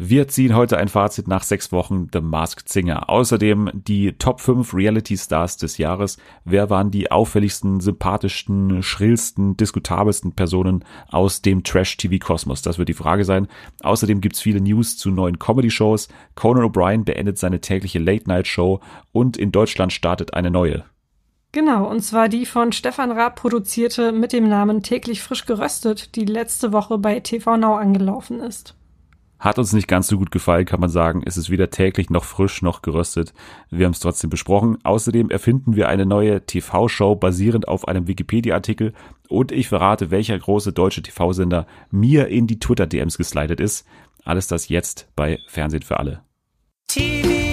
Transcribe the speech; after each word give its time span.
Wir 0.00 0.28
ziehen 0.28 0.54
heute 0.54 0.78
ein 0.78 0.86
Fazit 0.86 1.26
nach 1.26 1.42
sechs 1.42 1.72
Wochen 1.72 2.06
The 2.12 2.20
Masked 2.20 2.68
Singer. 2.68 3.10
Außerdem 3.10 3.68
die 3.74 4.12
Top 4.12 4.40
5 4.40 4.72
Reality 4.72 5.16
Stars 5.16 5.56
des 5.56 5.76
Jahres. 5.76 6.18
Wer 6.44 6.70
waren 6.70 6.92
die 6.92 7.10
auffälligsten, 7.10 7.80
sympathischsten, 7.80 8.84
schrillsten, 8.84 9.56
diskutabelsten 9.56 10.34
Personen 10.34 10.84
aus 11.08 11.42
dem 11.42 11.64
Trash-TV-Kosmos? 11.64 12.62
Das 12.62 12.78
wird 12.78 12.88
die 12.88 12.94
Frage 12.94 13.24
sein. 13.24 13.48
Außerdem 13.82 14.20
gibt's 14.20 14.40
viele 14.40 14.60
News 14.60 14.96
zu 14.96 15.10
neuen 15.10 15.40
Comedy-Shows. 15.40 16.06
Conan 16.36 16.62
O'Brien 16.62 17.02
beendet 17.02 17.38
seine 17.38 17.60
tägliche 17.60 17.98
Late-Night-Show 17.98 18.78
und 19.10 19.36
in 19.36 19.50
Deutschland 19.50 19.92
startet 19.92 20.32
eine 20.32 20.52
neue. 20.52 20.84
Genau, 21.50 21.90
und 21.90 22.02
zwar 22.02 22.28
die 22.28 22.46
von 22.46 22.70
Stefan 22.70 23.10
Raab 23.10 23.34
produzierte 23.34 24.12
mit 24.12 24.32
dem 24.32 24.48
Namen 24.48 24.84
Täglich 24.84 25.22
frisch 25.24 25.44
geröstet, 25.44 26.14
die 26.14 26.24
letzte 26.24 26.72
Woche 26.72 26.98
bei 26.98 27.18
TV 27.18 27.56
Now 27.56 27.74
angelaufen 27.74 28.38
ist. 28.38 28.77
Hat 29.38 29.58
uns 29.58 29.72
nicht 29.72 29.86
ganz 29.86 30.08
so 30.08 30.18
gut 30.18 30.30
gefallen, 30.30 30.64
kann 30.66 30.80
man 30.80 30.90
sagen. 30.90 31.22
Es 31.24 31.36
ist 31.36 31.48
weder 31.48 31.70
täglich 31.70 32.10
noch 32.10 32.24
frisch 32.24 32.60
noch 32.62 32.82
geröstet. 32.82 33.32
Wir 33.70 33.86
haben 33.86 33.92
es 33.92 34.00
trotzdem 34.00 34.30
besprochen. 34.30 34.78
Außerdem 34.82 35.30
erfinden 35.30 35.76
wir 35.76 35.88
eine 35.88 36.06
neue 36.06 36.44
TV-Show 36.44 37.14
basierend 37.14 37.68
auf 37.68 37.86
einem 37.86 38.08
Wikipedia-Artikel 38.08 38.94
und 39.28 39.52
ich 39.52 39.68
verrate, 39.68 40.10
welcher 40.10 40.38
große 40.38 40.72
deutsche 40.72 41.02
TV-Sender 41.02 41.66
mir 41.90 42.28
in 42.28 42.46
die 42.46 42.58
Twitter-DMs 42.58 43.16
geslidet 43.16 43.60
ist. 43.60 43.86
Alles 44.24 44.48
das 44.48 44.68
jetzt 44.68 45.08
bei 45.14 45.38
Fernsehen 45.46 45.82
für 45.82 45.98
alle. 45.98 46.22
TV. 46.88 47.47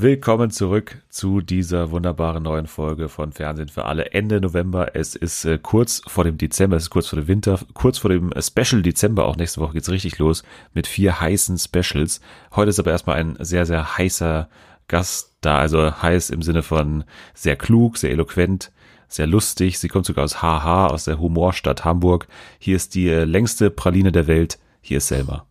Willkommen 0.00 0.52
zurück 0.52 1.02
zu 1.08 1.40
dieser 1.40 1.90
wunderbaren 1.90 2.44
neuen 2.44 2.68
Folge 2.68 3.08
von 3.08 3.32
Fernsehen 3.32 3.68
für 3.68 3.86
alle. 3.86 4.12
Ende 4.12 4.40
November. 4.40 4.94
Es 4.94 5.16
ist 5.16 5.44
äh, 5.44 5.58
kurz 5.60 6.02
vor 6.06 6.22
dem 6.22 6.38
Dezember, 6.38 6.76
es 6.76 6.84
ist 6.84 6.90
kurz 6.90 7.08
vor 7.08 7.18
dem 7.18 7.26
Winter, 7.26 7.58
kurz 7.74 7.98
vor 7.98 8.08
dem 8.08 8.30
äh, 8.30 8.40
Special 8.40 8.80
Dezember. 8.80 9.24
Auch 9.24 9.34
nächste 9.34 9.60
Woche 9.60 9.72
geht's 9.72 9.90
richtig 9.90 10.16
los 10.20 10.44
mit 10.72 10.86
vier 10.86 11.20
heißen 11.20 11.58
Specials. 11.58 12.20
Heute 12.54 12.68
ist 12.68 12.78
aber 12.78 12.92
erstmal 12.92 13.16
ein 13.16 13.36
sehr, 13.40 13.66
sehr 13.66 13.98
heißer 13.98 14.48
Gast 14.86 15.34
da. 15.40 15.58
Also 15.58 16.00
heiß 16.00 16.30
im 16.30 16.42
Sinne 16.42 16.62
von 16.62 17.02
sehr 17.34 17.56
klug, 17.56 17.98
sehr 17.98 18.12
eloquent, 18.12 18.70
sehr 19.08 19.26
lustig. 19.26 19.80
Sie 19.80 19.88
kommt 19.88 20.06
sogar 20.06 20.22
aus 20.22 20.40
HH, 20.40 20.86
aus 20.86 21.06
der 21.06 21.18
Humorstadt 21.18 21.84
Hamburg. 21.84 22.28
Hier 22.60 22.76
ist 22.76 22.94
die 22.94 23.08
äh, 23.08 23.24
längste 23.24 23.68
Praline 23.68 24.12
der 24.12 24.28
Welt. 24.28 24.60
Hier 24.80 24.98
ist 24.98 25.08
Selma. 25.08 25.44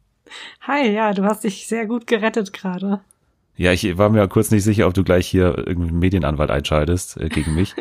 Hi, 0.61 0.89
ja, 0.89 1.13
du 1.13 1.25
hast 1.25 1.43
dich 1.43 1.67
sehr 1.67 1.85
gut 1.85 2.07
gerettet 2.07 2.53
gerade. 2.53 3.01
Ja, 3.57 3.71
ich 3.71 3.97
war 3.97 4.09
mir 4.09 4.27
kurz 4.27 4.51
nicht 4.51 4.63
sicher, 4.63 4.87
ob 4.87 4.93
du 4.93 5.03
gleich 5.03 5.27
hier 5.27 5.57
irgendeinen 5.57 5.99
Medienanwalt 5.99 6.51
einschaltest 6.51 7.19
äh, 7.19 7.27
gegen 7.27 7.55
mich. 7.55 7.73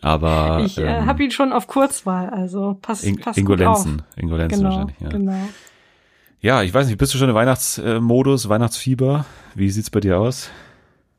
Aber 0.00 0.62
ich 0.64 0.78
äh, 0.78 0.82
ähm, 0.82 1.06
habe 1.06 1.24
ihn 1.24 1.32
schon 1.32 1.52
auf 1.52 1.66
Kurzwahl, 1.66 2.30
also 2.30 2.78
passt, 2.80 3.04
In, 3.04 3.18
passt 3.18 3.36
Ingolenzen, 3.36 4.02
Ingolenzen 4.16 4.58
genau, 4.58 4.70
wahrscheinlich. 4.70 5.00
Ja. 5.00 5.08
Genau. 5.08 5.48
ja, 6.40 6.62
ich 6.62 6.72
weiß 6.72 6.86
nicht, 6.86 6.98
bist 6.98 7.12
du 7.14 7.18
schon 7.18 7.28
im 7.28 7.34
Weihnachtsmodus, 7.34 8.48
Weihnachtsfieber? 8.48 9.26
Wie 9.56 9.70
sieht's 9.70 9.90
bei 9.90 10.00
dir 10.00 10.20
aus? 10.20 10.50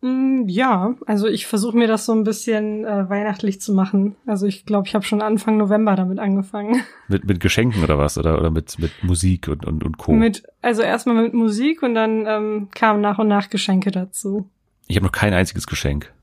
Mm, 0.02 0.44
ja, 0.48 0.96
also 1.06 1.28
ich 1.28 1.46
versuche 1.46 1.78
mir 1.78 1.88
das 1.88 2.06
so 2.06 2.14
ein 2.14 2.24
bisschen 2.24 2.86
äh, 2.86 3.10
weihnachtlich 3.10 3.60
zu 3.60 3.74
machen. 3.74 4.16
Also 4.26 4.46
ich 4.46 4.66
glaube, 4.66 4.88
ich 4.88 4.96
habe 4.96 5.04
schon 5.04 5.22
Anfang 5.22 5.58
November 5.58 5.96
damit 5.96 6.20
angefangen. 6.20 6.82
Mit, 7.08 7.26
mit 7.26 7.40
Geschenken 7.40 7.84
oder 7.84 7.98
was? 7.98 8.20
Oder, 8.20 8.38
oder 8.38 8.52
mit, 8.52 8.78
mit 8.78 8.92
Musik 9.04 9.48
und, 9.48 9.66
und, 9.66 9.84
und 9.84 9.98
Co. 9.98 10.12
Mit, 10.14 10.44
also 10.62 10.84
erstmal 10.84 11.16
mit 11.24 11.34
Musik 11.34 11.82
und 11.82 11.96
dann 11.96 12.28
ähm, 12.28 12.68
kamen 12.72 13.02
nach 13.02 13.18
und 13.18 13.28
nach 13.28 13.50
Geschenke 13.50 13.90
dazu. 13.90 14.48
Ich 14.88 14.96
habe 14.96 15.06
noch 15.06 15.12
kein 15.12 15.34
einziges 15.34 15.66
Geschenk. 15.66 16.14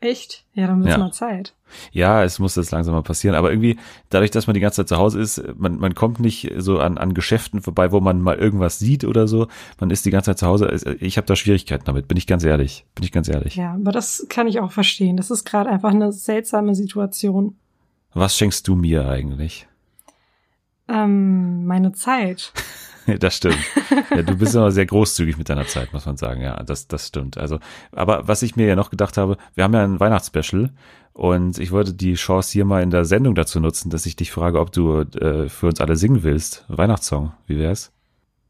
Echt? 0.00 0.44
Ja, 0.54 0.68
dann 0.68 0.80
wird's 0.80 0.92
ja. 0.92 0.98
mal 0.98 1.12
Zeit. 1.12 1.54
Ja, 1.90 2.22
es 2.22 2.38
muss 2.38 2.54
jetzt 2.54 2.70
langsam 2.70 2.94
mal 2.94 3.02
passieren. 3.02 3.34
Aber 3.34 3.50
irgendwie, 3.50 3.76
dadurch, 4.10 4.30
dass 4.30 4.46
man 4.46 4.54
die 4.54 4.60
ganze 4.60 4.76
Zeit 4.76 4.88
zu 4.88 4.96
Hause 4.96 5.20
ist, 5.20 5.42
man, 5.56 5.78
man 5.78 5.94
kommt 5.94 6.20
nicht 6.20 6.52
so 6.56 6.78
an, 6.78 6.98
an 6.98 7.14
Geschäften 7.14 7.62
vorbei, 7.62 7.90
wo 7.90 8.00
man 8.00 8.22
mal 8.22 8.36
irgendwas 8.36 8.78
sieht 8.78 9.04
oder 9.04 9.26
so. 9.26 9.48
Man 9.80 9.90
ist 9.90 10.06
die 10.06 10.10
ganze 10.10 10.30
Zeit 10.30 10.38
zu 10.38 10.46
Hause. 10.46 10.96
Ich 11.00 11.16
habe 11.16 11.26
da 11.26 11.34
Schwierigkeiten 11.34 11.84
damit, 11.84 12.06
bin 12.06 12.16
ich 12.16 12.28
ganz 12.28 12.44
ehrlich. 12.44 12.86
Bin 12.94 13.04
ich 13.04 13.10
ganz 13.10 13.28
ehrlich. 13.28 13.56
Ja, 13.56 13.74
aber 13.74 13.90
das 13.90 14.26
kann 14.28 14.46
ich 14.46 14.60
auch 14.60 14.70
verstehen. 14.70 15.16
Das 15.16 15.32
ist 15.32 15.44
gerade 15.44 15.68
einfach 15.68 15.90
eine 15.90 16.12
seltsame 16.12 16.76
Situation. 16.76 17.56
Was 18.14 18.36
schenkst 18.36 18.68
du 18.68 18.76
mir 18.76 19.08
eigentlich? 19.08 19.66
Ähm, 20.88 21.66
meine 21.66 21.92
Zeit. 21.92 22.52
das 23.18 23.36
stimmt. 23.36 23.58
Ja, 24.10 24.22
du 24.22 24.36
bist 24.36 24.54
immer 24.54 24.70
sehr 24.70 24.86
großzügig 24.86 25.38
mit 25.38 25.48
deiner 25.48 25.66
Zeit, 25.66 25.92
muss 25.92 26.06
man 26.06 26.16
sagen. 26.16 26.42
Ja, 26.42 26.62
das, 26.62 26.88
das 26.88 27.06
stimmt. 27.08 27.38
Also, 27.38 27.58
aber 27.92 28.28
was 28.28 28.42
ich 28.42 28.56
mir 28.56 28.66
ja 28.66 28.76
noch 28.76 28.90
gedacht 28.90 29.16
habe, 29.16 29.36
wir 29.54 29.64
haben 29.64 29.74
ja 29.74 29.82
ein 29.82 30.00
Weihnachtsspecial 30.00 30.70
und 31.12 31.58
ich 31.58 31.72
wollte 31.72 31.94
die 31.94 32.14
Chance 32.14 32.52
hier 32.52 32.64
mal 32.64 32.82
in 32.82 32.90
der 32.90 33.04
Sendung 33.04 33.34
dazu 33.34 33.60
nutzen, 33.60 33.90
dass 33.90 34.06
ich 34.06 34.16
dich 34.16 34.30
frage, 34.30 34.60
ob 34.60 34.72
du 34.72 35.00
äh, 35.00 35.48
für 35.48 35.66
uns 35.66 35.80
alle 35.80 35.96
singen 35.96 36.22
willst. 36.22 36.64
Weihnachtssong, 36.68 37.32
wie 37.46 37.58
wär's? 37.58 37.92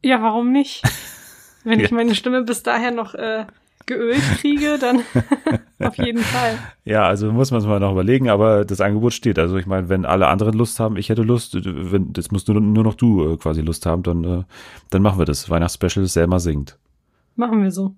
Ja, 0.03 0.21
warum 0.21 0.51
nicht? 0.51 0.83
Wenn 1.63 1.79
ja. 1.79 1.85
ich 1.85 1.91
meine 1.91 2.15
Stimme 2.15 2.43
bis 2.43 2.63
daher 2.63 2.91
noch 2.91 3.15
äh, 3.15 3.45
geölt 3.89 4.21
kriege, 4.37 4.77
dann 4.79 5.01
auf 5.79 5.97
jeden 5.97 6.19
Fall. 6.19 6.57
Ja, 6.85 7.05
also 7.05 7.31
muss 7.31 7.51
man 7.51 7.59
es 7.59 7.67
mal 7.67 7.79
noch 7.79 7.91
überlegen, 7.91 8.29
aber 8.29 8.63
das 8.63 8.79
Angebot 8.79 9.13
steht. 9.13 9.37
Also 9.37 9.57
ich 9.57 9.65
meine, 9.65 9.89
wenn 9.89 10.05
alle 10.05 10.27
anderen 10.27 10.53
Lust 10.53 10.79
haben, 10.79 10.95
ich 10.95 11.09
hätte 11.09 11.23
Lust, 11.23 11.57
wenn 11.65 12.13
das 12.13 12.31
musst 12.31 12.47
nur, 12.47 12.61
nur 12.61 12.83
noch 12.83 12.93
du 12.93 13.33
äh, 13.33 13.37
quasi 13.37 13.61
Lust 13.61 13.85
haben, 13.85 14.03
dann, 14.03 14.23
äh, 14.23 14.43
dann 14.91 15.01
machen 15.01 15.19
wir 15.19 15.25
das. 15.25 15.49
Weihnachtsspecial 15.49 16.05
Selma 16.05 16.39
singt. 16.39 16.77
Machen 17.35 17.63
wir 17.63 17.71
so. 17.71 17.95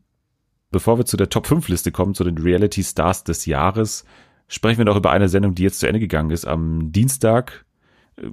Bevor 0.71 0.97
wir 0.97 1.05
zu 1.05 1.17
der 1.17 1.29
Top 1.29 1.47
5 1.47 1.67
Liste 1.67 1.91
kommen, 1.91 2.15
zu 2.15 2.23
den 2.23 2.37
Reality 2.37 2.83
Stars 2.83 3.25
des 3.25 3.45
Jahres, 3.45 4.05
sprechen 4.47 4.77
wir 4.77 4.85
noch 4.85 4.95
über 4.95 5.11
eine 5.11 5.27
Sendung, 5.27 5.53
die 5.53 5.63
jetzt 5.63 5.79
zu 5.79 5.87
Ende 5.87 5.99
gegangen 5.99 6.31
ist. 6.31 6.47
Am 6.47 6.91
Dienstag 6.91 7.65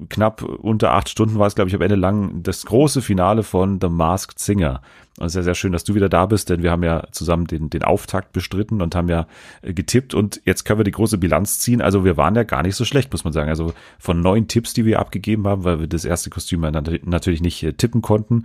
knapp 0.09 0.43
unter 0.43 0.93
acht 0.93 1.09
Stunden 1.09 1.39
war 1.39 1.47
es, 1.47 1.55
glaube 1.55 1.69
ich, 1.69 1.75
am 1.75 1.83
Ende 1.83 1.95
lang 1.95 2.43
das 2.43 2.67
große 2.67 3.01
Finale 3.01 3.43
von 3.43 3.81
The 3.81 3.89
Masked 3.89 4.39
Singer. 4.39 4.83
Und 5.19 5.27
es 5.27 5.33
ist 5.33 5.37
ja 5.37 5.43
sehr 5.43 5.55
schön, 5.55 5.73
dass 5.73 5.85
du 5.85 5.95
wieder 5.95 6.09
da 6.09 6.27
bist, 6.27 6.51
denn 6.51 6.63
wir 6.63 6.71
haben 6.71 6.83
ja 6.83 7.07
zusammen 7.11 7.47
den, 7.47 7.71
den 7.71 7.83
Auftakt 7.83 8.33
bestritten 8.33 8.83
und 8.83 8.95
haben 8.95 9.09
ja 9.09 9.27
äh, 9.63 9.73
getippt 9.73 10.15
und 10.15 10.41
jetzt 10.45 10.65
können 10.65 10.81
wir 10.81 10.85
die 10.85 10.91
große 10.91 11.19
Bilanz 11.19 11.59
ziehen. 11.59 11.81
Also 11.81 12.05
wir 12.05 12.17
waren 12.17 12.35
ja 12.35 12.43
gar 12.43 12.63
nicht 12.63 12.77
so 12.77 12.85
schlecht, 12.85 13.13
muss 13.13 13.25
man 13.25 13.33
sagen. 13.33 13.49
Also 13.49 13.73
von 13.99 14.21
neun 14.21 14.49
Tipps, 14.49 14.75
die 14.75 14.85
wir 14.85 14.99
abgegeben 14.99 15.47
haben, 15.47 15.65
weil 15.65 15.81
wir 15.81 15.87
das 15.87 16.05
erste 16.05 16.31
Kostüm 16.31 16.61
natürlich 16.61 17.41
nicht 17.41 17.63
äh, 17.63 17.73
tippen 17.73 18.03
konnten, 18.03 18.45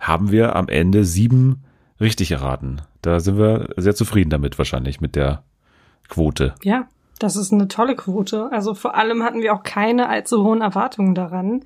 haben 0.00 0.30
wir 0.30 0.56
am 0.56 0.68
Ende 0.68 1.04
sieben 1.04 1.64
richtig 2.00 2.30
erraten. 2.30 2.82
Da 3.02 3.20
sind 3.20 3.38
wir 3.38 3.70
sehr 3.76 3.94
zufrieden 3.94 4.30
damit 4.30 4.58
wahrscheinlich 4.58 5.00
mit 5.00 5.16
der 5.16 5.42
Quote. 6.08 6.54
Ja, 6.62 6.88
das 7.18 7.36
ist 7.36 7.52
eine 7.52 7.68
tolle 7.68 7.96
Quote. 7.96 8.48
Also 8.52 8.74
vor 8.74 8.94
allem 8.94 9.22
hatten 9.22 9.42
wir 9.42 9.54
auch 9.54 9.62
keine 9.62 10.08
allzu 10.08 10.44
hohen 10.44 10.60
Erwartungen 10.60 11.14
daran. 11.14 11.64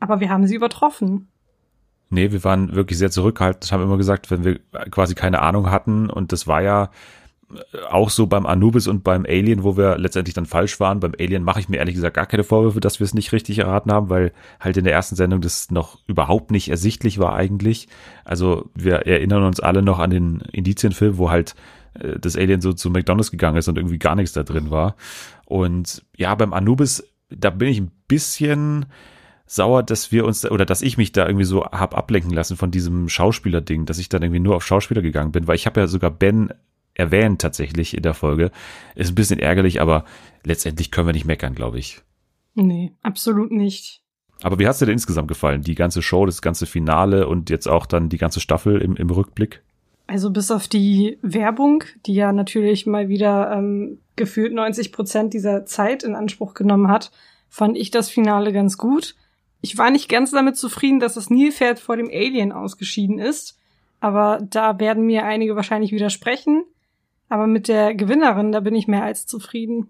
Aber 0.00 0.20
wir 0.20 0.30
haben 0.30 0.46
sie 0.46 0.56
übertroffen. 0.56 1.28
Nee, 2.10 2.32
wir 2.32 2.44
waren 2.44 2.74
wirklich 2.74 2.98
sehr 2.98 3.10
zurückhaltend, 3.10 3.72
haben 3.72 3.82
immer 3.82 3.96
gesagt, 3.96 4.30
wenn 4.30 4.44
wir 4.44 4.58
quasi 4.90 5.14
keine 5.14 5.40
Ahnung 5.40 5.70
hatten, 5.70 6.10
und 6.10 6.32
das 6.32 6.46
war 6.46 6.60
ja 6.60 6.90
auch 7.90 8.10
so 8.10 8.26
beim 8.26 8.46
Anubis 8.46 8.86
und 8.86 9.04
beim 9.04 9.24
Alien, 9.26 9.62
wo 9.62 9.76
wir 9.76 9.98
letztendlich 9.98 10.34
dann 10.34 10.46
falsch 10.46 10.80
waren. 10.80 11.00
Beim 11.00 11.14
Alien 11.18 11.44
mache 11.44 11.60
ich 11.60 11.68
mir 11.68 11.78
ehrlich 11.78 11.94
gesagt 11.94 12.16
gar 12.16 12.26
keine 12.26 12.44
Vorwürfe, 12.44 12.80
dass 12.80 13.00
wir 13.00 13.04
es 13.04 13.14
nicht 13.14 13.32
richtig 13.32 13.58
erraten 13.58 13.92
haben, 13.92 14.10
weil 14.10 14.32
halt 14.60 14.76
in 14.76 14.84
der 14.84 14.92
ersten 14.92 15.16
Sendung 15.16 15.40
das 15.40 15.70
noch 15.70 15.98
überhaupt 16.06 16.50
nicht 16.50 16.68
ersichtlich 16.68 17.18
war 17.18 17.34
eigentlich. 17.34 17.88
Also 18.24 18.70
wir 18.74 19.06
erinnern 19.06 19.44
uns 19.44 19.60
alle 19.60 19.82
noch 19.82 19.98
an 19.98 20.10
den 20.10 20.40
Indizienfilm, 20.52 21.18
wo 21.18 21.30
halt 21.30 21.54
äh, 21.94 22.18
das 22.18 22.36
Alien 22.36 22.60
so 22.60 22.72
zu 22.72 22.90
McDonalds 22.90 23.30
gegangen 23.30 23.56
ist 23.56 23.68
und 23.68 23.76
irgendwie 23.76 23.98
gar 23.98 24.14
nichts 24.14 24.32
da 24.32 24.42
drin 24.42 24.70
war. 24.70 24.96
Und 25.44 26.04
ja, 26.16 26.34
beim 26.34 26.52
Anubis, 26.52 27.04
da 27.30 27.50
bin 27.50 27.68
ich 27.68 27.78
ein 27.80 27.92
bisschen 28.08 28.86
sauer, 29.46 29.82
dass 29.82 30.12
wir 30.12 30.24
uns 30.24 30.50
oder 30.50 30.64
dass 30.64 30.82
ich 30.82 30.96
mich 30.96 31.12
da 31.12 31.26
irgendwie 31.26 31.44
so 31.44 31.64
hab 31.64 31.96
ablenken 31.96 32.32
lassen 32.32 32.56
von 32.56 32.70
diesem 32.70 33.08
Schauspieler-Ding, 33.08 33.84
dass 33.84 33.98
ich 33.98 34.08
dann 34.08 34.22
irgendwie 34.22 34.40
nur 34.40 34.56
auf 34.56 34.64
Schauspieler 34.64 35.02
gegangen 35.02 35.32
bin, 35.32 35.46
weil 35.46 35.56
ich 35.56 35.66
habe 35.66 35.80
ja 35.80 35.86
sogar 35.86 36.10
Ben 36.10 36.52
erwähnt 36.94 37.40
tatsächlich 37.40 37.96
in 37.96 38.02
der 38.02 38.14
Folge. 38.14 38.50
Ist 38.94 39.10
ein 39.10 39.14
bisschen 39.14 39.38
ärgerlich, 39.38 39.80
aber 39.80 40.04
letztendlich 40.44 40.90
können 40.90 41.08
wir 41.08 41.12
nicht 41.12 41.26
meckern, 41.26 41.54
glaube 41.54 41.78
ich. 41.78 42.00
Nee, 42.54 42.92
absolut 43.02 43.50
nicht. 43.50 44.02
Aber 44.42 44.58
wie 44.58 44.66
hat's 44.66 44.78
dir 44.78 44.86
denn 44.86 44.94
insgesamt 44.94 45.28
gefallen? 45.28 45.62
Die 45.62 45.74
ganze 45.74 46.02
Show, 46.02 46.26
das 46.26 46.42
ganze 46.42 46.66
Finale 46.66 47.28
und 47.28 47.48
jetzt 47.48 47.68
auch 47.68 47.86
dann 47.86 48.08
die 48.08 48.18
ganze 48.18 48.40
Staffel 48.40 48.80
im, 48.80 48.96
im 48.96 49.10
Rückblick? 49.10 49.62
Also 50.06 50.30
bis 50.30 50.50
auf 50.50 50.68
die 50.68 51.18
Werbung, 51.22 51.84
die 52.06 52.14
ja 52.14 52.32
natürlich 52.32 52.86
mal 52.86 53.08
wieder 53.08 53.52
ähm, 53.52 54.00
gefühlt 54.16 54.52
90 54.52 54.92
Prozent 54.92 55.32
dieser 55.32 55.64
Zeit 55.64 56.02
in 56.02 56.14
Anspruch 56.14 56.54
genommen 56.54 56.88
hat, 56.88 57.10
fand 57.48 57.76
ich 57.76 57.90
das 57.90 58.10
Finale 58.10 58.52
ganz 58.52 58.76
gut. 58.76 59.14
Ich 59.60 59.78
war 59.78 59.90
nicht 59.90 60.08
ganz 60.08 60.32
damit 60.32 60.56
zufrieden, 60.56 61.00
dass 61.00 61.14
das 61.14 61.30
Nilpferd 61.30 61.78
vor 61.78 61.96
dem 61.96 62.08
Alien 62.08 62.52
ausgeschieden 62.52 63.18
ist, 63.18 63.58
aber 64.00 64.40
da 64.42 64.80
werden 64.80 65.06
mir 65.06 65.24
einige 65.24 65.54
wahrscheinlich 65.54 65.92
widersprechen. 65.92 66.64
Aber 67.28 67.46
mit 67.46 67.68
der 67.68 67.94
Gewinnerin, 67.94 68.52
da 68.52 68.60
bin 68.60 68.74
ich 68.74 68.88
mehr 68.88 69.04
als 69.04 69.26
zufrieden. 69.26 69.88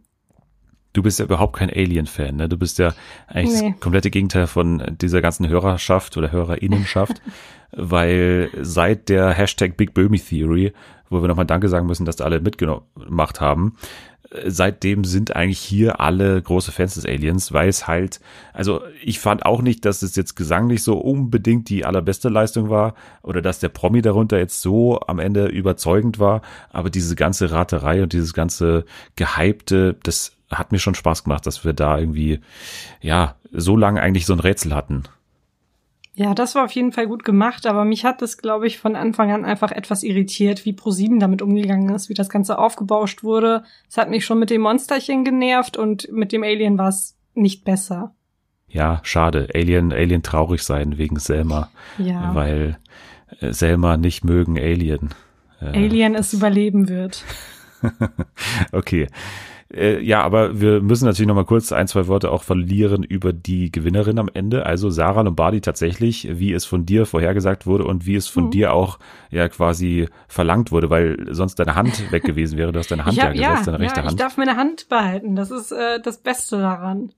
Du 0.93 1.03
bist 1.03 1.19
ja 1.19 1.25
überhaupt 1.25 1.57
kein 1.57 1.71
Alien-Fan, 1.71 2.37
ne? 2.37 2.49
Du 2.49 2.59
bist 2.59 2.79
ja 2.79 2.93
eigentlich 3.27 3.63
nee. 3.63 3.71
das 3.71 3.81
komplette 3.81 4.11
Gegenteil 4.11 4.47
von 4.47 4.83
dieser 5.01 5.23
ganzen 5.23 5.49
Hörerschaft 5.49 6.17
oder 6.17 6.33
Hörerinnenschaft, 6.33 7.23
weil 7.73 8.51
seit 8.61 9.09
der 9.09 9.33
Hashtag 9.33 9.77
Big 9.77 9.95
Böhmi 9.95 10.19
Theory, 10.19 10.73
wo 11.09 11.23
wir 11.23 11.29
nochmal 11.29 11.47
Danke 11.47 11.69
sagen 11.69 11.87
müssen, 11.87 12.05
dass 12.05 12.17
da 12.17 12.25
alle 12.25 12.41
mitgemacht 12.41 13.41
haben, 13.41 13.77
seitdem 14.45 15.05
sind 15.05 15.37
eigentlich 15.37 15.59
hier 15.59 16.01
alle 16.01 16.41
große 16.41 16.73
Fans 16.73 16.95
des 16.95 17.07
Aliens, 17.07 17.53
weil 17.53 17.69
es 17.69 17.87
halt, 17.87 18.21
also 18.53 18.81
ich 19.03 19.19
fand 19.19 19.45
auch 19.45 19.63
nicht, 19.63 19.85
dass 19.85 20.03
es 20.03 20.17
jetzt 20.17 20.37
gesanglich 20.37 20.83
so 20.83 20.99
unbedingt 20.99 21.69
die 21.69 21.85
allerbeste 21.85 22.29
Leistung 22.29 22.71
war 22.71 22.95
oder 23.23 23.43
dass 23.43 23.59
der 23.59 23.69
Promi 23.69 24.03
darunter 24.03 24.39
jetzt 24.39 24.63
so 24.63 25.01
am 25.01 25.19
Ende 25.19 25.47
überzeugend 25.47 26.19
war, 26.19 26.43
aber 26.71 26.91
diese 26.91 27.15
ganze 27.15 27.51
Raterei 27.51 28.03
und 28.03 28.13
dieses 28.13 28.33
ganze 28.33 28.85
Gehypte, 29.17 29.97
das 30.03 30.33
hat 30.53 30.73
mir 30.73 30.79
schon 30.79 30.95
Spaß 30.95 31.25
gemacht, 31.25 31.47
dass 31.47 31.65
wir 31.65 31.73
da 31.73 31.99
irgendwie, 31.99 32.41
ja, 33.01 33.37
so 33.51 33.77
lange 33.77 34.01
eigentlich 34.01 34.27
so 34.27 34.33
ein 34.33 34.41
Rätsel 34.41 34.75
hatten. 34.75 35.05
Ja, 36.15 36.35
das 36.35 36.55
war 36.55 36.65
auf 36.65 36.73
jeden 36.73 36.93
Fall 36.93 37.07
gut 37.07 37.25
gemacht, 37.25 37.67
aber 37.67 37.87
mich 37.87 38.05
hat 38.05 38.21
das, 38.21 38.37
glaube 38.37 38.67
ich, 38.67 38.79
von 38.79 38.97
Anfang 38.97 39.33
an 39.33 39.47
einfach 39.47 39.73
etwas 39.73 40.03
irritiert, 40.03 40.67
wie 40.67 40.75
ProSieben 40.75 41.21
damit 41.21 41.41
umgegangen 41.41 41.95
ist, 41.95 42.11
wie 42.11 42.15
das 42.15 42.29
Ganze 42.29 42.59
aufgebauscht 42.59 43.23
wurde. 43.23 43.65
Es 43.89 43.97
hat 43.97 44.11
mich 44.11 44.27
schon 44.27 44.39
mit 44.39 44.51
dem 44.51 44.61
Monsterchen 44.61 45.25
genervt 45.25 45.79
und 45.79 46.13
mit 46.13 46.33
dem 46.33 46.43
Alien 46.43 46.77
war 46.77 46.89
es 46.89 47.17
nicht 47.35 47.65
besser. 47.65 48.15
Ja, 48.69 49.01
schade. 49.05 49.49
Alien, 49.55 49.93
Alien 49.93 50.23
traurig 50.23 50.63
sein 50.63 50.99
wegen 50.99 51.19
Selma. 51.19 51.71
Ja. 51.97 52.35
Weil 52.35 52.79
äh, 53.41 53.53
Selma 53.53 53.97
nicht 53.97 54.23
mögen 54.23 54.59
Alien. 54.59 55.15
Äh, 55.61 55.67
Alien 55.67 56.15
es 56.15 56.35
überleben 56.35 56.89
wird. 56.89 57.25
okay. 58.73 59.09
Äh, 59.75 60.01
ja, 60.01 60.23
aber 60.23 60.61
wir 60.61 60.83
müssen 60.83 61.07
natürlich 61.07 61.29
noch 61.29 61.35
mal 61.35 61.45
kurz 61.45 61.73
ein, 61.73 61.89
zwei 61.89 62.07
Worte 62.07 62.31
auch 62.31 62.43
verlieren 62.43 63.03
über 63.03 63.33
die 63.33 63.73
Gewinnerin 63.73 64.19
am 64.19 64.29
Ende. 64.33 64.67
Also 64.67 64.91
Sarah 64.91 65.23
Lombardi 65.23 65.61
tatsächlich, 65.61 66.29
wie 66.31 66.53
es 66.53 66.65
von 66.65 66.85
dir 66.85 67.07
vorhergesagt 67.07 67.67
wurde 67.67 67.85
und 67.85 68.05
wie 68.05 68.15
es 68.15 68.29
von 68.29 68.47
mhm. 68.47 68.51
dir 68.51 68.75
auch 68.75 68.99
ja 69.31 69.49
quasi 69.49 70.09
verlangt 70.29 70.73
wurde, 70.73 70.91
weil 70.91 71.27
sonst 71.31 71.55
deine 71.57 71.75
Hand 71.75 72.13
weg 72.13 72.25
gewesen 72.25 72.59
wäre. 72.59 72.73
Du 72.73 72.79
hast 72.79 72.91
deine 72.91 73.07
Hand 73.07 73.21
hab, 73.23 73.35
ja 73.35 73.51
gesetzt, 73.51 73.69
deine 73.69 73.81
rechte 73.81 74.01
ja, 74.01 74.03
Hand. 74.05 74.13
Ich 74.13 74.19
darf 74.19 74.37
meine 74.37 74.57
Hand 74.57 74.89
behalten. 74.89 75.37
Das 75.37 75.51
ist 75.51 75.73
äh, 75.73 76.01
das 76.03 76.19
Beste 76.19 76.59
daran. 76.59 77.13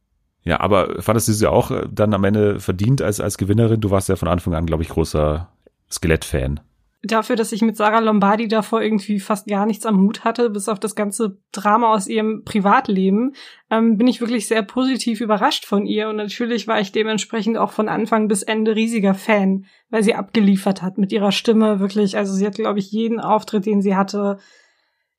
Ja, 0.45 0.61
aber 0.61 1.03
fandest 1.03 1.29
du 1.29 1.33
sie 1.33 1.51
auch 1.51 1.71
äh, 1.71 1.89
dann 1.91 2.15
am 2.15 2.23
Ende 2.23 2.61
verdient 2.61 3.03
als, 3.03 3.21
als 3.21 3.37
Gewinnerin? 3.37 3.81
Du 3.81 3.91
warst 3.91 4.09
ja 4.09 4.17
von 4.17 4.29
Anfang 4.29 4.55
an, 4.55 4.67
glaube 4.67 4.83
ich, 4.83 4.91
großer 4.91 5.49
Skelett-Fan 5.91 6.61
dafür, 7.05 7.37
dass 7.37 7.53
ich 7.53 7.63
mit 7.63 7.77
Sarah 7.77 8.01
Lombardi 8.01 8.49
davor 8.49 8.83
irgendwie 8.83 9.21
fast 9.21 9.47
gar 9.47 9.67
nichts 9.67 9.87
am 9.87 10.01
Hut 10.01 10.25
hatte, 10.25 10.51
bis 10.51 10.69
auf 10.69 10.81
das 10.81 10.95
ganze 10.95 11.39
Drama 11.53 11.93
aus 11.93 12.07
ihrem 12.07 12.45
Privatleben, 12.45 13.35
ähm, 13.71 13.97
bin 13.97 14.07
ich 14.07 14.21
wirklich 14.21 14.49
sehr 14.49 14.63
positiv 14.63 15.21
überrascht 15.21 15.67
von 15.67 15.87
ihr. 15.87 16.09
Und 16.09 16.17
natürlich 16.17 16.67
war 16.67 16.81
ich 16.81 16.93
dementsprechend 16.93 17.57
auch 17.59 17.73
von 17.73 17.89
Anfang 17.89 18.29
bis 18.29 18.43
Ende 18.43 18.75
riesiger 18.75 19.15
Fan, 19.15 19.67
weil 19.91 20.03
sie 20.03 20.15
abgeliefert 20.15 20.83
hat 20.83 20.99
mit 20.99 21.13
ihrer 21.13 21.33
Stimme 21.33 21.81
wirklich. 21.81 22.17
Also 22.17 22.33
sie 22.35 22.47
hat, 22.47 22.57
glaube 22.57 22.79
ich, 22.79 22.91
jeden 22.91 23.21
Auftritt, 23.21 23.67
den 23.67 23.83
sie 23.83 23.97
hatte, 23.97 24.39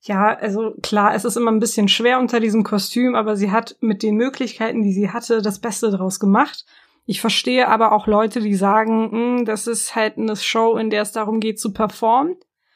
ja, 0.07 0.35
also 0.35 0.75
klar, 0.83 1.15
es 1.15 1.25
ist 1.25 1.35
immer 1.35 1.51
ein 1.51 1.59
bisschen 1.59 1.87
schwer 1.87 2.19
unter 2.19 2.39
diesem 2.39 2.63
Kostüm, 2.63 3.15
aber 3.15 3.35
sie 3.35 3.51
hat 3.51 3.75
mit 3.79 4.03
den 4.03 4.15
Möglichkeiten, 4.15 4.83
die 4.83 4.93
sie 4.93 5.09
hatte, 5.09 5.41
das 5.41 5.59
Beste 5.59 5.89
draus 5.89 6.19
gemacht. 6.19 6.65
Ich 7.05 7.21
verstehe 7.21 7.67
aber 7.67 7.91
auch 7.91 8.07
Leute, 8.07 8.41
die 8.41 8.55
sagen, 8.55 9.11
hm, 9.11 9.45
das 9.45 9.67
ist 9.67 9.95
halt 9.95 10.17
eine 10.17 10.35
Show, 10.35 10.77
in 10.77 10.89
der 10.89 11.03
es 11.03 11.11
darum 11.11 11.39
geht 11.39 11.59
zu 11.59 11.71
performen 11.71 12.35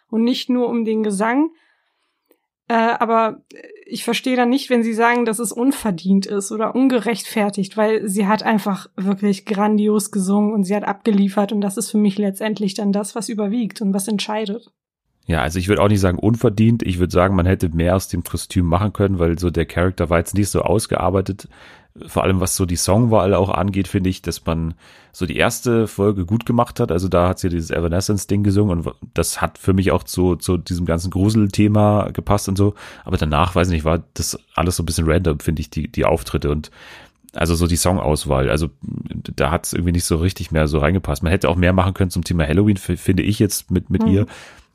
und 0.10 0.24
nicht 0.24 0.50
nur 0.50 0.70
um 0.70 0.86
den 0.86 1.04
Gesang. 1.04 1.50
Äh, 2.68 2.74
aber 2.74 3.42
ich 3.88 4.04
verstehe 4.04 4.36
dann 4.36 4.50
nicht, 4.50 4.70
wenn 4.70 4.84
sie 4.84 4.94
sagen, 4.94 5.26
dass 5.26 5.40
es 5.40 5.52
unverdient 5.52 6.28
ist 6.28 6.52
oder 6.52 6.76
ungerechtfertigt, 6.76 7.76
weil 7.76 8.08
sie 8.08 8.28
hat 8.28 8.44
einfach 8.44 8.88
wirklich 8.96 9.46
grandios 9.46 10.12
gesungen 10.12 10.54
und 10.54 10.64
sie 10.64 10.76
hat 10.76 10.84
abgeliefert 10.84 11.52
und 11.52 11.62
das 11.62 11.78
ist 11.78 11.90
für 11.90 11.98
mich 11.98 12.20
letztendlich 12.20 12.76
dann 12.76 12.92
das, 12.92 13.16
was 13.16 13.30
überwiegt 13.30 13.82
und 13.82 13.94
was 13.96 14.08
entscheidet. 14.08 14.72
Ja, 15.26 15.42
also 15.42 15.58
ich 15.60 15.68
würde 15.68 15.82
auch 15.82 15.88
nicht 15.88 16.00
sagen 16.00 16.18
unverdient. 16.18 16.82
Ich 16.84 16.98
würde 16.98 17.12
sagen, 17.12 17.36
man 17.36 17.46
hätte 17.46 17.70
mehr 17.70 17.96
aus 17.96 18.08
dem 18.08 18.24
Kostüm 18.24 18.66
machen 18.66 18.94
können, 18.94 19.20
weil 19.20 19.38
so 19.38 19.50
der 19.52 19.66
Charakter 19.66 20.10
war 20.10 20.20
jetzt 20.20 20.34
nicht 20.34 20.50
so 20.50 20.62
ausgearbeitet 20.62 21.48
vor 22.08 22.24
allem 22.24 22.40
was 22.40 22.56
so 22.56 22.66
die 22.66 22.76
Songwahl 22.76 23.34
auch 23.34 23.50
angeht, 23.50 23.88
finde 23.88 24.10
ich, 24.10 24.22
dass 24.22 24.46
man 24.46 24.76
so 25.12 25.26
die 25.26 25.38
erste 25.38 25.88
Folge 25.88 26.26
gut 26.26 26.46
gemacht 26.46 26.80
hat. 26.80 26.92
Also 26.92 27.08
da 27.08 27.28
hat 27.28 27.40
sie 27.40 27.50
dieses 27.50 27.72
Evanescence-Ding 27.72 28.44
gesungen 28.44 28.80
und 28.80 28.96
das 29.14 29.42
hat 29.42 29.58
für 29.58 29.74
mich 29.74 29.92
auch 29.92 30.04
zu, 30.04 30.36
zu 30.36 30.58
diesem 30.58 30.86
ganzen 30.86 31.10
Gruselthema 31.10 32.10
gepasst 32.14 32.48
und 32.48 32.58
so. 32.58 32.76
Aber 33.04 33.18
danach, 33.18 33.56
weiß 33.56 33.68
ich 33.68 33.74
nicht, 33.74 33.86
war 33.86 34.04
das 34.14 34.40
alles 34.56 34.76
so 34.76 34.84
ein 34.84 34.86
bisschen 34.86 35.10
random, 35.10 35.40
finde 35.40 35.62
ich, 35.62 35.70
die, 35.70 35.92
die 35.92 36.06
Auftritte 36.06 36.52
und 36.52 36.72
also 37.34 37.54
so 37.54 37.68
die 37.68 37.76
Songauswahl. 37.76 38.50
Also 38.50 38.70
da 38.82 39.52
hat 39.52 39.66
es 39.66 39.74
irgendwie 39.74 39.92
nicht 39.92 40.06
so 40.06 40.18
richtig 40.18 40.52
mehr 40.52 40.68
so 40.68 40.80
reingepasst. 40.80 41.24
Man 41.24 41.32
hätte 41.32 41.50
auch 41.50 41.56
mehr 41.56 41.74
machen 41.74 41.94
können 41.94 42.12
zum 42.12 42.24
Thema 42.24 42.48
Halloween, 42.48 42.78
finde 42.78 43.24
ich 43.24 43.40
jetzt 43.40 43.72
mit, 43.72 43.90
mit 43.90 44.04
mhm. 44.04 44.10
ihr. 44.10 44.26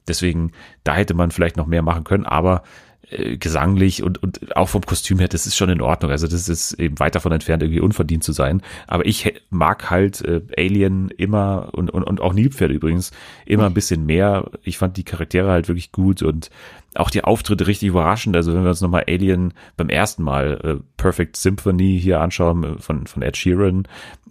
Deswegen, 0.06 0.52
da 0.84 0.94
hätte 0.94 1.14
man 1.14 1.30
vielleicht 1.30 1.56
noch 1.56 1.66
mehr 1.66 1.82
machen 1.82 2.04
können, 2.04 2.26
aber 2.26 2.62
äh, 3.10 3.36
gesanglich 3.36 4.02
und, 4.02 4.22
und 4.22 4.56
auch 4.56 4.68
vom 4.68 4.82
Kostüm 4.82 5.18
her, 5.18 5.28
das 5.28 5.46
ist 5.46 5.56
schon 5.56 5.70
in 5.70 5.80
Ordnung. 5.80 6.10
Also 6.10 6.26
das 6.26 6.48
ist 6.48 6.74
eben 6.74 6.98
weit 6.98 7.14
davon 7.14 7.32
entfernt, 7.32 7.62
irgendwie 7.62 7.80
unverdient 7.80 8.24
zu 8.24 8.32
sein. 8.32 8.62
Aber 8.86 9.06
ich 9.06 9.34
mag 9.50 9.90
halt 9.90 10.22
äh, 10.22 10.42
Alien 10.56 11.10
immer 11.10 11.70
und, 11.72 11.90
und, 11.90 12.04
und 12.04 12.20
auch 12.20 12.32
Nilpferd 12.32 12.70
übrigens 12.70 13.10
immer 13.46 13.66
ein 13.66 13.74
bisschen 13.74 14.06
mehr. 14.06 14.50
Ich 14.62 14.78
fand 14.78 14.96
die 14.96 15.04
Charaktere 15.04 15.50
halt 15.50 15.68
wirklich 15.68 15.92
gut 15.92 16.22
und 16.22 16.50
auch 16.94 17.10
die 17.10 17.24
Auftritte 17.24 17.66
richtig 17.66 17.88
überraschend. 17.88 18.36
Also 18.36 18.52
wenn 18.54 18.62
wir 18.62 18.70
uns 18.70 18.80
nochmal 18.80 19.04
Alien 19.08 19.54
beim 19.76 19.88
ersten 19.88 20.22
Mal 20.22 20.60
äh, 20.62 20.82
Perfect 20.96 21.36
Symphony 21.36 21.98
hier 22.00 22.20
anschauen 22.20 22.64
äh, 22.64 22.78
von, 22.78 23.06
von 23.06 23.22
Ed 23.22 23.36
Sheeran, 23.36 23.86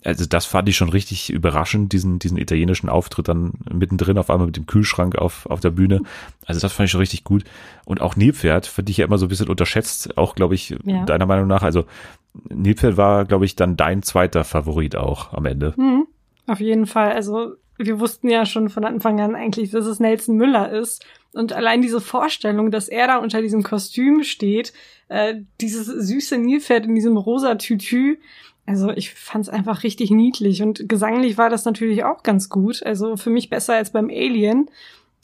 also 0.06 0.26
das 0.26 0.46
fand 0.46 0.68
ich 0.68 0.76
schon 0.76 0.90
richtig 0.90 1.32
überraschend, 1.32 1.94
diesen, 1.94 2.20
diesen 2.20 2.38
italienischen 2.38 2.90
Auftritt 2.90 3.28
dann 3.28 3.54
mittendrin 3.72 4.18
auf 4.18 4.30
einmal 4.30 4.48
mit 4.48 4.58
dem 4.58 4.66
Kühlschrank 4.66 5.16
auf, 5.16 5.46
auf 5.46 5.60
der 5.60 5.72
Bühne. 5.72 6.02
Also 6.46 6.60
das 6.60 6.74
fand 6.74 6.86
ich 6.86 6.92
schon 6.92 7.00
richtig 7.00 7.24
gut. 7.24 7.44
Und 7.86 8.02
auch 8.02 8.16
Nilpferd 8.16 8.66
fand 8.66 8.90
ich 8.90 8.98
ja 8.98 9.06
immer 9.06 9.18
so 9.18 9.26
ein 9.26 9.30
bisschen 9.30 9.48
unterschätzt, 9.48 10.18
auch 10.18 10.36
glaube 10.36 10.56
ich, 10.56 10.76
ja. 10.84 11.06
deiner 11.06 11.26
Meinung 11.26 11.48
nach. 11.48 11.64
Also 11.64 11.86
Nilpferd 12.50 12.98
war, 12.98 13.26
glaube 13.26 13.46
ich, 13.46 13.56
dann 13.56 13.78
dein 13.78 14.04
zweiter 14.04 14.44
Favorit 14.44 14.96
auch 14.96 15.34
am 15.34 15.46
Ende. 15.46 15.74
Mhm, 15.78 16.08
auf 16.48 16.60
jeden 16.60 16.86
Fall. 16.86 17.14
Also 17.14 17.54
wir 17.78 18.00
wussten 18.00 18.30
ja 18.30 18.46
schon 18.46 18.70
von 18.70 18.86
Anfang 18.86 19.20
an 19.22 19.36
eigentlich, 19.36 19.72
dass 19.72 19.86
es 19.86 20.00
Nelson 20.00 20.36
Müller 20.36 20.72
ist. 20.72 21.06
Und 21.34 21.54
allein 21.54 21.82
diese 21.82 22.00
Vorstellung, 22.00 22.72
dass 22.72 22.88
er 22.88 23.08
da 23.08 23.18
unter 23.18 23.42
diesem 23.42 23.64
Kostüm 23.64 24.24
steht, 24.24 24.74
äh, 25.10 25.36
dieses 25.60 25.88
süße 25.88 26.38
Nilpferd 26.38 26.86
in 26.86 26.96
diesem 26.96 27.18
rosa 27.18 27.56
Tütü, 27.56 28.18
also 28.66 28.92
ich 28.92 29.14
fand 29.14 29.46
es 29.46 29.50
einfach 29.50 29.84
richtig 29.84 30.12
niedlich 30.12 30.62
und 30.62 30.88
gesanglich 30.88 31.38
war 31.38 31.50
das 31.50 31.66
natürlich 31.66 32.04
auch 32.04 32.24
ganz 32.24 32.50
gut. 32.50 32.84
Also 32.84 33.18
für 33.18 33.30
mich 33.30 33.50
besser 33.50 33.74
als 33.76 33.92
beim 33.92 34.10
Alien. 34.10 34.70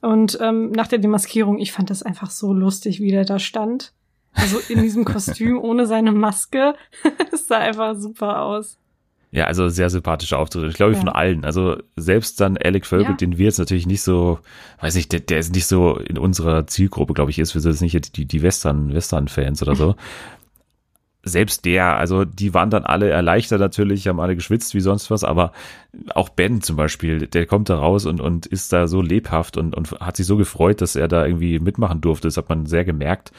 Und 0.01 0.38
ähm, 0.41 0.71
nach 0.71 0.88
der 0.88 1.00
Demaskierung, 1.00 1.59
ich 1.59 1.71
fand 1.71 1.89
das 1.89 2.03
einfach 2.03 2.31
so 2.31 2.53
lustig, 2.53 2.99
wie 3.01 3.11
der 3.11 3.25
da 3.25 3.39
stand. 3.39 3.94
Also 4.33 4.59
in 4.68 4.81
diesem 4.81 5.06
Kostüm 5.06 5.59
ohne 5.59 5.85
seine 5.85 6.11
Maske. 6.11 6.75
das 7.31 7.47
sah 7.47 7.59
einfach 7.59 7.95
super 7.95 8.42
aus. 8.42 8.79
Ja, 9.31 9.45
also 9.45 9.69
sehr 9.69 9.90
sympathischer 9.92 10.40
Auftritt. 10.40 10.69
Ich 10.69 10.76
glaube, 10.76 10.94
ja. 10.94 11.00
von 11.00 11.09
allen. 11.09 11.45
Also 11.45 11.78
selbst 11.95 12.42
dann 12.42 12.57
Alec 12.57 12.86
Völkel, 12.86 13.12
ja. 13.12 13.18
den 13.18 13.38
wir 13.38 13.45
jetzt 13.45 13.59
natürlich 13.59 13.86
nicht 13.86 14.02
so, 14.02 14.40
weiß 14.81 14.95
nicht, 14.95 15.12
der, 15.12 15.19
der 15.19 15.40
ist 15.40 15.54
nicht 15.54 15.68
so 15.68 15.98
in 15.98 16.18
unserer 16.18 16.66
Zielgruppe, 16.66 17.14
glaube 17.14 17.30
ich, 17.30 17.38
ist. 17.38 17.54
Wir 17.54 17.62
sind 17.62 17.71
jetzt 17.71 17.81
nicht 17.81 18.18
die, 18.18 18.26
die 18.26 18.42
Western, 18.42 18.94
Western-Fans 18.94 19.62
oder 19.62 19.76
so. 19.76 19.95
selbst 21.24 21.66
der, 21.66 21.98
also 21.98 22.26
die 22.26 22.54
waren 22.54 22.69
dann 22.69 22.86
alle 22.86 23.09
erleichtert 23.09 23.59
natürlich, 23.59 24.07
haben 24.07 24.19
alle 24.19 24.36
geschwitzt 24.36 24.74
wie 24.74 24.80
sonst 24.80 25.12
was, 25.12 25.24
aber 25.24 25.52
auch 26.16 26.30
Ben 26.30 26.62
zum 26.62 26.76
Beispiel, 26.76 27.28
der 27.28 27.45
kommt 27.45 27.69
da 27.69 27.78
raus 27.78 28.06
und, 28.06 28.21
und 28.21 28.45
ist 28.45 28.71
da 28.71 28.88
so 28.88 29.02
lebhaft 29.02 29.57
und, 29.57 29.76
und 29.76 29.92
hat 30.00 30.18
sich 30.18 30.26
so 30.26 30.38
gefreut, 30.38 30.81
dass 30.81 30.95
er 30.95 31.07
da 31.07 31.26
irgendwie 31.26 31.59
mitmachen 31.59 32.02
durfte. 32.02 32.28
Das 32.28 32.38
hat 32.38 32.50
man 32.50 32.66
sehr 32.66 32.86
gemerkt. 32.86 33.31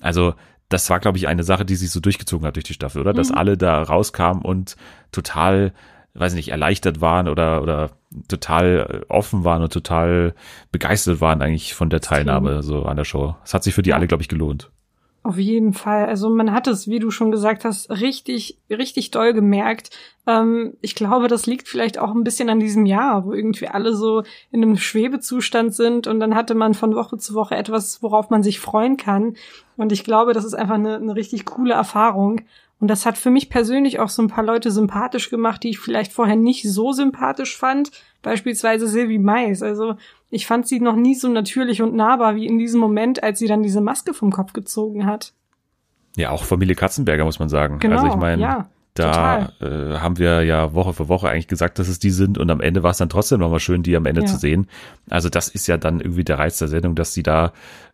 Also 0.00 0.34
das 0.68 0.88
war, 0.90 1.00
glaube 1.00 1.18
ich, 1.18 1.28
eine 1.28 1.44
Sache, 1.44 1.64
die 1.64 1.76
sich 1.76 1.90
so 1.90 2.00
durchgezogen 2.00 2.46
hat 2.46 2.56
durch 2.56 2.64
die 2.64 2.74
Staffel, 2.74 3.00
oder? 3.00 3.12
Mhm. 3.12 3.16
Dass 3.16 3.30
alle 3.30 3.56
da 3.56 3.82
rauskamen 3.82 4.42
und 4.42 4.76
total, 5.12 5.72
weiß 6.14 6.34
nicht, 6.34 6.48
erleichtert 6.48 7.00
waren 7.00 7.28
oder, 7.28 7.62
oder 7.62 7.90
total 8.28 9.04
offen 9.08 9.44
waren 9.44 9.62
und 9.62 9.72
total 9.72 10.34
begeistert 10.72 11.20
waren 11.20 11.42
eigentlich 11.42 11.74
von 11.74 11.90
der 11.90 12.00
Teilnahme 12.00 12.62
so 12.62 12.84
an 12.84 12.96
der 12.96 13.04
Show. 13.04 13.36
Das 13.42 13.54
hat 13.54 13.64
sich 13.64 13.74
für 13.74 13.82
die 13.82 13.94
alle, 13.94 14.06
glaube 14.06 14.22
ich, 14.22 14.28
gelohnt. 14.28 14.70
Auf 15.24 15.38
jeden 15.38 15.72
Fall. 15.72 16.04
Also 16.04 16.28
man 16.28 16.52
hat 16.52 16.66
es, 16.66 16.86
wie 16.86 16.98
du 16.98 17.10
schon 17.10 17.30
gesagt 17.30 17.64
hast, 17.64 17.90
richtig, 17.90 18.58
richtig 18.68 19.10
doll 19.10 19.32
gemerkt. 19.32 19.88
Ähm, 20.26 20.74
ich 20.82 20.94
glaube, 20.94 21.28
das 21.28 21.46
liegt 21.46 21.66
vielleicht 21.66 21.98
auch 21.98 22.14
ein 22.14 22.24
bisschen 22.24 22.50
an 22.50 22.60
diesem 22.60 22.84
Jahr, 22.84 23.24
wo 23.24 23.32
irgendwie 23.32 23.68
alle 23.68 23.96
so 23.96 24.22
in 24.52 24.62
einem 24.62 24.76
Schwebezustand 24.76 25.74
sind 25.74 26.06
und 26.06 26.20
dann 26.20 26.34
hatte 26.34 26.54
man 26.54 26.74
von 26.74 26.94
Woche 26.94 27.16
zu 27.16 27.32
Woche 27.32 27.56
etwas, 27.56 28.02
worauf 28.02 28.28
man 28.28 28.42
sich 28.42 28.60
freuen 28.60 28.98
kann. 28.98 29.34
Und 29.78 29.92
ich 29.92 30.04
glaube, 30.04 30.34
das 30.34 30.44
ist 30.44 30.52
einfach 30.52 30.74
eine, 30.74 30.96
eine 30.96 31.16
richtig 31.16 31.46
coole 31.46 31.72
Erfahrung. 31.72 32.42
Und 32.78 32.88
das 32.88 33.06
hat 33.06 33.16
für 33.16 33.30
mich 33.30 33.48
persönlich 33.48 34.00
auch 34.00 34.10
so 34.10 34.20
ein 34.20 34.28
paar 34.28 34.44
Leute 34.44 34.70
sympathisch 34.70 35.30
gemacht, 35.30 35.62
die 35.62 35.70
ich 35.70 35.78
vielleicht 35.78 36.12
vorher 36.12 36.36
nicht 36.36 36.70
so 36.70 36.92
sympathisch 36.92 37.56
fand. 37.56 37.92
Beispielsweise 38.20 38.88
Sylvie 38.88 39.18
Mais. 39.18 39.62
Also 39.62 39.94
ich 40.30 40.46
fand 40.46 40.66
sie 40.66 40.80
noch 40.80 40.96
nie 40.96 41.14
so 41.14 41.28
natürlich 41.28 41.82
und 41.82 41.94
nahbar 41.94 42.36
wie 42.36 42.46
in 42.46 42.58
diesem 42.58 42.80
Moment, 42.80 43.22
als 43.22 43.38
sie 43.38 43.46
dann 43.46 43.62
diese 43.62 43.80
Maske 43.80 44.14
vom 44.14 44.32
Kopf 44.32 44.52
gezogen 44.52 45.06
hat. 45.06 45.32
Ja, 46.16 46.30
auch 46.30 46.44
Familie 46.44 46.74
Katzenberger 46.74 47.24
muss 47.24 47.38
man 47.38 47.48
sagen. 47.48 47.78
Genau, 47.78 47.96
also 47.96 48.08
ich 48.08 48.16
meine, 48.16 48.42
ja. 48.42 48.68
Da 48.94 49.52
äh, 49.60 49.98
haben 49.98 50.18
wir 50.18 50.44
ja 50.44 50.72
Woche 50.72 50.94
für 50.94 51.08
Woche 51.08 51.28
eigentlich 51.28 51.48
gesagt, 51.48 51.80
dass 51.80 51.88
es 51.88 51.98
die 51.98 52.10
sind 52.10 52.38
und 52.38 52.48
am 52.48 52.60
Ende 52.60 52.84
war 52.84 52.92
es 52.92 52.98
dann 52.98 53.08
trotzdem 53.08 53.40
nochmal 53.40 53.58
schön, 53.58 53.82
die 53.82 53.96
am 53.96 54.06
Ende 54.06 54.20
ja. 54.20 54.26
zu 54.28 54.36
sehen. 54.36 54.68
Also 55.10 55.28
das 55.28 55.48
ist 55.48 55.66
ja 55.66 55.76
dann 55.76 56.00
irgendwie 56.00 56.22
der 56.22 56.38
Reiz 56.38 56.58
der 56.58 56.68
Sendung, 56.68 56.94
dass 56.94 57.12
sie 57.12 57.24
da 57.24 57.52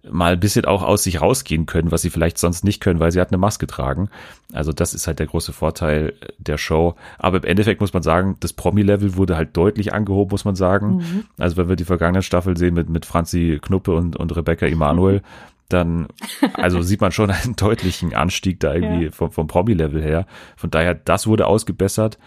mal 0.08 0.34
ein 0.34 0.40
bisschen 0.40 0.66
auch 0.66 0.82
aus 0.82 1.04
sich 1.04 1.22
rausgehen 1.22 1.64
können, 1.64 1.90
was 1.90 2.02
sie 2.02 2.10
vielleicht 2.10 2.36
sonst 2.36 2.64
nicht 2.64 2.80
können, 2.80 3.00
weil 3.00 3.12
sie 3.12 3.20
hat 3.20 3.28
eine 3.28 3.38
Maske 3.38 3.66
tragen. 3.66 4.10
Also 4.52 4.72
das 4.72 4.92
ist 4.92 5.06
halt 5.06 5.18
der 5.18 5.26
große 5.26 5.52
Vorteil 5.54 6.14
der 6.38 6.58
Show. 6.58 6.96
Aber 7.18 7.38
im 7.38 7.44
Endeffekt 7.44 7.80
muss 7.80 7.92
man 7.92 8.02
sagen, 8.02 8.36
das 8.40 8.52
Promi-Level 8.52 9.16
wurde 9.16 9.36
halt 9.36 9.56
deutlich 9.56 9.94
angehoben, 9.94 10.30
muss 10.32 10.44
man 10.44 10.56
sagen. 10.56 10.96
Mhm. 10.96 11.24
Also 11.38 11.56
wenn 11.56 11.68
wir 11.68 11.76
die 11.76 11.84
vergangenen 11.84 12.22
Staffeln 12.22 12.56
sehen 12.56 12.74
mit, 12.74 12.88
mit 12.90 13.06
Franzi 13.06 13.58
Knuppe 13.60 13.94
und, 13.94 14.16
und 14.16 14.36
Rebecca 14.36 14.66
Emanuel, 14.66 15.22
dann 15.72 16.08
also 16.54 16.82
sieht 16.82 17.00
man 17.00 17.12
schon 17.12 17.30
einen 17.30 17.56
deutlichen 17.56 18.14
Anstieg 18.14 18.60
da 18.60 18.74
irgendwie 18.74 19.06
ja. 19.06 19.10
vom, 19.10 19.30
vom 19.30 19.46
Promi-Level 19.46 20.02
her. 20.02 20.26
Von 20.56 20.70
daher, 20.70 20.94
das 20.94 21.26
wurde 21.26 21.46
ausgebessert. 21.46 22.18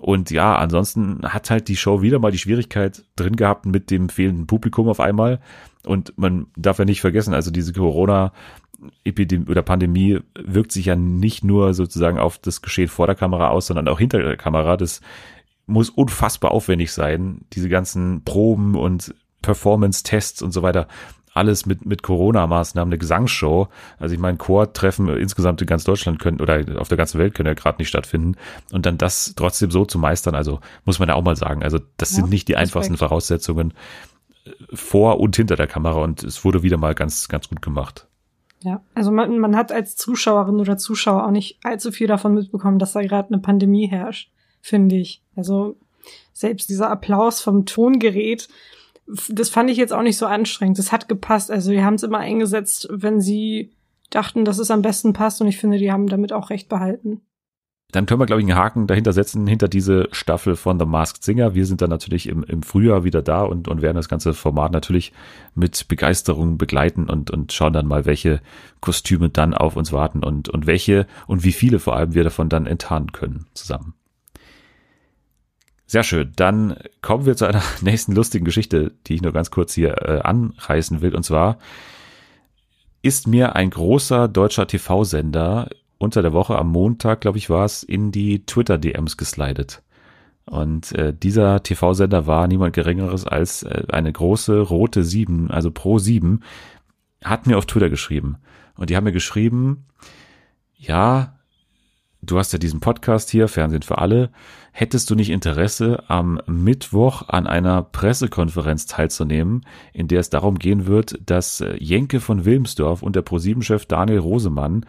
Und 0.00 0.30
ja, 0.30 0.56
ansonsten 0.56 1.20
hat 1.24 1.50
halt 1.50 1.68
die 1.68 1.76
Show 1.76 2.00
wieder 2.00 2.18
mal 2.18 2.32
die 2.32 2.38
Schwierigkeit 2.38 3.04
drin 3.16 3.36
gehabt 3.36 3.66
mit 3.66 3.90
dem 3.90 4.08
fehlenden 4.08 4.46
Publikum 4.46 4.88
auf 4.88 5.00
einmal. 5.00 5.40
Und 5.84 6.16
man 6.16 6.46
darf 6.56 6.78
ja 6.78 6.84
nicht 6.84 7.00
vergessen, 7.02 7.34
also 7.34 7.50
diese 7.50 7.72
Corona 7.72 8.32
Epidemie 9.04 9.46
oder 9.46 9.62
Pandemie 9.62 10.20
wirkt 10.34 10.72
sich 10.72 10.86
ja 10.86 10.96
nicht 10.96 11.44
nur 11.44 11.74
sozusagen 11.74 12.18
auf 12.18 12.38
das 12.38 12.62
Geschehen 12.62 12.88
vor 12.88 13.06
der 13.06 13.16
Kamera 13.16 13.48
aus, 13.48 13.66
sondern 13.66 13.88
auch 13.88 13.98
hinter 13.98 14.22
der 14.22 14.36
Kamera. 14.36 14.76
Das 14.78 15.02
muss 15.66 15.90
unfassbar 15.90 16.50
aufwendig 16.50 16.92
sein, 16.92 17.42
diese 17.52 17.68
ganzen 17.68 18.24
Proben 18.24 18.74
und 18.74 19.14
Performance-Tests 19.42 20.42
und 20.42 20.52
so 20.52 20.62
weiter 20.62 20.88
alles 21.32 21.66
mit, 21.66 21.86
mit 21.86 22.02
Corona-Maßnahmen, 22.02 22.92
eine 22.92 22.98
Gesangsshow. 22.98 23.68
Also 23.98 24.14
ich 24.14 24.20
meine, 24.20 24.36
Chortreffen 24.36 25.08
insgesamt 25.08 25.60
in 25.60 25.66
ganz 25.66 25.84
Deutschland 25.84 26.18
können 26.18 26.40
oder 26.40 26.64
auf 26.78 26.88
der 26.88 26.96
ganzen 26.96 27.18
Welt 27.18 27.34
können 27.34 27.46
ja 27.46 27.54
gerade 27.54 27.78
nicht 27.78 27.88
stattfinden. 27.88 28.36
Und 28.72 28.86
dann 28.86 28.98
das 28.98 29.34
trotzdem 29.36 29.70
so 29.70 29.84
zu 29.84 29.98
meistern, 29.98 30.34
also 30.34 30.60
muss 30.84 30.98
man 30.98 31.08
ja 31.08 31.14
auch 31.14 31.22
mal 31.22 31.36
sagen, 31.36 31.62
also 31.62 31.78
das 31.96 32.10
ja, 32.10 32.16
sind 32.16 32.30
nicht 32.30 32.48
die 32.48 32.56
einfachsten 32.56 32.96
Voraussetzungen 32.96 33.74
äh, 34.44 34.50
vor 34.74 35.20
und 35.20 35.36
hinter 35.36 35.56
der 35.56 35.68
Kamera 35.68 36.02
und 36.02 36.24
es 36.24 36.44
wurde 36.44 36.62
wieder 36.62 36.78
mal 36.78 36.94
ganz, 36.94 37.28
ganz 37.28 37.48
gut 37.48 37.62
gemacht. 37.62 38.08
Ja, 38.62 38.82
also 38.94 39.10
man, 39.10 39.38
man 39.38 39.56
hat 39.56 39.72
als 39.72 39.96
Zuschauerin 39.96 40.60
oder 40.60 40.76
Zuschauer 40.76 41.26
auch 41.26 41.30
nicht 41.30 41.58
allzu 41.62 41.92
viel 41.92 42.06
davon 42.06 42.34
mitbekommen, 42.34 42.78
dass 42.78 42.92
da 42.92 43.00
gerade 43.00 43.32
eine 43.32 43.40
Pandemie 43.40 43.86
herrscht, 43.86 44.30
finde 44.60 44.96
ich. 44.96 45.22
Also 45.34 45.76
selbst 46.32 46.68
dieser 46.68 46.90
Applaus 46.90 47.40
vom 47.40 47.64
Tongerät, 47.64 48.48
das 49.28 49.50
fand 49.50 49.70
ich 49.70 49.76
jetzt 49.76 49.92
auch 49.92 50.02
nicht 50.02 50.16
so 50.16 50.26
anstrengend. 50.26 50.78
Das 50.78 50.92
hat 50.92 51.08
gepasst. 51.08 51.50
Also 51.50 51.70
die 51.70 51.82
haben 51.82 51.94
es 51.94 52.02
immer 52.02 52.18
eingesetzt, 52.18 52.88
wenn 52.90 53.20
sie 53.20 53.72
dachten, 54.10 54.44
dass 54.44 54.58
es 54.58 54.70
am 54.70 54.82
besten 54.82 55.12
passt. 55.12 55.40
Und 55.40 55.48
ich 55.48 55.58
finde, 55.58 55.78
die 55.78 55.92
haben 55.92 56.08
damit 56.08 56.32
auch 56.32 56.50
recht 56.50 56.68
behalten. 56.68 57.20
Dann 57.92 58.06
können 58.06 58.20
wir, 58.20 58.26
glaube 58.26 58.40
ich, 58.40 58.48
einen 58.48 58.58
Haken 58.58 58.86
dahinter 58.86 59.12
setzen, 59.12 59.48
hinter 59.48 59.66
diese 59.66 60.08
Staffel 60.12 60.54
von 60.54 60.78
The 60.78 60.86
Masked 60.86 61.24
Singer. 61.24 61.54
Wir 61.54 61.66
sind 61.66 61.82
dann 61.82 61.90
natürlich 61.90 62.28
im, 62.28 62.44
im 62.44 62.62
Frühjahr 62.62 63.02
wieder 63.02 63.20
da 63.20 63.42
und, 63.42 63.66
und 63.66 63.82
werden 63.82 63.96
das 63.96 64.08
ganze 64.08 64.32
Format 64.32 64.70
natürlich 64.70 65.12
mit 65.56 65.88
Begeisterung 65.88 66.56
begleiten 66.56 67.10
und, 67.10 67.32
und 67.32 67.52
schauen 67.52 67.72
dann 67.72 67.86
mal, 67.86 68.06
welche 68.06 68.40
Kostüme 68.80 69.28
dann 69.28 69.54
auf 69.54 69.74
uns 69.74 69.92
warten 69.92 70.22
und, 70.22 70.48
und 70.48 70.66
welche 70.66 71.06
und 71.26 71.42
wie 71.42 71.52
viele 71.52 71.80
vor 71.80 71.96
allem 71.96 72.14
wir 72.14 72.22
davon 72.22 72.48
dann 72.48 72.66
enttarnen 72.66 73.10
können 73.10 73.46
zusammen. 73.54 73.94
Sehr 75.90 76.04
schön. 76.04 76.30
Dann 76.36 76.76
kommen 77.02 77.26
wir 77.26 77.36
zu 77.36 77.46
einer 77.46 77.64
nächsten 77.80 78.14
lustigen 78.14 78.44
Geschichte, 78.44 78.92
die 79.08 79.14
ich 79.14 79.22
nur 79.22 79.32
ganz 79.32 79.50
kurz 79.50 79.74
hier 79.74 80.00
äh, 80.02 80.20
anreißen 80.20 81.00
will. 81.00 81.16
Und 81.16 81.24
zwar 81.24 81.58
ist 83.02 83.26
mir 83.26 83.56
ein 83.56 83.70
großer 83.70 84.28
deutscher 84.28 84.68
TV-Sender 84.68 85.68
unter 85.98 86.22
der 86.22 86.32
Woche 86.32 86.56
am 86.56 86.68
Montag, 86.68 87.22
glaube 87.22 87.38
ich, 87.38 87.50
war 87.50 87.64
es, 87.64 87.82
in 87.82 88.12
die 88.12 88.46
Twitter-DMs 88.46 89.16
geslidet. 89.16 89.82
Und 90.44 90.92
äh, 90.92 91.12
dieser 91.12 91.60
TV-Sender 91.60 92.28
war 92.28 92.46
niemand 92.46 92.72
Geringeres 92.72 93.26
als 93.26 93.64
äh, 93.64 93.82
eine 93.88 94.12
große 94.12 94.60
rote 94.60 95.02
7, 95.02 95.50
also 95.50 95.72
Pro 95.72 95.98
7, 95.98 96.44
hat 97.24 97.48
mir 97.48 97.58
auf 97.58 97.66
Twitter 97.66 97.90
geschrieben. 97.90 98.36
Und 98.76 98.90
die 98.90 98.96
haben 98.96 99.02
mir 99.02 99.10
geschrieben, 99.10 99.86
ja, 100.76 101.39
du 102.22 102.38
hast 102.38 102.52
ja 102.52 102.58
diesen 102.58 102.80
Podcast 102.80 103.30
hier, 103.30 103.48
Fernsehen 103.48 103.82
für 103.82 103.98
alle. 103.98 104.30
Hättest 104.72 105.10
du 105.10 105.14
nicht 105.14 105.30
Interesse, 105.30 106.04
am 106.08 106.40
Mittwoch 106.46 107.28
an 107.28 107.46
einer 107.46 107.82
Pressekonferenz 107.82 108.86
teilzunehmen, 108.86 109.66
in 109.92 110.08
der 110.08 110.20
es 110.20 110.30
darum 110.30 110.58
gehen 110.58 110.86
wird, 110.86 111.18
dass 111.24 111.60
äh, 111.60 111.76
Jenke 111.78 112.20
von 112.20 112.44
Wilmsdorf 112.44 113.02
und 113.02 113.16
der 113.16 113.22
ProSieben-Chef 113.22 113.86
Daniel 113.86 114.18
Rosemann 114.18 114.86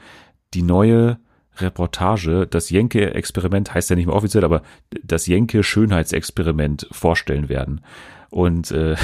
die 0.54 0.64
neue 0.64 1.18
Reportage, 1.58 2.48
das 2.48 2.70
Jenke-Experiment 2.70 3.74
heißt 3.74 3.90
ja 3.90 3.96
nicht 3.96 4.06
mehr 4.06 4.16
offiziell, 4.16 4.46
aber 4.46 4.62
das 5.04 5.28
Jenke-Schönheitsexperiment 5.28 6.88
vorstellen 6.92 7.50
werden. 7.50 7.82
Und 8.30 8.72
äh, 8.72 8.96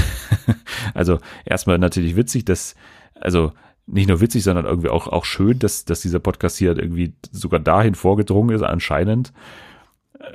also 0.93 1.19
erstmal 1.46 1.77
natürlich 1.77 2.15
witzig, 2.15 2.46
dass 2.46 2.75
also 3.19 3.51
nicht 3.88 4.10
nur 4.10 4.22
witzig, 4.22 4.44
sondern 4.44 4.65
irgendwie 4.65 4.89
auch, 4.89 5.08
auch 5.08 5.25
schön, 5.25 5.60
dass, 5.60 5.86
dass 5.86 6.01
dieser 6.01 6.20
Podcast 6.20 6.58
hier 6.58 6.77
irgendwie 6.77 7.13
sogar 7.32 7.60
dahin 7.60 7.96
vorgedrungen 7.96 8.56
ist, 8.56 8.62
anscheinend. 8.62 9.32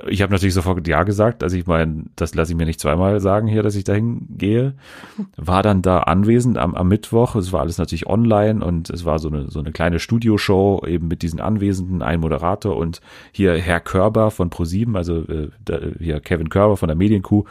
Ich 0.07 0.21
habe 0.21 0.31
natürlich 0.31 0.55
sofort 0.55 0.87
Ja 0.87 1.03
gesagt. 1.03 1.43
Also 1.43 1.55
ich 1.55 1.67
meine, 1.67 2.05
das 2.15 2.33
lasse 2.33 2.51
ich 2.51 2.57
mir 2.57 2.65
nicht 2.65 2.79
zweimal 2.79 3.19
sagen 3.19 3.47
hier, 3.47 3.61
dass 3.63 3.75
ich 3.75 3.83
dahin 3.83 4.25
gehe. 4.29 4.73
War 5.35 5.61
dann 5.61 5.81
da 5.81 5.99
anwesend 5.99 6.57
am, 6.57 6.73
am 6.73 6.87
Mittwoch. 6.87 7.35
Es 7.35 7.51
war 7.51 7.61
alles 7.61 7.77
natürlich 7.77 8.07
online 8.07 8.65
und 8.65 8.89
es 8.89 9.05
war 9.05 9.19
so 9.19 9.27
eine, 9.27 9.51
so 9.51 9.59
eine 9.59 9.71
kleine 9.71 9.99
Studioshow 9.99 10.83
eben 10.87 11.07
mit 11.07 11.21
diesen 11.21 11.39
Anwesenden, 11.39 12.01
ein 12.01 12.21
Moderator 12.21 12.75
und 12.75 13.01
hier 13.31 13.55
Herr 13.55 13.81
Körber 13.81 14.31
von 14.31 14.49
ProSieben, 14.49 14.95
also 14.95 15.19
äh, 15.27 15.49
hier 15.99 16.21
Kevin 16.21 16.49
Körber 16.49 16.77
von 16.77 16.87
der 16.87 16.95
Medienkuh, 16.95 17.43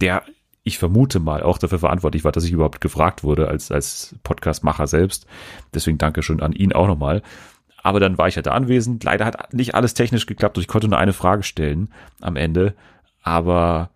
der 0.00 0.22
ich 0.68 0.78
vermute 0.78 1.18
mal, 1.18 1.42
auch 1.42 1.58
dafür 1.58 1.80
verantwortlich 1.80 2.24
war, 2.24 2.32
dass 2.32 2.44
ich 2.44 2.52
überhaupt 2.52 2.80
gefragt 2.80 3.24
wurde 3.24 3.48
als, 3.48 3.72
als 3.72 4.14
Podcastmacher 4.22 4.86
selbst. 4.86 5.26
Deswegen 5.74 5.98
danke 5.98 6.22
schon 6.22 6.40
an 6.40 6.52
ihn 6.52 6.72
auch 6.72 6.86
nochmal. 6.86 7.22
Aber 7.82 8.00
dann 8.00 8.18
war 8.18 8.28
ich 8.28 8.36
halt 8.36 8.46
da 8.46 8.52
anwesend. 8.52 9.04
Leider 9.04 9.24
hat 9.24 9.52
nicht 9.52 9.74
alles 9.74 9.94
technisch 9.94 10.26
geklappt 10.26 10.56
und 10.56 10.62
ich 10.62 10.68
konnte 10.68 10.88
nur 10.88 10.98
eine 10.98 11.12
Frage 11.12 11.42
stellen 11.42 11.88
am 12.20 12.36
Ende. 12.36 12.74
Aber 13.22 13.90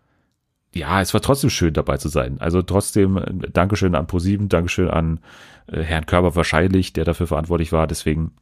ja, 0.74 1.00
es 1.00 1.12
war 1.14 1.20
trotzdem 1.20 1.50
schön 1.50 1.74
dabei 1.74 1.98
zu 1.98 2.08
sein. 2.08 2.40
Also 2.40 2.62
trotzdem 2.62 3.18
äh, 3.18 3.50
Dankeschön 3.52 3.94
an 3.94 4.06
ProSieben, 4.06 4.48
Dankeschön 4.48 4.88
an 4.88 5.20
äh, 5.66 5.82
Herrn 5.82 6.06
Körber 6.06 6.34
wahrscheinlich, 6.34 6.92
der 6.92 7.04
dafür 7.04 7.26
verantwortlich 7.26 7.72
war. 7.72 7.86
Deswegen 7.86 8.32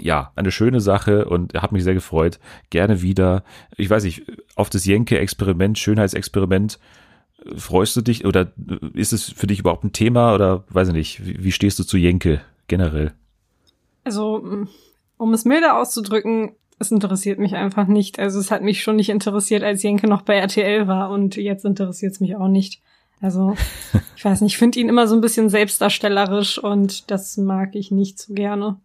ja, 0.00 0.32
eine 0.34 0.50
schöne 0.50 0.80
Sache 0.80 1.26
und 1.26 1.54
hat 1.54 1.72
mich 1.72 1.84
sehr 1.84 1.94
gefreut. 1.94 2.40
Gerne 2.70 3.02
wieder. 3.02 3.44
Ich 3.76 3.88
weiß 3.88 4.04
nicht, 4.04 4.24
auf 4.56 4.70
das 4.70 4.84
Jenke-Experiment, 4.84 5.78
Schönheitsexperiment 5.78 6.78
freust 7.56 7.96
du 7.96 8.00
dich 8.00 8.24
oder 8.24 8.52
ist 8.94 9.12
es 9.12 9.30
für 9.30 9.46
dich 9.46 9.60
überhaupt 9.60 9.84
ein 9.84 9.92
Thema 9.92 10.34
oder 10.34 10.64
weiß 10.70 10.88
ich 10.88 10.94
nicht, 10.94 11.26
wie, 11.26 11.44
wie 11.44 11.52
stehst 11.52 11.78
du 11.78 11.84
zu 11.84 11.96
Jenke 11.96 12.40
generell? 12.68 13.12
Also, 14.04 14.66
um 15.16 15.32
es 15.32 15.44
milder 15.44 15.78
auszudrücken, 15.78 16.52
es 16.78 16.90
interessiert 16.90 17.38
mich 17.38 17.54
einfach 17.54 17.86
nicht. 17.86 18.18
Also 18.18 18.38
es 18.40 18.50
hat 18.50 18.62
mich 18.62 18.82
schon 18.82 18.96
nicht 18.96 19.08
interessiert, 19.08 19.62
als 19.62 19.82
Jenke 19.82 20.08
noch 20.08 20.22
bei 20.22 20.34
RTL 20.34 20.88
war 20.88 21.10
und 21.10 21.36
jetzt 21.36 21.64
interessiert 21.64 22.12
es 22.12 22.20
mich 22.20 22.36
auch 22.36 22.48
nicht. 22.48 22.80
Also, 23.20 23.54
ich 24.16 24.24
weiß 24.24 24.40
nicht, 24.40 24.54
ich 24.54 24.58
finde 24.58 24.80
ihn 24.80 24.88
immer 24.88 25.06
so 25.06 25.14
ein 25.14 25.20
bisschen 25.20 25.48
selbstdarstellerisch 25.48 26.58
und 26.58 27.10
das 27.10 27.36
mag 27.36 27.74
ich 27.74 27.90
nicht 27.90 28.18
so 28.18 28.34
gerne. 28.34 28.76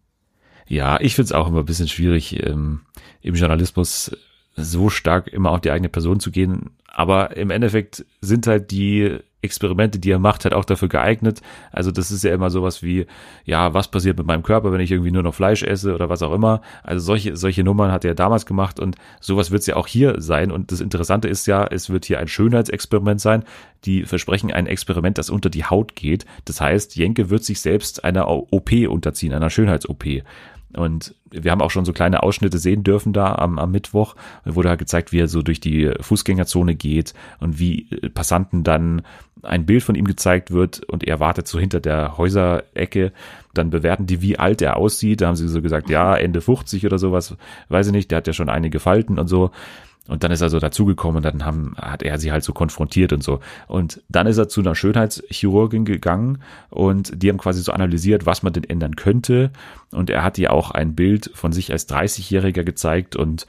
Ja, 0.66 1.00
ich 1.00 1.16
finde 1.16 1.26
es 1.26 1.32
auch 1.32 1.48
immer 1.48 1.60
ein 1.60 1.66
bisschen 1.66 1.88
schwierig, 1.88 2.46
ähm, 2.46 2.82
im 3.22 3.34
Journalismus 3.34 4.16
so 4.56 4.88
stark 4.88 5.28
immer 5.28 5.50
auf 5.50 5.60
die 5.60 5.70
eigene 5.70 5.88
Person 5.88 6.20
zu 6.20 6.30
gehen. 6.30 6.70
Aber 6.92 7.36
im 7.36 7.50
Endeffekt 7.50 8.04
sind 8.20 8.46
halt 8.46 8.70
die 8.70 9.20
Experimente, 9.42 9.98
die 9.98 10.10
er 10.10 10.18
macht, 10.18 10.44
halt 10.44 10.54
auch 10.54 10.64
dafür 10.64 10.88
geeignet. 10.88 11.40
Also 11.72 11.90
das 11.90 12.10
ist 12.10 12.24
ja 12.24 12.34
immer 12.34 12.50
sowas 12.50 12.82
wie, 12.82 13.06
ja, 13.44 13.72
was 13.72 13.90
passiert 13.90 14.18
mit 14.18 14.26
meinem 14.26 14.42
Körper, 14.42 14.70
wenn 14.72 14.80
ich 14.80 14.90
irgendwie 14.90 15.12
nur 15.12 15.22
noch 15.22 15.34
Fleisch 15.34 15.62
esse 15.62 15.94
oder 15.94 16.10
was 16.10 16.22
auch 16.22 16.32
immer. 16.32 16.60
Also 16.82 17.04
solche, 17.06 17.36
solche 17.36 17.64
Nummern 17.64 17.90
hat 17.90 18.04
er 18.04 18.14
damals 18.14 18.44
gemacht 18.44 18.78
und 18.78 18.96
sowas 19.20 19.50
wird 19.50 19.60
es 19.60 19.66
ja 19.66 19.76
auch 19.76 19.86
hier 19.86 20.20
sein. 20.20 20.50
Und 20.50 20.72
das 20.72 20.80
Interessante 20.80 21.28
ist 21.28 21.46
ja, 21.46 21.66
es 21.66 21.88
wird 21.88 22.04
hier 22.04 22.18
ein 22.18 22.28
Schönheitsexperiment 22.28 23.20
sein. 23.20 23.44
Die 23.86 24.02
versprechen 24.02 24.52
ein 24.52 24.66
Experiment, 24.66 25.16
das 25.16 25.30
unter 25.30 25.48
die 25.48 25.64
Haut 25.64 25.96
geht. 25.96 26.26
Das 26.44 26.60
heißt, 26.60 26.96
Jenke 26.96 27.30
wird 27.30 27.44
sich 27.44 27.60
selbst 27.62 28.04
einer 28.04 28.28
OP 28.28 28.72
unterziehen, 28.88 29.32
einer 29.32 29.48
Schönheits-OP. 29.48 30.04
Und 30.76 31.14
wir 31.30 31.50
haben 31.50 31.62
auch 31.62 31.70
schon 31.70 31.84
so 31.84 31.92
kleine 31.92 32.22
Ausschnitte 32.22 32.58
sehen 32.58 32.84
dürfen 32.84 33.12
da 33.12 33.34
am, 33.34 33.58
am 33.58 33.70
Mittwoch. 33.70 34.14
Da 34.44 34.54
wurde 34.54 34.68
halt 34.68 34.78
gezeigt, 34.78 35.12
wie 35.12 35.20
er 35.20 35.28
so 35.28 35.42
durch 35.42 35.60
die 35.60 35.90
Fußgängerzone 36.00 36.74
geht 36.74 37.14
und 37.40 37.58
wie 37.58 37.84
Passanten 38.14 38.62
dann 38.62 39.02
ein 39.42 39.66
Bild 39.66 39.82
von 39.82 39.94
ihm 39.94 40.04
gezeigt 40.04 40.50
wird 40.50 40.84
und 40.84 41.04
er 41.04 41.18
wartet 41.18 41.48
so 41.48 41.58
hinter 41.58 41.80
der 41.80 42.18
Häuserecke. 42.18 43.12
Dann 43.54 43.70
bewerten 43.70 44.06
die, 44.06 44.22
wie 44.22 44.38
alt 44.38 44.62
er 44.62 44.76
aussieht. 44.76 45.20
Da 45.20 45.28
haben 45.28 45.36
sie 45.36 45.48
so 45.48 45.62
gesagt, 45.62 45.90
ja, 45.90 46.14
Ende 46.14 46.40
50 46.40 46.86
oder 46.86 46.98
sowas. 46.98 47.36
Weiß 47.68 47.86
ich 47.86 47.92
nicht, 47.92 48.10
der 48.10 48.18
hat 48.18 48.26
ja 48.26 48.32
schon 48.32 48.48
einige 48.48 48.78
Falten 48.78 49.18
und 49.18 49.28
so. 49.28 49.50
Und 50.08 50.24
dann 50.24 50.32
ist 50.32 50.40
er 50.40 50.48
so 50.48 50.58
dazugekommen 50.58 51.18
und 51.18 51.24
dann 51.24 51.44
haben, 51.44 51.74
hat 51.76 52.02
er 52.02 52.18
sie 52.18 52.32
halt 52.32 52.42
so 52.42 52.52
konfrontiert 52.52 53.12
und 53.12 53.22
so. 53.22 53.40
Und 53.68 54.02
dann 54.08 54.26
ist 54.26 54.38
er 54.38 54.48
zu 54.48 54.60
einer 54.60 54.74
Schönheitschirurgin 54.74 55.84
gegangen 55.84 56.42
und 56.68 57.22
die 57.22 57.28
haben 57.28 57.38
quasi 57.38 57.60
so 57.62 57.72
analysiert, 57.72 58.26
was 58.26 58.42
man 58.42 58.52
denn 58.52 58.64
ändern 58.64 58.96
könnte. 58.96 59.52
Und 59.92 60.10
er 60.10 60.24
hat 60.24 60.38
ihr 60.38 60.52
auch 60.52 60.70
ein 60.70 60.94
Bild 60.94 61.30
von 61.34 61.52
sich 61.52 61.70
als 61.70 61.88
30-Jähriger 61.88 62.64
gezeigt 62.64 63.14
und 63.14 63.46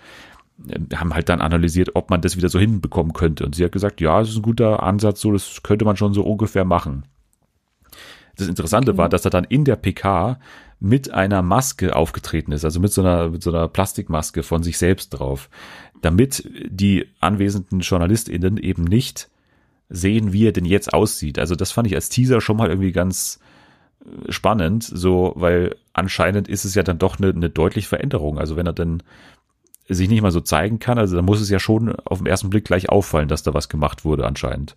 äh, 0.68 0.96
haben 0.96 1.14
halt 1.16 1.30
dann 1.30 1.42
analysiert, 1.42 1.92
ob 1.96 2.10
man 2.10 2.22
das 2.22 2.38
wieder 2.38 2.50
so 2.50 2.60
hinbekommen 2.60 3.14
könnte. 3.14 3.46
Und 3.46 3.56
sie 3.56 3.64
hat 3.64 3.72
gesagt, 3.72 4.02
ja, 4.02 4.20
das 4.20 4.30
ist 4.30 4.38
ein 4.38 4.44
guter 4.44 4.84
Ansatz, 4.84 5.22
so, 5.22 5.32
das 5.32 5.64
könnte 5.64 5.86
man 5.86 5.98
schon 5.98 6.14
so 6.14 6.22
ungefähr 6.24 6.66
machen. 6.66 7.06
Das 8.36 8.48
Interessante 8.48 8.92
okay. 8.92 8.98
war, 8.98 9.10
dass 9.10 9.26
er 9.26 9.32
dann 9.32 9.46
in 9.46 9.66
der 9.66 9.76
PK 9.76 10.40
mit 10.82 11.14
einer 11.14 11.44
Maske 11.44 11.96
aufgetreten 11.96 12.52
ist, 12.52 12.66
also 12.66 12.80
mit 12.80 12.92
so 12.92 13.02
einer, 13.02 13.30
mit 13.30 13.44
so 13.44 13.52
einer 13.52 13.68
Plastikmaske 13.68 14.42
von 14.42 14.64
sich 14.64 14.80
selbst 14.80 15.12
drauf, 15.12 15.48
damit 16.02 16.44
die 16.68 17.06
anwesenden 17.20 17.82
JournalistInnen 17.82 18.58
eben 18.58 18.84
nicht 18.84 19.30
sehen, 19.90 20.34
wie 20.34 20.48
er 20.48 20.52
denn 20.52 20.66
jetzt 20.66 20.92
aussieht. 20.92 21.38
Also 21.38 21.56
das 21.56 21.72
fand 21.72 21.86
ich 21.88 21.94
als 21.94 22.10
Teaser 22.10 22.42
schon 22.42 22.58
mal 22.58 22.70
irgendwie 22.70 22.92
ganz 22.92 23.40
äh, 24.04 24.32
spannend, 24.32 24.84
so, 24.84 25.34
weil 25.36 25.76
anscheinend 25.94 26.48
ist 26.48 26.66
es 26.66 26.74
ja 26.74 26.82
dann 26.82 26.98
doch 26.98 27.20
eine, 27.20 27.30
eine 27.30 27.52
deutliche 27.52 27.88
Veränderung. 27.88 28.40
Also 28.40 28.56
wenn 28.56 28.66
er 28.66 28.74
dann 28.74 29.04
sich 29.94 30.10
nicht 30.10 30.22
mal 30.22 30.32
so 30.32 30.42
zeigen 30.42 30.80
kann. 30.80 30.98
Also 30.98 31.16
da 31.16 31.22
muss 31.22 31.42
es 31.42 31.50
ja 31.50 31.60
schon 31.60 31.96
auf 32.06 32.20
den 32.20 32.28
ersten 32.28 32.50
Blick 32.50 32.66
gleich 32.66 32.90
auffallen, 32.90 33.28
dass 33.28 33.44
da 33.44 33.54
was 33.54 33.70
gemacht 33.70 34.06
wurde 34.06 34.26
anscheinend. 34.26 34.76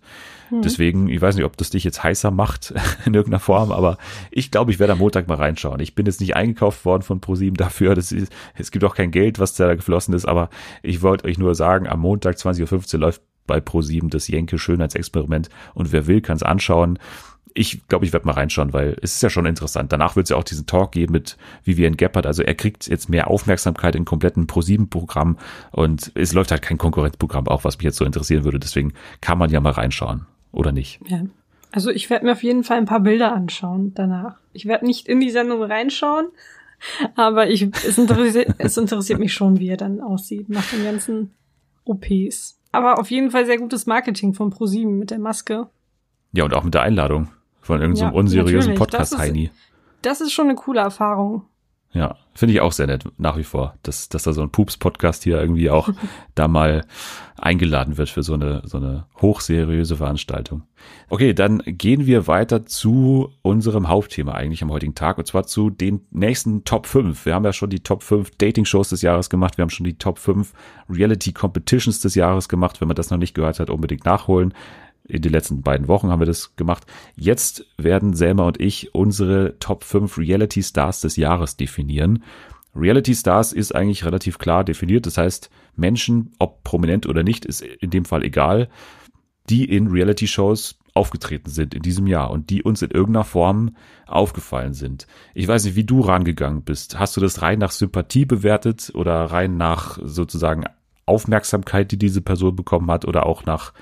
Hm. 0.49 0.61
Deswegen, 0.61 1.07
ich 1.07 1.21
weiß 1.21 1.35
nicht, 1.35 1.45
ob 1.45 1.57
das 1.57 1.69
dich 1.69 1.83
jetzt 1.83 2.03
heißer 2.03 2.31
macht 2.31 2.73
in 3.05 3.13
irgendeiner 3.13 3.39
Form, 3.39 3.71
aber 3.71 3.97
ich 4.31 4.51
glaube, 4.51 4.71
ich 4.71 4.79
werde 4.79 4.93
am 4.93 4.99
Montag 4.99 5.27
mal 5.27 5.35
reinschauen. 5.35 5.79
Ich 5.79 5.95
bin 5.95 6.05
jetzt 6.05 6.19
nicht 6.19 6.35
eingekauft 6.35 6.85
worden 6.85 7.03
von 7.03 7.21
ProSieben 7.21 7.57
dafür. 7.57 7.95
Das 7.95 8.11
ist, 8.11 8.31
es 8.55 8.71
gibt 8.71 8.83
auch 8.83 8.95
kein 8.95 9.11
Geld, 9.11 9.39
was 9.39 9.53
da 9.55 9.73
geflossen 9.75 10.13
ist, 10.13 10.25
aber 10.25 10.49
ich 10.83 11.01
wollte 11.01 11.25
euch 11.25 11.37
nur 11.37 11.55
sagen, 11.55 11.87
am 11.87 12.01
Montag 12.01 12.35
20.15 12.35 12.95
Uhr 12.95 12.99
läuft 12.99 13.21
bei 13.47 13.59
ProSieben 13.59 14.09
das 14.09 14.27
Jenke 14.27 14.57
Schönheitsexperiment 14.57 15.49
und 15.75 15.91
wer 15.91 16.07
will, 16.07 16.21
kann 16.21 16.35
es 16.35 16.43
anschauen 16.43 16.99
ich 17.55 17.87
glaube, 17.87 18.05
ich 18.05 18.13
werde 18.13 18.27
mal 18.27 18.33
reinschauen, 18.33 18.73
weil 18.73 18.97
es 19.01 19.15
ist 19.15 19.23
ja 19.23 19.29
schon 19.29 19.45
interessant. 19.45 19.91
Danach 19.93 20.17
wird 20.17 20.25
es 20.25 20.29
ja 20.29 20.35
auch 20.35 20.43
diesen 20.43 20.67
Talk 20.67 20.91
geben 20.91 21.13
mit 21.13 21.37
Vivian 21.63 21.95
Geppert. 21.95 22.27
Also 22.27 22.43
er 22.43 22.53
kriegt 22.53 22.87
jetzt 22.87 23.09
mehr 23.09 23.29
Aufmerksamkeit 23.29 23.95
in 23.95 24.03
kompletten 24.03 24.45
Pro7-Programm 24.45 25.37
und 25.71 26.11
es 26.15 26.33
läuft 26.33 26.51
halt 26.51 26.61
kein 26.61 26.77
Konkurrenzprogramm, 26.77 27.47
auch 27.47 27.63
was 27.63 27.77
mich 27.77 27.85
jetzt 27.85 27.97
so 27.97 28.05
interessieren 28.05 28.43
würde. 28.43 28.59
Deswegen 28.59 28.93
kann 29.21 29.37
man 29.37 29.49
ja 29.49 29.61
mal 29.61 29.71
reinschauen, 29.71 30.25
oder 30.51 30.73
nicht? 30.73 30.99
Ja. 31.07 31.21
Also 31.71 31.91
ich 31.91 32.09
werde 32.09 32.25
mir 32.25 32.33
auf 32.33 32.43
jeden 32.43 32.65
Fall 32.65 32.77
ein 32.77 32.85
paar 32.85 32.99
Bilder 32.99 33.33
anschauen 33.33 33.93
danach. 33.95 34.35
Ich 34.51 34.65
werde 34.65 34.85
nicht 34.85 35.07
in 35.07 35.21
die 35.21 35.31
Sendung 35.31 35.63
reinschauen, 35.63 36.27
aber 37.15 37.49
ich, 37.49 37.63
es, 37.87 37.97
interessiert, 37.97 38.53
es 38.57 38.75
interessiert 38.75 39.19
mich 39.19 39.33
schon, 39.33 39.59
wie 39.59 39.69
er 39.69 39.77
dann 39.77 40.01
aussieht 40.01 40.49
nach 40.49 40.69
den 40.69 40.83
ganzen 40.83 41.31
OPs. 41.85 42.59
Aber 42.73 42.99
auf 42.99 43.09
jeden 43.09 43.31
Fall 43.31 43.45
sehr 43.45 43.57
gutes 43.57 43.85
Marketing 43.85 44.33
von 44.33 44.51
Pro7 44.51 44.87
mit 44.87 45.11
der 45.11 45.19
Maske. 45.19 45.67
Ja, 46.33 46.43
und 46.43 46.53
auch 46.53 46.65
mit 46.65 46.73
der 46.73 46.81
Einladung 46.81 47.29
von 47.65 47.81
irgendeinem 47.81 48.11
so 48.11 48.15
unseriösen 48.15 48.75
Podcast-Heini. 48.75 49.49
Das, 50.01 50.19
das 50.19 50.27
ist 50.27 50.33
schon 50.33 50.45
eine 50.45 50.55
coole 50.55 50.81
Erfahrung. 50.81 51.43
Ja, 51.93 52.17
finde 52.33 52.53
ich 52.53 52.61
auch 52.61 52.73
sehr 52.73 52.87
nett, 52.87 53.05
nach 53.17 53.37
wie 53.37 53.43
vor, 53.43 53.75
dass, 53.81 54.09
dass 54.09 54.23
da 54.23 54.33
so 54.33 54.41
ein 54.41 54.51
Pups-Podcast 54.51 55.23
hier 55.23 55.39
irgendwie 55.39 55.69
auch 55.69 55.89
da 56.35 56.47
mal 56.47 56.85
eingeladen 57.37 57.97
wird 57.97 58.09
für 58.09 58.21
so 58.21 58.33
eine, 58.33 58.61
so 58.65 58.77
eine 58.77 59.05
hochseriöse 59.21 59.95
Veranstaltung. 59.95 60.63
Okay, 61.09 61.33
dann 61.33 61.63
gehen 61.65 62.05
wir 62.05 62.27
weiter 62.27 62.65
zu 62.65 63.31
unserem 63.41 63.87
Hauptthema 63.87 64.33
eigentlich 64.33 64.61
am 64.61 64.71
heutigen 64.71 64.93
Tag 64.93 65.17
und 65.17 65.25
zwar 65.25 65.47
zu 65.47 65.69
den 65.69 66.01
nächsten 66.11 66.65
Top 66.65 66.85
5. 66.85 67.25
Wir 67.25 67.33
haben 67.33 67.45
ja 67.45 67.53
schon 67.53 67.69
die 67.69 67.79
Top 67.79 68.03
5 68.03 68.31
Dating-Shows 68.37 68.89
des 68.89 69.01
Jahres 69.01 69.29
gemacht, 69.29 69.57
wir 69.57 69.63
haben 69.63 69.69
schon 69.69 69.85
die 69.85 69.97
Top 69.97 70.19
5 70.19 70.53
Reality-Competitions 70.89 72.01
des 72.01 72.13
Jahres 72.13 72.49
gemacht. 72.49 72.79
Wenn 72.81 72.89
man 72.89 72.95
das 72.95 73.09
noch 73.09 73.17
nicht 73.17 73.33
gehört 73.33 73.59
hat, 73.59 73.69
unbedingt 73.69 74.05
nachholen 74.05 74.53
in 75.07 75.21
den 75.21 75.31
letzten 75.31 75.61
beiden 75.61 75.87
Wochen 75.87 76.09
haben 76.09 76.21
wir 76.21 76.25
das 76.25 76.55
gemacht. 76.55 76.85
Jetzt 77.15 77.65
werden 77.77 78.13
Selma 78.13 78.43
und 78.45 78.59
ich 78.59 78.93
unsere 78.95 79.57
Top 79.59 79.83
5 79.83 80.17
Reality 80.17 80.63
Stars 80.63 81.01
des 81.01 81.15
Jahres 81.15 81.57
definieren. 81.57 82.23
Reality 82.75 83.15
Stars 83.15 83.53
ist 83.53 83.73
eigentlich 83.73 84.03
relativ 84.03 84.37
klar 84.37 84.63
definiert. 84.63 85.05
Das 85.05 85.17
heißt, 85.17 85.49
Menschen, 85.75 86.33
ob 86.39 86.63
prominent 86.63 87.07
oder 87.07 87.23
nicht, 87.23 87.45
ist 87.45 87.61
in 87.61 87.89
dem 87.89 88.05
Fall 88.05 88.23
egal, 88.23 88.69
die 89.49 89.65
in 89.65 89.87
Reality 89.87 90.27
Shows 90.27 90.79
aufgetreten 90.93 91.49
sind 91.49 91.73
in 91.73 91.81
diesem 91.81 92.07
Jahr 92.07 92.31
und 92.31 92.49
die 92.49 92.63
uns 92.63 92.81
in 92.81 92.89
irgendeiner 92.89 93.25
Form 93.25 93.75
aufgefallen 94.07 94.73
sind. 94.73 95.07
Ich 95.33 95.47
weiß 95.47 95.65
nicht, 95.65 95.75
wie 95.75 95.83
du 95.83 95.99
rangegangen 95.99 96.63
bist. 96.63 96.97
Hast 96.97 97.17
du 97.17 97.21
das 97.21 97.41
rein 97.41 97.59
nach 97.59 97.71
Sympathie 97.71 98.25
bewertet 98.25 98.91
oder 98.95 99.25
rein 99.25 99.57
nach 99.57 99.99
sozusagen 100.01 100.63
Aufmerksamkeit, 101.05 101.91
die 101.91 101.99
diese 101.99 102.21
Person 102.21 102.55
bekommen 102.55 102.89
hat 102.89 103.05
oder 103.05 103.25
auch 103.25 103.45
nach 103.45 103.73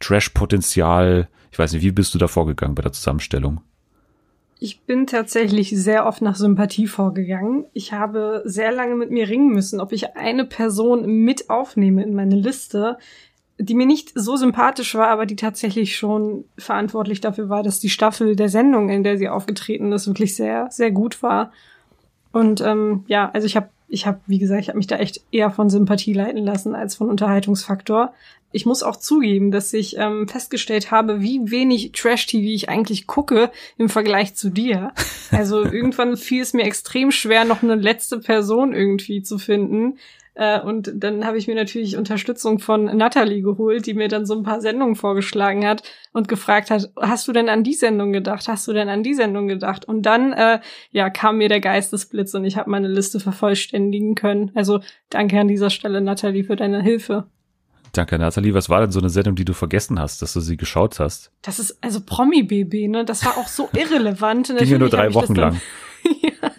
Trash-Potenzial? 0.00 1.28
Ich 1.50 1.58
weiß 1.58 1.72
nicht, 1.72 1.82
wie 1.82 1.92
bist 1.92 2.14
du 2.14 2.18
da 2.18 2.28
vorgegangen 2.28 2.74
bei 2.74 2.82
der 2.82 2.92
Zusammenstellung? 2.92 3.60
Ich 4.60 4.80
bin 4.82 5.06
tatsächlich 5.06 5.70
sehr 5.70 6.06
oft 6.06 6.20
nach 6.20 6.34
Sympathie 6.34 6.88
vorgegangen. 6.88 7.66
Ich 7.74 7.92
habe 7.92 8.42
sehr 8.44 8.72
lange 8.72 8.96
mit 8.96 9.10
mir 9.10 9.28
ringen 9.28 9.52
müssen, 9.52 9.80
ob 9.80 9.92
ich 9.92 10.16
eine 10.16 10.44
Person 10.44 11.06
mit 11.06 11.48
aufnehme 11.48 12.02
in 12.02 12.14
meine 12.14 12.34
Liste, 12.34 12.98
die 13.58 13.74
mir 13.74 13.86
nicht 13.86 14.12
so 14.14 14.36
sympathisch 14.36 14.94
war, 14.94 15.08
aber 15.08 15.26
die 15.26 15.36
tatsächlich 15.36 15.96
schon 15.96 16.44
verantwortlich 16.56 17.20
dafür 17.20 17.48
war, 17.48 17.62
dass 17.62 17.78
die 17.78 17.88
Staffel 17.88 18.34
der 18.34 18.48
Sendung, 18.48 18.88
in 18.88 19.04
der 19.04 19.16
sie 19.16 19.28
aufgetreten 19.28 19.92
ist, 19.92 20.06
wirklich 20.06 20.34
sehr, 20.34 20.68
sehr 20.70 20.90
gut 20.90 21.22
war. 21.22 21.52
Und 22.32 22.60
ähm, 22.60 23.04
ja, 23.06 23.30
also 23.30 23.46
ich 23.46 23.56
habe, 23.56 23.68
ich 23.88 24.06
habe, 24.06 24.20
wie 24.26 24.38
gesagt, 24.38 24.62
ich 24.62 24.68
habe 24.68 24.78
mich 24.78 24.86
da 24.86 24.96
echt 24.96 25.22
eher 25.30 25.50
von 25.50 25.70
Sympathie 25.70 26.12
leiten 26.12 26.44
lassen 26.44 26.74
als 26.74 26.96
von 26.96 27.08
Unterhaltungsfaktor 27.08 28.12
ich 28.52 28.66
muss 28.66 28.82
auch 28.82 28.96
zugeben, 28.96 29.50
dass 29.50 29.72
ich 29.72 29.96
ähm, 29.98 30.26
festgestellt 30.28 30.90
habe, 30.90 31.20
wie 31.20 31.50
wenig 31.50 31.92
Trash-TV 31.92 32.46
ich 32.46 32.68
eigentlich 32.68 33.06
gucke 33.06 33.50
im 33.76 33.88
Vergleich 33.88 34.34
zu 34.34 34.50
dir. 34.50 34.92
Also 35.30 35.62
irgendwann 35.62 36.16
fiel 36.16 36.40
es 36.40 36.54
mir 36.54 36.64
extrem 36.64 37.10
schwer, 37.10 37.44
noch 37.44 37.62
eine 37.62 37.74
letzte 37.74 38.18
Person 38.18 38.72
irgendwie 38.72 39.22
zu 39.22 39.36
finden. 39.36 39.98
Äh, 40.38 40.60
und 40.60 40.90
dann 40.94 41.26
habe 41.26 41.36
ich 41.36 41.48
mir 41.48 41.54
natürlich 41.54 41.98
Unterstützung 41.98 42.60
von 42.60 42.84
Natalie 42.84 43.42
geholt, 43.42 43.84
die 43.84 43.92
mir 43.92 44.08
dann 44.08 44.24
so 44.24 44.34
ein 44.34 44.42
paar 44.42 44.62
Sendungen 44.62 44.94
vorgeschlagen 44.94 45.66
hat 45.66 45.82
und 46.14 46.28
gefragt 46.28 46.70
hat, 46.70 46.90
hast 46.96 47.28
du 47.28 47.32
denn 47.32 47.50
an 47.50 47.62
die 47.62 47.74
Sendung 47.74 48.12
gedacht? 48.12 48.48
Hast 48.48 48.66
du 48.68 48.72
denn 48.72 48.88
an 48.88 49.02
die 49.02 49.14
Sendung 49.14 49.48
gedacht? 49.48 49.84
Und 49.84 50.02
dann, 50.02 50.32
äh, 50.32 50.60
ja, 50.92 51.10
kam 51.10 51.36
mir 51.36 51.50
der 51.50 51.60
Geistesblitz 51.60 52.32
und 52.34 52.44
ich 52.44 52.56
habe 52.56 52.70
meine 52.70 52.88
Liste 52.88 53.20
vervollständigen 53.20 54.14
können. 54.14 54.50
Also 54.54 54.80
danke 55.10 55.38
an 55.38 55.48
dieser 55.48 55.68
Stelle, 55.70 56.00
Natalie, 56.00 56.44
für 56.44 56.56
deine 56.56 56.82
Hilfe. 56.82 57.26
Danke, 57.92 58.18
Nathalie. 58.18 58.54
Was 58.54 58.68
war 58.68 58.80
denn 58.80 58.90
so 58.90 59.00
eine 59.00 59.10
Sendung, 59.10 59.34
die 59.34 59.44
du 59.44 59.52
vergessen 59.52 59.98
hast, 59.98 60.22
dass 60.22 60.32
du 60.32 60.40
sie 60.40 60.56
geschaut 60.56 61.00
hast? 61.00 61.30
Das 61.42 61.58
ist 61.58 61.78
also 61.82 62.00
Promi-BB, 62.00 62.88
ne? 62.88 63.04
Das 63.04 63.24
war 63.24 63.38
auch 63.38 63.48
so 63.48 63.68
irrelevant. 63.76 64.48
Ging 64.48 64.68
ja 64.68 64.78
nur 64.78 64.90
drei 64.90 65.14
Wochen 65.14 65.34
lang. 65.34 65.60
ja, 66.22 66.50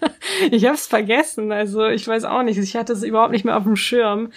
ich 0.51 0.65
hab's 0.65 0.87
vergessen. 0.87 1.51
Also 1.51 1.87
ich 1.87 2.07
weiß 2.07 2.25
auch 2.25 2.43
nicht. 2.43 2.57
Ich 2.57 2.75
hatte 2.75 2.93
es 2.93 3.03
überhaupt 3.03 3.31
nicht 3.31 3.45
mehr 3.45 3.57
auf 3.57 3.63
dem 3.63 3.75
Schirm. 3.75 4.29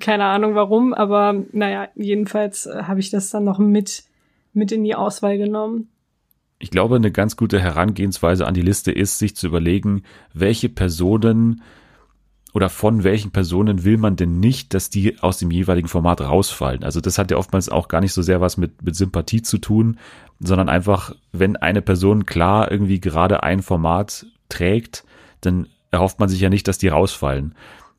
Keine 0.00 0.24
Ahnung 0.24 0.54
warum, 0.54 0.94
aber 0.94 1.44
naja, 1.52 1.88
jedenfalls 1.94 2.66
äh, 2.66 2.84
habe 2.84 3.00
ich 3.00 3.10
das 3.10 3.30
dann 3.30 3.44
noch 3.44 3.58
mit, 3.58 4.04
mit 4.52 4.72
in 4.72 4.84
die 4.84 4.94
Auswahl 4.94 5.38
genommen. 5.38 5.88
Ich 6.58 6.70
glaube, 6.70 6.96
eine 6.96 7.10
ganz 7.10 7.36
gute 7.36 7.60
Herangehensweise 7.60 8.46
an 8.46 8.54
die 8.54 8.62
Liste 8.62 8.92
ist, 8.92 9.18
sich 9.18 9.36
zu 9.36 9.46
überlegen, 9.46 10.02
welche 10.32 10.68
Personen 10.68 11.62
oder 12.54 12.70
von 12.70 13.02
welchen 13.02 13.32
Personen 13.32 13.82
will 13.82 13.98
man 13.98 14.14
denn 14.14 14.38
nicht, 14.38 14.74
dass 14.74 14.88
die 14.88 15.18
aus 15.20 15.38
dem 15.38 15.50
jeweiligen 15.50 15.88
Format 15.88 16.20
rausfallen? 16.20 16.84
Also 16.84 17.00
das 17.00 17.18
hat 17.18 17.32
ja 17.32 17.36
oftmals 17.36 17.68
auch 17.68 17.88
gar 17.88 18.00
nicht 18.00 18.12
so 18.12 18.22
sehr 18.22 18.40
was 18.40 18.56
mit, 18.56 18.80
mit 18.82 18.94
Sympathie 18.94 19.42
zu 19.42 19.58
tun, 19.58 19.98
sondern 20.38 20.68
einfach, 20.68 21.16
wenn 21.32 21.56
eine 21.56 21.82
Person 21.82 22.26
klar 22.26 22.70
irgendwie 22.70 23.00
gerade 23.00 23.42
ein 23.42 23.60
Format 23.60 24.26
trägt, 24.48 25.04
dann 25.40 25.66
erhofft 25.90 26.20
man 26.20 26.28
sich 26.28 26.40
ja 26.40 26.48
nicht, 26.48 26.68
dass 26.68 26.78
die 26.78 26.88
rausfallen. 26.88 27.56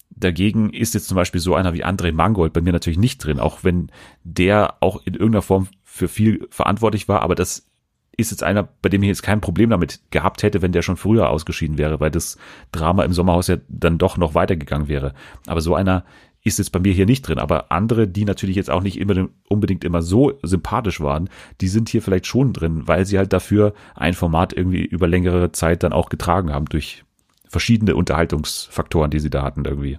Dagegen 0.10 0.70
ist 0.70 0.94
jetzt 0.94 1.10
zum 1.10 1.16
Beispiel 1.16 1.42
so 1.42 1.54
einer 1.54 1.74
wie 1.74 1.84
André 1.84 2.14
Mangold 2.14 2.54
bei 2.54 2.62
mir 2.62 2.72
natürlich 2.72 2.98
nicht 2.98 3.18
drin, 3.18 3.42
auch 3.42 3.66
wenn 3.66 3.92
der 4.24 4.76
auch 4.80 5.02
in 5.06 5.16
irgendeiner 5.16 5.42
Form 5.42 5.68
für 5.84 6.08
viel 6.08 6.48
verantwortlich 6.50 7.10
war, 7.10 7.24
aber 7.24 7.36
das 7.36 7.68
ist 8.18 8.32
jetzt 8.32 8.44
einer, 8.44 8.64
bei 8.82 8.90
dem 8.90 9.04
ich 9.04 9.08
jetzt 9.08 9.24
kein 9.24 9.42
Problem 9.42 9.70
damit 9.70 10.00
gehabt 10.12 10.44
hätte, 10.44 10.62
wenn 10.62 10.72
der 10.72 10.82
schon 10.82 10.98
früher 10.98 11.30
ausgeschieden 11.30 11.78
wäre, 11.78 12.00
weil 12.00 12.12
das 12.12 12.38
Drama 12.72 13.04
im 13.04 13.14
Sommerhaus 13.14 13.48
ja 13.48 13.58
dann 13.68 13.98
doch 13.98 14.18
noch 14.18 14.36
weitergegangen 14.36 14.88
wäre. 14.88 15.14
Aber 15.48 15.62
so 15.62 15.76
einer 15.76 16.06
ist 16.46 16.60
jetzt 16.60 16.72
bei 16.72 16.80
mir 16.80 16.94
hier 16.94 17.08
nicht 17.08 17.28
drin. 17.28 17.40
Aber 17.40 17.72
andere, 17.72 18.08
die 18.08 18.24
natürlich 18.24 18.56
jetzt 18.56 18.70
auch 18.70 18.84
nicht 18.84 19.00
immer, 19.00 19.28
unbedingt 19.50 19.84
immer 19.84 20.02
so 20.02 20.38
sympathisch 20.44 21.02
waren, 21.02 21.30
die 21.60 21.68
sind 21.68 21.90
hier 21.90 22.02
vielleicht 22.02 22.28
schon 22.28 22.54
drin, 22.54 22.88
weil 22.88 23.06
sie 23.06 23.18
halt 23.18 23.34
dafür 23.34 23.74
ein 23.96 24.14
Format 24.14 24.54
irgendwie 24.54 24.86
über 24.86 25.08
längere 25.08 25.52
Zeit 25.52 25.84
dann 25.84 25.92
auch 25.92 26.10
getragen 26.10 26.54
haben 26.54 26.66
durch 26.66 27.04
verschiedene 27.48 27.96
Unterhaltungsfaktoren, 27.96 29.10
die 29.10 29.20
sie 29.20 29.32
da 29.32 29.42
hatten 29.42 29.66
irgendwie. 29.66 29.98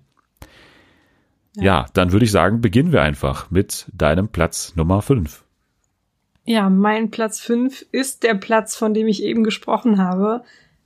Ja, 1.57 1.63
ja 1.63 1.87
dann 1.95 2.13
würde 2.13 2.25
ich 2.25 2.31
sagen, 2.31 2.61
beginnen 2.61 2.93
wir 2.93 3.03
einfach 3.03 3.51
mit 3.51 3.91
deinem 3.93 4.29
Platz 4.29 4.75
Nummer 4.77 5.03
5. 5.03 5.46
Ja, 6.47 6.71
mein 6.71 7.11
Platz 7.11 7.41
fünf 7.41 7.85
ist 7.93 8.23
der 8.23 8.35
Platz, 8.35 8.77
von 8.77 8.95
dem 8.95 9.07
ich 9.09 9.23
eben 9.23 9.45
gesprochen 9.45 9.99
habe. 9.99 10.43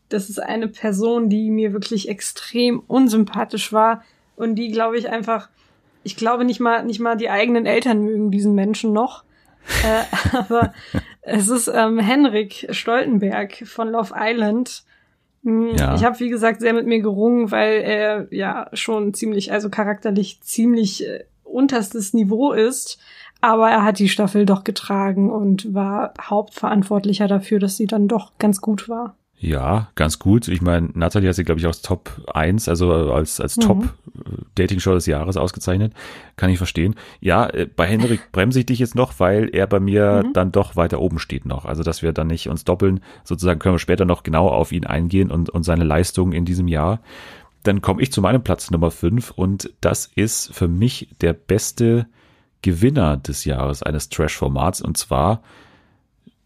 Das 0.09 0.29
ist 0.29 0.43
eine 0.43 0.67
Person, 0.67 1.29
die 1.29 1.51
mir 1.51 1.73
wirklich 1.73 2.09
extrem 2.09 2.81
unsympathisch 2.81 3.73
war 3.73 4.03
und 4.37 4.57
die, 4.57 4.73
glaube 4.73 4.99
ich, 4.99 5.09
einfach 5.09 5.49
ich 6.03 6.17
glaube 6.17 6.45
nicht 6.45 6.61
mal, 6.61 6.85
nicht 6.85 7.01
mal 7.01 7.17
die 7.17 7.31
eigenen 7.31 7.67
Eltern 7.67 8.03
mögen 8.03 8.31
diesen 8.31 8.55
Menschen 8.55 8.93
noch. 8.93 9.25
äh, 9.85 10.05
aber 10.37 10.73
es 11.23 11.49
ist 11.49 11.69
ähm, 11.69 11.99
Henrik 11.99 12.69
Stoltenberg 12.71 13.67
von 13.67 13.91
Love 13.91 14.15
Island. 14.17 14.85
Hm, 15.45 15.77
ja. 15.77 15.95
Ich 15.95 16.05
habe, 16.05 16.19
wie 16.21 16.31
gesagt, 16.31 16.61
sehr 16.61 16.73
mit 16.73 16.87
mir 16.87 17.01
gerungen, 17.01 17.51
weil 17.51 17.81
er 17.83 18.27
ja 18.31 18.69
schon 18.73 19.15
ziemlich, 19.15 19.53
also 19.53 19.69
charakterlich 19.69 20.41
ziemlich 20.41 21.07
äh, 21.07 21.25
unterstes 21.45 22.15
Niveau 22.15 22.53
ist. 22.53 22.99
Aber 23.41 23.71
er 23.71 23.85
hat 23.85 23.99
die 23.99 24.09
Staffel 24.09 24.45
doch 24.45 24.65
getragen 24.65 25.31
und 25.31 25.73
war 25.73 26.13
Hauptverantwortlicher 26.21 27.27
dafür, 27.27 27.59
dass 27.59 27.77
sie 27.77 27.87
dann 27.87 28.09
doch 28.09 28.33
ganz 28.39 28.61
gut 28.61 28.89
war. 28.89 29.15
Ja, 29.43 29.89
ganz 29.95 30.19
gut. 30.19 30.49
Ich 30.49 30.61
meine, 30.61 30.91
Natalie 30.93 31.31
hat 31.31 31.35
sie, 31.35 31.45
glaube 31.45 31.61
ich, 31.61 31.67
aus 31.67 31.81
Top 31.81 32.11
1, 32.35 32.69
also 32.69 32.93
als, 32.93 33.41
als 33.41 33.57
mhm. 33.57 33.63
Top-Dating-Show 33.63 34.93
des 34.93 35.07
Jahres 35.07 35.39
ausgezeichnet. 35.39 35.95
Kann 36.37 36.51
ich 36.51 36.59
verstehen. 36.59 36.95
Ja, 37.21 37.49
äh, 37.49 37.65
bei 37.65 37.87
Henrik 37.87 38.21
bremse 38.33 38.61
ich 38.61 38.67
dich 38.67 38.79
jetzt 38.81 38.95
noch, 38.95 39.15
weil 39.19 39.49
er 39.51 39.67
bei 39.67 39.81
mir 39.81 40.25
mhm. 40.27 40.35
dann 40.35 40.53
doch 40.53 40.77
weiter 40.77 41.01
oben 41.01 41.19
steht 41.19 41.47
noch. 41.47 41.65
Also, 41.65 41.83
dass 41.83 42.03
wir 42.03 42.13
dann 42.13 42.27
nicht 42.27 42.51
uns 42.51 42.65
doppeln. 42.65 43.01
Sozusagen 43.25 43.61
können 43.61 43.77
wir 43.77 43.79
später 43.79 44.05
noch 44.05 44.25
genau 44.25 44.49
auf 44.49 44.73
ihn 44.73 44.85
eingehen 44.85 45.31
und, 45.31 45.49
und 45.49 45.63
seine 45.63 45.85
Leistung 45.85 46.33
in 46.33 46.45
diesem 46.45 46.69
Jahr. 46.69 47.01
Dann 47.63 47.81
komme 47.81 48.03
ich 48.03 48.13
zu 48.13 48.21
meinem 48.21 48.43
Platz 48.43 48.71
Nummer 48.71 48.91
5 48.91 49.31
und 49.31 49.73
das 49.81 50.11
ist 50.15 50.55
für 50.55 50.69
mich 50.69 51.09
der 51.23 51.33
beste 51.33 52.07
Gewinner 52.63 53.17
des 53.17 53.45
Jahres 53.45 53.83
eines 53.83 54.09
Trash-Formats 54.09 54.81
und 54.81 54.97
zwar 54.97 55.43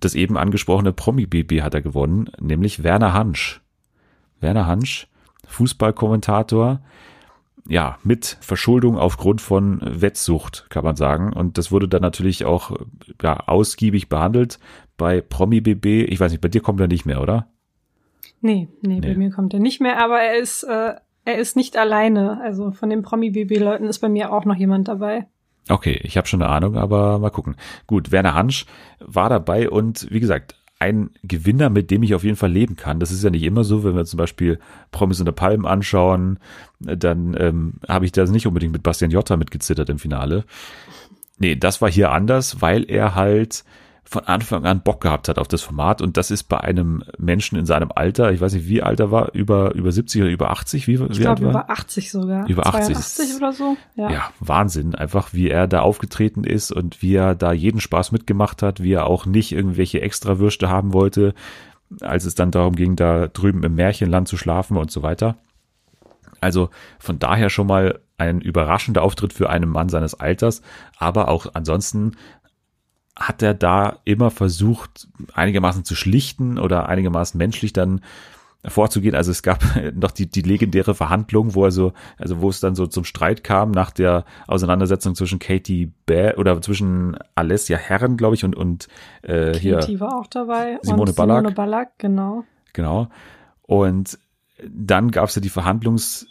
das 0.00 0.14
eben 0.14 0.36
angesprochene 0.36 0.92
Promi-BB 0.92 1.62
hat 1.62 1.74
er 1.74 1.82
gewonnen, 1.82 2.30
nämlich 2.38 2.82
Werner 2.82 3.14
Hansch. 3.14 3.62
Werner 4.40 4.66
Hansch, 4.66 5.08
Fußballkommentator, 5.46 6.80
ja, 7.66 7.98
mit 8.02 8.36
Verschuldung 8.40 8.98
aufgrund 8.98 9.40
von 9.40 9.80
Wettsucht, 9.82 10.66
kann 10.68 10.84
man 10.84 10.96
sagen. 10.96 11.32
Und 11.32 11.56
das 11.56 11.72
wurde 11.72 11.88
dann 11.88 12.02
natürlich 12.02 12.44
auch 12.44 12.76
ja, 13.22 13.40
ausgiebig 13.46 14.08
behandelt 14.08 14.58
bei 14.98 15.22
Promi 15.22 15.60
BB. 15.62 16.10
Ich 16.10 16.20
weiß 16.20 16.30
nicht, 16.30 16.42
bei 16.42 16.48
dir 16.48 16.60
kommt 16.60 16.80
er 16.80 16.88
nicht 16.88 17.06
mehr, 17.06 17.22
oder? 17.22 17.48
Nee, 18.42 18.68
nee, 18.82 19.00
nee. 19.00 19.00
bei 19.00 19.14
mir 19.14 19.30
kommt 19.30 19.54
er 19.54 19.60
nicht 19.60 19.80
mehr, 19.80 20.02
aber 20.04 20.20
er 20.20 20.38
ist, 20.38 20.64
äh, 20.64 20.94
er 21.24 21.38
ist 21.38 21.56
nicht 21.56 21.78
alleine. 21.78 22.40
Also 22.42 22.72
von 22.72 22.90
den 22.90 23.00
Promi 23.00 23.30
BB 23.30 23.58
Leuten 23.58 23.86
ist 23.86 24.00
bei 24.00 24.10
mir 24.10 24.32
auch 24.32 24.44
noch 24.44 24.56
jemand 24.56 24.88
dabei. 24.88 25.26
Okay, 25.68 25.98
ich 26.02 26.16
habe 26.16 26.26
schon 26.26 26.42
eine 26.42 26.50
Ahnung, 26.50 26.76
aber 26.76 27.18
mal 27.18 27.30
gucken. 27.30 27.56
Gut, 27.86 28.12
Werner 28.12 28.34
Hansch 28.34 28.66
war 29.00 29.30
dabei 29.30 29.70
und 29.70 30.06
wie 30.10 30.20
gesagt, 30.20 30.56
ein 30.78 31.10
Gewinner, 31.22 31.70
mit 31.70 31.90
dem 31.90 32.02
ich 32.02 32.14
auf 32.14 32.24
jeden 32.24 32.36
Fall 32.36 32.50
leben 32.50 32.76
kann. 32.76 33.00
Das 33.00 33.10
ist 33.10 33.24
ja 33.24 33.30
nicht 33.30 33.44
immer 33.44 33.64
so, 33.64 33.84
wenn 33.84 33.96
wir 33.96 34.04
zum 34.04 34.18
Beispiel 34.18 34.58
Promis 34.90 35.20
unter 35.20 35.32
Palmen 35.32 35.66
anschauen, 35.66 36.38
dann 36.80 37.34
ähm, 37.38 37.74
habe 37.88 38.04
ich 38.04 38.12
das 38.12 38.30
nicht 38.30 38.46
unbedingt 38.46 38.72
mit 38.72 38.82
Bastian 38.82 39.10
Jotta 39.10 39.36
mitgezittert 39.36 39.88
im 39.88 39.98
Finale. 39.98 40.44
Nee, 41.38 41.56
das 41.56 41.80
war 41.80 41.90
hier 41.90 42.12
anders, 42.12 42.60
weil 42.60 42.84
er 42.90 43.14
halt 43.14 43.64
von 44.04 44.24
Anfang 44.26 44.66
an 44.66 44.82
Bock 44.82 45.00
gehabt 45.00 45.28
hat 45.28 45.38
auf 45.38 45.48
das 45.48 45.62
Format 45.62 46.02
und 46.02 46.16
das 46.16 46.30
ist 46.30 46.44
bei 46.44 46.60
einem 46.60 47.02
Menschen 47.18 47.58
in 47.58 47.66
seinem 47.66 47.90
Alter, 47.94 48.32
ich 48.32 48.40
weiß 48.40 48.52
nicht, 48.52 48.68
wie 48.68 48.82
alt 48.82 49.00
er 49.00 49.10
war, 49.10 49.34
über, 49.34 49.74
über 49.74 49.90
70 49.90 50.22
oder 50.22 50.30
über 50.30 50.50
80, 50.50 50.86
wie, 50.86 50.94
ich 50.94 51.00
wie 51.00 51.22
glaube, 51.22 51.44
über 51.44 51.70
80 51.70 52.10
sogar. 52.10 52.48
Über 52.48 52.66
80. 52.66 52.96
80 52.96 53.36
oder 53.36 53.52
so. 53.52 53.76
Ja. 53.96 54.10
ja, 54.10 54.30
Wahnsinn, 54.40 54.94
einfach 54.94 55.32
wie 55.32 55.48
er 55.48 55.66
da 55.66 55.80
aufgetreten 55.80 56.44
ist 56.44 56.70
und 56.70 57.02
wie 57.02 57.14
er 57.14 57.34
da 57.34 57.52
jeden 57.52 57.80
Spaß 57.80 58.12
mitgemacht 58.12 58.62
hat, 58.62 58.82
wie 58.82 58.92
er 58.92 59.06
auch 59.06 59.26
nicht 59.26 59.52
irgendwelche 59.52 60.00
Extrawürste 60.02 60.68
haben 60.68 60.92
wollte, 60.92 61.34
als 62.00 62.24
es 62.24 62.34
dann 62.34 62.50
darum 62.50 62.76
ging, 62.76 62.96
da 62.96 63.28
drüben 63.28 63.62
im 63.62 63.74
Märchenland 63.74 64.28
zu 64.28 64.36
schlafen 64.36 64.76
und 64.76 64.90
so 64.90 65.02
weiter. 65.02 65.36
Also 66.40 66.68
von 66.98 67.18
daher 67.18 67.48
schon 67.48 67.66
mal 67.66 68.00
ein 68.18 68.40
überraschender 68.40 69.02
Auftritt 69.02 69.32
für 69.32 69.50
einen 69.50 69.68
Mann 69.68 69.88
seines 69.88 70.14
Alters, 70.14 70.62
aber 70.98 71.28
auch 71.28 71.46
ansonsten 71.54 72.12
hat 73.16 73.42
er 73.42 73.54
da 73.54 73.98
immer 74.04 74.30
versucht, 74.30 75.08
einigermaßen 75.34 75.84
zu 75.84 75.94
schlichten 75.94 76.58
oder 76.58 76.88
einigermaßen 76.88 77.38
menschlich 77.38 77.72
dann 77.72 78.00
vorzugehen. 78.66 79.14
Also 79.14 79.30
es 79.30 79.42
gab 79.42 79.62
noch 79.94 80.10
die, 80.10 80.26
die 80.28 80.42
legendäre 80.42 80.94
Verhandlung, 80.94 81.54
wo 81.54 81.64
er 81.64 81.70
so, 81.70 81.92
also 82.18 82.40
wo 82.40 82.48
es 82.48 82.60
dann 82.60 82.74
so 82.74 82.86
zum 82.86 83.04
Streit 83.04 83.44
kam 83.44 83.70
nach 83.70 83.90
der 83.90 84.24
Auseinandersetzung 84.46 85.14
zwischen 85.14 85.38
Katie 85.38 85.92
Bär 86.06 86.38
oder 86.38 86.60
zwischen 86.60 87.16
Alessia 87.34 87.76
Herren, 87.76 88.16
glaube 88.16 88.34
ich, 88.34 88.44
und, 88.44 88.56
und 88.56 88.88
äh, 89.22 89.54
hier. 89.54 89.78
Katie 89.78 90.00
war 90.00 90.18
auch 90.18 90.26
dabei. 90.26 90.78
Simone 90.82 91.12
Ballack. 91.12 91.38
Simone 91.38 91.54
Ballack, 91.54 91.98
genau. 91.98 92.44
Genau. 92.72 93.08
Und 93.62 94.18
dann 94.66 95.10
gab 95.10 95.28
es 95.28 95.34
ja 95.34 95.42
die 95.42 95.50
Verhandlungs- 95.50 96.26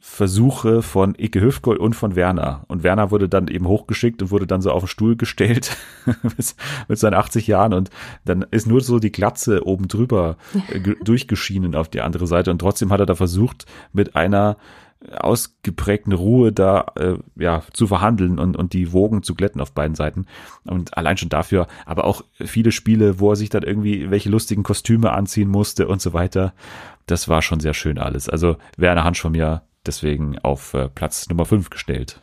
Versuche 0.00 0.82
von 0.82 1.16
Ike 1.18 1.40
Hüfgold 1.40 1.80
und 1.80 1.94
von 1.94 2.14
Werner. 2.14 2.64
Und 2.68 2.84
Werner 2.84 3.10
wurde 3.10 3.28
dann 3.28 3.48
eben 3.48 3.66
hochgeschickt 3.66 4.22
und 4.22 4.30
wurde 4.30 4.46
dann 4.46 4.62
so 4.62 4.70
auf 4.70 4.84
den 4.84 4.88
Stuhl 4.88 5.16
gestellt 5.16 5.76
mit 6.88 6.98
seinen 6.98 7.14
80 7.14 7.46
Jahren. 7.46 7.72
Und 7.72 7.90
dann 8.24 8.46
ist 8.50 8.66
nur 8.66 8.80
so 8.80 8.98
die 9.00 9.12
Glatze 9.12 9.66
oben 9.66 9.88
drüber 9.88 10.36
durchgeschienen 11.02 11.74
auf 11.74 11.88
die 11.88 12.00
andere 12.00 12.26
Seite. 12.26 12.50
Und 12.50 12.60
trotzdem 12.60 12.92
hat 12.92 13.00
er 13.00 13.06
da 13.06 13.16
versucht 13.16 13.66
mit 13.92 14.14
einer 14.14 14.56
ausgeprägten 15.16 16.12
Ruhe 16.12 16.52
da 16.52 16.92
äh, 16.96 17.14
ja 17.36 17.62
zu 17.72 17.86
verhandeln 17.86 18.38
und 18.38 18.56
und 18.56 18.72
die 18.72 18.92
Wogen 18.92 19.22
zu 19.22 19.34
glätten 19.34 19.60
auf 19.60 19.72
beiden 19.72 19.94
Seiten 19.94 20.26
und 20.64 20.96
allein 20.96 21.16
schon 21.16 21.28
dafür 21.28 21.68
aber 21.86 22.04
auch 22.04 22.24
viele 22.32 22.72
Spiele 22.72 23.20
wo 23.20 23.30
er 23.30 23.36
sich 23.36 23.48
dann 23.48 23.62
irgendwie 23.62 24.10
welche 24.10 24.28
lustigen 24.28 24.64
Kostüme 24.64 25.12
anziehen 25.12 25.48
musste 25.48 25.86
und 25.86 26.02
so 26.02 26.14
weiter 26.14 26.52
das 27.10 27.28
war 27.28 27.42
schon 27.42 27.60
sehr 27.60 27.74
schön 27.74 27.98
alles. 27.98 28.28
Also 28.28 28.56
Werner 28.76 29.04
Hansch 29.04 29.20
von 29.20 29.32
mir 29.32 29.62
deswegen 29.86 30.38
auf 30.38 30.74
äh, 30.74 30.88
Platz 30.88 31.28
Nummer 31.28 31.44
5 31.44 31.70
gestellt. 31.70 32.20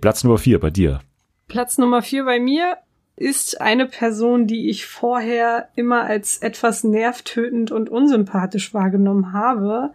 Platz 0.00 0.24
Nummer 0.24 0.38
4 0.38 0.60
bei 0.60 0.70
dir. 0.70 1.00
Platz 1.48 1.78
Nummer 1.78 2.02
4 2.02 2.24
bei 2.24 2.40
mir 2.40 2.78
ist 3.16 3.60
eine 3.60 3.86
Person, 3.86 4.46
die 4.46 4.70
ich 4.70 4.86
vorher 4.86 5.68
immer 5.74 6.04
als 6.04 6.38
etwas 6.38 6.84
nervtötend 6.84 7.70
und 7.70 7.90
unsympathisch 7.90 8.72
wahrgenommen 8.72 9.32
habe. 9.32 9.90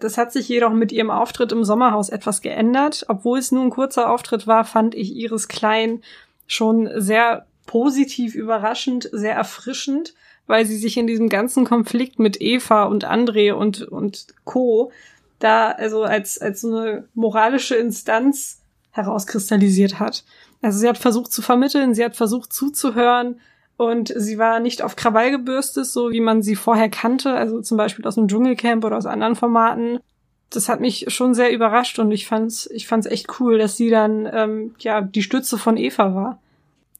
Das 0.00 0.16
hat 0.16 0.32
sich 0.32 0.48
jedoch 0.48 0.72
mit 0.72 0.92
ihrem 0.92 1.10
Auftritt 1.10 1.52
im 1.52 1.64
Sommerhaus 1.64 2.08
etwas 2.08 2.40
geändert. 2.40 3.04
Obwohl 3.08 3.38
es 3.38 3.52
nur 3.52 3.64
ein 3.64 3.70
kurzer 3.70 4.10
Auftritt 4.10 4.46
war, 4.46 4.64
fand 4.64 4.94
ich 4.94 5.14
Iris 5.16 5.48
Klein 5.48 6.02
schon 6.46 6.88
sehr 6.94 7.46
positiv 7.66 8.34
überraschend, 8.34 9.08
sehr 9.12 9.34
erfrischend 9.34 10.14
weil 10.48 10.66
sie 10.66 10.76
sich 10.76 10.96
in 10.96 11.06
diesem 11.06 11.28
ganzen 11.28 11.64
Konflikt 11.64 12.18
mit 12.18 12.40
Eva 12.40 12.84
und 12.84 13.06
André 13.08 13.52
und, 13.52 13.82
und 13.82 14.26
Co. 14.44 14.90
da 15.38 15.70
also 15.70 16.02
als, 16.02 16.40
als 16.40 16.62
so 16.62 16.74
eine 16.74 17.04
moralische 17.14 17.76
Instanz 17.76 18.62
herauskristallisiert 18.90 20.00
hat. 20.00 20.24
Also 20.60 20.80
sie 20.80 20.88
hat 20.88 20.98
versucht 20.98 21.30
zu 21.30 21.42
vermitteln, 21.42 21.94
sie 21.94 22.04
hat 22.04 22.16
versucht 22.16 22.52
zuzuhören 22.52 23.40
und 23.78 24.12
sie 24.14 24.38
war 24.38 24.58
nicht 24.58 24.82
auf 24.82 24.96
Krawall 24.96 25.30
gebürstet, 25.30 25.86
so 25.86 26.10
wie 26.10 26.20
man 26.20 26.42
sie 26.42 26.56
vorher 26.56 26.90
kannte, 26.90 27.32
also 27.32 27.62
zum 27.62 27.76
Beispiel 27.78 28.04
aus 28.06 28.16
dem 28.16 28.26
Dschungelcamp 28.26 28.84
oder 28.84 28.98
aus 28.98 29.06
anderen 29.06 29.36
Formaten. 29.36 30.00
Das 30.50 30.68
hat 30.68 30.80
mich 30.80 31.06
schon 31.08 31.32
sehr 31.32 31.52
überrascht 31.52 32.00
und 32.00 32.10
ich 32.10 32.26
fand's, 32.26 32.68
ich 32.72 32.88
fand's 32.88 33.06
echt 33.06 33.38
cool, 33.38 33.56
dass 33.56 33.76
sie 33.76 33.88
dann 33.88 34.28
ähm, 34.32 34.74
ja 34.80 35.00
die 35.00 35.22
Stütze 35.22 35.58
von 35.58 35.76
Eva 35.76 36.12
war. 36.12 36.40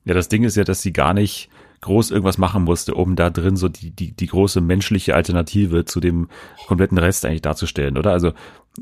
Ja, 0.05 0.15
das 0.15 0.29
Ding 0.29 0.45
ist 0.45 0.57
ja, 0.57 0.63
dass 0.63 0.81
sie 0.81 0.93
gar 0.93 1.15
nicht 1.15 1.51
groß 1.81 2.13
irgendwas 2.13 2.39
machen 2.39 2.63
musste, 2.63 2.95
um 2.95 3.17
da 3.17 3.29
drin 3.29 3.57
so 3.57 3.69
die, 3.69 3.91
die, 3.91 4.13
die 4.13 4.27
große 4.29 4.61
menschliche 4.61 5.17
Alternative 5.17 5.85
zu 5.85 5.99
dem 5.99 6.29
kompletten 6.69 6.99
Rest 6.99 7.25
eigentlich 7.25 7.43
darzustellen, 7.43 7.99
oder? 7.99 8.13
Also 8.13 8.33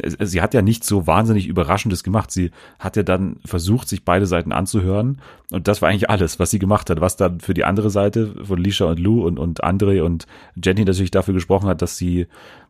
sie 0.02 0.40
hat 0.40 0.54
ja 0.54 0.62
nichts 0.62 0.86
so 0.86 1.06
wahnsinnig 1.06 1.46
Überraschendes 1.46 2.02
gemacht. 2.02 2.30
Sie 2.30 2.50
hat 2.78 2.96
ja 2.96 3.02
dann 3.02 3.36
versucht, 3.44 3.88
sich 3.88 4.04
beide 4.04 4.26
Seiten 4.26 4.52
anzuhören. 4.52 5.20
Und 5.50 5.68
das 5.68 5.82
war 5.82 5.88
eigentlich 5.88 6.10
alles, 6.10 6.38
was 6.38 6.50
sie 6.50 6.58
gemacht 6.58 6.90
hat. 6.90 7.00
Was 7.00 7.16
dann 7.16 7.40
für 7.40 7.54
die 7.54 7.64
andere 7.64 7.90
Seite 7.90 8.34
von 8.44 8.58
Lisha 8.58 8.86
und 8.86 8.98
Lou 8.98 9.24
und, 9.24 9.38
und 9.38 9.62
Andre 9.64 10.04
und 10.04 10.26
Jenny 10.62 10.84
natürlich 10.84 11.10
dafür 11.10 11.34
gesprochen 11.34 11.68
hat, 11.68 11.82
dass 11.82 11.96
sie 11.96 12.26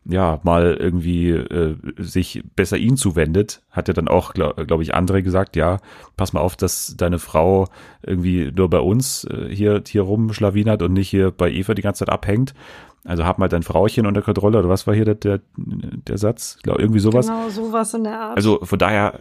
ja 0.09 0.39
mal 0.43 0.77
irgendwie 0.79 1.31
äh, 1.31 1.75
sich 1.97 2.43
besser 2.55 2.77
ihnen 2.77 2.97
zuwendet, 2.97 3.61
hat 3.71 3.87
ja 3.87 3.93
dann 3.93 4.07
auch, 4.07 4.33
glaube 4.33 4.65
glaub 4.65 4.81
ich, 4.81 4.93
Andre 4.93 5.21
gesagt, 5.21 5.55
ja, 5.55 5.79
pass 6.15 6.33
mal 6.33 6.39
auf, 6.39 6.55
dass 6.55 6.95
deine 6.97 7.19
Frau 7.19 7.67
irgendwie 8.03 8.51
nur 8.55 8.69
bei 8.69 8.79
uns 8.79 9.25
äh, 9.25 9.53
hier, 9.53 9.83
hier 9.85 10.03
rumschlawinert 10.03 10.81
und 10.81 10.93
nicht 10.93 11.09
hier 11.09 11.31
bei 11.31 11.51
Eva 11.51 11.73
die 11.73 11.81
ganze 11.81 12.05
Zeit 12.05 12.13
abhängt. 12.13 12.53
Also 13.03 13.23
hab 13.23 13.37
mal 13.37 13.47
dein 13.47 13.63
Frauchen 13.63 14.05
unter 14.05 14.21
Kontrolle 14.21 14.59
oder 14.59 14.69
was 14.69 14.85
war 14.85 14.93
hier 14.93 15.05
der, 15.05 15.15
der, 15.15 15.39
der 15.55 16.17
Satz? 16.17 16.55
Ich 16.57 16.63
glaube, 16.63 16.81
irgendwie 16.81 16.99
sowas. 16.99 17.27
Genau, 17.27 17.49
sowas 17.49 17.93
in 17.93 18.03
der 18.03 18.19
Art. 18.19 18.35
Also 18.35 18.59
von 18.63 18.77
daher 18.77 19.19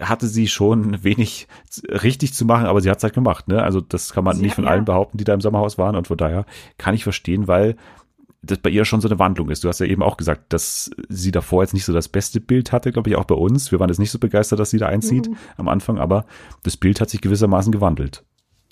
hatte 0.00 0.26
sie 0.26 0.48
schon 0.48 1.04
wenig 1.04 1.46
richtig 2.02 2.32
zu 2.32 2.46
machen, 2.46 2.66
aber 2.66 2.80
sie 2.80 2.90
hat 2.90 2.98
es 2.98 3.02
halt 3.04 3.14
gemacht. 3.14 3.48
Ne? 3.48 3.62
Also 3.62 3.80
das 3.82 4.12
kann 4.12 4.24
man 4.24 4.36
sie 4.36 4.42
nicht 4.42 4.54
von 4.54 4.64
ja. 4.64 4.70
allen 4.70 4.86
behaupten, 4.86 5.18
die 5.18 5.24
da 5.24 5.34
im 5.34 5.42
Sommerhaus 5.42 5.76
waren. 5.76 5.94
Und 5.94 6.06
von 6.06 6.16
daher 6.16 6.46
kann 6.78 6.94
ich 6.94 7.02
verstehen, 7.02 7.48
weil 7.48 7.76
das 8.42 8.58
bei 8.58 8.70
ihr 8.70 8.84
schon 8.84 9.00
so 9.00 9.08
eine 9.08 9.18
Wandlung 9.18 9.50
ist. 9.50 9.64
Du 9.64 9.68
hast 9.68 9.80
ja 9.80 9.86
eben 9.86 10.02
auch 10.02 10.16
gesagt, 10.16 10.52
dass 10.52 10.90
sie 11.08 11.32
davor 11.32 11.62
jetzt 11.62 11.74
nicht 11.74 11.84
so 11.84 11.92
das 11.92 12.08
beste 12.08 12.40
Bild 12.40 12.72
hatte, 12.72 12.92
glaube 12.92 13.10
ich, 13.10 13.16
auch 13.16 13.24
bei 13.24 13.34
uns. 13.34 13.72
Wir 13.72 13.80
waren 13.80 13.88
jetzt 13.88 13.98
nicht 13.98 14.10
so 14.10 14.18
begeistert, 14.18 14.58
dass 14.58 14.70
sie 14.70 14.78
da 14.78 14.86
einzieht 14.86 15.28
mhm. 15.28 15.36
am 15.56 15.68
Anfang, 15.68 15.98
aber 15.98 16.24
das 16.62 16.76
Bild 16.76 17.00
hat 17.00 17.10
sich 17.10 17.20
gewissermaßen 17.20 17.72
gewandelt. 17.72 18.24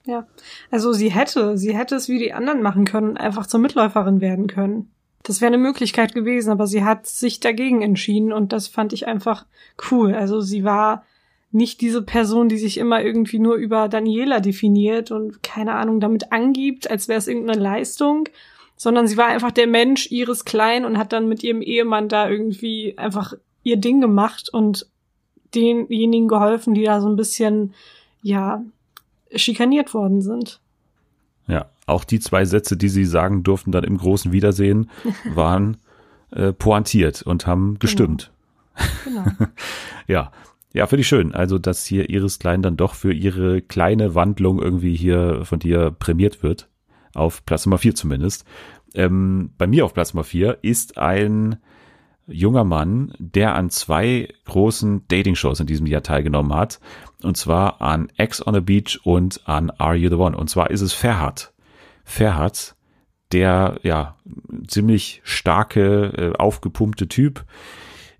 Ja, 0.07 0.27
also 0.71 0.92
sie 0.92 1.11
hätte, 1.11 1.59
sie 1.59 1.77
hätte 1.77 1.97
es 1.97 2.09
wie 2.09 2.19
die 2.19 2.33
anderen 2.33 2.62
machen 2.62 2.85
können, 2.85 3.16
einfach 3.16 3.47
zur 3.47 3.61
Mitläuferin 3.61 4.21
werden 4.21 4.47
können. 4.47 4.90
Das 5.25 5.40
wäre 5.40 5.49
eine 5.49 5.59
Möglichkeit 5.59 6.14
gewesen, 6.14 6.51
aber 6.51 6.69
sie 6.69 6.85
hat 6.85 7.07
sich 7.07 7.40
dagegen 7.40 7.83
entschieden 7.83 8.33
und 8.33 8.53
das 8.53 8.69
fand 8.69 8.92
ich 8.92 9.09
einfach 9.09 9.45
cool. 9.90 10.14
Also 10.14 10.40
sie 10.40 10.62
war 10.62 11.05
nicht 11.51 11.81
diese 11.81 12.03
Person, 12.03 12.49
die 12.49 12.59
sich 12.59 12.79
immer 12.79 13.03
irgendwie 13.03 13.40
nur 13.40 13.57
über 13.57 13.88
Daniela 13.88 14.38
definiert 14.38 15.11
und 15.11 15.42
keine 15.42 15.75
Ahnung 15.75 15.99
damit 15.99 16.31
angibt, 16.31 16.88
als 16.88 17.09
wäre 17.09 17.19
es 17.19 17.27
irgendeine 17.27 17.61
Leistung, 17.61 18.29
sondern 18.77 19.09
sie 19.09 19.16
war 19.16 19.27
einfach 19.27 19.51
der 19.51 19.66
Mensch 19.66 20.11
ihres 20.12 20.45
Klein 20.45 20.85
und 20.85 20.99
hat 20.99 21.12
dann 21.12 21.29
mit 21.29 21.42
ihrem 21.42 21.62
Ehemann 21.62 22.09
da 22.09 22.29
irgendwie 22.29 22.97
einfach 22.97 23.35
ihr 23.64 23.79
Ding 23.79 24.01
gemacht 24.01 24.51
und 24.53 24.87
denjenigen 25.55 26.29
geholfen, 26.29 26.75
die 26.75 26.85
da 26.85 27.01
so 27.01 27.09
ein 27.09 27.16
bisschen, 27.16 27.75
ja, 28.23 28.62
schikaniert 29.35 29.95
worden 29.95 30.21
sind. 30.21 30.61
Ja, 31.49 31.67
auch 31.87 32.05
die 32.05 32.21
zwei 32.21 32.45
Sätze, 32.45 32.77
die 32.77 32.89
sie 32.89 33.05
sagen 33.05 33.43
durften 33.43 33.73
dann 33.73 33.85
im 33.85 33.99
großen 33.99 34.33
Wiedersehen, 34.33 34.91
waren 35.35 35.79
äh, 36.31 36.53
pointiert 36.53 37.23
und 37.23 37.47
haben 37.47 37.79
gestimmt. 37.79 38.33
Genau. 39.05 39.25
genau. 39.25 39.51
ja. 40.07 40.33
Ja, 40.73 40.87
finde 40.87 41.01
ich 41.01 41.09
schön. 41.09 41.35
Also, 41.35 41.59
dass 41.59 41.87
hier 41.87 42.11
Iris 42.11 42.39
Klein 42.39 42.61
dann 42.61 42.77
doch 42.77 42.93
für 42.93 43.11
ihre 43.11 43.62
kleine 43.62 44.15
Wandlung 44.15 44.61
irgendwie 44.61 44.95
hier 44.95 45.43
von 45.47 45.59
dir 45.59 45.91
prämiert 45.91 46.43
wird. 46.43 46.69
Auf 47.15 47.47
Platz 47.47 47.65
Nummer 47.65 47.79
vier 47.79 47.95
zumindest. 47.95 48.45
Ähm, 48.93 49.53
bei 49.57 49.67
mir 49.67 49.87
auf 49.87 49.95
Platz 49.95 50.12
Nummer 50.12 50.25
vier 50.25 50.59
ist 50.61 50.99
ein 50.99 51.57
junger 52.27 52.65
Mann, 52.65 53.15
der 53.19 53.55
an 53.55 53.71
zwei 53.71 54.29
großen 54.45 55.07
Dating-Shows 55.09 55.61
in 55.61 55.67
diesem 55.67 55.87
Jahr 55.87 56.03
teilgenommen 56.03 56.55
hat. 56.55 56.81
Und 57.23 57.37
zwar 57.37 57.81
an 57.81 58.09
X 58.17 58.47
on 58.47 58.55
the 58.55 58.61
Beach 58.61 59.01
und 59.05 59.41
an 59.47 59.71
Are 59.71 59.95
You 59.95 60.09
the 60.09 60.17
One? 60.17 60.37
Und 60.37 60.51
zwar 60.51 60.71
ist 60.71 60.83
es 60.83 60.93
Ferhat. 60.93 61.53
Ferhat, 62.05 62.77
der 63.33 63.79
ja 63.83 64.17
ziemlich 64.67 65.21
starke, 65.25 66.13
äh, 66.17 66.37
aufgepumpte 66.37 67.09
Typ, 67.09 67.45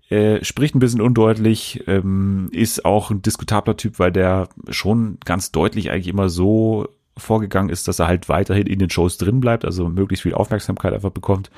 äh, 0.09 0.43
spricht 0.43 0.75
ein 0.75 0.79
bisschen 0.79 1.01
undeutlich, 1.01 1.83
ähm, 1.87 2.49
ist 2.51 2.85
auch 2.85 3.11
ein 3.11 3.21
diskutabler 3.21 3.77
Typ, 3.77 3.99
weil 3.99 4.11
der 4.11 4.49
schon 4.69 5.17
ganz 5.25 5.51
deutlich 5.51 5.91
eigentlich 5.91 6.07
immer 6.07 6.29
so 6.29 6.87
vorgegangen 7.17 7.69
ist, 7.69 7.87
dass 7.87 7.99
er 7.99 8.07
halt 8.07 8.29
weiterhin 8.29 8.67
in 8.67 8.79
den 8.79 8.89
Shows 8.89 9.17
drin 9.17 9.39
bleibt, 9.39 9.65
also 9.65 9.89
möglichst 9.89 10.23
viel 10.23 10.33
Aufmerksamkeit 10.33 10.93
einfach 10.93 11.11
bekommt. 11.11 11.49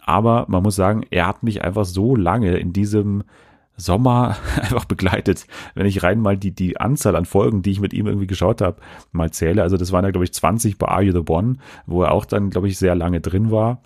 Aber 0.00 0.46
man 0.48 0.62
muss 0.62 0.76
sagen, 0.76 1.04
er 1.10 1.26
hat 1.26 1.42
mich 1.42 1.62
einfach 1.62 1.84
so 1.84 2.16
lange 2.16 2.56
in 2.56 2.72
diesem 2.72 3.24
Sommer 3.78 4.36
einfach 4.60 4.84
begleitet. 4.84 5.46
Wenn 5.74 5.86
ich 5.86 6.02
rein 6.02 6.20
mal 6.20 6.36
die, 6.36 6.50
die 6.50 6.78
Anzahl 6.78 7.16
an 7.16 7.24
Folgen, 7.24 7.62
die 7.62 7.70
ich 7.70 7.80
mit 7.80 7.94
ihm 7.94 8.06
irgendwie 8.06 8.26
geschaut 8.26 8.60
habe, 8.60 8.80
mal 9.12 9.30
zähle. 9.30 9.62
Also 9.62 9.76
das 9.78 9.92
waren 9.92 10.04
ja, 10.04 10.10
glaube 10.10 10.24
ich, 10.24 10.34
20 10.34 10.76
bei 10.76 10.88
Are 10.88 11.02
You 11.02 11.12
the 11.12 11.32
One, 11.32 11.56
wo 11.86 12.02
er 12.02 12.12
auch 12.12 12.26
dann, 12.26 12.50
glaube 12.50 12.68
ich, 12.68 12.76
sehr 12.76 12.94
lange 12.94 13.20
drin 13.20 13.50
war. 13.50 13.80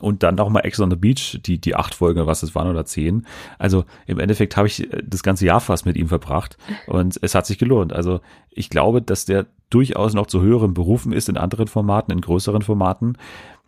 Und 0.00 0.24
dann 0.24 0.34
nochmal 0.34 0.66
Ex 0.66 0.80
on 0.80 0.90
the 0.90 0.96
Beach, 0.96 1.40
die, 1.46 1.60
die 1.60 1.76
acht 1.76 1.94
Folgen, 1.94 2.26
was 2.26 2.42
es 2.42 2.54
waren, 2.56 2.68
oder 2.68 2.84
zehn. 2.84 3.26
Also 3.58 3.84
im 4.06 4.18
Endeffekt 4.18 4.56
habe 4.56 4.66
ich 4.66 4.88
das 5.04 5.22
ganze 5.22 5.46
Jahr 5.46 5.60
fast 5.60 5.86
mit 5.86 5.96
ihm 5.96 6.08
verbracht 6.08 6.58
und 6.88 7.16
es 7.22 7.36
hat 7.36 7.46
sich 7.46 7.58
gelohnt. 7.58 7.92
Also 7.92 8.20
ich 8.50 8.70
glaube, 8.70 9.00
dass 9.00 9.24
der 9.24 9.46
durchaus 9.70 10.12
noch 10.12 10.26
zu 10.26 10.42
höheren 10.42 10.74
Berufen 10.74 11.12
ist 11.12 11.28
in 11.28 11.36
anderen 11.36 11.68
Formaten, 11.68 12.12
in 12.12 12.20
größeren 12.20 12.62
Formaten. 12.62 13.16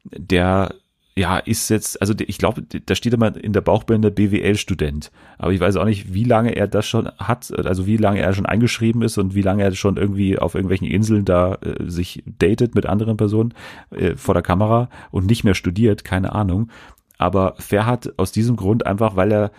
Der 0.05 0.75
ja, 1.19 1.39
ist 1.39 1.71
jetzt, 1.71 2.01
also 2.03 2.13
ich 2.19 2.37
glaube, 2.37 2.63
da 2.63 2.95
steht 2.95 3.15
immer 3.15 3.35
in 3.35 3.55
der 3.55 3.63
Bauchbinde 3.63 4.11
BWL-Student. 4.11 5.11
Aber 5.39 5.51
ich 5.51 5.61
weiß 5.61 5.77
auch 5.77 5.87
nicht, 5.87 6.13
wie 6.13 6.25
lange 6.25 6.55
er 6.55 6.69
das 6.69 6.87
schon 6.87 7.09
hat, 7.19 7.51
also 7.67 7.87
wie 7.87 7.97
lange 7.97 8.21
er 8.21 8.35
schon 8.35 8.45
eingeschrieben 8.45 9.01
ist 9.01 9.17
und 9.17 9.35
wie 9.35 9.41
lange 9.41 9.63
er 9.63 9.75
schon 9.75 9.97
irgendwie 9.97 10.39
auf 10.39 10.55
irgendwelchen 10.55 10.87
Inseln 10.87 11.25
da 11.25 11.55
äh, 11.55 11.89
sich 11.89 12.23
datet 12.27 12.75
mit 12.75 12.85
anderen 12.85 13.17
Personen 13.17 13.55
äh, 13.91 14.15
vor 14.15 14.35
der 14.35 14.43
Kamera 14.43 14.91
und 15.11 15.25
nicht 15.25 15.43
mehr 15.43 15.55
studiert, 15.55 16.05
keine 16.05 16.35
Ahnung. 16.35 16.71
Aber 17.17 17.55
Ferhat 17.59 18.13
aus 18.19 18.31
diesem 18.31 18.57
Grund 18.57 18.85
einfach, 18.85 19.17
weil 19.17 19.33
er 19.33 19.53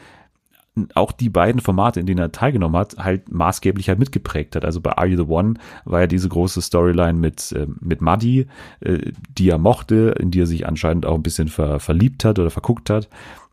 auch 0.95 1.11
die 1.11 1.29
beiden 1.29 1.61
Formate, 1.61 1.99
in 1.99 2.05
denen 2.05 2.19
er 2.19 2.31
teilgenommen 2.31 2.77
hat, 2.77 2.97
halt 2.97 3.31
maßgeblich 3.31 3.89
halt 3.89 3.99
mitgeprägt 3.99 4.55
hat. 4.55 4.65
Also 4.65 4.81
bei 4.81 4.97
Are 4.97 5.07
You 5.07 5.17
the 5.17 5.29
One 5.29 5.55
war 5.85 6.01
ja 6.01 6.07
diese 6.07 6.29
große 6.29 6.61
Storyline 6.61 7.17
mit, 7.17 7.51
äh, 7.51 7.67
mit 7.79 8.01
Muddy, 8.01 8.47
äh, 8.81 9.11
die 9.37 9.49
er 9.49 9.57
mochte, 9.57 10.15
in 10.19 10.31
die 10.31 10.41
er 10.41 10.47
sich 10.47 10.67
anscheinend 10.67 11.05
auch 11.05 11.15
ein 11.15 11.23
bisschen 11.23 11.47
ver, 11.47 11.79
verliebt 11.79 12.25
hat 12.25 12.39
oder 12.39 12.49
verguckt 12.49 12.89
hat. 12.89 13.09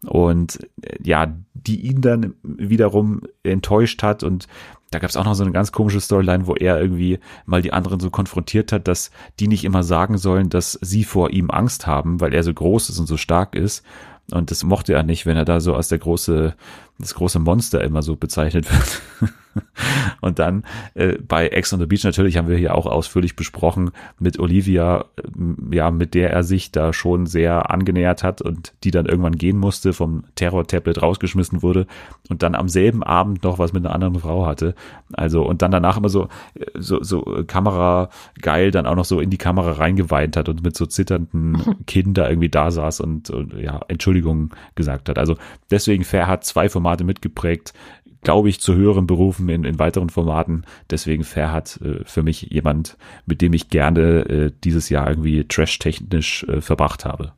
Und 0.06 0.68
äh, 0.82 0.96
ja, 1.02 1.34
die 1.54 1.80
ihn 1.80 2.00
dann 2.00 2.34
wiederum 2.42 3.22
enttäuscht 3.42 4.02
hat 4.02 4.22
und 4.22 4.46
da 4.94 5.00
gab 5.00 5.10
es 5.10 5.16
auch 5.16 5.24
noch 5.24 5.34
so 5.34 5.42
eine 5.42 5.52
ganz 5.52 5.72
komische 5.72 6.00
Storyline, 6.00 6.46
wo 6.46 6.54
er 6.54 6.80
irgendwie 6.80 7.18
mal 7.46 7.62
die 7.62 7.72
anderen 7.72 7.98
so 7.98 8.10
konfrontiert 8.10 8.70
hat, 8.70 8.86
dass 8.86 9.10
die 9.40 9.48
nicht 9.48 9.64
immer 9.64 9.82
sagen 9.82 10.18
sollen, 10.18 10.50
dass 10.50 10.78
sie 10.82 11.02
vor 11.02 11.30
ihm 11.30 11.50
Angst 11.50 11.88
haben, 11.88 12.20
weil 12.20 12.32
er 12.32 12.44
so 12.44 12.54
groß 12.54 12.90
ist 12.90 13.00
und 13.00 13.06
so 13.06 13.16
stark 13.16 13.56
ist. 13.56 13.84
Und 14.30 14.50
das 14.50 14.64
mochte 14.64 14.94
er 14.94 15.02
nicht, 15.02 15.26
wenn 15.26 15.36
er 15.36 15.44
da 15.44 15.60
so 15.60 15.74
als 15.74 15.88
der 15.88 15.98
große, 15.98 16.54
das 16.98 17.14
große 17.14 17.38
Monster 17.38 17.82
immer 17.82 18.02
so 18.02 18.16
bezeichnet 18.16 18.70
wird. 18.70 19.32
und 20.20 20.38
dann 20.38 20.64
äh, 20.94 21.18
bei 21.18 21.48
Ex 21.48 21.72
on 21.72 21.80
the 21.80 21.86
Beach 21.86 22.04
natürlich 22.04 22.36
haben 22.36 22.48
wir 22.48 22.56
hier 22.56 22.74
auch 22.74 22.86
ausführlich 22.86 23.36
besprochen 23.36 23.90
mit 24.18 24.38
Olivia, 24.38 25.06
äh, 25.16 25.74
ja, 25.74 25.90
mit 25.90 26.14
der 26.14 26.30
er 26.30 26.42
sich 26.42 26.72
da 26.72 26.92
schon 26.92 27.26
sehr 27.26 27.70
angenähert 27.70 28.22
hat 28.22 28.42
und 28.42 28.72
die 28.84 28.90
dann 28.90 29.06
irgendwann 29.06 29.36
gehen 29.36 29.58
musste, 29.58 29.92
vom 29.92 30.24
Terror-Tablet 30.34 31.02
rausgeschmissen 31.02 31.62
wurde 31.62 31.86
und 32.28 32.42
dann 32.42 32.54
am 32.54 32.68
selben 32.68 33.02
Abend 33.02 33.42
noch 33.44 33.58
was 33.58 33.72
mit 33.72 33.84
einer 33.84 33.94
anderen 33.94 34.18
Frau 34.18 34.46
hatte. 34.46 34.74
Also 35.12 35.44
und 35.44 35.62
dann 35.62 35.70
danach 35.70 35.96
immer 35.96 36.08
so, 36.08 36.28
äh, 36.54 36.66
so, 36.74 37.02
so 37.02 37.36
äh, 37.36 37.44
Kamera 37.44 38.08
geil 38.40 38.70
dann 38.70 38.86
auch 38.86 38.96
noch 38.96 39.04
so 39.04 39.20
in 39.20 39.30
die 39.30 39.38
Kamera 39.38 39.72
reingeweint 39.72 40.36
hat 40.36 40.48
und 40.48 40.62
mit 40.62 40.76
so 40.76 40.86
zitternden 40.86 41.58
Kinn 41.86 42.14
da 42.14 42.28
irgendwie 42.28 42.48
da 42.48 42.70
saß 42.70 43.00
und, 43.00 43.30
und 43.30 43.54
ja, 43.54 43.80
Entschuldigung 43.88 44.50
gesagt 44.74 45.08
hat. 45.08 45.18
Also 45.18 45.36
deswegen 45.70 46.04
Fair 46.04 46.26
hat 46.26 46.44
zwei 46.44 46.68
Formate 46.68 47.04
mitgeprägt, 47.04 47.74
glaube 48.24 48.48
ich, 48.48 48.60
zu 48.60 48.74
höheren 48.74 49.06
Berufen 49.06 49.48
in, 49.48 49.64
in 49.64 49.78
weiteren 49.78 50.10
Formaten. 50.10 50.64
Deswegen 50.90 51.22
Ferhat 51.24 51.80
äh, 51.82 52.04
für 52.04 52.22
mich 52.22 52.42
jemand, 52.50 52.96
mit 53.26 53.40
dem 53.40 53.52
ich 53.52 53.68
gerne 53.68 54.02
äh, 54.28 54.52
dieses 54.64 54.88
Jahr 54.88 55.08
irgendwie 55.08 55.44
trash-technisch 55.44 56.44
äh, 56.44 56.60
verbracht 56.60 57.04
habe. 57.04 57.32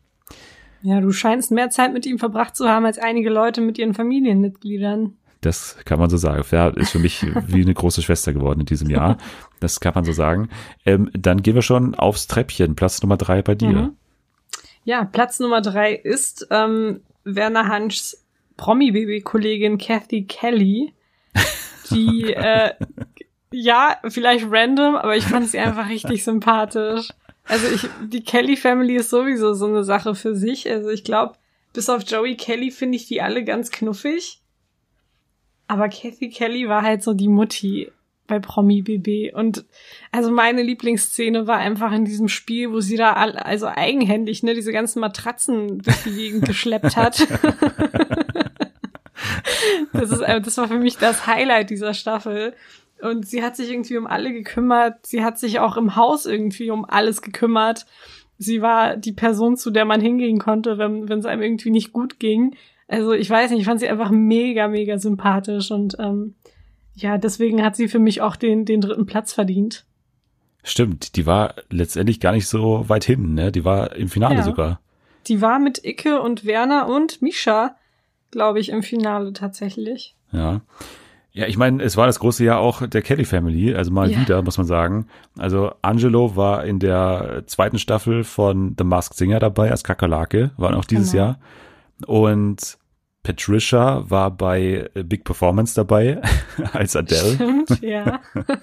Ja, 0.82 1.00
du 1.00 1.10
scheinst 1.10 1.50
mehr 1.50 1.70
Zeit 1.70 1.92
mit 1.92 2.06
ihm 2.06 2.18
verbracht 2.18 2.56
zu 2.56 2.68
haben 2.68 2.86
als 2.86 2.98
einige 2.98 3.28
Leute 3.28 3.60
mit 3.60 3.78
ihren 3.78 3.94
Familienmitgliedern. 3.94 5.16
Das 5.40 5.76
kann 5.84 5.98
man 5.98 6.10
so 6.10 6.16
sagen. 6.16 6.42
Ferhat 6.44 6.76
ist 6.76 6.90
für 6.90 6.98
mich 6.98 7.26
wie 7.46 7.62
eine 7.62 7.74
große 7.74 8.02
Schwester 8.02 8.32
geworden 8.32 8.60
in 8.60 8.66
diesem 8.66 8.88
Jahr. 8.90 9.18
Das 9.60 9.80
kann 9.80 9.94
man 9.94 10.04
so 10.04 10.12
sagen. 10.12 10.48
Ähm, 10.84 11.10
dann 11.12 11.42
gehen 11.42 11.54
wir 11.54 11.62
schon 11.62 11.94
aufs 11.94 12.26
Treppchen. 12.26 12.76
Platz 12.76 13.02
Nummer 13.02 13.16
drei 13.16 13.42
bei 13.42 13.54
dir. 13.54 13.68
Mhm. 13.68 13.96
Ja, 14.84 15.04
Platz 15.04 15.40
Nummer 15.40 15.60
drei 15.60 15.92
ist 15.92 16.46
ähm, 16.50 17.00
Werner 17.24 17.68
Hanschs 17.68 18.24
Promi-Baby-Kollegin 18.56 19.78
Kathy 19.78 20.24
Kelly, 20.24 20.92
die, 21.90 22.32
äh, 22.32 22.72
ja, 23.52 23.96
vielleicht 24.08 24.46
random, 24.50 24.96
aber 24.96 25.16
ich 25.16 25.24
fand 25.24 25.48
sie 25.48 25.58
einfach 25.58 25.88
richtig 25.88 26.24
sympathisch. 26.24 27.10
Also 27.44 27.68
ich, 27.68 27.88
die 28.02 28.24
Kelly 28.24 28.56
Family 28.56 28.96
ist 28.96 29.10
sowieso 29.10 29.54
so 29.54 29.66
eine 29.66 29.84
Sache 29.84 30.14
für 30.14 30.34
sich. 30.34 30.68
Also 30.68 30.90
ich 30.90 31.04
glaube, 31.04 31.36
bis 31.72 31.88
auf 31.88 32.02
Joey 32.02 32.36
Kelly 32.36 32.70
finde 32.70 32.96
ich 32.96 33.06
die 33.06 33.22
alle 33.22 33.44
ganz 33.44 33.70
knuffig. 33.70 34.40
Aber 35.68 35.88
Kathy 35.88 36.30
Kelly 36.30 36.68
war 36.68 36.82
halt 36.82 37.02
so 37.02 37.12
die 37.12 37.28
Mutti 37.28 37.90
bei 38.26 38.38
Promi 38.38 38.82
BB. 38.82 39.34
Und 39.34 39.64
also 40.12 40.30
meine 40.30 40.62
Lieblingsszene 40.62 41.46
war 41.46 41.58
einfach 41.58 41.92
in 41.92 42.04
diesem 42.04 42.28
Spiel, 42.28 42.70
wo 42.72 42.80
sie 42.80 42.96
da 42.96 43.12
all, 43.14 43.36
also 43.36 43.66
eigenhändig 43.66 44.42
ne 44.42 44.54
diese 44.54 44.72
ganzen 44.72 45.00
Matratzen 45.00 45.78
durch 45.78 46.02
die 46.04 46.14
Gegend 46.14 46.44
geschleppt 46.46 46.96
hat. 46.96 47.26
das 49.92 50.10
ist 50.10 50.20
äh, 50.20 50.40
das 50.40 50.56
war 50.58 50.68
für 50.68 50.78
mich 50.78 50.98
das 50.98 51.26
Highlight 51.26 51.70
dieser 51.70 51.94
Staffel. 51.94 52.54
Und 53.00 53.26
sie 53.26 53.42
hat 53.42 53.56
sich 53.56 53.70
irgendwie 53.70 53.98
um 53.98 54.06
alle 54.06 54.32
gekümmert. 54.32 55.04
Sie 55.06 55.22
hat 55.22 55.38
sich 55.38 55.60
auch 55.60 55.76
im 55.76 55.96
Haus 55.96 56.24
irgendwie 56.24 56.70
um 56.70 56.84
alles 56.84 57.20
gekümmert. 57.20 57.86
Sie 58.38 58.62
war 58.62 58.96
die 58.96 59.12
Person, 59.12 59.56
zu 59.56 59.70
der 59.70 59.84
man 59.84 60.00
hingehen 60.00 60.38
konnte, 60.38 60.78
wenn 60.78 61.08
wenn 61.08 61.18
es 61.18 61.26
einem 61.26 61.42
irgendwie 61.42 61.70
nicht 61.70 61.92
gut 61.92 62.18
ging. 62.18 62.56
Also 62.88 63.12
ich 63.12 63.28
weiß 63.28 63.50
nicht, 63.50 63.60
ich 63.60 63.66
fand 63.66 63.80
sie 63.80 63.88
einfach 63.88 64.10
mega, 64.10 64.68
mega 64.68 64.98
sympathisch 64.98 65.70
und 65.70 65.96
ähm, 65.98 66.34
ja, 66.96 67.18
deswegen 67.18 67.62
hat 67.62 67.76
sie 67.76 67.88
für 67.88 67.98
mich 67.98 68.22
auch 68.22 68.36
den, 68.36 68.64
den 68.64 68.80
dritten 68.80 69.04
Platz 69.04 69.32
verdient. 69.32 69.84
Stimmt, 70.64 71.14
die 71.14 71.26
war 71.26 71.54
letztendlich 71.70 72.20
gar 72.20 72.32
nicht 72.32 72.48
so 72.48 72.88
weit 72.88 73.04
hinten, 73.04 73.34
ne? 73.34 73.52
Die 73.52 73.64
war 73.64 73.94
im 73.94 74.08
Finale 74.08 74.36
ja. 74.36 74.42
sogar. 74.42 74.80
Die 75.26 75.40
war 75.40 75.58
mit 75.58 75.84
Icke 75.84 76.20
und 76.20 76.44
Werner 76.44 76.88
und 76.88 77.20
Misha, 77.20 77.76
glaube 78.30 78.60
ich, 78.60 78.70
im 78.70 78.82
Finale 78.82 79.32
tatsächlich. 79.32 80.16
Ja. 80.32 80.62
Ja, 81.32 81.46
ich 81.46 81.58
meine, 81.58 81.82
es 81.82 81.98
war 81.98 82.06
das 82.06 82.18
große 82.18 82.42
Jahr 82.42 82.60
auch 82.60 82.86
der 82.86 83.02
Kelly 83.02 83.26
Family, 83.26 83.74
also 83.74 83.90
mal 83.90 84.10
ja. 84.10 84.18
wieder, 84.18 84.40
muss 84.40 84.56
man 84.56 84.66
sagen. 84.66 85.06
Also 85.36 85.70
Angelo 85.82 86.34
war 86.34 86.64
in 86.64 86.78
der 86.78 87.42
zweiten 87.46 87.78
Staffel 87.78 88.24
von 88.24 88.74
The 88.78 88.84
Masked 88.84 89.18
Singer 89.18 89.38
dabei 89.38 89.70
als 89.70 89.84
Kakerlake, 89.84 90.52
waren 90.56 90.74
auch 90.74 90.86
dieses 90.86 91.12
genau. 91.12 91.24
Jahr. 91.24 91.38
Und 92.06 92.78
Patricia 93.26 94.08
war 94.08 94.30
bei 94.30 94.88
äh, 94.94 95.02
Big 95.02 95.24
Performance 95.24 95.74
dabei 95.74 96.22
als 96.72 96.94
Adele. 96.94 97.34
Stimmt, 97.34 97.82
ja. 97.82 98.20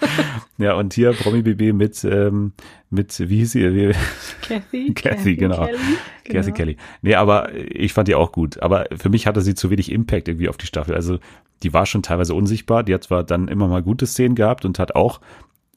ja, 0.58 0.76
und 0.76 0.94
hier 0.94 1.12
Promi 1.12 1.42
BB 1.42 1.74
mit, 1.74 2.02
ähm, 2.06 2.54
mit, 2.90 3.20
wie 3.20 3.40
hieß 3.40 3.52
sie? 3.52 3.92
Kathy. 4.42 4.94
Kathy, 4.94 5.36
genau. 5.36 5.66
Kelly, 5.66 5.78
genau. 6.24 6.40
Kathy 6.40 6.52
Kelly. 6.54 6.78
Nee, 7.02 7.16
aber 7.16 7.50
ich 7.54 7.92
fand 7.92 8.08
die 8.08 8.16
auch 8.16 8.32
gut. 8.32 8.64
Aber 8.64 8.86
für 8.96 9.10
mich 9.10 9.28
hatte 9.28 9.42
sie 9.42 9.54
zu 9.54 9.70
wenig 9.70 9.92
Impact 9.92 10.30
irgendwie 10.30 10.48
auf 10.48 10.56
die 10.56 10.66
Staffel. 10.66 10.96
Also 10.96 11.20
die 11.62 11.74
war 11.74 11.86
schon 11.86 12.02
teilweise 12.02 12.34
unsichtbar. 12.34 12.84
Die 12.84 12.94
hat 12.94 13.04
zwar 13.04 13.26
dann 13.26 13.50
immer 13.50 13.68
mal 13.68 13.84
gute 13.84 14.08
Szenen 14.08 14.36
gehabt 14.36 14.64
und 14.64 14.80
hat 14.80 14.96
auch 14.96 15.20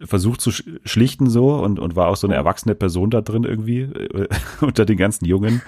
versucht 0.01 0.40
zu 0.40 0.53
schlichten 0.53 1.29
so 1.29 1.57
und, 1.57 1.81
und 1.81 1.96
war 1.96 2.07
auch 2.07 2.16
so 2.16 2.29
eine 2.29 2.37
erwachsene 2.37 2.77
Person 2.77 3.11
da 3.11 3.20
drin 3.20 3.42
irgendwie 3.42 3.88
unter 4.61 4.85
den 4.85 4.96
ganzen 4.96 5.25
Jungen 5.25 5.62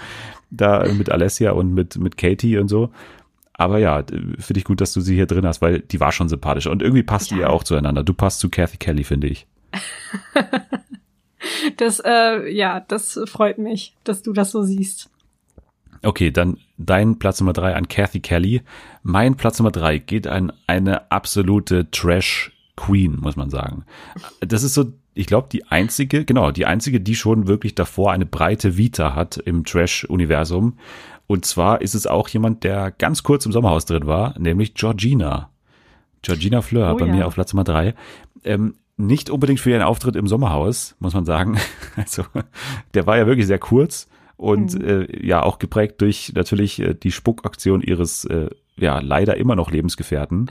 da 0.51 0.87
mit 0.93 1.11
Alessia 1.11 1.53
und 1.53 1.75
mit, 1.75 1.97
mit 1.97 2.17
Katie 2.17 2.59
und 2.59 2.69
so. 2.69 2.91
Aber 3.53 3.79
ja, 3.79 4.05
finde 4.39 4.59
ich 4.59 4.65
gut, 4.65 4.81
dass 4.81 4.93
du 4.93 5.01
sie 5.01 5.17
hier 5.17 5.27
drin 5.27 5.47
hast, 5.47 5.61
weil 5.61 5.81
die 5.81 5.99
war 5.99 6.13
schon 6.13 6.29
sympathisch 6.29 6.69
und 6.69 6.81
irgendwie 6.81 7.03
passt 7.03 7.31
ja. 7.31 7.37
die 7.37 7.41
ja 7.43 7.49
auch 7.49 7.65
zueinander. 7.65 8.05
Du 8.05 8.15
passt 8.15 8.41
zu 8.41 8.49
Kathy 8.49 8.77
Kelly, 8.77 9.03
finde 9.03 9.27
ich. 9.27 9.47
das, 11.77 12.01
äh, 12.05 12.49
ja, 12.51 12.81
das 12.81 13.19
freut 13.27 13.59
mich, 13.59 13.97
dass 14.05 14.23
du 14.23 14.33
das 14.33 14.53
so 14.53 14.63
siehst. 14.63 15.11
Okay, 16.03 16.31
dann 16.31 16.59
dein 16.77 17.19
Platz 17.19 17.41
Nummer 17.41 17.53
drei 17.53 17.75
an 17.75 17.89
Kathy 17.89 18.21
Kelly. 18.21 18.63
Mein 19.03 19.35
Platz 19.35 19.59
Nummer 19.59 19.73
drei 19.73 19.99
geht 19.99 20.29
an 20.29 20.53
eine 20.69 21.11
absolute 21.11 21.91
Trash 21.91 22.53
Queen, 22.77 23.17
muss 23.21 23.35
man 23.35 23.51
sagen. 23.51 23.85
Das 24.41 24.63
ist 24.63 24.75
so, 24.75 24.93
ich 25.19 25.27
glaube, 25.27 25.49
die 25.51 25.67
einzige, 25.67 26.25
genau, 26.25 26.53
die 26.53 26.65
einzige, 26.65 27.01
die 27.01 27.17
schon 27.17 27.49
wirklich 27.49 27.75
davor 27.75 28.13
eine 28.13 28.25
breite 28.25 28.77
Vita 28.77 29.17
hat 29.17 29.37
im 29.37 29.65
Trash-Universum. 29.65 30.79
Und 31.27 31.45
zwar 31.45 31.81
ist 31.83 31.97
es 31.97 32.07
auch 32.07 32.29
jemand, 32.29 32.63
der 32.63 32.93
ganz 32.93 33.25
kurz 33.25 33.45
im 33.45 33.51
Sommerhaus 33.51 33.85
drin 33.85 34.07
war, 34.07 34.39
nämlich 34.39 34.75
Georgina. 34.75 35.51
Georgina 36.23 36.63
Fleur 36.63 36.95
oh, 36.95 36.99
bei 36.99 37.07
ja. 37.07 37.13
mir 37.13 37.27
auf 37.27 37.35
Platz 37.35 37.53
Nummer 37.53 37.65
drei. 37.65 37.95
Ähm, 38.45 38.77
nicht 38.97 39.29
unbedingt 39.29 39.59
für 39.59 39.71
ihren 39.71 39.83
Auftritt 39.83 40.15
im 40.15 40.29
Sommerhaus, 40.29 40.95
muss 41.01 41.15
man 41.15 41.25
sagen. 41.25 41.59
Also, 41.97 42.25
der 42.95 43.07
war 43.09 43.19
ja 43.19 43.27
wirklich 43.27 43.49
sehr 43.49 43.59
kurz 43.59 44.09
und 44.37 44.75
mhm. 44.75 44.85
äh, 44.85 45.27
ja 45.27 45.43
auch 45.43 45.59
geprägt 45.59 46.01
durch 46.01 46.33
natürlich 46.37 46.79
äh, 46.81 46.95
die 46.95 47.11
Spuckaktion 47.11 47.83
ihres 47.83 48.25
äh, 48.25 48.51
ja 48.77 49.01
leider 49.01 49.37
immer 49.37 49.57
noch 49.57 49.73
Lebensgefährten. 49.73 50.49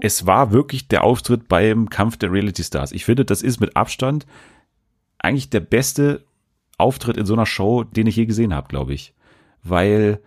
Es 0.00 0.26
war 0.26 0.52
wirklich 0.52 0.88
der 0.88 1.04
Auftritt 1.04 1.48
beim 1.48 1.88
Kampf 1.88 2.16
der 2.16 2.32
Reality 2.32 2.62
Stars. 2.62 2.92
Ich 2.92 3.04
finde, 3.04 3.24
das 3.24 3.42
ist 3.42 3.60
mit 3.60 3.76
Abstand 3.76 4.26
eigentlich 5.18 5.50
der 5.50 5.60
beste 5.60 6.24
Auftritt 6.78 7.16
in 7.16 7.26
so 7.26 7.34
einer 7.34 7.46
Show, 7.46 7.84
den 7.84 8.06
ich 8.06 8.16
je 8.16 8.26
gesehen 8.26 8.54
habe, 8.54 8.68
glaube 8.68 8.94
ich, 8.94 9.14
weil 9.62 10.20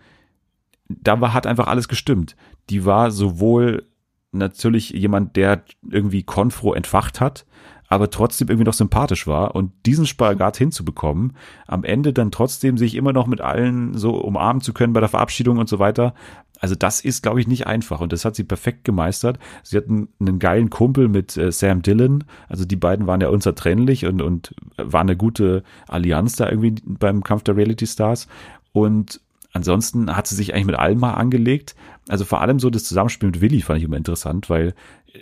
da 0.87 1.19
war 1.19 1.33
hat 1.33 1.47
einfach 1.47 1.67
alles 1.67 1.87
gestimmt. 1.87 2.35
Die 2.69 2.85
war 2.85 3.11
sowohl 3.11 3.85
natürlich 4.31 4.89
jemand, 4.91 5.35
der 5.35 5.63
irgendwie 5.89 6.23
Konfro 6.23 6.73
entfacht 6.73 7.21
hat, 7.21 7.45
aber 7.87 8.09
trotzdem 8.09 8.47
irgendwie 8.47 8.65
noch 8.65 8.73
sympathisch 8.73 9.27
war 9.27 9.55
und 9.55 9.71
diesen 9.85 10.07
Spagat 10.07 10.57
hinzubekommen, 10.57 11.35
am 11.67 11.83
Ende 11.83 12.13
dann 12.13 12.31
trotzdem 12.31 12.77
sich 12.77 12.95
immer 12.95 13.13
noch 13.13 13.27
mit 13.27 13.41
allen 13.41 13.95
so 13.95 14.15
umarmen 14.15 14.61
zu 14.61 14.73
können 14.73 14.93
bei 14.93 14.99
der 14.99 15.09
Verabschiedung 15.09 15.57
und 15.57 15.69
so 15.69 15.79
weiter. 15.79 16.15
Also 16.63 16.76
das 16.76 17.02
ist, 17.02 17.23
glaube 17.23 17.41
ich, 17.41 17.47
nicht 17.49 17.67
einfach 17.67 17.99
und 17.99 18.13
das 18.13 18.23
hat 18.23 18.38
sie 18.38 18.45
perfekt 18.45 18.86
gemeistert. 18.86 19.38
Sie 19.63 19.76
hatten 19.76 20.08
einen 20.21 20.39
geilen 20.39 20.69
Kumpel 20.69 21.10
mit 21.10 21.36
äh, 21.36 21.52
Sam 21.52 21.82
Dillon, 21.82 22.23
also 22.47 22.63
die 22.63 22.78
beiden 22.78 23.06
waren 23.06 23.19
ja 23.19 23.28
unzertrennlich 23.28 24.06
und, 24.06 24.21
und 24.21 24.56
war 24.78 25.02
eine 25.02 25.17
gute 25.17 25.63
Allianz 25.89 26.38
da 26.38 26.49
irgendwie 26.49 26.76
beim 26.86 27.21
Kampf 27.21 27.43
der 27.43 27.58
Reality 27.58 27.86
Stars 27.86 28.30
und 28.71 29.19
Ansonsten 29.56 30.15
hat 30.15 30.26
sie 30.26 30.34
sich 30.34 30.54
eigentlich 30.54 30.65
mit 30.65 30.80
allem 30.80 30.97
mal 30.97 31.13
angelegt. 31.13 31.76
Also 32.10 32.26
vor 32.26 32.41
allem 32.41 32.60
so 32.60 32.71
das 32.71 32.86
Zusammenspiel 32.86 33.28
mit 33.28 33.39
Willi 33.39 33.62
fand 33.62 33.78
ich 33.78 33.86
immer 33.86 33.97
interessant, 33.97 34.49
weil 34.49 34.73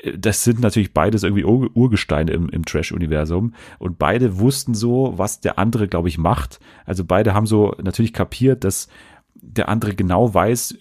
äh, 0.03 0.17
das 0.17 0.45
sind 0.45 0.61
natürlich 0.61 0.93
beides 0.93 1.23
irgendwie 1.23 1.43
Ur 1.43 1.69
Urgesteine 1.73 2.31
im, 2.31 2.47
im 2.47 2.63
Trash-Universum 2.63 3.53
und 3.77 3.99
beide 3.99 4.39
wussten 4.39 4.73
so, 4.73 5.15
was 5.17 5.41
der 5.41 5.59
andere, 5.59 5.89
glaube 5.89 6.07
ich, 6.07 6.17
macht. 6.17 6.61
Also 6.85 7.03
beide 7.03 7.33
haben 7.33 7.45
so 7.45 7.75
natürlich 7.81 8.13
kapiert, 8.13 8.63
dass 8.63 8.87
der 9.35 9.67
andere 9.67 9.95
genau 9.95 10.33
weiß, 10.33 10.77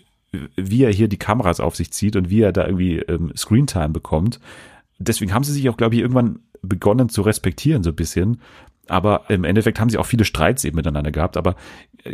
wie 0.56 0.84
er 0.84 0.92
hier 0.92 1.08
die 1.08 1.18
Kameras 1.18 1.60
auf 1.60 1.76
sich 1.76 1.92
zieht 1.92 2.16
und 2.16 2.30
wie 2.30 2.42
er 2.42 2.52
da 2.52 2.66
irgendwie 2.66 2.98
ähm, 2.98 3.32
Screentime 3.36 3.90
bekommt. 3.90 4.40
Deswegen 4.98 5.32
haben 5.34 5.44
sie 5.44 5.52
sich 5.52 5.68
auch, 5.68 5.76
glaube 5.76 5.94
ich, 5.94 6.00
irgendwann 6.00 6.40
begonnen 6.62 7.08
zu 7.08 7.22
respektieren, 7.22 7.82
so 7.82 7.90
ein 7.90 7.96
bisschen. 7.96 8.40
Aber 8.86 9.24
im 9.28 9.44
Endeffekt 9.44 9.80
haben 9.80 9.88
sie 9.88 9.98
auch 9.98 10.06
viele 10.06 10.24
Streits 10.24 10.64
eben 10.64 10.76
miteinander 10.76 11.10
gehabt. 11.10 11.36
Aber 11.36 11.56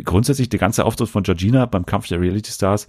grundsätzlich 0.03 0.49
der 0.49 0.59
ganze 0.59 0.85
Auftritt 0.85 1.09
von 1.09 1.23
Georgina 1.23 1.65
beim 1.65 1.85
Kampf 1.85 2.07
der 2.07 2.21
Reality 2.21 2.51
Stars, 2.51 2.87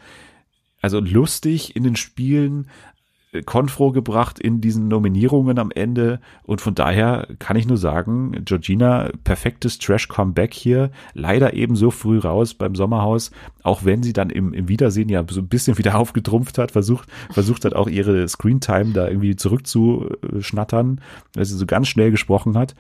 also 0.80 1.00
lustig 1.00 1.74
in 1.74 1.84
den 1.84 1.96
Spielen, 1.96 2.64
äh, 2.64 2.97
konfro 3.44 3.92
gebracht 3.92 4.38
in 4.38 4.60
diesen 4.60 4.88
Nominierungen 4.88 5.58
am 5.58 5.70
Ende. 5.70 6.20
Und 6.44 6.60
von 6.60 6.74
daher 6.74 7.28
kann 7.38 7.56
ich 7.56 7.66
nur 7.66 7.76
sagen, 7.76 8.32
Georgina, 8.44 9.10
perfektes 9.24 9.78
Trash-Comeback 9.78 10.54
hier, 10.54 10.90
leider 11.12 11.52
eben 11.52 11.76
so 11.76 11.90
früh 11.90 12.18
raus 12.18 12.54
beim 12.54 12.74
Sommerhaus, 12.74 13.30
auch 13.62 13.84
wenn 13.84 14.02
sie 14.02 14.14
dann 14.14 14.30
im, 14.30 14.54
im 14.54 14.68
Wiedersehen 14.68 15.08
ja 15.10 15.24
so 15.28 15.40
ein 15.40 15.48
bisschen 15.48 15.76
wieder 15.78 15.94
aufgetrumpft 15.98 16.58
hat, 16.58 16.70
versucht, 16.70 17.08
versucht 17.30 17.64
hat 17.64 17.74
auch 17.74 17.88
ihre 17.88 18.26
Screentime 18.28 18.92
da 18.92 19.08
irgendwie 19.08 19.36
zurückzuschnattern, 19.36 21.00
weil 21.34 21.44
sie 21.44 21.56
so 21.56 21.66
ganz 21.66 21.88
schnell 21.88 22.10
gesprochen 22.10 22.56
hat. 22.56 22.74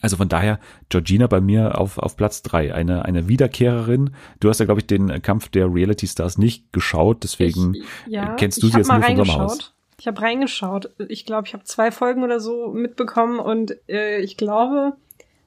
Also 0.00 0.16
von 0.16 0.28
daher 0.28 0.58
Georgina 0.88 1.26
bei 1.26 1.40
mir 1.40 1.78
auf, 1.78 1.98
auf 1.98 2.16
Platz 2.16 2.42
drei 2.42 2.74
eine, 2.74 3.04
eine 3.04 3.28
Wiederkehrerin. 3.28 4.14
Du 4.40 4.48
hast 4.48 4.60
ja, 4.60 4.66
glaube 4.66 4.80
ich, 4.80 4.86
den 4.86 5.22
Kampf 5.22 5.48
der 5.48 5.72
Reality 5.72 6.06
Stars 6.06 6.38
nicht 6.38 6.72
geschaut, 6.72 7.22
deswegen 7.22 7.74
ich, 7.74 7.84
ja, 8.06 8.34
kennst 8.34 8.62
du 8.62 8.68
sie 8.68 8.78
jetzt 8.78 8.90
nur 8.90 9.02
vom 9.02 9.16
Sommerhaus. 9.16 9.74
Ich 10.00 10.06
habe 10.06 10.20
reingeschaut. 10.20 10.90
Ich 11.08 11.24
glaube, 11.24 11.46
ich 11.46 11.54
habe 11.54 11.64
zwei 11.64 11.90
Folgen 11.90 12.24
oder 12.24 12.40
so 12.40 12.72
mitbekommen 12.72 13.38
und 13.38 13.76
äh, 13.88 14.18
ich 14.18 14.36
glaube, 14.36 14.94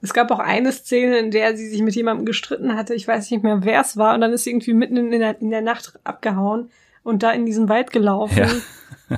es 0.00 0.14
gab 0.14 0.30
auch 0.30 0.38
eine 0.38 0.72
Szene, 0.72 1.18
in 1.18 1.30
der 1.30 1.56
sie 1.56 1.68
sich 1.68 1.82
mit 1.82 1.94
jemandem 1.94 2.24
gestritten 2.24 2.76
hatte. 2.76 2.94
Ich 2.94 3.06
weiß 3.06 3.30
nicht 3.30 3.42
mehr, 3.42 3.64
wer 3.64 3.80
es 3.80 3.96
war. 3.96 4.14
Und 4.14 4.20
dann 4.20 4.32
ist 4.32 4.44
sie 4.44 4.50
irgendwie 4.50 4.74
mitten 4.74 4.96
in 4.96 5.10
der, 5.10 5.40
in 5.40 5.50
der 5.50 5.60
Nacht 5.60 5.98
abgehauen 6.04 6.70
und 7.08 7.22
da 7.22 7.32
in 7.32 7.46
diesen 7.46 7.68
Wald 7.68 7.90
gelaufen. 7.90 8.36
Ja. 8.38 8.48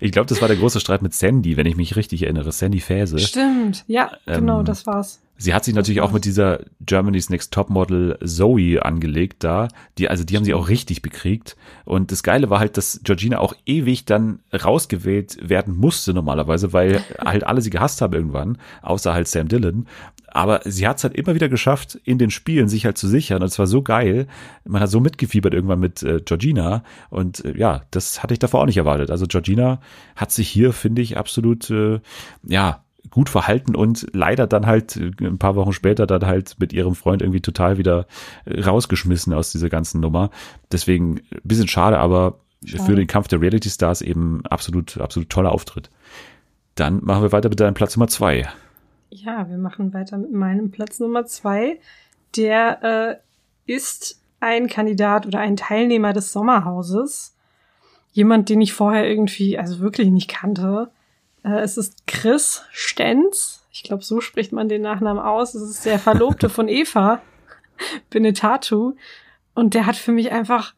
ich 0.00 0.10
glaube, 0.10 0.26
das 0.26 0.40
war 0.40 0.48
der 0.48 0.56
große 0.56 0.80
Streit 0.80 1.02
mit 1.02 1.14
Sandy, 1.14 1.56
wenn 1.56 1.66
ich 1.66 1.76
mich 1.76 1.96
richtig 1.96 2.24
erinnere. 2.24 2.50
Sandy 2.50 2.80
Fäse. 2.80 3.18
Stimmt, 3.20 3.84
ja, 3.86 4.10
genau, 4.26 4.60
ähm, 4.60 4.64
das 4.64 4.86
war's. 4.86 5.20
Sie 5.42 5.54
hat 5.54 5.64
sich 5.64 5.74
natürlich 5.74 6.02
auch 6.02 6.12
mit 6.12 6.26
dieser 6.26 6.60
Germany's 6.80 7.30
Next 7.30 7.50
Topmodel 7.54 8.18
Zoe 8.22 8.84
angelegt 8.84 9.42
da. 9.42 9.68
Die, 9.96 10.10
also 10.10 10.22
die 10.22 10.36
haben 10.36 10.44
sie 10.44 10.52
auch 10.52 10.68
richtig 10.68 11.00
bekriegt. 11.00 11.56
Und 11.86 12.12
das 12.12 12.22
Geile 12.22 12.50
war 12.50 12.58
halt, 12.58 12.76
dass 12.76 13.00
Georgina 13.04 13.38
auch 13.38 13.54
ewig 13.64 14.04
dann 14.04 14.40
rausgewählt 14.52 15.38
werden 15.48 15.74
musste 15.74 16.12
normalerweise, 16.12 16.74
weil 16.74 17.02
halt 17.18 17.46
alle 17.46 17.62
sie 17.62 17.70
gehasst 17.70 18.02
haben 18.02 18.12
irgendwann, 18.12 18.58
außer 18.82 19.14
halt 19.14 19.28
Sam 19.28 19.48
Dillon. 19.48 19.86
Aber 20.26 20.60
sie 20.66 20.86
hat 20.86 20.98
es 20.98 21.04
halt 21.04 21.14
immer 21.14 21.34
wieder 21.34 21.48
geschafft, 21.48 21.98
in 22.04 22.18
den 22.18 22.30
Spielen 22.30 22.68
sich 22.68 22.84
halt 22.84 22.98
zu 22.98 23.08
sichern. 23.08 23.40
Und 23.40 23.48
es 23.48 23.58
war 23.58 23.66
so 23.66 23.80
geil. 23.80 24.26
Man 24.66 24.82
hat 24.82 24.90
so 24.90 25.00
mitgefiebert 25.00 25.54
irgendwann 25.54 25.80
mit 25.80 26.02
äh, 26.02 26.20
Georgina. 26.22 26.84
Und 27.08 27.46
äh, 27.46 27.56
ja, 27.56 27.84
das 27.92 28.22
hatte 28.22 28.34
ich 28.34 28.40
davor 28.40 28.60
auch 28.60 28.66
nicht 28.66 28.76
erwartet. 28.76 29.10
Also 29.10 29.24
Georgina 29.26 29.80
hat 30.16 30.32
sich 30.32 30.50
hier, 30.50 30.74
finde 30.74 31.00
ich, 31.00 31.16
absolut, 31.16 31.70
äh, 31.70 32.00
ja, 32.46 32.84
gut 33.08 33.28
verhalten 33.28 33.74
und 33.74 34.06
leider 34.12 34.46
dann 34.46 34.66
halt 34.66 34.96
äh, 34.96 35.10
ein 35.20 35.38
paar 35.38 35.56
Wochen 35.56 35.72
später 35.72 36.06
dann 36.06 36.26
halt 36.26 36.56
mit 36.58 36.72
ihrem 36.72 36.94
Freund 36.94 37.22
irgendwie 37.22 37.40
total 37.40 37.78
wieder 37.78 38.06
äh, 38.44 38.60
rausgeschmissen 38.60 39.32
aus 39.32 39.52
dieser 39.52 39.68
ganzen 39.70 40.00
Nummer. 40.00 40.30
Deswegen 40.70 41.20
ein 41.30 41.40
bisschen 41.44 41.68
schade, 41.68 41.98
aber 41.98 42.40
schade. 42.64 42.84
für 42.84 42.96
den 42.96 43.06
Kampf 43.06 43.28
der 43.28 43.40
Reality 43.40 43.70
Stars 43.70 44.02
eben 44.02 44.44
absolut, 44.46 44.98
absolut 44.98 45.30
toller 45.30 45.52
Auftritt. 45.52 45.90
Dann 46.74 47.02
machen 47.02 47.22
wir 47.22 47.32
weiter 47.32 47.48
mit 47.48 47.60
deinem 47.60 47.74
Platz 47.74 47.96
Nummer 47.96 48.08
zwei. 48.08 48.48
Ja, 49.10 49.48
wir 49.48 49.58
machen 49.58 49.92
weiter 49.92 50.18
mit 50.18 50.32
meinem 50.32 50.70
Platz 50.70 51.00
Nummer 51.00 51.26
zwei. 51.26 51.80
Der 52.36 53.20
äh, 53.66 53.72
ist 53.72 54.22
ein 54.38 54.68
Kandidat 54.68 55.26
oder 55.26 55.40
ein 55.40 55.56
Teilnehmer 55.56 56.12
des 56.12 56.32
Sommerhauses. 56.32 57.36
Jemand, 58.12 58.48
den 58.48 58.60
ich 58.60 58.72
vorher 58.72 59.08
irgendwie, 59.08 59.58
also 59.58 59.80
wirklich 59.80 60.10
nicht 60.10 60.28
kannte. 60.28 60.90
Äh, 61.44 61.60
es 61.60 61.76
ist 61.76 62.06
Chris 62.06 62.64
Stenz. 62.70 63.66
Ich 63.72 63.82
glaube, 63.82 64.02
so 64.02 64.20
spricht 64.20 64.52
man 64.52 64.68
den 64.68 64.82
Nachnamen 64.82 65.22
aus. 65.22 65.54
Es 65.54 65.68
ist 65.68 65.84
der 65.86 65.98
Verlobte 65.98 66.48
von 66.48 66.68
Eva 66.68 67.20
Benetatu. 68.10 68.94
Und 69.54 69.74
der 69.74 69.86
hat 69.86 69.96
für 69.96 70.12
mich 70.12 70.32
einfach, 70.32 70.74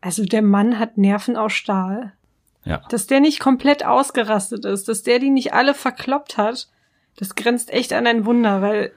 also 0.00 0.24
der 0.24 0.42
Mann 0.42 0.78
hat 0.78 0.98
Nerven 0.98 1.36
aus 1.36 1.52
Stahl. 1.52 2.12
Ja. 2.64 2.82
Dass 2.90 3.06
der 3.06 3.20
nicht 3.20 3.40
komplett 3.40 3.84
ausgerastet 3.84 4.64
ist, 4.64 4.88
dass 4.88 5.02
der 5.02 5.18
die 5.18 5.30
nicht 5.30 5.54
alle 5.54 5.74
verkloppt 5.74 6.36
hat 6.36 6.68
das 7.16 7.34
grenzt 7.34 7.70
echt 7.70 7.92
an 7.92 8.06
ein 8.06 8.24
Wunder, 8.24 8.62
weil 8.62 8.92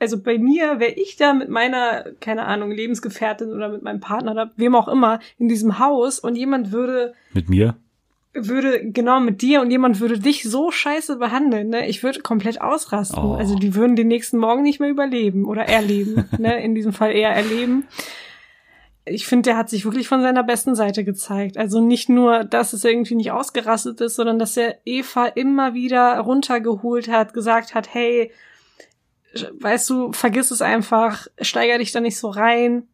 also 0.00 0.20
bei 0.22 0.38
mir 0.38 0.78
wäre 0.78 0.92
ich 0.92 1.16
da 1.16 1.32
mit 1.32 1.48
meiner, 1.48 2.04
keine 2.20 2.44
Ahnung, 2.44 2.70
Lebensgefährtin 2.70 3.52
oder 3.52 3.68
mit 3.68 3.82
meinem 3.82 4.00
Partner 4.00 4.30
oder 4.30 4.52
wem 4.56 4.74
auch 4.74 4.88
immer 4.88 5.18
in 5.38 5.48
diesem 5.48 5.78
Haus 5.78 6.18
und 6.18 6.36
jemand 6.36 6.72
würde. 6.72 7.14
Mit 7.32 7.48
mir? 7.48 7.76
Würde, 8.46 8.90
genau, 8.92 9.18
mit 9.18 9.42
dir 9.42 9.60
und 9.60 9.70
jemand 9.70 10.00
würde 10.00 10.18
dich 10.18 10.44
so 10.44 10.70
scheiße 10.70 11.16
behandeln, 11.16 11.70
ne? 11.70 11.88
Ich 11.88 12.02
würde 12.02 12.20
komplett 12.20 12.60
ausrasten. 12.60 13.22
Oh. 13.22 13.32
Also 13.34 13.56
die 13.56 13.74
würden 13.74 13.96
den 13.96 14.08
nächsten 14.08 14.38
Morgen 14.38 14.62
nicht 14.62 14.78
mehr 14.78 14.90
überleben 14.90 15.46
oder 15.46 15.62
erleben, 15.62 16.28
ne? 16.38 16.62
In 16.62 16.74
diesem 16.74 16.92
Fall 16.92 17.12
eher 17.12 17.30
erleben 17.30 17.88
ich 19.10 19.26
finde, 19.26 19.50
der 19.50 19.56
hat 19.56 19.70
sich 19.70 19.84
wirklich 19.84 20.08
von 20.08 20.20
seiner 20.20 20.42
besten 20.42 20.74
Seite 20.74 21.04
gezeigt. 21.04 21.56
Also 21.56 21.80
nicht 21.80 22.08
nur, 22.08 22.44
dass 22.44 22.72
es 22.72 22.84
irgendwie 22.84 23.14
nicht 23.14 23.30
ausgerastet 23.30 24.00
ist, 24.00 24.16
sondern 24.16 24.38
dass 24.38 24.56
er 24.56 24.78
Eva 24.84 25.26
immer 25.26 25.74
wieder 25.74 26.18
runtergeholt 26.18 27.08
hat, 27.08 27.34
gesagt 27.34 27.74
hat, 27.74 27.92
hey, 27.92 28.32
weißt 29.60 29.90
du, 29.90 30.12
vergiss 30.12 30.50
es 30.50 30.62
einfach, 30.62 31.26
steiger 31.40 31.78
dich 31.78 31.92
da 31.92 32.00
nicht 32.00 32.18
so 32.18 32.28
rein. 32.28 32.88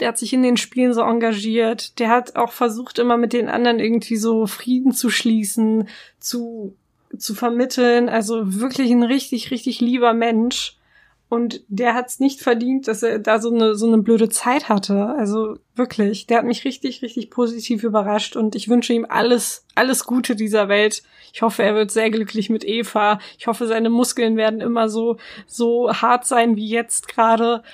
Der 0.00 0.08
hat 0.08 0.18
sich 0.18 0.32
in 0.32 0.42
den 0.42 0.56
Spielen 0.56 0.92
so 0.92 1.02
engagiert. 1.02 1.98
Der 1.98 2.10
hat 2.10 2.36
auch 2.36 2.52
versucht, 2.52 2.98
immer 2.98 3.16
mit 3.16 3.32
den 3.32 3.48
anderen 3.48 3.78
irgendwie 3.78 4.16
so 4.16 4.46
Frieden 4.46 4.92
zu 4.92 5.10
schließen, 5.10 5.88
zu, 6.18 6.74
zu 7.16 7.34
vermitteln. 7.34 8.08
Also 8.08 8.60
wirklich 8.60 8.90
ein 8.90 9.02
richtig, 9.02 9.50
richtig 9.50 9.80
lieber 9.80 10.12
Mensch. 10.12 10.76
Und 11.28 11.62
der 11.66 11.94
hat 11.94 12.06
es 12.06 12.20
nicht 12.20 12.40
verdient, 12.40 12.86
dass 12.86 13.02
er 13.02 13.18
da 13.18 13.40
so 13.40 13.52
eine, 13.52 13.74
so 13.74 13.86
eine 13.86 13.98
blöde 13.98 14.28
Zeit 14.28 14.68
hatte. 14.68 15.06
Also 15.18 15.58
wirklich, 15.74 16.28
der 16.28 16.38
hat 16.38 16.44
mich 16.44 16.64
richtig, 16.64 17.02
richtig 17.02 17.30
positiv 17.30 17.82
überrascht 17.82 18.36
und 18.36 18.54
ich 18.54 18.68
wünsche 18.68 18.92
ihm 18.92 19.06
alles, 19.08 19.66
alles 19.74 20.04
Gute 20.04 20.36
dieser 20.36 20.68
Welt. 20.68 21.02
Ich 21.32 21.42
hoffe, 21.42 21.64
er 21.64 21.74
wird 21.74 21.90
sehr 21.90 22.10
glücklich 22.10 22.48
mit 22.48 22.64
Eva. 22.64 23.18
Ich 23.38 23.48
hoffe, 23.48 23.66
seine 23.66 23.90
Muskeln 23.90 24.36
werden 24.36 24.60
immer 24.60 24.88
so, 24.88 25.16
so 25.48 25.92
hart 25.92 26.26
sein 26.26 26.54
wie 26.54 26.68
jetzt 26.68 27.08
gerade. 27.08 27.64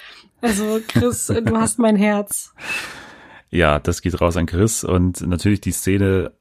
Also 0.42 0.80
Chris, 0.86 1.26
du 1.26 1.56
hast 1.56 1.78
mein 1.78 1.96
Herz. 1.96 2.52
Ja, 3.50 3.78
das 3.78 4.02
geht 4.02 4.20
raus 4.20 4.36
an 4.36 4.46
Chris 4.46 4.84
und 4.84 5.26
natürlich 5.26 5.60
die 5.60 5.72
Szene 5.72 6.32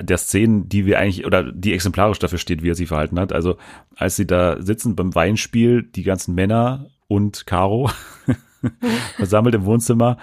der 0.00 0.18
Szenen, 0.18 0.68
die 0.68 0.84
wir 0.84 0.98
eigentlich, 0.98 1.24
oder 1.24 1.50
die 1.50 1.72
exemplarisch 1.72 2.18
dafür 2.18 2.38
steht, 2.38 2.62
wie 2.62 2.70
er 2.70 2.74
sich 2.74 2.88
verhalten 2.88 3.18
hat. 3.18 3.32
Also 3.32 3.56
als 3.96 4.16
sie 4.16 4.26
da 4.26 4.60
sitzen 4.60 4.96
beim 4.96 5.14
Weinspiel, 5.14 5.82
die 5.82 6.02
ganzen 6.02 6.34
Männer 6.34 6.90
und 7.06 7.46
Caro 7.46 7.90
versammelt 9.16 9.54
im 9.54 9.64
Wohnzimmer, 9.64 10.18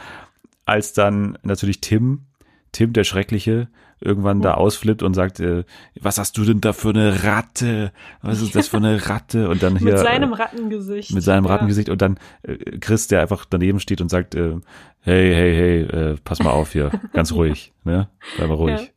als 0.65 0.93
dann 0.93 1.37
natürlich 1.43 1.81
Tim, 1.81 2.25
Tim 2.71 2.93
der 2.93 3.03
Schreckliche, 3.03 3.69
irgendwann 4.05 4.41
da 4.41 4.53
ausflippt 4.53 5.03
und 5.03 5.13
sagt, 5.13 5.39
äh, 5.39 5.63
was 5.99 6.17
hast 6.17 6.37
du 6.37 6.45
denn 6.45 6.61
da 6.61 6.73
für 6.73 6.89
eine 6.89 7.23
Ratte? 7.23 7.91
Was 8.21 8.41
ist 8.41 8.55
das 8.55 8.67
für 8.67 8.77
eine 8.77 9.09
Ratte? 9.09 9.49
Und 9.49 9.63
dann 9.63 9.75
hier. 9.77 9.91
mit 9.91 9.99
seinem 9.99 10.33
äh, 10.33 10.35
Rattengesicht. 10.35 11.13
Mit 11.13 11.23
seinem 11.23 11.45
Rattengesicht. 11.45 11.89
Und 11.89 12.01
dann 12.01 12.17
äh, 12.43 12.55
Chris, 12.79 13.07
der 13.07 13.21
einfach 13.21 13.45
daneben 13.45 13.79
steht 13.79 14.01
und 14.01 14.09
sagt, 14.09 14.35
äh, 14.35 14.55
hey, 15.01 15.33
hey, 15.33 15.55
hey, 15.55 15.81
äh, 15.81 16.17
pass 16.23 16.41
mal 16.41 16.51
auf 16.51 16.71
hier, 16.71 16.91
ganz 17.13 17.31
ruhig, 17.31 17.73
ne? 17.83 18.07
Bleib 18.37 18.49
mal 18.49 18.55
ruhig. 18.55 18.93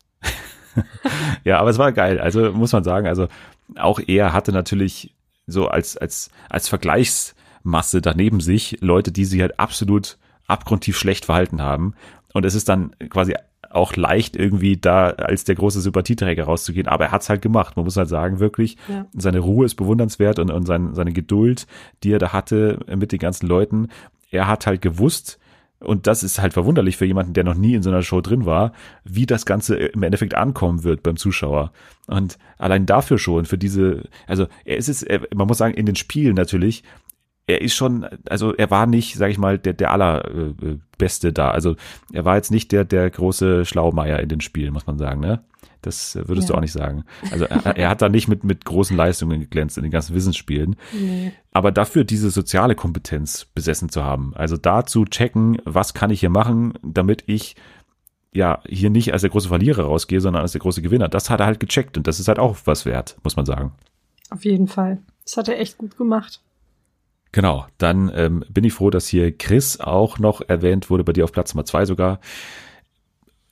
Ja. 0.75 0.83
ja, 1.45 1.59
aber 1.59 1.71
es 1.71 1.79
war 1.79 1.93
geil. 1.93 2.21
Also 2.21 2.53
muss 2.53 2.73
man 2.73 2.85
sagen, 2.85 3.07
also 3.07 3.29
auch 3.77 4.01
er 4.07 4.33
hatte 4.33 4.53
natürlich 4.53 5.15
so 5.47 5.69
als, 5.69 5.97
als, 5.97 6.31
als 6.49 6.69
Vergleichsmasse 6.69 8.01
daneben 8.03 8.41
sich 8.41 8.79
Leute, 8.81 9.13
die 9.13 9.25
sich 9.25 9.41
halt 9.41 9.59
absolut 9.59 10.19
abgrundtief 10.47 10.99
schlecht 10.99 11.27
verhalten 11.27 11.63
haben. 11.63 11.95
Und 12.39 12.45
es 12.45 12.55
ist 12.55 12.69
dann 12.69 12.93
quasi 13.11 13.35
auch 13.69 13.97
leicht 13.97 14.37
irgendwie 14.37 14.77
da 14.77 15.09
als 15.09 15.43
der 15.43 15.57
große 15.57 15.81
Sympathieträger 15.81 16.45
rauszugehen, 16.45 16.87
aber 16.87 17.07
er 17.07 17.11
hat's 17.11 17.29
halt 17.29 17.43
gemacht. 17.43 17.77
Man 17.77 17.85
muss 17.85 17.97
halt 17.97 18.09
sagen, 18.09 18.39
wirklich, 18.39 18.77
ja. 18.89 19.07
seine 19.13 19.41
Ruhe 19.41 19.67
ist 19.67 19.75
bewundernswert 19.75 20.39
und, 20.39 20.53
und 20.53 20.65
sein, 20.65 20.95
seine 20.95 21.13
Geduld, 21.13 21.67
die 22.05 22.13
er 22.13 22.21
da 22.21 22.33
hatte 22.33 22.79
mit 22.95 23.11
den 23.11 23.19
ganzen 23.19 23.49
Leuten. 23.49 23.89
Er 24.31 24.47
hat 24.47 24.69
halt 24.69 24.83
gewusst, 24.83 25.41
und 25.81 26.07
das 26.07 26.23
ist 26.23 26.41
halt 26.41 26.53
verwunderlich 26.53 26.97
für 26.97 27.07
jemanden, 27.07 27.33
der 27.33 27.43
noch 27.43 27.57
nie 27.57 27.75
in 27.75 27.83
so 27.83 27.91
einer 27.91 28.03
Show 28.03 28.21
drin 28.21 28.47
war, 28.47 28.73
wie 29.03 29.27
das 29.27 29.47
Ganze 29.47 29.77
im 29.77 30.05
Endeffekt 30.05 30.35
ankommen 30.35 30.85
wird 30.85 31.03
beim 31.03 31.17
Zuschauer. 31.17 31.73
Und 32.07 32.39
allein 32.57 32.87
dafür 32.87 33.19
schon, 33.19 33.47
für 33.47 33.59
diese, 33.59 34.05
also 34.29 34.47
er 34.65 34.77
ist 34.77 34.89
es, 34.89 35.03
er, 35.03 35.23
man 35.35 35.49
muss 35.49 35.59
sagen, 35.59 35.75
in 35.75 35.87
den 35.87 35.97
Spielen 35.97 36.37
natürlich, 36.37 36.85
er 37.49 37.63
ist 37.63 37.75
schon, 37.75 38.07
also 38.29 38.55
er 38.55 38.71
war 38.71 38.87
nicht, 38.87 39.17
sag 39.17 39.31
ich 39.31 39.39
mal, 39.39 39.59
der, 39.59 39.73
der 39.73 39.91
allerbeste 39.91 41.33
da. 41.33 41.51
Also 41.51 41.77
er 42.13 42.25
war 42.27 42.37
jetzt 42.37 42.51
nicht 42.51 42.71
der, 42.73 42.85
der 42.85 43.09
große 43.11 43.65
Schlaumeier 43.65 44.21
in 44.21 44.29
den 44.29 44.43
Spielen, 44.43 44.73
muss 44.73 44.87
man 44.87 44.99
sagen, 44.99 45.21
ne? 45.21 45.43
Das 45.81 46.17
würdest 46.17 46.49
ja. 46.49 46.53
du 46.53 46.59
auch 46.59 46.61
nicht 46.61 46.73
sagen. 46.73 47.05
Also 47.31 47.47
er, 47.47 47.77
er, 47.77 47.89
hat 47.89 48.03
da 48.03 48.09
nicht 48.09 48.29
mit, 48.29 48.45
mit 48.45 48.65
großen 48.65 48.97
Leistungen 48.97 49.41
geglänzt 49.41 49.79
in 49.79 49.85
den 49.85 49.93
ganzen 49.93 50.15
Wissensspielen. 50.15 50.77
Nee. 50.93 51.33
Aber 51.53 51.73
dafür 51.73 52.05
diese 52.05 52.31
soziale 52.31 52.75
Kompetenz 52.75 53.47
besessen 53.55 53.89
zu 53.89 54.05
haben. 54.05 54.33
Also 54.35 54.57
da 54.57 54.85
zu 54.85 55.05
checken, 55.05 55.59
was 55.65 55.95
kann 55.95 56.11
ich 56.11 56.21
hier 56.21 56.31
machen, 56.31 56.75
damit 56.83 57.25
ich 57.27 57.57
ja 58.35 58.61
hier 58.67 58.91
nicht 58.91 59.13
als 59.13 59.23
der 59.23 59.31
große 59.31 59.49
Verlierer 59.49 59.85
rausgehe, 59.85 60.21
sondern 60.21 60.43
als 60.43 60.53
der 60.53 60.61
große 60.61 60.83
Gewinner. 60.83 61.09
Das 61.09 61.31
hat 61.31 61.41
er 61.41 61.47
halt 61.47 61.61
gecheckt 61.61 61.97
und 61.97 62.07
das 62.07 62.21
ist 62.21 62.29
halt 62.29 62.41
auch 62.41 62.59
was 62.65 62.85
wert, 62.85 63.17
muss 63.23 63.37
man 63.37 63.47
sagen. 63.47 63.73
Auf 64.31 64.45
jeden 64.45 64.69
Fall. 64.69 64.99
Das 65.25 65.37
hat 65.37 65.49
er 65.49 65.59
echt 65.59 65.79
gut 65.79 65.97
gemacht. 65.97 66.43
Genau, 67.33 67.67
dann 67.77 68.11
ähm, 68.15 68.45
bin 68.49 68.65
ich 68.65 68.73
froh, 68.73 68.91
dass 68.91 69.07
hier 69.07 69.37
Chris 69.37 69.81
auch 69.81 70.19
noch 70.19 70.41
erwähnt 70.41 70.91
wurde, 70.91 71.05
bei 71.05 71.13
dir 71.13 71.25
auf 71.25 71.33
Platz 71.33 71.55
Nummer 71.55 71.65
zwei 71.65 71.85
sogar. 71.85 72.21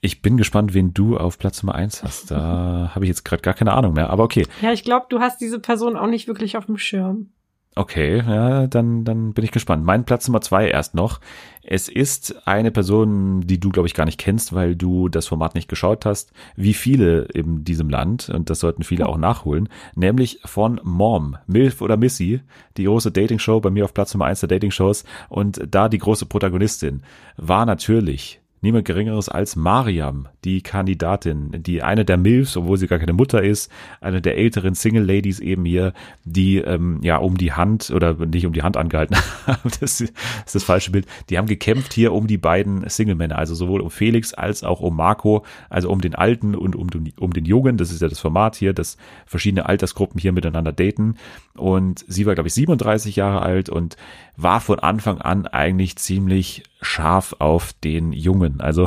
Ich 0.00 0.22
bin 0.22 0.36
gespannt, 0.36 0.72
wen 0.72 0.94
du 0.94 1.16
auf 1.16 1.38
Platz 1.38 1.62
Nummer 1.62 1.74
eins 1.74 2.02
hast. 2.02 2.30
Da 2.30 2.90
habe 2.94 3.04
ich 3.04 3.08
jetzt 3.08 3.24
gerade 3.24 3.42
gar 3.42 3.54
keine 3.54 3.72
Ahnung 3.72 3.92
mehr, 3.92 4.10
aber 4.10 4.24
okay. 4.24 4.46
Ja, 4.62 4.72
ich 4.72 4.84
glaube, 4.84 5.06
du 5.08 5.20
hast 5.20 5.40
diese 5.40 5.58
Person 5.58 5.96
auch 5.96 6.06
nicht 6.06 6.26
wirklich 6.28 6.56
auf 6.56 6.66
dem 6.66 6.78
Schirm. 6.78 7.30
Okay, 7.78 8.22
ja, 8.26 8.66
dann, 8.66 9.04
dann 9.04 9.34
bin 9.34 9.44
ich 9.44 9.50
gespannt. 9.50 9.84
Mein 9.84 10.06
Platz 10.06 10.26
Nummer 10.26 10.40
zwei 10.40 10.66
erst 10.66 10.94
noch. 10.94 11.20
Es 11.62 11.90
ist 11.90 12.48
eine 12.48 12.70
Person, 12.70 13.42
die 13.42 13.60
du, 13.60 13.68
glaube 13.68 13.86
ich, 13.86 13.92
gar 13.92 14.06
nicht 14.06 14.18
kennst, 14.18 14.54
weil 14.54 14.74
du 14.74 15.10
das 15.10 15.26
Format 15.26 15.54
nicht 15.54 15.68
geschaut 15.68 16.06
hast, 16.06 16.32
wie 16.56 16.72
viele 16.72 17.24
in 17.34 17.64
diesem 17.64 17.90
Land, 17.90 18.30
und 18.30 18.48
das 18.48 18.60
sollten 18.60 18.82
viele 18.82 19.06
auch 19.06 19.18
nachholen, 19.18 19.68
nämlich 19.94 20.40
von 20.46 20.80
Mom, 20.84 21.36
Milf 21.46 21.82
oder 21.82 21.98
Missy, 21.98 22.40
die 22.78 22.84
große 22.84 23.12
Dating-Show 23.12 23.60
bei 23.60 23.68
mir 23.68 23.84
auf 23.84 23.92
Platz 23.92 24.14
Nummer 24.14 24.24
eins 24.24 24.40
der 24.40 24.48
Dating-Shows, 24.48 25.04
und 25.28 25.60
da 25.68 25.90
die 25.90 25.98
große 25.98 26.24
Protagonistin 26.24 27.02
war 27.36 27.66
natürlich 27.66 28.40
niemand 28.60 28.84
Geringeres 28.84 29.28
als 29.28 29.56
Mariam, 29.56 30.28
die 30.44 30.62
Kandidatin, 30.62 31.62
die 31.62 31.82
eine 31.82 32.04
der 32.04 32.16
Milfs, 32.16 32.56
obwohl 32.56 32.78
sie 32.78 32.86
gar 32.86 32.98
keine 32.98 33.12
Mutter 33.12 33.42
ist, 33.42 33.70
eine 34.00 34.20
der 34.20 34.36
älteren 34.36 34.74
Single 34.74 35.04
Ladies 35.04 35.40
eben 35.40 35.64
hier, 35.64 35.92
die 36.24 36.58
ähm, 36.58 37.00
ja 37.02 37.18
um 37.18 37.36
die 37.36 37.52
Hand 37.52 37.90
oder 37.90 38.14
nicht 38.14 38.46
um 38.46 38.52
die 38.52 38.62
Hand 38.62 38.76
angehalten 38.76 39.16
haben, 39.46 39.70
das 39.80 40.00
ist 40.00 40.14
das 40.52 40.64
falsche 40.64 40.90
Bild. 40.90 41.06
Die 41.30 41.38
haben 41.38 41.46
gekämpft 41.46 41.92
hier 41.92 42.12
um 42.12 42.26
die 42.26 42.38
beiden 42.38 42.88
Single 42.88 43.14
Männer, 43.14 43.38
also 43.38 43.54
sowohl 43.54 43.80
um 43.80 43.90
Felix 43.90 44.34
als 44.34 44.64
auch 44.64 44.80
um 44.80 44.96
Marco, 44.96 45.44
also 45.68 45.90
um 45.90 46.00
den 46.00 46.14
Alten 46.14 46.54
und 46.54 46.76
um, 46.76 46.88
um 47.18 47.32
den 47.32 47.44
Jungen. 47.44 47.76
Das 47.76 47.90
ist 47.90 48.02
ja 48.02 48.08
das 48.08 48.20
Format 48.20 48.56
hier, 48.56 48.72
dass 48.72 48.96
verschiedene 49.26 49.66
Altersgruppen 49.66 50.20
hier 50.20 50.32
miteinander 50.32 50.72
daten. 50.72 51.16
Und 51.54 52.04
sie 52.08 52.26
war, 52.26 52.34
glaube 52.34 52.48
ich, 52.48 52.54
37 52.54 53.16
Jahre 53.16 53.42
alt 53.42 53.68
und 53.68 53.96
war 54.36 54.60
von 54.60 54.78
Anfang 54.78 55.20
an 55.20 55.46
eigentlich 55.46 55.96
ziemlich 55.96 56.62
scharf 56.80 57.34
auf 57.38 57.72
den 57.72 58.12
Jungen, 58.12 58.60
also 58.60 58.86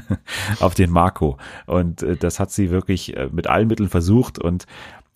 auf 0.60 0.74
den 0.74 0.90
Marco. 0.90 1.36
Und 1.66 2.02
äh, 2.02 2.16
das 2.16 2.40
hat 2.40 2.50
sie 2.50 2.70
wirklich 2.70 3.16
äh, 3.16 3.28
mit 3.32 3.46
allen 3.46 3.68
Mitteln 3.68 3.88
versucht 3.88 4.38
und 4.38 4.66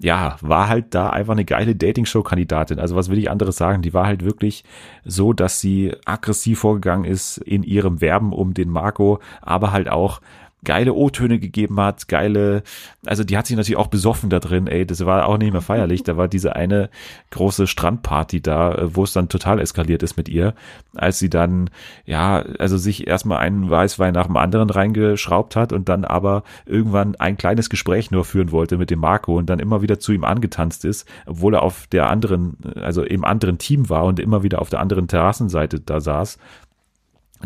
ja, 0.01 0.37
war 0.41 0.69
halt 0.69 0.95
da 0.95 1.11
einfach 1.11 1.33
eine 1.33 1.45
geile 1.45 1.75
Dating-Show-Kandidatin. 1.75 2.79
Also 2.79 2.95
was 2.95 3.11
will 3.11 3.19
ich 3.19 3.31
anderes 3.31 3.57
sagen? 3.57 3.83
Die 3.83 3.93
war 3.95 4.07
halt 4.07 4.25
wirklich 4.25 4.63
so, 5.05 5.33
dass 5.33 5.61
sie 5.61 5.93
aggressiv 6.05 6.61
vorgegangen 6.61 7.05
ist 7.05 7.39
in 7.39 7.65
ihrem 7.65 8.01
Werben 8.01 8.33
um 8.33 8.55
den 8.55 8.69
Marco, 8.71 9.19
aber 9.43 9.73
halt 9.73 9.89
auch 9.89 10.21
geile 10.65 10.95
O-Töne 10.95 11.39
gegeben 11.39 11.81
hat, 11.81 12.09
geile, 12.09 12.63
also 13.07 13.25
die 13.25 13.37
hat 13.39 13.47
sich 13.47 13.57
natürlich 13.57 13.79
auch 13.79 13.87
besoffen 13.87 14.29
da 14.29 14.41
drin, 14.41 14.67
ey, 14.67 14.87
das 14.87 15.05
war 15.07 15.27
auch 15.27 15.39
nicht 15.39 15.53
mehr 15.53 15.63
feierlich, 15.63 16.03
da 16.03 16.17
war 16.17 16.29
diese 16.29 16.57
eine 16.57 16.91
große 17.31 17.67
Strandparty 17.67 18.43
da, 18.43 18.75
äh, 18.75 18.97
wo 18.97 19.05
es 19.05 19.13
dann 19.13 19.29
total 19.29 19.61
eskaliert 19.61 20.03
ist 20.03 20.17
mit 20.17 20.29
ihr, 20.29 20.55
als 20.97 21.19
sie 21.19 21.31
dann, 21.31 21.71
ja, 22.07 22.45
also 22.59 22.77
sich 22.77 23.07
erstmal 23.07 23.39
einen 23.39 23.71
Weißwein 23.71 24.15
nach 24.15 24.27
dem 24.27 24.37
anderen 24.37 24.71
reingeschraubt 24.71 25.55
hat 25.55 25.73
und 25.73 25.89
dann 25.89 26.05
aber 26.05 26.43
irgendwann 26.67 27.15
ein 27.17 27.37
kleines 27.37 27.71
Gespräch 27.71 28.11
nur 28.11 28.25
führen 28.25 28.51
wollte 28.51 28.77
mit 28.77 28.91
dem 28.91 28.99
Marco 28.99 29.37
und 29.39 29.49
dann 29.49 29.61
immer 29.61 29.81
wieder 29.83 30.01
zu 30.01 30.13
ihm 30.13 30.25
angetanzt 30.25 30.85
ist, 30.85 31.09
obwohl 31.27 31.55
er 31.55 31.63
auf 31.63 31.87
der 31.87 32.11
anderen, 32.11 32.57
also 32.77 33.03
im 33.05 33.25
anderen 33.25 33.59
Team 33.59 33.89
war 33.89 34.05
und 34.05 34.19
immer 34.19 34.43
wieder 34.43 34.61
auf 34.61 34.71
der 34.71 34.81
anderen 34.81 35.09
Terrassenseite 35.09 35.81
da 35.81 36.01
saß 36.01 36.39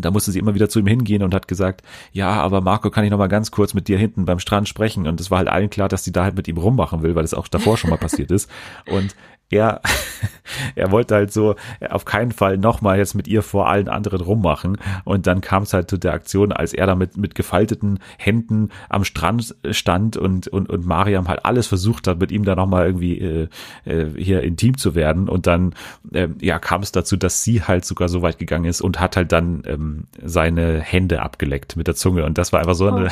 da 0.01 0.11
musste 0.11 0.31
sie 0.31 0.39
immer 0.39 0.55
wieder 0.55 0.69
zu 0.69 0.79
ihm 0.79 0.87
hingehen 0.87 1.23
und 1.23 1.33
hat 1.33 1.47
gesagt, 1.47 1.81
ja, 2.11 2.31
aber 2.31 2.61
Marco, 2.61 2.89
kann 2.89 3.03
ich 3.03 3.11
noch 3.11 3.17
mal 3.17 3.27
ganz 3.27 3.51
kurz 3.51 3.73
mit 3.73 3.87
dir 3.87 3.97
hinten 3.97 4.25
beim 4.25 4.39
Strand 4.39 4.67
sprechen? 4.67 5.07
Und 5.07 5.19
es 5.19 5.29
war 5.31 5.39
halt 5.39 5.47
allen 5.47 5.69
klar, 5.69 5.89
dass 5.89 6.03
sie 6.03 6.11
da 6.11 6.23
halt 6.23 6.35
mit 6.35 6.47
ihm 6.47 6.57
rummachen 6.57 7.03
will, 7.03 7.15
weil 7.15 7.23
das 7.23 7.33
auch 7.33 7.47
davor 7.47 7.77
schon 7.77 7.89
mal 7.89 7.97
passiert 7.97 8.31
ist. 8.31 8.49
Und 8.89 9.15
er, 9.53 9.81
er 10.75 10.91
wollte 10.91 11.15
halt 11.15 11.31
so 11.31 11.55
auf 11.89 12.05
keinen 12.05 12.31
Fall 12.31 12.57
nochmal 12.57 12.97
jetzt 12.97 13.13
mit 13.13 13.27
ihr 13.27 13.43
vor 13.43 13.69
allen 13.69 13.87
anderen 13.87 14.21
rummachen. 14.21 14.77
Und 15.03 15.27
dann 15.27 15.41
kam 15.41 15.63
es 15.63 15.73
halt 15.73 15.89
zu 15.89 15.97
der 15.97 16.13
Aktion, 16.13 16.51
als 16.51 16.73
er 16.73 16.87
da 16.87 16.95
mit, 16.95 17.17
mit 17.17 17.35
gefalteten 17.35 17.99
Händen 18.17 18.69
am 18.89 19.03
Strand 19.03 19.55
stand 19.71 20.17
und, 20.17 20.47
und, 20.47 20.69
und 20.69 20.85
Mariam 20.85 21.27
halt 21.27 21.45
alles 21.45 21.67
versucht 21.67 22.07
hat, 22.07 22.19
mit 22.19 22.31
ihm 22.31 22.43
da 22.43 22.55
nochmal 22.55 22.87
irgendwie 22.87 23.19
äh, 23.19 23.47
äh, 23.85 24.07
hier 24.17 24.41
intim 24.41 24.77
zu 24.77 24.95
werden. 24.95 25.29
Und 25.29 25.47
dann 25.47 25.75
äh, 26.11 26.29
ja, 26.41 26.59
kam 26.59 26.81
es 26.81 26.91
dazu, 26.91 27.15
dass 27.15 27.43
sie 27.43 27.61
halt 27.61 27.85
sogar 27.85 28.09
so 28.09 28.21
weit 28.21 28.39
gegangen 28.39 28.65
ist 28.65 28.81
und 28.81 28.99
hat 28.99 29.15
halt 29.15 29.31
dann 29.31 29.63
ähm, 29.65 30.07
seine 30.21 30.79
Hände 30.81 31.21
abgeleckt 31.21 31.75
mit 31.75 31.87
der 31.87 31.95
Zunge. 31.95 32.25
Und 32.25 32.37
das 32.37 32.51
war 32.51 32.59
einfach 32.59 32.75
so 32.75 32.87
eine, 32.87 33.09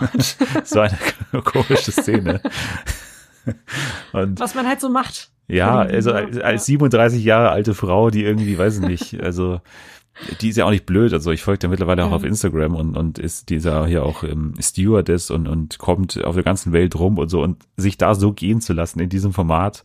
oh 0.00 0.06
so 0.64 0.80
eine 0.80 0.98
komische 1.44 1.92
Szene. 1.92 2.40
und, 4.12 4.40
Was 4.40 4.54
man 4.54 4.66
halt 4.66 4.80
so 4.80 4.88
macht. 4.88 5.30
Ja, 5.52 5.80
also 5.80 6.12
als, 6.12 6.38
als 6.38 6.66
37 6.66 7.22
Jahre 7.22 7.50
alte 7.50 7.74
Frau, 7.74 8.10
die 8.10 8.24
irgendwie, 8.24 8.56
weiß 8.56 8.78
ich 8.78 8.88
nicht, 8.88 9.22
also 9.22 9.60
die 10.40 10.50
ist 10.50 10.56
ja 10.56 10.66
auch 10.66 10.70
nicht 10.70 10.86
blöd. 10.86 11.12
Also 11.12 11.30
ich 11.30 11.42
folge 11.42 11.64
ja 11.64 11.68
mittlerweile 11.68 12.04
auch 12.04 12.10
ja. 12.10 12.16
auf 12.16 12.24
Instagram 12.24 12.74
und, 12.74 12.96
und 12.96 13.18
ist 13.18 13.48
dieser 13.48 13.86
hier 13.86 14.04
auch 14.04 14.22
ähm, 14.24 14.54
Stewardess 14.60 15.30
und, 15.30 15.48
und 15.48 15.78
kommt 15.78 16.22
auf 16.22 16.34
der 16.34 16.44
ganzen 16.44 16.72
Welt 16.72 16.98
rum 16.98 17.18
und 17.18 17.28
so 17.28 17.42
und 17.42 17.62
sich 17.76 17.96
da 17.98 18.14
so 18.14 18.32
gehen 18.32 18.60
zu 18.60 18.72
lassen 18.72 19.00
in 19.00 19.08
diesem 19.08 19.32
Format. 19.32 19.84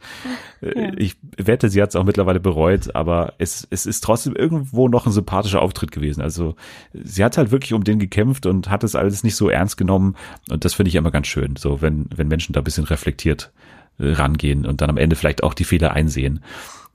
Äh, 0.61 0.81
ja. 0.81 0.91
Ich 0.97 1.17
wette, 1.37 1.69
sie 1.69 1.81
hat 1.81 1.89
es 1.89 1.95
auch 1.95 2.03
mittlerweile 2.03 2.39
bereut, 2.39 2.93
aber 2.95 3.33
es, 3.37 3.67
es 3.69 3.85
ist 3.85 4.03
trotzdem 4.03 4.35
irgendwo 4.35 4.89
noch 4.89 5.05
ein 5.05 5.11
sympathischer 5.11 5.61
Auftritt 5.61 5.91
gewesen. 5.91 6.21
Also 6.21 6.55
sie 6.93 7.23
hat 7.23 7.37
halt 7.37 7.51
wirklich 7.51 7.73
um 7.73 7.83
den 7.83 7.99
gekämpft 7.99 8.45
und 8.45 8.69
hat 8.69 8.83
es 8.83 8.95
alles 8.95 9.23
nicht 9.23 9.35
so 9.35 9.49
ernst 9.49 9.77
genommen 9.77 10.15
und 10.49 10.65
das 10.65 10.73
finde 10.73 10.89
ich 10.89 10.95
immer 10.95 11.11
ganz 11.11 11.27
schön, 11.27 11.55
so 11.55 11.81
wenn, 11.81 12.07
wenn 12.15 12.27
Menschen 12.27 12.53
da 12.53 12.61
ein 12.61 12.65
bisschen 12.65 12.85
reflektiert 12.85 13.51
rangehen 13.99 14.65
und 14.65 14.81
dann 14.81 14.89
am 14.89 14.97
Ende 14.97 15.15
vielleicht 15.15 15.43
auch 15.43 15.53
die 15.53 15.63
Fehler 15.63 15.93
einsehen. 15.93 16.43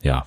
Ja, 0.02 0.26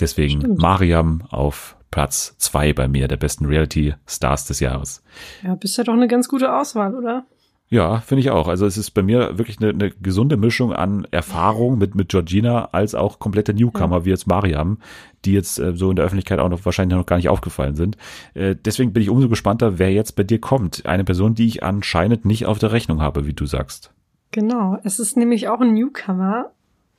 deswegen 0.00 0.40
Stimmt. 0.40 0.58
Mariam 0.58 1.22
auf 1.30 1.76
Platz 1.90 2.34
zwei 2.38 2.72
bei 2.72 2.88
mir 2.88 3.08
der 3.08 3.18
besten 3.18 3.46
Reality-Stars 3.46 4.46
des 4.46 4.60
Jahres. 4.60 5.02
Ja, 5.42 5.54
bist 5.54 5.76
ja 5.76 5.84
doch 5.84 5.92
eine 5.92 6.08
ganz 6.08 6.28
gute 6.28 6.54
Auswahl, 6.54 6.94
oder? 6.94 7.26
Ja, 7.72 8.00
finde 8.00 8.20
ich 8.20 8.30
auch. 8.30 8.48
Also 8.48 8.66
es 8.66 8.76
ist 8.76 8.90
bei 8.90 9.02
mir 9.02 9.38
wirklich 9.38 9.58
eine, 9.58 9.70
eine 9.70 9.90
gesunde 9.90 10.36
Mischung 10.36 10.74
an 10.74 11.06
Erfahrung 11.10 11.78
mit, 11.78 11.94
mit 11.94 12.10
Georgina 12.10 12.66
als 12.72 12.94
auch 12.94 13.18
komplette 13.18 13.54
Newcomer 13.54 14.00
ja. 14.00 14.04
wie 14.04 14.10
jetzt 14.10 14.26
Mariam, 14.26 14.76
die 15.24 15.32
jetzt 15.32 15.58
äh, 15.58 15.74
so 15.74 15.88
in 15.88 15.96
der 15.96 16.04
Öffentlichkeit 16.04 16.38
auch 16.38 16.50
noch 16.50 16.62
wahrscheinlich 16.66 16.98
noch 16.98 17.06
gar 17.06 17.16
nicht 17.16 17.30
aufgefallen 17.30 17.74
sind. 17.74 17.96
Äh, 18.34 18.56
deswegen 18.62 18.92
bin 18.92 19.02
ich 19.02 19.08
umso 19.08 19.30
gespannter, 19.30 19.78
wer 19.78 19.90
jetzt 19.90 20.16
bei 20.16 20.22
dir 20.22 20.38
kommt. 20.38 20.84
Eine 20.84 21.04
Person, 21.04 21.34
die 21.34 21.46
ich 21.46 21.62
anscheinend 21.62 22.26
nicht 22.26 22.44
auf 22.44 22.58
der 22.58 22.72
Rechnung 22.72 23.00
habe, 23.00 23.26
wie 23.26 23.32
du 23.32 23.46
sagst. 23.46 23.94
Genau. 24.32 24.78
Es 24.82 24.98
ist 24.98 25.16
nämlich 25.16 25.48
auch 25.48 25.60
ein 25.60 25.74
Newcomer 25.74 26.50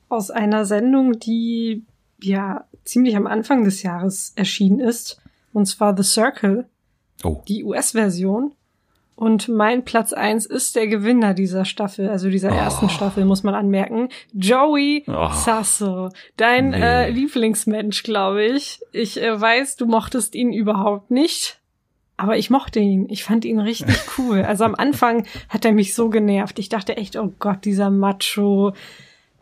aus 0.08 0.30
einer 0.30 0.64
Sendung, 0.64 1.18
die 1.18 1.84
ja 2.22 2.64
ziemlich 2.84 3.16
am 3.16 3.26
Anfang 3.26 3.64
des 3.64 3.82
Jahres 3.82 4.32
erschienen 4.36 4.80
ist. 4.80 5.20
Und 5.52 5.66
zwar 5.66 5.96
The 5.96 6.02
Circle. 6.02 6.66
Oh. 7.22 7.42
Die 7.46 7.64
US-Version. 7.64 8.52
Und 9.16 9.48
mein 9.48 9.84
Platz 9.84 10.12
eins 10.12 10.44
ist 10.44 10.74
der 10.74 10.88
Gewinner 10.88 11.34
dieser 11.34 11.64
Staffel, 11.64 12.08
also 12.08 12.30
dieser 12.30 12.50
oh. 12.50 12.56
ersten 12.56 12.88
Staffel, 12.88 13.24
muss 13.24 13.44
man 13.44 13.54
anmerken. 13.54 14.08
Joey 14.32 15.04
oh. 15.06 15.30
Sasso. 15.32 16.08
Dein 16.36 16.70
nee. 16.70 16.80
äh, 16.80 17.10
Lieblingsmensch, 17.10 18.02
glaube 18.02 18.44
ich. 18.44 18.80
Ich 18.90 19.22
äh, 19.22 19.40
weiß, 19.40 19.76
du 19.76 19.86
mochtest 19.86 20.34
ihn 20.34 20.52
überhaupt 20.52 21.12
nicht. 21.12 21.60
Aber 22.16 22.36
ich 22.36 22.50
mochte 22.50 22.80
ihn. 22.80 23.08
Ich 23.10 23.24
fand 23.24 23.44
ihn 23.44 23.58
richtig 23.58 23.96
cool. 24.18 24.42
Also 24.42 24.64
am 24.64 24.74
Anfang 24.74 25.26
hat 25.48 25.64
er 25.64 25.72
mich 25.72 25.94
so 25.94 26.10
genervt. 26.10 26.58
Ich 26.58 26.68
dachte 26.68 26.96
echt, 26.96 27.16
oh 27.16 27.32
Gott, 27.38 27.64
dieser 27.64 27.90
Macho 27.90 28.72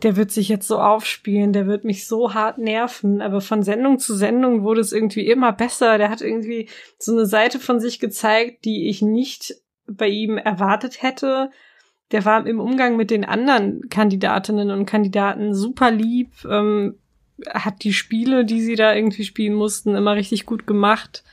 der 0.02 0.16
wird 0.16 0.30
sich 0.30 0.48
jetzt 0.48 0.66
so 0.66 0.78
aufspielen, 0.78 1.52
der 1.52 1.66
wird 1.66 1.84
mich 1.84 2.06
so 2.06 2.34
hart 2.34 2.58
nerven. 2.58 3.20
Aber 3.20 3.40
von 3.40 3.62
Sendung 3.62 3.98
zu 3.98 4.14
Sendung 4.14 4.62
wurde 4.62 4.80
es 4.80 4.92
irgendwie 4.92 5.26
immer 5.26 5.52
besser. 5.52 5.98
Der 5.98 6.10
hat 6.10 6.20
irgendwie 6.20 6.68
so 6.98 7.12
eine 7.12 7.26
Seite 7.26 7.58
von 7.58 7.80
sich 7.80 8.00
gezeigt, 8.00 8.64
die 8.64 8.88
ich 8.88 9.02
nicht 9.02 9.54
bei 9.86 10.08
ihm 10.08 10.38
erwartet 10.38 11.02
hätte. 11.02 11.50
Der 12.10 12.24
war 12.24 12.46
im 12.46 12.60
Umgang 12.60 12.96
mit 12.96 13.10
den 13.10 13.24
anderen 13.24 13.88
Kandidatinnen 13.88 14.70
und 14.70 14.86
Kandidaten 14.86 15.54
super 15.54 15.90
lieb, 15.90 16.30
ähm, 16.48 16.98
hat 17.48 17.84
die 17.84 17.92
Spiele, 17.92 18.44
die 18.44 18.60
sie 18.60 18.76
da 18.76 18.94
irgendwie 18.94 19.24
spielen 19.24 19.54
mussten, 19.54 19.94
immer 19.94 20.14
richtig 20.14 20.46
gut 20.46 20.66
gemacht. 20.66 21.24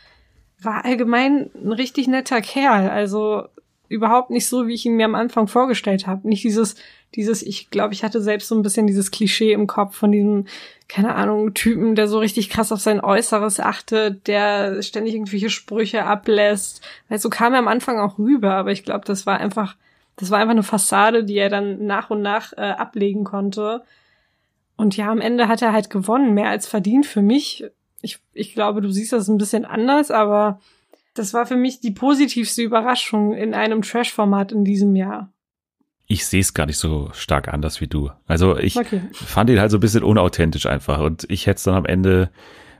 War 0.61 0.85
allgemein 0.85 1.49
ein 1.55 1.71
richtig 1.71 2.07
netter 2.07 2.41
Kerl. 2.41 2.89
Also 2.89 3.43
überhaupt 3.87 4.29
nicht 4.29 4.47
so, 4.47 4.67
wie 4.67 4.73
ich 4.73 4.85
ihn 4.85 4.95
mir 4.95 5.05
am 5.05 5.15
Anfang 5.15 5.47
vorgestellt 5.47 6.07
habe. 6.07 6.27
Nicht 6.27 6.43
dieses 6.43 6.75
dieses, 7.15 7.41
ich 7.41 7.69
glaube, 7.69 7.93
ich 7.93 8.03
hatte 8.03 8.21
selbst 8.21 8.47
so 8.47 8.55
ein 8.55 8.61
bisschen 8.61 8.87
dieses 8.87 9.11
Klischee 9.11 9.51
im 9.51 9.67
Kopf 9.67 9.95
von 9.95 10.11
diesem, 10.11 10.45
keine 10.87 11.15
Ahnung, 11.15 11.53
Typen, 11.53 11.95
der 11.95 12.07
so 12.07 12.19
richtig 12.19 12.49
krass 12.49 12.71
auf 12.71 12.79
sein 12.79 13.01
Äußeres 13.01 13.59
achtet, 13.59 14.27
der 14.27 14.81
ständig 14.83 15.15
irgendwelche 15.15 15.49
Sprüche 15.49 16.05
ablässt. 16.05 16.81
Weil 17.07 17.19
so 17.19 17.29
kam 17.29 17.53
er 17.53 17.59
am 17.59 17.67
Anfang 17.67 17.99
auch 17.99 18.19
rüber, 18.19 18.53
aber 18.53 18.71
ich 18.71 18.83
glaube, 18.83 19.05
das 19.05 19.25
war 19.25 19.39
einfach, 19.39 19.75
das 20.17 20.29
war 20.29 20.39
einfach 20.39 20.51
eine 20.51 20.63
Fassade, 20.63 21.23
die 21.23 21.37
er 21.37 21.49
dann 21.49 21.85
nach 21.85 22.11
und 22.11 22.21
nach 22.21 22.53
äh, 22.53 22.61
ablegen 22.61 23.23
konnte. 23.23 23.83
Und 24.77 24.95
ja, 24.95 25.11
am 25.11 25.19
Ende 25.19 25.47
hat 25.47 25.61
er 25.61 25.73
halt 25.73 25.89
gewonnen, 25.89 26.35
mehr 26.35 26.49
als 26.49 26.67
verdient 26.67 27.05
für 27.05 27.21
mich. 27.21 27.65
Ich, 28.01 28.19
ich 28.33 28.53
glaube, 28.53 28.81
du 28.81 28.89
siehst 28.89 29.13
das 29.13 29.27
ein 29.27 29.37
bisschen 29.37 29.65
anders, 29.65 30.11
aber 30.11 30.59
das 31.13 31.33
war 31.33 31.45
für 31.45 31.57
mich 31.57 31.79
die 31.81 31.91
positivste 31.91 32.61
Überraschung 32.61 33.33
in 33.33 33.53
einem 33.53 33.81
Trash-Format 33.81 34.51
in 34.51 34.63
diesem 34.63 34.95
Jahr 34.95 35.31
ich 36.11 36.25
sehe 36.25 36.41
es 36.41 36.55
gar 36.55 36.65
nicht 36.65 36.77
so 36.77 37.11
stark 37.13 37.47
anders 37.53 37.81
wie 37.81 37.87
du. 37.87 38.09
Also 38.25 38.57
ich 38.57 38.75
okay. 38.75 39.01
fand 39.13 39.49
ihn 39.51 39.59
halt 39.59 39.69
so 39.69 39.77
ein 39.77 39.79
bisschen 39.79 40.03
unauthentisch 40.03 40.65
einfach 40.65 40.99
und 40.99 41.25
ich 41.29 41.45
hätte 41.45 41.57
es 41.57 41.63
dann 41.63 41.75
am 41.75 41.85
Ende, 41.85 42.31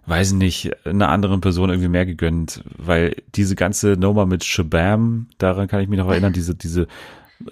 weiß 0.08 0.34
nicht, 0.34 0.72
einer 0.86 1.10
anderen 1.10 1.40
Person 1.40 1.70
irgendwie 1.70 1.90
mehr 1.90 2.08
gegönnt, 2.08 2.64
weil 2.76 3.16
diese 3.36 3.56
ganze 3.56 3.90
Nummer 3.90 4.26
mit 4.26 4.44
Shabam, 4.44 5.28
daran 5.38 5.68
kann 5.68 5.80
ich 5.80 5.88
mich 5.88 6.00
noch 6.00 6.10
erinnern, 6.10 6.34
diese, 6.34 6.56
diese 6.56 6.88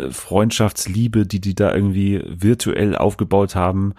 Freundschaftsliebe, 0.09 1.25
die 1.25 1.39
die 1.39 1.55
da 1.55 1.73
irgendwie 1.73 2.23
virtuell 2.27 2.95
aufgebaut 2.95 3.55
haben. 3.55 3.93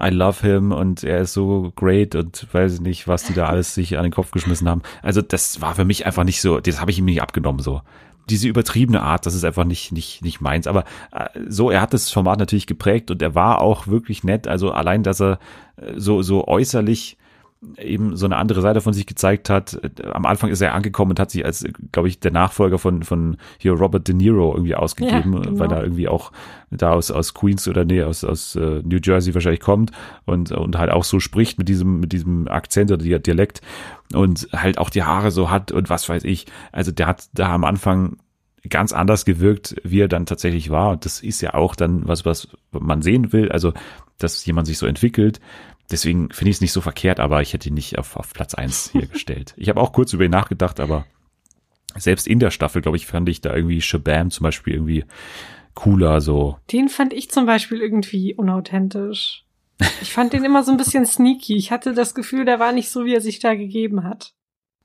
I 0.00 0.08
love 0.08 0.46
him 0.46 0.72
und 0.72 1.04
er 1.04 1.20
ist 1.20 1.34
so 1.34 1.72
great 1.76 2.14
und 2.14 2.46
weiß 2.52 2.74
ich 2.74 2.80
nicht, 2.80 3.06
was 3.06 3.24
die 3.24 3.34
da 3.34 3.46
alles 3.46 3.74
sich 3.74 3.98
an 3.98 4.04
den 4.04 4.12
Kopf 4.12 4.30
geschmissen 4.30 4.68
haben. 4.68 4.82
Also 5.02 5.20
das 5.20 5.60
war 5.60 5.74
für 5.74 5.84
mich 5.84 6.06
einfach 6.06 6.24
nicht 6.24 6.40
so, 6.40 6.60
das 6.60 6.80
habe 6.80 6.90
ich 6.90 6.98
ihm 6.98 7.04
nicht 7.04 7.22
abgenommen 7.22 7.60
so 7.60 7.82
diese 8.30 8.48
übertriebene 8.48 9.02
Art, 9.02 9.26
das 9.26 9.34
ist 9.34 9.44
einfach 9.44 9.64
nicht, 9.64 9.92
nicht, 9.92 10.22
nicht 10.22 10.40
meins. 10.40 10.66
Aber 10.66 10.84
äh, 11.12 11.28
so, 11.48 11.70
er 11.70 11.80
hat 11.80 11.92
das 11.92 12.10
Format 12.10 12.38
natürlich 12.38 12.66
geprägt 12.66 13.10
und 13.10 13.20
er 13.20 13.34
war 13.34 13.60
auch 13.60 13.88
wirklich 13.88 14.24
nett. 14.24 14.46
Also 14.46 14.70
allein, 14.70 15.02
dass 15.02 15.20
er 15.20 15.38
äh, 15.76 15.94
so, 15.96 16.22
so 16.22 16.46
äußerlich 16.46 17.18
eben 17.76 18.16
so 18.16 18.24
eine 18.24 18.36
andere 18.36 18.62
Seite 18.62 18.80
von 18.80 18.94
sich 18.94 19.06
gezeigt 19.06 19.50
hat. 19.50 19.78
Am 20.12 20.24
Anfang 20.24 20.50
ist 20.50 20.62
er 20.62 20.74
angekommen 20.74 21.10
und 21.10 21.20
hat 21.20 21.30
sich 21.30 21.44
als, 21.44 21.64
glaube 21.92 22.08
ich, 22.08 22.18
der 22.18 22.30
Nachfolger 22.30 22.78
von, 22.78 23.02
von 23.02 23.36
hier 23.58 23.72
Robert 23.72 24.08
De 24.08 24.14
Niro 24.14 24.54
irgendwie 24.54 24.74
ausgegeben, 24.74 25.34
ja, 25.34 25.40
genau. 25.40 25.58
weil 25.58 25.70
er 25.70 25.82
irgendwie 25.82 26.08
auch 26.08 26.32
da 26.70 26.92
aus, 26.92 27.10
aus 27.10 27.34
Queens 27.34 27.68
oder 27.68 27.84
nee, 27.84 28.02
aus, 28.02 28.24
aus 28.24 28.56
uh, 28.56 28.80
New 28.82 28.98
Jersey 29.02 29.34
wahrscheinlich 29.34 29.60
kommt 29.60 29.90
und, 30.24 30.52
und 30.52 30.78
halt 30.78 30.90
auch 30.90 31.04
so 31.04 31.20
spricht 31.20 31.58
mit 31.58 31.68
diesem, 31.68 32.00
mit 32.00 32.12
diesem 32.12 32.48
Akzent 32.48 32.92
oder 32.92 33.18
Dialekt 33.18 33.60
und 34.14 34.48
halt 34.54 34.78
auch 34.78 34.88
die 34.88 35.02
Haare 35.02 35.30
so 35.30 35.50
hat 35.50 35.70
und 35.70 35.90
was 35.90 36.08
weiß 36.08 36.24
ich. 36.24 36.46
Also 36.72 36.92
der 36.92 37.06
hat 37.06 37.28
da 37.34 37.52
am 37.52 37.64
Anfang 37.64 38.16
ganz 38.68 38.92
anders 38.92 39.24
gewirkt, 39.24 39.76
wie 39.84 40.00
er 40.00 40.08
dann 40.08 40.26
tatsächlich 40.26 40.70
war. 40.70 40.90
Und 40.90 41.04
das 41.04 41.20
ist 41.20 41.40
ja 41.40 41.54
auch 41.54 41.74
dann 41.74 42.06
was, 42.06 42.24
was 42.24 42.48
man 42.72 43.02
sehen 43.02 43.32
will. 43.32 43.50
Also, 43.50 43.72
dass 44.18 44.44
jemand 44.44 44.66
sich 44.66 44.76
so 44.76 44.86
entwickelt. 44.86 45.40
Deswegen 45.90 46.30
finde 46.30 46.50
ich 46.50 46.56
es 46.56 46.60
nicht 46.60 46.72
so 46.72 46.80
verkehrt, 46.80 47.20
aber 47.20 47.42
ich 47.42 47.52
hätte 47.52 47.68
ihn 47.68 47.74
nicht 47.74 47.98
auf, 47.98 48.16
auf 48.16 48.32
Platz 48.32 48.54
eins 48.54 48.90
hier 48.92 49.06
gestellt. 49.12 49.54
Ich 49.56 49.68
habe 49.68 49.80
auch 49.80 49.92
kurz 49.92 50.12
über 50.12 50.24
ihn 50.24 50.30
nachgedacht, 50.30 50.80
aber 50.80 51.06
selbst 51.96 52.26
in 52.26 52.38
der 52.38 52.50
Staffel, 52.50 52.82
glaube 52.82 52.96
ich, 52.96 53.06
fand 53.06 53.28
ich 53.28 53.40
da 53.40 53.54
irgendwie 53.54 53.80
Shabam 53.80 54.30
zum 54.30 54.44
Beispiel 54.44 54.74
irgendwie 54.74 55.04
cooler 55.74 56.20
so. 56.20 56.58
Den 56.72 56.88
fand 56.88 57.12
ich 57.12 57.30
zum 57.30 57.46
Beispiel 57.46 57.80
irgendwie 57.80 58.34
unauthentisch. 58.34 59.44
Ich 60.02 60.12
fand 60.12 60.32
den 60.32 60.44
immer 60.44 60.62
so 60.62 60.70
ein 60.70 60.76
bisschen 60.76 61.06
sneaky. 61.06 61.56
Ich 61.56 61.72
hatte 61.72 61.94
das 61.94 62.14
Gefühl, 62.14 62.44
der 62.44 62.60
war 62.60 62.72
nicht 62.72 62.90
so, 62.90 63.04
wie 63.04 63.14
er 63.14 63.20
sich 63.20 63.38
da 63.38 63.54
gegeben 63.54 64.04
hat. 64.04 64.34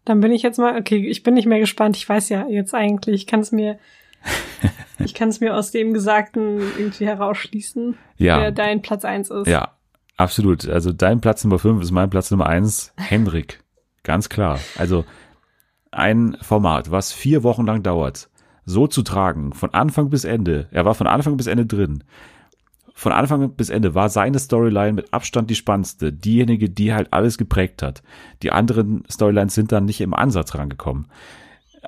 Dann 0.05 0.21
bin 0.21 0.31
ich 0.31 0.41
jetzt 0.41 0.57
mal, 0.57 0.77
okay, 0.79 1.05
ich 1.07 1.23
bin 1.23 1.33
nicht 1.33 1.47
mehr 1.47 1.59
gespannt. 1.59 1.97
Ich 1.97 2.07
weiß 2.07 2.29
ja 2.29 2.47
jetzt 2.47 2.73
eigentlich, 2.73 3.21
ich 3.21 3.27
kann 3.27 3.41
es 3.41 3.51
mir, 3.51 3.77
ich 4.99 5.13
kann 5.13 5.29
es 5.29 5.41
mir 5.41 5.55
aus 5.55 5.71
dem 5.71 5.93
Gesagten 5.93 6.59
irgendwie 6.77 7.05
herausschließen, 7.05 7.97
ja. 8.17 8.39
wer 8.39 8.51
dein 8.51 8.81
Platz 8.81 9.03
eins 9.03 9.29
ist. 9.29 9.47
Ja, 9.47 9.74
absolut. 10.15 10.67
Also 10.67 10.91
dein 10.91 11.21
Platz 11.21 11.43
Nummer 11.43 11.59
fünf 11.59 11.81
ist 11.81 11.91
mein 11.91 12.09
Platz 12.09 12.31
Nummer 12.31 12.47
eins. 12.47 12.93
Henrik. 12.97 13.63
Ganz 14.03 14.29
klar. 14.29 14.59
Also 14.77 15.05
ein 15.91 16.37
Format, 16.41 16.91
was 16.91 17.13
vier 17.13 17.43
Wochen 17.43 17.65
lang 17.65 17.83
dauert, 17.83 18.29
so 18.65 18.87
zu 18.87 19.01
tragen, 19.01 19.53
von 19.53 19.73
Anfang 19.73 20.09
bis 20.09 20.25
Ende. 20.25 20.67
Er 20.71 20.85
war 20.85 20.93
von 20.93 21.07
Anfang 21.07 21.37
bis 21.37 21.47
Ende 21.47 21.65
drin 21.65 22.03
von 22.97 23.11
Anfang 23.11 23.51
bis 23.51 23.69
Ende 23.69 23.93
war 23.93 24.07
seine 24.09 24.39
Storyline 24.39 24.93
mit 24.93 25.13
Abstand 25.13 25.49
die 25.49 25.55
spannendste, 25.55 26.13
diejenige, 26.13 26.69
die 26.69 26.93
halt 26.93 27.11
alles 27.11 27.37
geprägt 27.37 27.83
hat. 27.83 28.01
Die 28.41 28.53
anderen 28.53 29.03
Storylines 29.11 29.53
sind 29.53 29.73
dann 29.73 29.83
nicht 29.83 29.99
im 29.99 30.13
Ansatz 30.13 30.55
rangekommen. 30.55 31.07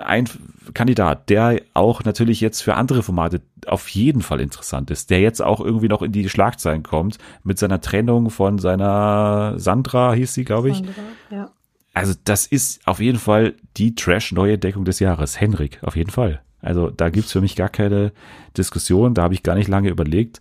Ein 0.04 0.30
Kandidat, 0.74 1.30
der 1.30 1.62
auch 1.74 2.04
natürlich 2.04 2.41
jetzt 2.41 2.62
für 2.62 2.76
andere 2.76 3.04
Formate 3.04 3.41
auf 3.66 3.89
jeden 3.89 4.22
Fall 4.22 4.39
interessant 4.39 4.91
ist, 4.91 5.10
der 5.10 5.22
jetzt 5.22 5.41
auch 5.41 5.60
irgendwie 5.60 5.88
noch 5.88 6.02
in 6.02 6.12
die 6.12 6.30
Schlagzeilen 6.30 6.84
kommt 6.84 7.18
mit 7.43 7.58
seiner 7.58 7.82
Trennung 7.82 8.30
von 8.30 8.60
seiner 8.60 9.56
Sandra, 9.58 10.14
hieß 10.14 10.34
sie, 10.34 10.45
glaube 10.45 10.70
ich. 10.70 10.78
Sandra, 10.78 11.02
ja. 11.32 11.52
Also 11.93 12.14
das 12.26 12.45
ist 12.45 12.86
auf 12.88 13.00
jeden 13.00 13.18
Fall 13.18 13.56
die 13.76 13.95
Trash-neue 13.95 14.60
Deckung 14.60 14.86
des 14.86 15.00
Jahres. 15.00 15.39
Henrik, 15.41 15.80
auf 15.82 15.95
jeden 15.95 16.12
Fall. 16.12 16.41
Also 16.62 16.91
da 16.91 17.10
gibt's 17.10 17.32
für 17.32 17.41
mich 17.41 17.56
gar 17.56 17.70
keine 17.70 18.12
Diskussion, 18.56 19.14
da 19.14 19.24
habe 19.24 19.34
ich 19.34 19.41
gar 19.41 19.56
nicht 19.56 19.68
lange 19.68 19.89
überlegt. 19.89 20.39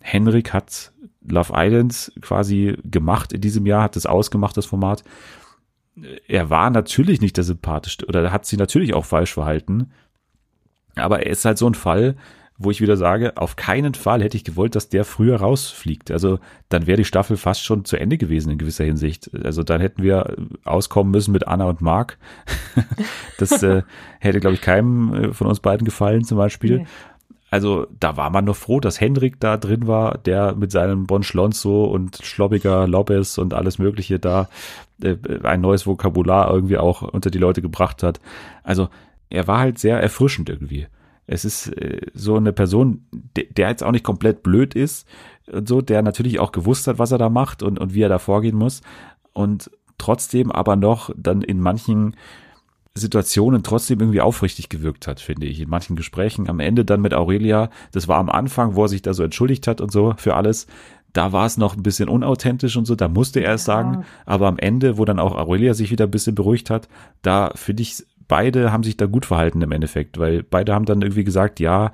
Henrik 0.00 0.52
hat 0.52 0.92
Love 1.26 1.52
Island 1.56 2.12
quasi 2.20 2.76
gemacht 2.84 3.32
in 3.32 3.40
diesem 3.40 3.64
Jahr, 3.66 3.84
hat 3.84 3.96
das 3.96 4.06
ausgemacht, 4.06 4.56
das 4.56 4.66
Format. 4.66 5.02
Er 6.26 6.50
war 6.50 6.70
natürlich 6.70 7.20
nicht 7.20 7.36
der 7.36 7.44
sympathischste 7.44 8.06
oder 8.06 8.32
hat 8.32 8.46
sich 8.46 8.58
natürlich 8.58 8.94
auch 8.94 9.04
falsch 9.04 9.34
verhalten. 9.34 9.90
Aber 10.96 11.24
er 11.24 11.30
ist 11.30 11.44
halt 11.44 11.58
so 11.58 11.68
ein 11.68 11.74
Fall, 11.74 12.16
wo 12.60 12.72
ich 12.72 12.80
wieder 12.80 12.96
sage, 12.96 13.36
auf 13.36 13.54
keinen 13.54 13.94
Fall 13.94 14.20
hätte 14.20 14.36
ich 14.36 14.42
gewollt, 14.42 14.74
dass 14.74 14.88
der 14.88 15.04
früher 15.04 15.36
rausfliegt. 15.36 16.10
Also 16.10 16.40
dann 16.68 16.88
wäre 16.88 16.96
die 16.96 17.04
Staffel 17.04 17.36
fast 17.36 17.64
schon 17.64 17.84
zu 17.84 17.96
Ende 17.96 18.18
gewesen 18.18 18.50
in 18.50 18.58
gewisser 18.58 18.84
Hinsicht. 18.84 19.30
Also 19.44 19.62
dann 19.62 19.80
hätten 19.80 20.02
wir 20.02 20.36
auskommen 20.64 21.12
müssen 21.12 21.30
mit 21.30 21.46
Anna 21.46 21.66
und 21.66 21.80
Mark. 21.80 22.18
das 23.38 23.62
äh, 23.62 23.82
hätte, 24.18 24.40
glaube 24.40 24.54
ich, 24.54 24.60
keinem 24.60 25.14
äh, 25.14 25.32
von 25.32 25.46
uns 25.46 25.60
beiden 25.60 25.84
gefallen 25.84 26.24
zum 26.24 26.36
Beispiel. 26.36 26.78
Nee. 26.78 26.86
Also 27.50 27.86
da 27.98 28.16
war 28.16 28.30
man 28.30 28.44
noch 28.44 28.56
froh, 28.56 28.80
dass 28.80 29.00
Hendrik 29.00 29.40
da 29.40 29.56
drin 29.56 29.86
war, 29.86 30.18
der 30.18 30.54
mit 30.54 30.70
seinem 30.70 31.06
Bon 31.06 31.22
Schlonzo 31.22 31.84
und 31.84 32.18
Schlobbiger 32.22 32.86
Lopez 32.86 33.38
und 33.38 33.54
alles 33.54 33.78
Mögliche 33.78 34.18
da 34.18 34.48
äh, 35.02 35.16
ein 35.42 35.60
neues 35.60 35.86
Vokabular 35.86 36.52
irgendwie 36.52 36.78
auch 36.78 37.02
unter 37.02 37.30
die 37.30 37.38
Leute 37.38 37.62
gebracht 37.62 38.02
hat. 38.02 38.20
Also 38.62 38.88
er 39.30 39.46
war 39.46 39.58
halt 39.58 39.78
sehr 39.78 40.00
erfrischend 40.00 40.50
irgendwie. 40.50 40.88
Es 41.26 41.44
ist 41.44 41.68
äh, 41.68 42.02
so 42.12 42.36
eine 42.36 42.52
Person, 42.52 43.06
der, 43.36 43.44
der 43.44 43.68
jetzt 43.70 43.82
auch 43.82 43.92
nicht 43.92 44.04
komplett 44.04 44.42
blöd 44.42 44.74
ist 44.74 45.08
und 45.50 45.68
so, 45.68 45.80
der 45.80 46.02
natürlich 46.02 46.40
auch 46.40 46.52
gewusst 46.52 46.86
hat, 46.86 46.98
was 46.98 47.12
er 47.12 47.18
da 47.18 47.30
macht 47.30 47.62
und, 47.62 47.78
und 47.78 47.94
wie 47.94 48.02
er 48.02 48.08
da 48.10 48.18
vorgehen 48.18 48.56
muss 48.56 48.82
und 49.32 49.70
trotzdem 49.96 50.52
aber 50.52 50.76
noch 50.76 51.10
dann 51.16 51.42
in 51.42 51.60
manchen 51.60 52.14
Situationen 52.94 53.62
trotzdem 53.62 54.00
irgendwie 54.00 54.20
aufrichtig 54.20 54.68
gewirkt 54.68 55.06
hat, 55.06 55.20
finde 55.20 55.46
ich. 55.46 55.60
In 55.60 55.68
manchen 55.68 55.96
Gesprächen 55.96 56.48
am 56.48 56.60
Ende 56.60 56.84
dann 56.84 57.00
mit 57.00 57.14
Aurelia, 57.14 57.70
das 57.92 58.08
war 58.08 58.18
am 58.18 58.28
Anfang, 58.28 58.74
wo 58.74 58.84
er 58.84 58.88
sich 58.88 59.02
da 59.02 59.14
so 59.14 59.22
entschuldigt 59.22 59.66
hat 59.66 59.80
und 59.80 59.92
so 59.92 60.14
für 60.16 60.34
alles. 60.34 60.66
Da 61.12 61.32
war 61.32 61.46
es 61.46 61.56
noch 61.56 61.76
ein 61.76 61.82
bisschen 61.82 62.08
unauthentisch 62.08 62.76
und 62.76 62.84
so, 62.84 62.94
da 62.94 63.08
musste 63.08 63.40
er 63.40 63.54
es 63.54 63.66
ja. 63.66 63.74
sagen. 63.74 64.04
Aber 64.26 64.48
am 64.48 64.58
Ende, 64.58 64.98
wo 64.98 65.04
dann 65.04 65.18
auch 65.18 65.36
Aurelia 65.36 65.74
sich 65.74 65.90
wieder 65.90 66.04
ein 66.04 66.10
bisschen 66.10 66.34
beruhigt 66.34 66.70
hat, 66.70 66.88
da 67.22 67.52
finde 67.54 67.82
ich 67.82 68.04
beide 68.28 68.70
haben 68.70 68.82
sich 68.84 68.96
da 68.96 69.06
gut 69.06 69.26
verhalten 69.26 69.62
im 69.62 69.72
Endeffekt, 69.72 70.18
weil 70.18 70.42
beide 70.42 70.74
haben 70.74 70.84
dann 70.84 71.02
irgendwie 71.02 71.24
gesagt, 71.24 71.60
ja, 71.60 71.92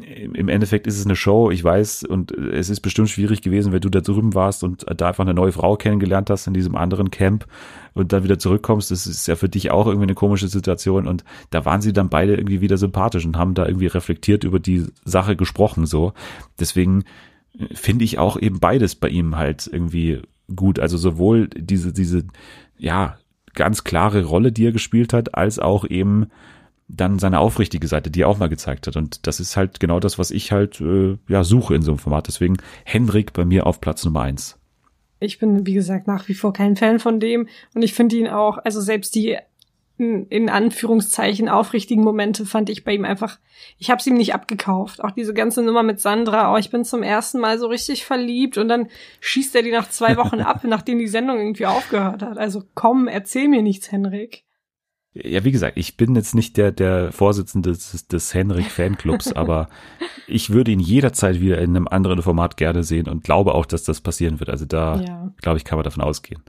im 0.00 0.48
Endeffekt 0.48 0.86
ist 0.86 0.98
es 0.98 1.04
eine 1.04 1.16
Show, 1.16 1.50
ich 1.50 1.62
weiß, 1.62 2.04
und 2.04 2.32
es 2.32 2.70
ist 2.70 2.80
bestimmt 2.80 3.10
schwierig 3.10 3.42
gewesen, 3.42 3.72
wenn 3.72 3.80
du 3.80 3.88
da 3.88 4.00
drüben 4.00 4.34
warst 4.34 4.64
und 4.64 4.84
da 4.96 5.08
einfach 5.08 5.24
eine 5.24 5.34
neue 5.34 5.52
Frau 5.52 5.76
kennengelernt 5.76 6.30
hast 6.30 6.46
in 6.46 6.54
diesem 6.54 6.76
anderen 6.76 7.10
Camp 7.10 7.46
und 7.94 8.12
dann 8.12 8.24
wieder 8.24 8.38
zurückkommst. 8.38 8.90
Das 8.90 9.06
ist 9.06 9.26
ja 9.28 9.36
für 9.36 9.48
dich 9.48 9.70
auch 9.70 9.86
irgendwie 9.86 10.06
eine 10.06 10.14
komische 10.14 10.48
Situation 10.48 11.06
und 11.06 11.24
da 11.50 11.64
waren 11.64 11.82
sie 11.82 11.92
dann 11.92 12.08
beide 12.08 12.34
irgendwie 12.34 12.60
wieder 12.60 12.78
sympathisch 12.78 13.26
und 13.26 13.36
haben 13.36 13.54
da 13.54 13.66
irgendwie 13.66 13.88
reflektiert 13.88 14.44
über 14.44 14.60
die 14.60 14.86
Sache 15.04 15.36
gesprochen, 15.36 15.86
so. 15.86 16.12
Deswegen 16.58 17.04
finde 17.72 18.04
ich 18.04 18.18
auch 18.18 18.38
eben 18.40 18.60
beides 18.60 18.94
bei 18.94 19.08
ihm 19.08 19.36
halt 19.36 19.68
irgendwie 19.70 20.22
gut. 20.54 20.78
Also 20.78 20.96
sowohl 20.96 21.48
diese, 21.48 21.92
diese, 21.92 22.24
ja, 22.78 23.16
ganz 23.54 23.84
klare 23.84 24.24
Rolle, 24.24 24.52
die 24.52 24.66
er 24.66 24.72
gespielt 24.72 25.12
hat, 25.12 25.34
als 25.34 25.58
auch 25.58 25.84
eben 25.84 26.28
dann 26.94 27.18
seine 27.18 27.40
aufrichtige 27.40 27.86
Seite, 27.88 28.10
die 28.10 28.22
er 28.22 28.28
auch 28.28 28.38
mal 28.38 28.48
gezeigt 28.48 28.86
hat. 28.86 28.96
Und 28.96 29.26
das 29.26 29.40
ist 29.40 29.56
halt 29.56 29.80
genau 29.80 29.98
das, 29.98 30.18
was 30.18 30.30
ich 30.30 30.52
halt 30.52 30.80
äh, 30.80 31.16
ja 31.28 31.42
suche 31.44 31.74
in 31.74 31.82
so 31.82 31.92
einem 31.92 31.98
Format. 31.98 32.28
Deswegen 32.28 32.58
Hendrik 32.84 33.32
bei 33.32 33.44
mir 33.44 33.66
auf 33.66 33.80
Platz 33.80 34.04
Nummer 34.04 34.22
eins. 34.22 34.58
Ich 35.18 35.38
bin, 35.38 35.66
wie 35.66 35.74
gesagt, 35.74 36.06
nach 36.06 36.28
wie 36.28 36.34
vor 36.34 36.52
kein 36.52 36.76
Fan 36.76 36.98
von 36.98 37.20
dem. 37.20 37.48
Und 37.74 37.82
ich 37.82 37.94
finde 37.94 38.16
ihn 38.16 38.28
auch, 38.28 38.58
also 38.58 38.80
selbst 38.80 39.14
die 39.14 39.38
in 39.98 40.48
Anführungszeichen 40.48 41.48
aufrichtigen 41.48 42.02
Momente 42.02 42.44
fand 42.44 42.70
ich 42.70 42.82
bei 42.82 42.92
ihm 42.94 43.04
einfach, 43.04 43.38
ich 43.78 43.90
habe 43.90 44.00
es 44.00 44.06
ihm 44.06 44.14
nicht 44.14 44.34
abgekauft. 44.34 45.04
Auch 45.04 45.12
diese 45.12 45.34
ganze 45.34 45.62
Nummer 45.62 45.82
mit 45.82 46.00
Sandra, 46.00 46.52
oh, 46.52 46.56
ich 46.56 46.70
bin 46.70 46.84
zum 46.84 47.02
ersten 47.02 47.38
Mal 47.38 47.58
so 47.58 47.68
richtig 47.68 48.04
verliebt 48.04 48.58
und 48.58 48.68
dann 48.68 48.88
schießt 49.20 49.54
er 49.54 49.62
die 49.62 49.70
nach 49.70 49.88
zwei 49.88 50.16
Wochen 50.16 50.40
ab, 50.40 50.62
nachdem 50.64 50.98
die 50.98 51.06
Sendung 51.06 51.38
irgendwie 51.38 51.66
aufgehört 51.66 52.22
hat. 52.22 52.38
Also 52.38 52.64
komm, 52.74 53.06
erzähl 53.06 53.48
mir 53.48 53.62
nichts, 53.62 53.92
Henrik. 53.92 54.44
Ja, 55.14 55.44
wie 55.44 55.52
gesagt, 55.52 55.76
ich 55.76 55.98
bin 55.98 56.14
jetzt 56.14 56.34
nicht 56.34 56.56
der, 56.56 56.72
der 56.72 57.12
Vorsitzende 57.12 57.70
des, 57.70 58.06
des 58.08 58.32
Henrik 58.32 58.70
Fanclubs, 58.70 59.32
aber 59.36 59.68
ich 60.26 60.50
würde 60.50 60.70
ihn 60.70 60.80
jederzeit 60.80 61.40
wieder 61.40 61.58
in 61.58 61.76
einem 61.76 61.86
anderen 61.86 62.22
Format 62.22 62.56
gerne 62.56 62.82
sehen 62.82 63.08
und 63.08 63.22
glaube 63.22 63.54
auch, 63.54 63.66
dass 63.66 63.84
das 63.84 64.00
passieren 64.00 64.40
wird. 64.40 64.48
Also 64.48 64.64
da, 64.64 65.00
ja. 65.00 65.32
glaube 65.42 65.58
ich, 65.58 65.64
kann 65.64 65.76
man 65.76 65.84
davon 65.84 66.02
ausgehen. 66.02 66.42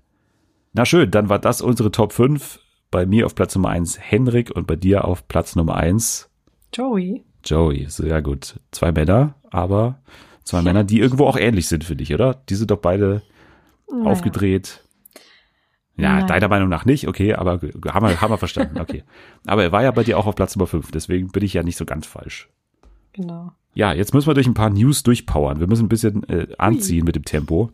Na 0.72 0.86
schön, 0.86 1.12
dann 1.12 1.30
war 1.30 1.40
das 1.40 1.62
unsere 1.62 1.92
Top 1.92 2.14
5 2.14 2.60
bei 2.90 3.06
mir 3.06 3.26
auf 3.26 3.36
Platz 3.36 3.56
Nummer 3.56 3.70
eins 3.70 4.00
Henrik 4.00 4.52
und 4.52 4.66
bei 4.66 4.76
dir 4.76 5.06
auf 5.06 5.28
Platz 5.28 5.56
Nummer 5.56 5.76
eins 5.76 6.30
Joey. 6.74 7.24
Joey, 7.44 7.86
sehr 7.90 8.22
gut. 8.22 8.60
Zwei 8.72 8.92
Männer, 8.92 9.36
aber 9.50 10.00
zwei 10.44 10.60
ja. 10.60 10.64
Männer, 10.64 10.84
die 10.84 11.00
irgendwo 11.00 11.26
auch 11.26 11.38
ähnlich 11.38 11.68
sind 11.68 11.84
für 11.84 11.96
dich, 11.96 12.14
oder? 12.14 12.42
Die 12.50 12.56
sind 12.56 12.72
doch 12.72 12.78
beide 12.78 13.24
naja. 13.92 14.10
aufgedreht. 14.10 14.84
Ja, 15.96 16.16
Nein. 16.16 16.28
deiner 16.28 16.48
Meinung 16.48 16.70
nach 16.70 16.86
nicht, 16.86 17.08
okay, 17.08 17.36
aber 17.36 17.60
haben 17.88 18.08
wir, 18.08 18.20
haben 18.20 18.32
wir 18.32 18.38
verstanden, 18.38 18.80
okay. 18.80 19.04
Aber 19.46 19.62
er 19.62 19.72
war 19.72 19.84
ja 19.84 19.92
bei 19.92 20.04
dir 20.04 20.18
auch 20.18 20.26
auf 20.26 20.34
Platz 20.34 20.56
Nummer 20.56 20.66
fünf, 20.66 20.90
deswegen 20.90 21.28
bin 21.32 21.44
ich 21.44 21.54
ja 21.54 21.62
nicht 21.62 21.78
so 21.78 21.86
ganz 21.86 22.08
falsch. 22.08 22.50
Genau. 23.14 23.52
Ja, 23.76 23.94
jetzt 23.94 24.14
müssen 24.14 24.28
wir 24.28 24.34
durch 24.34 24.48
ein 24.48 24.56
paar 24.56 24.72
News 24.72 25.04
durchpowern. 25.04 25.60
Wir 25.60 25.68
müssen 25.68 25.86
ein 25.86 25.90
bisschen 25.90 26.28
äh, 26.30 26.48
anziehen 26.58 27.02
Ui. 27.02 27.06
mit 27.06 27.16
dem 27.16 27.26
Tempo. 27.26 27.70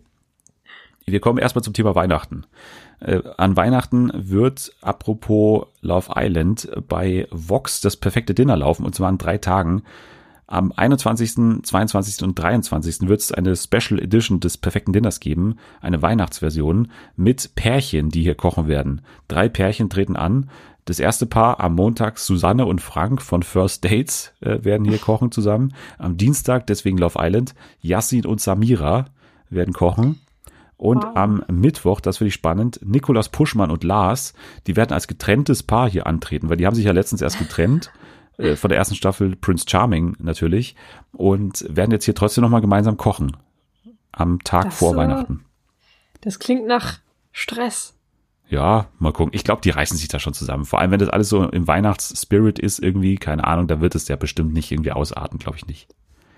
Wir 1.06 1.20
kommen 1.20 1.40
erstmal 1.40 1.64
zum 1.64 1.74
Thema 1.74 1.96
Weihnachten. 1.96 2.44
Äh, 3.00 3.22
an 3.38 3.56
Weihnachten 3.56 4.12
wird, 4.14 4.74
apropos 4.82 5.68
Love 5.82 6.12
Island, 6.16 6.70
bei 6.88 7.28
Vox 7.32 7.82
das 7.82 7.98
perfekte 7.98 8.34
Dinner 8.34 8.58
laufen, 8.58 8.86
und 8.86 8.96
zwar 8.96 9.10
an 9.10 9.18
drei 9.18 9.38
Tagen. 9.38 9.84
Am 10.52 10.74
21., 10.76 11.62
22. 11.62 12.24
und 12.24 12.34
23. 12.40 13.08
wird 13.08 13.20
es 13.20 13.32
eine 13.32 13.56
Special 13.56 14.02
Edition 14.02 14.40
des 14.40 14.58
perfekten 14.58 14.94
Dinners 14.94 15.20
geben, 15.20 15.58
eine 15.80 16.02
Weihnachtsversion 16.02 16.88
mit 17.16 17.54
Pärchen, 17.54 18.10
die 18.10 18.24
hier 18.24 18.34
kochen 18.34 18.68
werden. 18.68 19.02
Drei 19.28 19.48
Pärchen 19.48 19.92
treten 19.92 20.16
an. 20.16 20.50
Das 20.86 21.00
erste 21.00 21.28
Paar 21.28 21.60
am 21.60 21.76
Montag 21.76 22.18
Susanne 22.18 22.66
und 22.66 22.82
Frank 22.82 23.22
von 23.22 23.44
First 23.44 23.86
Dates 23.86 24.34
äh, 24.42 24.64
werden 24.64 24.88
hier 24.88 24.98
kochen 24.98 25.32
zusammen. 25.32 25.76
Am 26.00 26.18
Dienstag, 26.18 26.66
deswegen 26.66 26.98
Love 26.98 27.20
Island, 27.20 27.54
Yassin 27.82 28.26
und 28.26 28.42
Samira 28.42 29.06
werden 29.52 29.76
kochen. 29.76 30.20
Und 30.78 31.04
wow. 31.04 31.12
am 31.14 31.44
Mittwoch, 31.52 32.00
das 32.02 32.18
finde 32.18 32.30
ich 32.30 32.34
spannend, 32.34 32.80
Nikolas 32.84 33.30
Puschmann 33.30 33.70
und 33.70 33.84
Lars, 33.84 34.34
die 34.66 34.76
werden 34.76 34.94
als 34.94 35.08
getrenntes 35.08 35.62
Paar 35.62 35.88
hier 35.88 36.08
antreten, 36.08 36.50
weil 36.50 36.58
die 36.58 36.66
haben 36.66 36.76
sich 36.76 36.86
ja 36.86 36.92
letztens 36.92 37.22
erst 37.22 37.38
getrennt. 37.38 37.92
Äh, 38.40 38.56
von 38.56 38.70
der 38.70 38.78
ersten 38.78 38.96
Staffel 38.96 39.36
Prince 39.36 39.66
Charming 39.68 40.16
natürlich. 40.20 40.76
Und 41.12 41.66
werden 41.70 41.92
jetzt 41.92 42.06
hier 42.06 42.16
trotzdem 42.16 42.42
nochmal 42.42 42.62
gemeinsam 42.62 42.98
kochen. 42.98 43.38
Am 44.12 44.40
Tag 44.44 44.66
das 44.66 44.78
vor 44.78 44.92
so, 44.92 44.98
Weihnachten. 44.98 45.46
Das 46.22 46.40
klingt 46.40 46.66
nach 46.66 47.00
Stress. 47.32 47.96
Ja, 48.50 48.88
mal 48.98 49.14
gucken. 49.14 49.34
Ich 49.36 49.44
glaube, 49.44 49.62
die 49.62 49.70
reißen 49.70 49.96
sich 49.96 50.08
da 50.08 50.20
schon 50.20 50.34
zusammen. 50.34 50.66
Vor 50.66 50.80
allem, 50.80 50.90
wenn 50.92 51.00
das 51.00 51.10
alles 51.10 51.30
so 51.30 51.48
im 51.48 51.68
Weihnachtsspirit 51.68 52.58
ist, 52.58 52.80
irgendwie, 52.80 53.18
keine 53.18 53.46
Ahnung, 53.46 53.68
da 53.68 53.80
wird 53.80 53.94
es 53.94 54.08
ja 54.08 54.16
bestimmt 54.16 54.54
nicht 54.54 54.72
irgendwie 54.72 54.92
ausarten, 54.92 55.38
glaube 55.38 55.58
ich 55.58 55.68
nicht. 55.68 55.88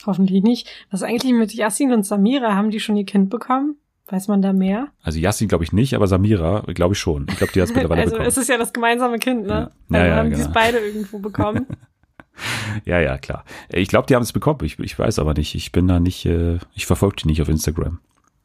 Hoffentlich 0.05 0.43
nicht. 0.43 0.67
Was 0.89 1.03
eigentlich 1.03 1.33
mit 1.33 1.53
Yassin 1.53 1.93
und 1.93 2.05
Samira? 2.05 2.55
Haben 2.55 2.71
die 2.71 2.79
schon 2.79 2.97
ihr 2.97 3.05
Kind 3.05 3.29
bekommen? 3.29 3.77
Weiß 4.07 4.27
man 4.27 4.41
da 4.41 4.51
mehr? 4.51 4.89
Also 5.01 5.19
Yassin 5.19 5.47
glaube 5.47 5.63
ich 5.63 5.71
nicht, 5.71 5.93
aber 5.93 6.07
Samira 6.07 6.63
glaube 6.73 6.95
ich 6.95 6.99
schon. 6.99 7.27
Ich 7.29 7.37
glaube, 7.37 7.53
die 7.53 7.61
hat 7.61 7.69
es 7.69 7.75
mittlerweile 7.75 8.01
also 8.01 8.11
bekommen. 8.11 8.25
Also 8.25 8.41
es 8.41 8.43
ist 8.43 8.49
ja 8.49 8.57
das 8.57 8.73
gemeinsame 8.73 9.19
Kind, 9.19 9.45
ne? 9.45 9.71
Ja, 9.89 9.97
ja, 9.97 10.05
ja 10.05 10.15
haben 10.17 10.31
genau. 10.31 10.37
die 10.37 10.49
es 10.49 10.51
beide 10.51 10.79
irgendwo 10.79 11.19
bekommen. 11.19 11.65
ja, 12.85 12.99
ja, 12.99 13.17
klar. 13.17 13.45
Ich 13.69 13.89
glaube, 13.89 14.07
die 14.07 14.15
haben 14.15 14.23
es 14.23 14.33
bekommen. 14.33 14.59
Ich, 14.63 14.79
ich 14.79 14.97
weiß 14.97 15.19
aber 15.19 15.33
nicht. 15.33 15.55
Ich 15.55 15.71
bin 15.71 15.87
da 15.87 15.99
nicht, 15.99 16.25
äh, 16.25 16.59
ich 16.73 16.85
verfolge 16.85 17.17
die 17.17 17.27
nicht 17.27 17.41
auf 17.41 17.49
Instagram. 17.49 17.99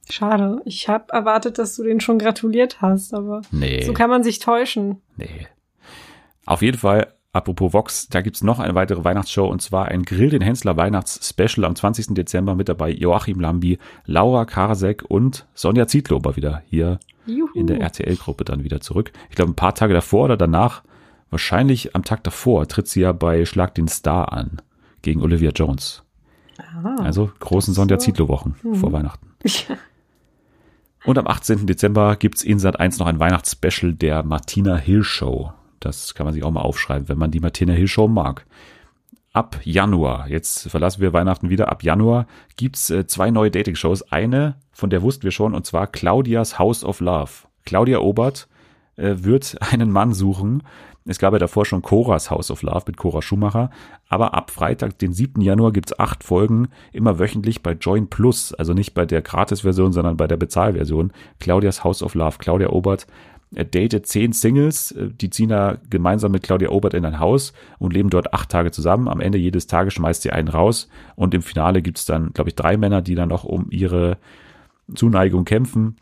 Schade. 0.09 0.61
Ich 0.65 0.89
habe 0.89 1.13
erwartet, 1.13 1.59
dass 1.59 1.77
du 1.77 1.83
den 1.83 2.01
schon 2.01 2.19
gratuliert 2.19 2.81
hast, 2.81 3.13
aber 3.13 3.43
nee. 3.51 3.83
so 3.83 3.93
kann 3.93 4.11
man 4.11 4.23
sich 4.23 4.39
täuschen. 4.39 5.03
Nee. 5.17 5.49
Auf 6.45 6.63
jeden 6.63 6.79
Fall 6.79 7.13
Apropos 7.37 7.75
Vox, 7.75 8.09
da 8.09 8.23
gibt's 8.23 8.43
noch 8.43 8.61
eine 8.61 8.75
weitere 8.75 9.05
Weihnachtsshow 9.05 9.45
und 9.45 9.61
zwar 9.61 9.89
ein 9.89 10.05
Grill 10.05 10.31
den 10.31 10.41
Hensler 10.41 10.79
Weihnachts-Special 10.79 11.67
am 11.67 11.77
20. 11.77 12.15
Dezember 12.15 12.55
mit 12.55 12.71
dabei 12.71 12.91
Joachim 12.91 13.41
Lambi, 13.41 13.79
Laura 14.07 14.47
Karasek 14.47 15.05
und 15.07 15.47
Sonja 15.53 15.87
Zietlober 15.87 16.37
wieder 16.37 16.63
hier 16.65 16.99
Juhu. 17.27 17.51
in 17.55 17.67
der 17.67 17.83
RTL-Gruppe 17.83 18.45
dann 18.45 18.65
wieder 18.65 18.81
zurück. 18.81 19.13
Ich 19.29 19.37
glaube, 19.37 19.53
ein 19.53 19.55
paar 19.55 19.75
Tage 19.75 19.93
davor 19.93 20.25
oder 20.25 20.39
danach, 20.39 20.83
wahrscheinlich 21.31 21.95
am 21.95 22.05
Tag 22.05 22.25
davor, 22.25 22.69
tritt 22.69 22.89
sie 22.89 23.01
ja 23.01 23.13
bei 23.13 23.45
Schlag 23.45 23.75
den 23.75 23.89
Star 23.89 24.33
an 24.33 24.63
gegen 25.03 25.23
Olivia 25.23 25.51
Jones. 25.51 26.03
Aha, 26.59 26.97
also 27.03 27.31
großen 27.39 27.75
Sonja 27.75 27.99
Zietlow-Wochen 27.99 28.57
mhm. 28.63 28.75
vor 28.77 28.93
Weihnachten. 28.93 29.35
Und 31.05 31.19
am 31.19 31.29
18. 31.29 31.67
Dezember 31.67 32.17
gibt's 32.17 32.43
in 32.43 32.59
Sat 32.59 32.81
1 32.81 32.99
noch 32.99 33.07
ein 33.07 33.21
Weihnachtsspecial 33.21 33.95
der 33.95 34.25
Martina 34.25 34.77
Hill 34.77 35.05
Show. 35.05 35.53
Das 35.79 36.15
kann 36.15 36.25
man 36.25 36.35
sich 36.35 36.43
auch 36.43 36.51
mal 36.51 36.63
aufschreiben, 36.63 37.09
wenn 37.09 37.19
man 37.19 37.31
die 37.31 37.39
Martina 37.39 37.75
Hill 37.75 37.87
Show 37.87 38.09
mag. 38.09 38.45
Ab 39.33 39.61
Januar, 39.63 40.29
jetzt 40.29 40.69
verlassen 40.69 41.03
wir 41.03 41.13
Weihnachten 41.13 41.51
wieder, 41.51 41.69
ab 41.69 41.85
Januar 41.85 42.27
gibt's 42.57 42.91
äh, 42.91 43.07
zwei 43.07 43.31
neue 43.31 43.51
Dating-Shows. 43.51 44.11
Eine, 44.11 44.57
von 44.73 44.91
der 44.91 45.03
wussten 45.03 45.25
wir 45.25 45.31
schon, 45.31 45.55
und 45.55 45.65
zwar 45.65 45.87
Claudias 45.87 46.59
House 46.59 46.83
of 46.83 47.01
Love. 47.01 47.31
Claudia 47.65 47.99
Obert 47.99 48.49
äh, 48.97 49.17
wird 49.19 49.57
einen 49.61 49.91
Mann 49.91 50.13
suchen. 50.13 50.63
Es 51.09 51.19
gab 51.19 51.33
ja 51.33 51.39
davor 51.39 51.65
schon 51.65 51.83
Coras 51.83 52.31
House 52.31 52.51
of 52.51 52.63
Love 52.63 52.85
mit 52.89 52.97
Cora 52.97 53.23
Schumacher. 53.23 53.71
Aber 54.09 54.35
ab 54.35 54.51
Freitag, 54.51 54.99
den 54.99 55.13
7. 55.13 55.41
Januar, 55.41 55.73
gibt's 55.73 55.99
acht 55.99 56.25
Folgen, 56.25 56.69
immer 56.93 57.19
wöchentlich 57.19 57.63
bei 57.63 57.73
Join 57.73 58.09
Plus. 58.09 58.53
Also 58.53 58.75
nicht 58.75 58.93
bei 58.93 59.07
der 59.07 59.23
Gratis-Version, 59.23 59.93
sondern 59.93 60.17
bei 60.17 60.27
der 60.27 60.37
Bezahlversion. 60.37 61.13
Claudias 61.39 61.85
House 61.85 62.03
of 62.03 62.15
Love. 62.15 62.39
Claudia 62.39 62.71
Obert 62.71 63.07
Er 63.55 63.65
datet 63.65 64.09
zehn 64.09 64.33
Singles, 64.33 64.91
äh, 64.93 65.09
die 65.09 65.31
ziehen 65.31 65.51
da 65.51 65.79
gemeinsam 65.89 66.33
mit 66.33 66.43
Claudia 66.43 66.71
Obert 66.71 66.95
in 66.95 67.05
ein 67.05 67.21
Haus 67.21 67.53
und 67.79 67.93
leben 67.93 68.11
dort 68.11 68.35
acht 68.35 68.51
Tage 68.51 68.73
zusammen. 68.73 69.07
Am 69.07 69.21
Ende 69.21 69.39
jedes 69.39 69.69
Tages 69.69 69.95
schmeißt 69.95 70.23
sie 70.23 70.33
einen 70.33 70.49
raus 70.49 70.89
und 71.15 71.33
im 71.33 71.43
Finale 71.43 71.83
gibt 71.83 71.99
es 71.99 72.07
dann, 72.07 72.33
glaube 72.33 72.51
ich, 72.51 72.57
drei 72.57 72.77
Männer, 72.77 73.03
die 73.03 73.15
dann 73.15 73.29
noch 73.29 73.45
um 73.45 73.69
ihre 73.71 74.19
Zuneigung 74.93 75.45
kämpfen. 75.45 75.97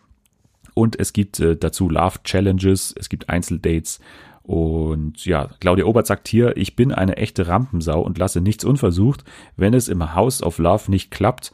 Und 0.74 0.98
es 0.98 1.12
gibt 1.12 1.40
äh, 1.40 1.56
dazu 1.56 1.88
Love 1.88 2.18
Challenges, 2.24 2.94
es 2.98 3.08
gibt 3.08 3.28
Einzeldates 3.28 4.00
und 4.44 5.24
ja, 5.24 5.48
Claudia 5.58 5.86
Obert 5.86 6.06
sagt 6.06 6.28
hier, 6.28 6.54
ich 6.58 6.76
bin 6.76 6.92
eine 6.92 7.16
echte 7.16 7.48
Rampensau 7.48 8.02
und 8.02 8.18
lasse 8.18 8.42
nichts 8.42 8.62
unversucht. 8.62 9.24
Wenn 9.56 9.72
es 9.72 9.88
im 9.88 10.14
House 10.14 10.42
of 10.42 10.58
Love 10.58 10.90
nicht 10.90 11.10
klappt, 11.10 11.50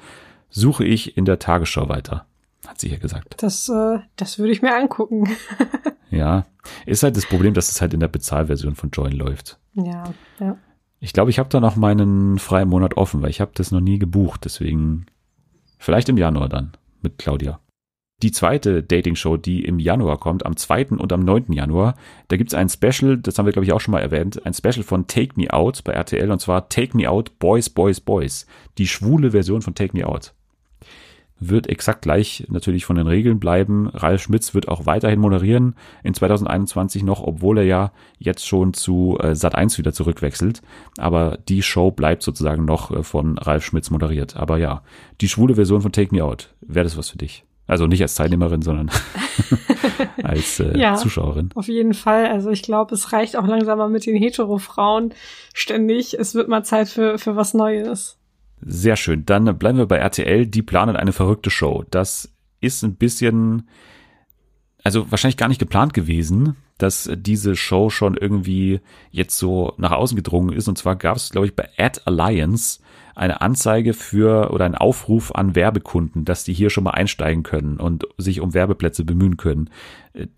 suche 0.49 0.85
ich 0.85 1.17
in 1.17 1.25
der 1.25 1.39
Tagesschau 1.39 1.89
weiter, 1.89 2.27
hat 2.67 2.81
sie 2.81 2.89
hier 2.89 2.99
gesagt. 2.99 3.37
Das, 3.45 3.69
äh, 3.69 4.01
das 4.17 4.41
würde 4.41 4.51
ich 4.51 4.61
mir 4.61 4.75
angucken. 4.75 5.29
ja, 6.11 6.47
ist 6.85 7.05
halt 7.05 7.17
das 7.17 7.27
Problem, 7.27 7.55
dass 7.55 7.71
es 7.71 7.81
halt 7.81 7.95
in 7.95 8.01
der 8.01 8.09
Bezahlversion 8.09 8.75
von 8.75 8.91
Join 8.91 9.13
läuft. 9.13 9.61
Ja, 9.75 10.13
ja. 10.41 10.57
Ich 10.99 11.13
glaube, 11.13 11.31
ich 11.31 11.39
habe 11.39 11.49
da 11.49 11.61
noch 11.61 11.77
meinen 11.77 12.41
freien 12.41 12.69
Monat 12.69 12.97
offen, 12.97 13.23
weil 13.23 13.31
ich 13.31 13.41
habe 13.41 13.53
das 13.55 13.71
noch 13.71 13.81
nie 13.81 14.01
gebucht. 14.01 14.45
Deswegen 14.45 15.07
vielleicht 15.79 16.09
im 16.09 16.19
Januar 16.19 16.49
dann 16.49 16.73
mit 17.03 17.19
Claudia 17.19 17.61
die 18.23 18.33
zweite 18.33 18.83
Dating-Show, 18.83 19.37
die 19.37 19.65
im 19.65 19.79
Januar 19.79 20.19
kommt, 20.19 20.45
am 20.45 20.57
2. 20.57 20.89
und 20.99 21.13
am 21.13 21.21
9. 21.21 21.53
Januar. 21.53 21.95
Da 22.29 22.37
gibt's 22.37 22.55
ein 22.55 22.69
Special, 22.69 23.17
das 23.17 23.39
haben 23.39 23.47
wir, 23.47 23.53
glaube 23.53 23.65
ich, 23.65 23.73
auch 23.73 23.81
schon 23.81 23.93
mal 23.93 24.01
erwähnt, 24.01 24.45
ein 24.45 24.55
Special 24.55 24.83
von 24.83 25.07
Take 25.07 25.33
Me 25.37 25.53
Out 25.53 25.83
bei 25.85 25.93
RTL 25.93 26.31
und 26.31 26.41
zwar 26.41 26.69
Take 26.69 26.97
Me 26.97 27.09
Out 27.09 27.39
Boys, 27.39 27.71
Boys, 27.71 28.01
Boys. 28.01 28.47
Die 28.79 28.87
schwule 28.87 29.31
Version 29.31 29.63
von 29.63 29.75
Take 29.75 29.97
Me 29.97 30.07
Out. 30.07 30.35
Wird 31.43 31.69
exakt 31.69 32.03
gleich 32.03 32.45
natürlich 32.51 32.85
von 32.85 32.97
den 32.97 33.07
Regeln 33.07 33.41
bleiben. 33.41 33.89
Ralf 33.89 34.21
Schmitz 34.21 34.53
wird 34.53 34.69
auch 34.69 34.85
weiterhin 34.85 35.21
moderieren 35.21 35.75
in 36.03 36.13
2021 36.13 37.03
noch, 37.03 37.23
obwohl 37.23 37.57
er 37.57 37.65
ja 37.65 37.93
jetzt 38.19 38.47
schon 38.47 38.75
zu 38.75 39.17
äh, 39.19 39.29
Sat1 39.29 39.79
wieder 39.79 39.95
zurückwechselt. 39.95 40.61
Aber 40.99 41.39
die 41.49 41.63
Show 41.63 41.93
bleibt 41.93 42.23
sozusagen 42.23 42.67
noch 42.67 42.91
äh, 42.91 43.03
von 43.03 43.39
Ralf 43.39 43.65
Schmitz 43.65 43.89
moderiert. 43.89 44.37
Aber 44.37 44.59
ja, 44.59 44.83
die 45.23 45.29
schwule 45.29 45.55
Version 45.55 45.81
von 45.81 45.93
Take 45.93 46.15
Me 46.15 46.23
Out. 46.23 46.53
Wäre 46.61 46.85
das 46.85 46.99
was 46.99 47.09
für 47.09 47.19
dich? 47.19 47.45
Also 47.67 47.87
nicht 47.87 48.03
als 48.03 48.15
Teilnehmerin, 48.15 48.63
sondern 48.63 48.91
als 50.23 50.59
äh, 50.59 50.77
ja, 50.77 50.97
Zuschauerin. 50.97 51.51
Auf 51.55 51.69
jeden 51.69 51.95
Fall. 51.95 52.27
Also 52.27 52.51
ich 52.51 52.63
glaube, 52.63 52.95
es 52.95 53.13
reicht 53.13 53.37
auch 53.37 53.47
langsam 53.47 53.79
mal 53.79 53.89
mit 53.89 54.07
den 54.07 54.17
Hetero-Frauen 54.17 55.15
ständig. 55.55 56.19
Es 56.19 56.35
wird 56.35 56.49
mal 56.49 56.65
Zeit 56.65 56.89
für, 56.89 57.19
für 57.19 57.37
was 57.37 57.55
Neues. 57.55 58.19
Sehr 58.61 58.97
schön. 58.97 59.25
Dann 59.25 59.57
bleiben 59.59 59.79
wir 59.79 59.87
bei 59.87 59.99
RTL. 59.99 60.47
Die 60.47 60.63
planen 60.63 60.97
eine 60.97 61.13
verrückte 61.13 61.51
Show. 61.51 61.85
Das 61.91 62.33
ist 62.61 62.83
ein 62.83 62.97
bisschen, 62.97 63.69
also 64.83 65.11
wahrscheinlich 65.11 65.37
gar 65.39 65.49
nicht 65.49 65.61
geplant 65.61 65.95
gewesen, 65.95 66.57
dass 66.77 67.11
diese 67.15 67.57
Show 67.57 67.91
schon 67.91 68.17
irgendwie 68.17 68.81
jetzt 69.11 69.39
so 69.39 69.75
nach 69.79 69.93
außen 69.93 70.17
gedrungen 70.17 70.55
ist. 70.55 70.69
Und 70.69 70.77
zwar 70.77 70.97
gab 70.97 71.17
es, 71.17 71.31
glaube 71.31 71.47
ich, 71.47 71.57
bei 71.57 71.69
Ad 71.79 72.01
Alliance 72.05 72.81
eine 73.21 73.43
Anzeige 73.43 73.93
für 73.93 74.51
oder 74.51 74.65
ein 74.65 74.75
Aufruf 74.75 75.31
an 75.35 75.55
Werbekunden, 75.55 76.25
dass 76.25 76.43
die 76.43 76.55
hier 76.55 76.71
schon 76.71 76.85
mal 76.85 76.93
einsteigen 76.93 77.43
können 77.43 77.77
und 77.77 78.07
sich 78.17 78.41
um 78.41 78.55
Werbeplätze 78.55 79.05
bemühen 79.05 79.37
können. 79.37 79.69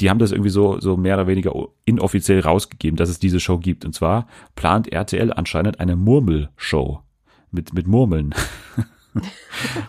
Die 0.01 0.11
haben 0.11 0.18
das 0.18 0.33
irgendwie 0.33 0.51
so, 0.51 0.80
so 0.80 0.97
mehr 0.97 1.14
oder 1.14 1.28
weniger 1.28 1.53
inoffiziell 1.85 2.41
rausgegeben, 2.41 2.97
dass 2.97 3.09
es 3.09 3.20
diese 3.20 3.39
Show 3.39 3.59
gibt. 3.59 3.85
Und 3.85 3.95
zwar 3.95 4.26
plant 4.57 4.89
RTL 4.93 5.33
anscheinend 5.33 5.78
eine 5.78 5.95
Murmelshow 5.95 7.03
mit, 7.53 7.72
mit 7.72 7.87
Murmeln. 7.87 8.35
okay. 9.14 9.28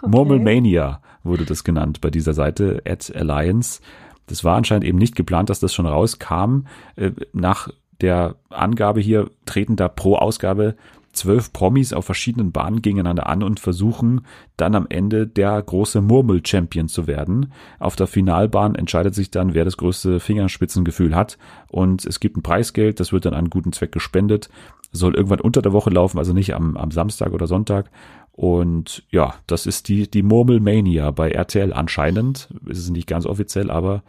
Murmelmania 0.08 1.02
wurde 1.24 1.46
das 1.46 1.64
genannt 1.64 2.00
bei 2.00 2.12
dieser 2.12 2.34
Seite, 2.34 2.84
at 2.86 3.12
Alliance. 3.16 3.82
Das 4.28 4.44
war 4.44 4.56
anscheinend 4.56 4.86
eben 4.86 5.00
nicht 5.00 5.16
geplant, 5.16 5.50
dass 5.50 5.60
das 5.60 5.74
schon 5.74 5.88
rauskam. 5.88 6.68
Äh, 6.96 7.10
nach 7.34 7.70
der 8.02 8.36
Angabe 8.50 9.00
hier 9.00 9.32
treten 9.46 9.78
da 9.78 9.88
pro 9.88 10.16
Ausgabe 10.16 10.76
zwölf 11.14 11.54
Promis 11.54 11.94
auf 11.94 12.06
verschiedenen 12.06 12.52
Bahnen 12.52 12.82
gegeneinander 12.82 13.28
an 13.28 13.44
und 13.44 13.60
versuchen 13.60 14.26
dann 14.58 14.76
am 14.76 14.88
Ende 14.90 15.28
der 15.28 15.62
große 15.62 16.02
Murmel-Champion 16.02 16.88
zu 16.88 17.08
werden. 17.08 17.54
Auf 17.80 17.96
der 17.96 18.08
Finalbahn 18.08 18.76
entscheidet 18.76 19.16
sich 19.16 19.32
dann, 19.32 19.54
wer 19.54 19.64
das 19.64 19.78
größte 19.78 20.20
Fingerspitzengefühl 20.20 21.16
hat 21.16 21.38
und 21.70 22.06
es 22.06 22.20
gibt 22.20 22.38
ein 22.38 22.44
Preisgeld, 22.44 23.00
das 23.00 23.14
wird 23.14 23.26
dann 23.26 23.34
an 23.34 23.50
guten 23.50 23.72
Zweck 23.72 23.92
gespendet, 23.92 24.50
soll 24.92 25.16
irgendwann 25.16 25.42
unter 25.42 25.62
der 25.62 25.74
Woche 25.74 25.90
laufen, 25.90 26.18
also 26.18 26.34
nicht 26.34 26.54
am, 26.54 26.78
am 26.78 26.92
Samstag 26.92 27.32
oder 27.32 27.48
Sonntag. 27.48 27.90
Und 28.32 29.04
ja, 29.12 29.36
das 29.46 29.68
ist 29.68 29.90
die, 29.90 30.10
die 30.10 30.24
Murmelmania 30.24 31.12
bei 31.12 31.30
RTL 31.30 31.72
anscheinend. 31.72 32.50
Ist 32.66 32.80
es 32.80 32.90
nicht 32.90 33.08
ganz 33.08 33.28
offiziell, 33.28 33.70
aber 33.70 34.04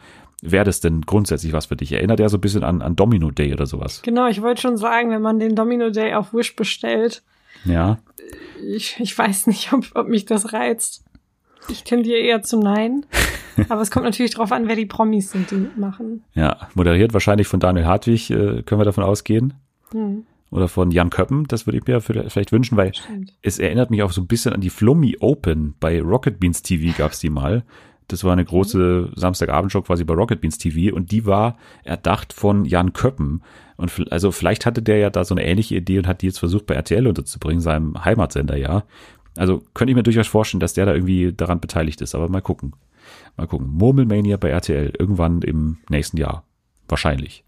wäre 0.44 0.64
das 0.64 0.80
denn 0.80 1.02
grundsätzlich 1.02 1.52
was 1.52 1.66
für 1.66 1.76
dich? 1.76 1.92
Erinnert 1.92 2.20
ja 2.20 2.28
so 2.28 2.36
ein 2.36 2.40
bisschen 2.40 2.64
an, 2.64 2.82
an 2.82 2.96
Domino 2.96 3.30
Day 3.30 3.52
oder 3.52 3.66
sowas. 3.66 4.02
Genau, 4.02 4.28
ich 4.28 4.42
wollte 4.42 4.60
schon 4.60 4.76
sagen, 4.76 5.10
wenn 5.10 5.22
man 5.22 5.38
den 5.38 5.56
Domino 5.56 5.90
Day 5.90 6.14
auf 6.14 6.34
Wish 6.34 6.54
bestellt. 6.54 7.22
Ja. 7.64 7.98
Ich, 8.62 9.00
ich 9.00 9.16
weiß 9.16 9.46
nicht, 9.46 9.72
ob, 9.72 9.84
ob 9.94 10.08
mich 10.08 10.26
das 10.26 10.52
reizt. 10.52 11.04
Ich 11.68 11.84
tendiere 11.84 12.18
eher 12.18 12.42
zum 12.42 12.60
Nein. 12.60 13.06
Aber 13.68 13.80
es 13.80 13.90
kommt 13.90 14.04
natürlich 14.04 14.34
drauf 14.34 14.52
an, 14.52 14.68
wer 14.68 14.76
die 14.76 14.86
Promis 14.86 15.30
sind, 15.30 15.50
die 15.50 15.56
mitmachen. 15.56 16.24
Ja, 16.34 16.68
moderiert 16.74 17.12
wahrscheinlich 17.14 17.46
von 17.46 17.60
Daniel 17.60 17.86
Hartwig, 17.86 18.30
äh, 18.30 18.62
können 18.62 18.80
wir 18.80 18.84
davon 18.84 19.04
ausgehen. 19.04 19.54
Hm. 19.92 20.24
Oder 20.50 20.68
von 20.68 20.90
Jan 20.90 21.10
Köppen, 21.10 21.46
das 21.48 21.66
würde 21.66 21.78
ich 21.78 21.86
mir 21.86 22.00
vielleicht 22.00 22.52
wünschen, 22.52 22.76
weil 22.76 22.94
Stimmt. 22.94 23.32
es 23.42 23.58
erinnert 23.58 23.90
mich 23.90 24.02
auch 24.02 24.12
so 24.12 24.20
ein 24.20 24.26
bisschen 24.26 24.52
an 24.52 24.60
die 24.60 24.70
Flummi 24.70 25.16
Open. 25.20 25.74
Bei 25.80 26.00
Rocket 26.00 26.38
Beans 26.38 26.62
TV 26.62 26.96
gab's 26.96 27.18
die 27.18 27.30
mal. 27.30 27.64
Das 28.08 28.24
war 28.24 28.32
eine 28.32 28.44
große 28.44 29.12
Samstagabendshow 29.14 29.82
quasi 29.82 30.04
bei 30.04 30.14
Rocket 30.14 30.40
Beans 30.40 30.58
TV 30.58 30.94
und 30.94 31.10
die 31.10 31.26
war 31.26 31.56
erdacht 31.84 32.32
von 32.32 32.64
Jan 32.64 32.92
Köppen. 32.92 33.42
Und 33.76 34.12
also 34.12 34.30
vielleicht 34.30 34.66
hatte 34.66 34.82
der 34.82 34.98
ja 34.98 35.10
da 35.10 35.24
so 35.24 35.34
eine 35.34 35.44
ähnliche 35.44 35.76
Idee 35.76 35.98
und 35.98 36.06
hat 36.06 36.22
die 36.22 36.26
jetzt 36.26 36.38
versucht 36.38 36.66
bei 36.66 36.74
RTL 36.74 37.06
unterzubringen, 37.06 37.60
seinem 37.60 38.04
Heimatsender, 38.04 38.56
ja. 38.56 38.84
Also 39.36 39.62
könnte 39.74 39.90
ich 39.90 39.96
mir 39.96 40.02
durchaus 40.02 40.28
vorstellen, 40.28 40.60
dass 40.60 40.74
der 40.74 40.86
da 40.86 40.94
irgendwie 40.94 41.32
daran 41.32 41.60
beteiligt 41.60 42.00
ist, 42.00 42.14
aber 42.14 42.28
mal 42.28 42.42
gucken. 42.42 42.74
Mal 43.36 43.46
gucken. 43.46 43.68
Murmelmania 43.68 44.36
bei 44.36 44.50
RTL 44.50 44.92
irgendwann 44.98 45.42
im 45.42 45.78
nächsten 45.88 46.16
Jahr. 46.16 46.44
Wahrscheinlich. 46.88 47.44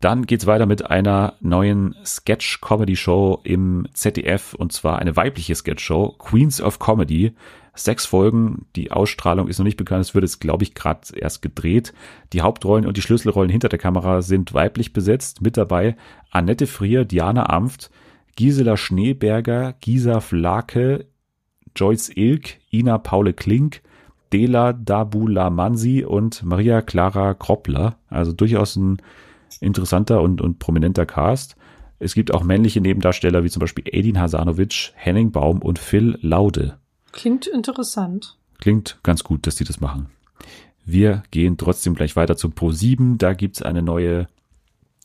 Dann 0.00 0.26
geht's 0.26 0.46
weiter 0.46 0.66
mit 0.66 0.90
einer 0.90 1.34
neuen 1.40 1.94
Sketch-Comedy-Show 2.04 3.40
im 3.44 3.86
ZDF 3.92 4.54
und 4.54 4.72
zwar 4.72 4.98
eine 4.98 5.14
weibliche 5.14 5.54
Sketch-Show, 5.54 6.16
Queens 6.18 6.60
of 6.60 6.80
Comedy. 6.80 7.34
Sechs 7.74 8.04
Folgen, 8.04 8.66
die 8.76 8.92
Ausstrahlung 8.92 9.48
ist 9.48 9.58
noch 9.58 9.64
nicht 9.64 9.78
bekannt, 9.78 10.02
es 10.02 10.14
wird 10.14 10.24
jetzt, 10.24 10.40
glaube 10.40 10.62
ich, 10.62 10.74
gerade 10.74 11.00
erst 11.16 11.40
gedreht. 11.40 11.94
Die 12.34 12.42
Hauptrollen 12.42 12.86
und 12.86 12.98
die 12.98 13.02
Schlüsselrollen 13.02 13.50
hinter 13.50 13.70
der 13.70 13.78
Kamera 13.78 14.20
sind 14.20 14.52
weiblich 14.52 14.92
besetzt. 14.92 15.40
Mit 15.40 15.56
dabei 15.56 15.96
Annette 16.30 16.66
Frier, 16.66 17.06
Diana 17.06 17.48
Amft, 17.48 17.90
Gisela 18.36 18.76
Schneeberger, 18.76 19.74
Gisa 19.80 20.20
Flake, 20.20 21.06
Joyce 21.74 22.10
Ilk, 22.14 22.58
Ina 22.70 22.98
Paule 22.98 23.32
Klink, 23.32 23.80
Dela 24.32 24.74
Dabulamansi 24.74 26.04
und 26.04 26.42
Maria 26.42 26.82
Clara 26.82 27.32
Kroppler. 27.32 27.96
Also 28.08 28.32
durchaus 28.32 28.76
ein 28.76 28.98
interessanter 29.60 30.20
und, 30.20 30.42
und 30.42 30.58
prominenter 30.58 31.06
Cast. 31.06 31.56
Es 31.98 32.14
gibt 32.14 32.34
auch 32.34 32.42
männliche 32.42 32.80
Nebendarsteller 32.80 33.44
wie 33.44 33.50
zum 33.50 33.60
Beispiel 33.60 33.84
Edin 33.86 34.20
Hasanovic, 34.20 34.92
Henning 34.94 35.30
Baum 35.30 35.62
und 35.62 35.78
Phil 35.78 36.18
Laude. 36.20 36.78
Klingt 37.12 37.46
interessant. 37.46 38.36
Klingt 38.60 38.98
ganz 39.02 39.22
gut, 39.24 39.46
dass 39.46 39.56
die 39.56 39.64
das 39.64 39.80
machen. 39.80 40.06
Wir 40.84 41.22
gehen 41.30 41.56
trotzdem 41.58 41.94
gleich 41.94 42.16
weiter 42.16 42.36
zum 42.36 42.52
Pro 42.52 42.72
7. 42.72 43.18
Da 43.18 43.34
gibt's 43.34 43.62
eine 43.62 43.82
neue, 43.82 44.26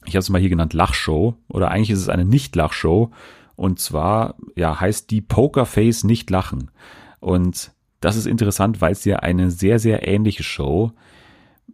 ich 0.06 0.16
habe 0.16 0.20
es 0.20 0.30
mal 0.30 0.40
hier 0.40 0.50
genannt, 0.50 0.74
Lachshow. 0.74 1.36
Oder 1.50 1.70
eigentlich 1.70 1.92
ist 1.92 2.00
es 2.00 2.10
eine 2.10 2.26
Nicht-Lachshow. 2.26 3.12
Und 3.56 3.80
zwar, 3.80 4.36
ja, 4.56 4.80
heißt 4.80 5.12
die 5.12 5.22
Pokerface 5.22 6.04
nicht 6.04 6.30
lachen. 6.30 6.72
Und 7.20 7.72
das 8.00 8.16
ist 8.16 8.28
interessant, 8.28 8.82
weil 8.82 8.92
es 8.92 9.06
ja 9.06 9.18
eine 9.18 9.52
sehr, 9.52 9.80
sehr 9.80 10.08
ähnliche 10.08 10.44
Show 10.44 10.92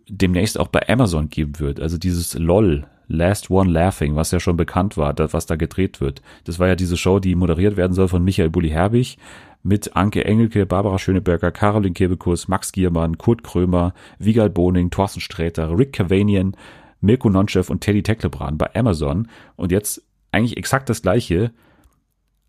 demnächst 0.07 0.59
auch 0.59 0.67
bei 0.67 0.87
Amazon 0.87 1.29
geben 1.29 1.59
wird. 1.59 1.79
Also 1.79 1.97
dieses 1.97 2.33
LOL, 2.33 2.87
Last 3.07 3.49
One 3.49 3.69
Laughing, 3.71 4.15
was 4.15 4.31
ja 4.31 4.39
schon 4.39 4.57
bekannt 4.57 4.97
war, 4.97 5.13
das, 5.13 5.33
was 5.33 5.45
da 5.45 5.55
gedreht 5.55 6.01
wird. 6.01 6.21
Das 6.45 6.59
war 6.59 6.67
ja 6.67 6.75
diese 6.75 6.97
Show, 6.97 7.19
die 7.19 7.35
moderiert 7.35 7.77
werden 7.77 7.93
soll 7.93 8.07
von 8.07 8.23
Michael 8.23 8.49
Bulli-Herbig 8.49 9.17
mit 9.63 9.95
Anke 9.95 10.25
Engelke, 10.25 10.65
Barbara 10.65 10.99
Schöneberger, 10.99 11.51
Caroline 11.51 11.93
Kebekus, 11.93 12.47
Max 12.47 12.71
Giermann, 12.73 13.17
Kurt 13.17 13.43
Krömer, 13.43 13.93
Vigal 14.19 14.49
Boning, 14.49 14.89
Thorsten 14.89 15.21
Sträter, 15.21 15.77
Rick 15.77 15.93
Cavanian, 15.93 16.55
Mirko 17.01 17.29
Nonchev 17.29 17.71
und 17.71 17.81
Teddy 17.81 18.03
Tecklebrand 18.03 18.57
bei 18.57 18.75
Amazon. 18.75 19.27
Und 19.55 19.71
jetzt 19.71 20.03
eigentlich 20.31 20.57
exakt 20.57 20.89
das 20.89 21.01
gleiche. 21.01 21.51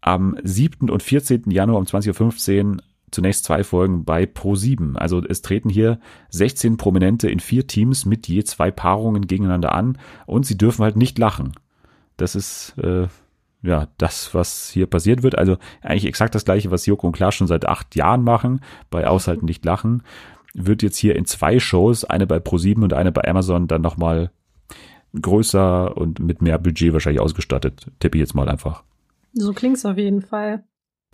Am 0.01 0.37
7. 0.43 0.91
und 0.91 1.03
14. 1.03 1.51
Januar 1.51 1.79
um 1.79 1.85
20.15 1.85 2.65
Uhr 2.65 2.77
zunächst 3.11 3.45
zwei 3.45 3.65
Folgen 3.65 4.05
bei 4.05 4.25
Pro7. 4.25 4.97
Also 4.97 5.23
es 5.25 5.41
treten 5.41 5.71
hier 5.71 6.01
16 6.31 6.77
Prominente 6.77 7.31
in 7.31 7.41
vier 7.41 7.67
Teams 7.67 8.05
mit 8.05 8.29
je 8.29 8.45
zwei 8.45 8.71
Paarungen 8.71 9.27
gegeneinander 9.27 9.73
an 9.73 9.99
und 10.27 10.45
sie 10.45 10.59
dürfen 10.59 10.83
halt 10.83 10.97
nicht 10.97 11.19
lachen. 11.19 11.53
Das 12.17 12.35
ist 12.35 12.77
äh, 12.79 13.07
ja 13.65 13.89
das, 13.99 14.35
was 14.35 14.71
hier 14.71 14.87
passiert 14.87 15.23
wird. 15.23 15.37
Also 15.39 15.57
eigentlich 15.83 16.07
exakt 16.07 16.35
das 16.35 16.45
gleiche, 16.45 16.71
was 16.71 16.87
Joko 16.87 17.07
und 17.07 17.15
Klaas 17.15 17.35
schon 17.35 17.47
seit 17.47 17.67
acht 17.67 17.97
Jahren 17.97 18.23
machen, 18.23 18.61
bei 18.91 19.07
Aushalten 19.07 19.47
nicht 19.47 19.65
lachen. 19.65 20.03
wird 20.55 20.83
jetzt 20.83 20.99
hier 20.99 21.17
in 21.17 21.25
zwei 21.25 21.59
Shows, 21.59 22.05
eine 22.05 22.27
bei 22.27 22.37
Pro7 22.37 22.83
und 22.83 22.93
eine 22.93 23.11
bei 23.11 23.27
Amazon, 23.29 23.67
dann 23.67 23.83
nochmal 23.83 24.31
größer 25.21 25.97
und 25.97 26.21
mit 26.21 26.43
mehr 26.43 26.59
Budget 26.59 26.93
wahrscheinlich 26.93 27.21
ausgestattet. 27.21 27.91
Tippe 27.99 28.19
ich 28.19 28.21
jetzt 28.21 28.35
mal 28.35 28.49
einfach. 28.49 28.85
So 29.33 29.53
klingt's 29.53 29.85
auf 29.85 29.99
jeden 29.99 30.23
Fall. 30.23 30.65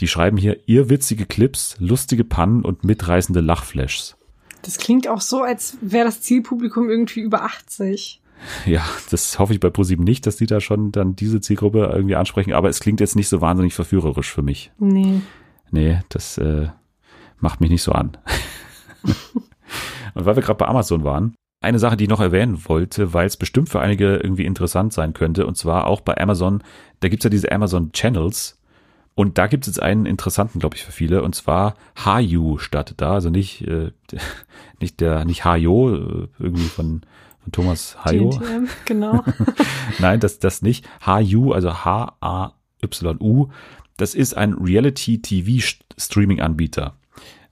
Die 0.01 0.09
schreiben 0.09 0.37
hier 0.37 0.69
irrwitzige 0.69 1.27
Clips, 1.27 1.77
lustige 1.79 2.25
Pannen 2.25 2.65
und 2.65 2.85
mitreißende 2.85 3.41
Lachflashs. 3.41 4.17
Das 4.63 4.79
klingt 4.79 5.09
auch 5.09 5.21
so, 5.21 5.43
als 5.43 5.79
wäre 5.81 6.05
das 6.05 6.21
Zielpublikum 6.21 6.91
irgendwie 6.91 7.21
über 7.21 7.45
80. 7.45 8.20
Ja, 8.67 8.85
das 9.11 9.39
hoffe 9.39 9.53
ich 9.53 9.61
bei 9.61 9.71
ProSieben 9.71 10.05
nicht, 10.05 10.27
dass 10.27 10.37
die 10.37 10.47
da 10.47 10.61
schon 10.61 10.93
dann 10.93 11.17
diese 11.17 11.41
Zielgruppe 11.41 11.91
irgendwie 11.95 12.17
ansprechen, 12.17 12.53
aber 12.53 12.69
es 12.69 12.81
klingt 12.81 13.01
jetzt 13.01 13.17
nicht 13.17 13.29
so 13.29 13.41
wahnsinnig 13.41 13.75
verführerisch 13.75 14.33
für 14.33 14.43
mich. 14.43 14.73
Nee. 14.79 15.21
Nee, 15.71 16.01
das 16.09 16.39
äh, 16.39 16.69
macht 17.39 17.61
mich 17.61 17.71
nicht 17.71 17.83
so 17.83 17.93
an. 17.93 18.17
und 20.15 20.25
weil 20.25 20.37
wir 20.37 20.43
gerade 20.43 20.59
bei 20.59 20.67
Amazon 20.67 21.05
waren, 21.05 21.35
eine 21.63 21.79
Sache, 21.79 21.97
die 21.97 22.05
ich 22.05 22.11
noch 22.11 22.21
erwähnen 22.21 22.63
wollte, 22.67 23.13
weil 23.13 23.27
es 23.27 23.37
bestimmt 23.37 23.69
für 23.69 23.81
einige 23.81 24.17
irgendwie 24.17 24.47
interessant 24.47 24.93
sein 24.93 25.13
könnte, 25.13 25.47
und 25.47 25.57
zwar 25.57 25.87
auch 25.87 26.01
bei 26.01 26.19
Amazon, 26.19 26.63
da 27.01 27.09
gibt's 27.09 27.25
ja 27.25 27.31
diese 27.31 27.53
Amazon 27.53 27.93
Channels, 27.93 28.61
und 29.15 29.37
da 29.37 29.49
gibt 29.49 29.65
es 29.65 29.75
jetzt 29.75 29.83
einen 29.83 30.07
interessanten, 30.07 30.61
glaube 30.61 30.77
ich, 30.77 30.85
für 30.85 30.93
viele, 30.93 31.23
und 31.23 31.35
zwar 31.35 31.75
Hayu 32.05 32.57
startet 32.59 33.03
da, 33.03 33.13
also 33.13 33.29
nicht, 33.29 33.67
äh, 33.67 33.91
nicht 34.81 35.01
der, 35.01 35.25
nicht 35.25 35.45
Hayo, 35.45 35.95
äh, 35.95 36.29
irgendwie 36.39 36.69
von, 36.69 37.03
von 37.43 37.53
Thomas 37.53 37.97
Hayo. 38.05 38.31
GNTM, 38.31 38.69
genau. 38.85 39.25
Nein, 39.99 40.21
das, 40.21 40.39
das 40.39 40.63
nicht. 40.63 40.89
Hayu, 41.05 41.53
also 41.53 41.85
H-A-Y-U, 41.85 43.49
das 43.97 44.15
ist 44.15 44.37
ein 44.37 44.55
Reality-TV-Streaming-Anbieter. 44.55 46.95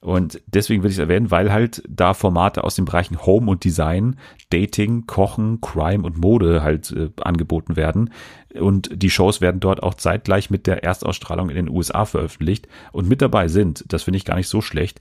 Und 0.01 0.41
deswegen 0.47 0.82
will 0.82 0.91
ich 0.91 0.97
es 0.97 1.01
erwähnen, 1.01 1.32
weil 1.32 1.53
halt 1.53 1.82
da 1.89 2.14
Formate 2.14 2.62
aus 2.62 2.76
den 2.76 2.84
Bereichen 2.84 3.26
Home 3.26 3.51
und 3.51 3.64
Design, 3.64 4.16
Dating, 4.51 5.07
Kochen, 5.07 5.61
Crime 5.61 6.05
und 6.05 6.18
Mode 6.18 6.62
halt 6.62 6.93
äh, 6.93 7.11
angeboten 7.20 7.74
werden. 7.74 8.12
Und 8.55 8.91
die 8.95 9.11
Shows 9.11 9.41
werden 9.41 9.61
dort 9.61 9.82
auch 9.82 9.95
zeitgleich 9.95 10.51
mit 10.51 10.68
der 10.68 10.84
Erstausstrahlung 10.84 11.51
in 11.51 11.57
den 11.57 11.68
USA 11.68 12.05
veröffentlicht. 12.05 12.68
Und 12.93 13.09
mit 13.09 13.20
dabei 13.20 13.49
sind, 13.49 13.84
das 13.89 14.05
finde 14.05 14.18
ich 14.18 14.24
gar 14.24 14.36
nicht 14.36 14.49
so 14.49 14.61
schlecht, 14.61 15.01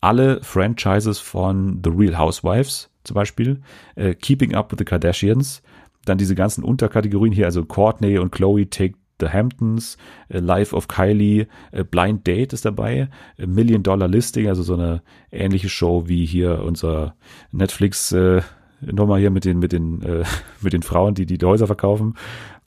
alle 0.00 0.40
Franchises 0.42 1.18
von 1.18 1.80
The 1.82 1.90
Real 1.90 2.16
Housewives 2.16 2.90
zum 3.08 3.14
Beispiel, 3.14 3.60
äh, 3.96 4.14
Keeping 4.14 4.54
Up 4.54 4.70
with 4.70 4.78
the 4.78 4.84
Kardashians, 4.84 5.62
dann 6.04 6.18
diese 6.18 6.34
ganzen 6.34 6.62
Unterkategorien 6.62 7.32
hier, 7.32 7.46
also 7.46 7.64
Courtney 7.64 8.18
und 8.18 8.30
Chloe 8.30 8.68
Take 8.70 8.94
The 9.20 9.28
Hamptons, 9.28 9.96
äh, 10.28 10.38
Life 10.38 10.74
of 10.74 10.86
Kylie, 10.86 11.48
äh, 11.72 11.84
Blind 11.84 12.26
Date 12.26 12.52
ist 12.52 12.64
dabei, 12.64 13.08
äh, 13.36 13.46
Million 13.46 13.82
Dollar 13.82 14.08
Listing, 14.08 14.48
also 14.48 14.62
so 14.62 14.74
eine 14.74 15.02
ähnliche 15.32 15.68
Show 15.68 16.04
wie 16.06 16.24
hier 16.24 16.62
unser 16.62 17.16
Netflix 17.50 18.12
äh, 18.12 18.42
nochmal 18.80 19.18
hier 19.18 19.30
mit 19.30 19.44
den 19.44 19.58
mit 19.58 19.72
den 19.72 20.02
äh, 20.02 20.24
mit 20.60 20.72
den 20.72 20.82
Frauen, 20.82 21.14
die 21.14 21.26
die 21.26 21.44
Häuser 21.44 21.66
verkaufen. 21.66 22.14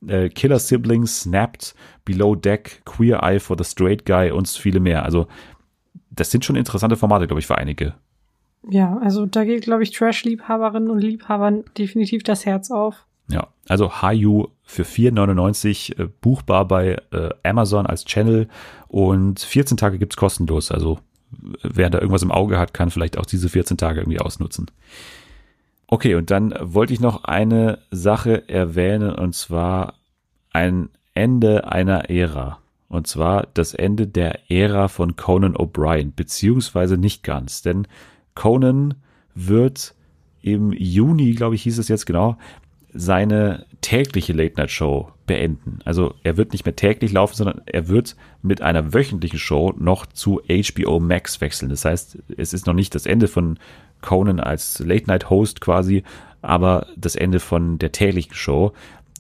Äh, 0.06 0.30
Killer 0.30 0.60
Siblings, 0.60 1.22
Snapped, 1.22 1.74
Below 2.04 2.36
Deck, 2.36 2.82
Queer 2.86 3.24
Eye 3.24 3.40
for 3.40 3.56
the 3.58 3.64
Straight 3.64 4.06
Guy 4.06 4.32
und 4.32 4.50
viele 4.50 4.80
mehr. 4.80 5.06
Also 5.06 5.28
das 6.10 6.32
sind 6.32 6.44
schon 6.44 6.58
interessante 6.58 6.98
Formate, 6.98 7.28
glaube 7.28 7.40
ich, 7.40 7.48
für 7.48 7.58
einige. 7.58 7.94
Ja, 8.70 8.98
also 9.00 9.26
da 9.26 9.44
geht, 9.44 9.64
glaube 9.64 9.84
ich, 9.84 9.92
Trash-Liebhaberinnen 9.92 10.90
und 10.90 11.00
Liebhabern 11.00 11.64
definitiv 11.78 12.24
das 12.24 12.46
Herz 12.46 12.70
auf. 12.70 13.06
Ja, 13.28 13.48
also 13.68 14.02
Hayu 14.02 14.48
für 14.64 14.84
4,99 14.84 16.00
äh, 16.00 16.10
buchbar 16.22 16.68
bei 16.68 16.98
äh, 17.12 17.30
Amazon 17.44 17.86
als 17.86 18.06
Channel 18.06 18.48
und 18.88 19.40
14 19.40 19.78
Tage 19.78 19.98
gibt's 19.98 20.18
kostenlos. 20.18 20.72
Also 20.72 21.00
wer 21.64 21.90
da 21.90 22.00
irgendwas 22.00 22.24
im 22.24 22.32
Auge 22.32 22.60
hat, 22.60 22.74
kann 22.74 22.92
vielleicht 22.92 23.18
auch 23.18 23.26
diese 23.26 23.50
14 23.50 23.78
Tage 23.78 24.02
irgendwie 24.02 24.20
ausnutzen. 24.20 24.70
Okay, 25.88 26.16
und 26.16 26.30
dann 26.30 26.54
wollte 26.62 26.94
ich 26.94 27.00
noch 27.00 27.24
eine 27.24 27.80
Sache 27.90 28.48
erwähnen 28.48 29.14
und 29.14 29.34
zwar 29.34 29.96
ein 30.54 30.90
Ende 31.14 31.72
einer 31.72 32.10
Ära. 32.10 32.60
Und 32.88 33.08
zwar 33.08 33.48
das 33.54 33.74
Ende 33.74 34.08
der 34.08 34.52
Ära 34.52 34.90
von 34.90 35.16
Conan 35.16 35.56
O'Brien, 35.56 36.12
beziehungsweise 36.14 36.98
nicht 36.98 37.24
ganz, 37.24 37.62
denn 37.62 37.88
Conan 38.36 38.96
wird 39.36 39.94
im 40.42 40.72
Juni, 40.72 41.34
glaube 41.34 41.56
ich, 41.56 41.64
hieß 41.64 41.78
es 41.78 41.88
jetzt 41.88 42.06
genau, 42.06 42.38
seine 42.94 43.66
tägliche 43.82 44.34
Late-Night-Show 44.34 45.12
beenden. 45.26 45.80
Also 45.86 46.16
er 46.24 46.36
wird 46.36 46.52
nicht 46.52 46.66
mehr 46.66 46.76
täglich 46.76 47.14
laufen, 47.14 47.36
sondern 47.36 47.62
er 47.66 47.88
wird 47.88 48.16
mit 48.42 48.62
einer 48.62 48.94
wöchentlichen 48.94 49.40
Show 49.40 49.74
noch 49.78 50.06
zu 50.06 50.42
HBO 50.48 51.00
Max 51.00 51.40
wechseln. 51.40 51.70
Das 51.70 51.86
heißt, 51.86 52.18
es 52.36 52.54
ist 52.54 52.68
noch 52.68 52.74
nicht 52.74 52.94
das 52.94 53.06
Ende 53.06 53.28
von 53.28 53.58
Conan 54.02 54.40
als 54.40 54.80
Late-Night-Host 54.80 55.62
quasi, 55.62 56.04
aber 56.42 56.88
das 56.98 57.16
Ende 57.16 57.40
von 57.40 57.80
der 57.80 57.92
täglichen 57.92 58.34
Show. 58.34 58.74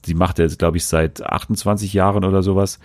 Die 0.05 0.15
macht 0.15 0.39
er 0.39 0.45
jetzt, 0.45 0.59
glaube 0.59 0.77
ich, 0.77 0.85
seit 0.85 1.23
28 1.23 1.93
Jahren 1.93 2.25
oder 2.25 2.43
sowas. 2.43 2.79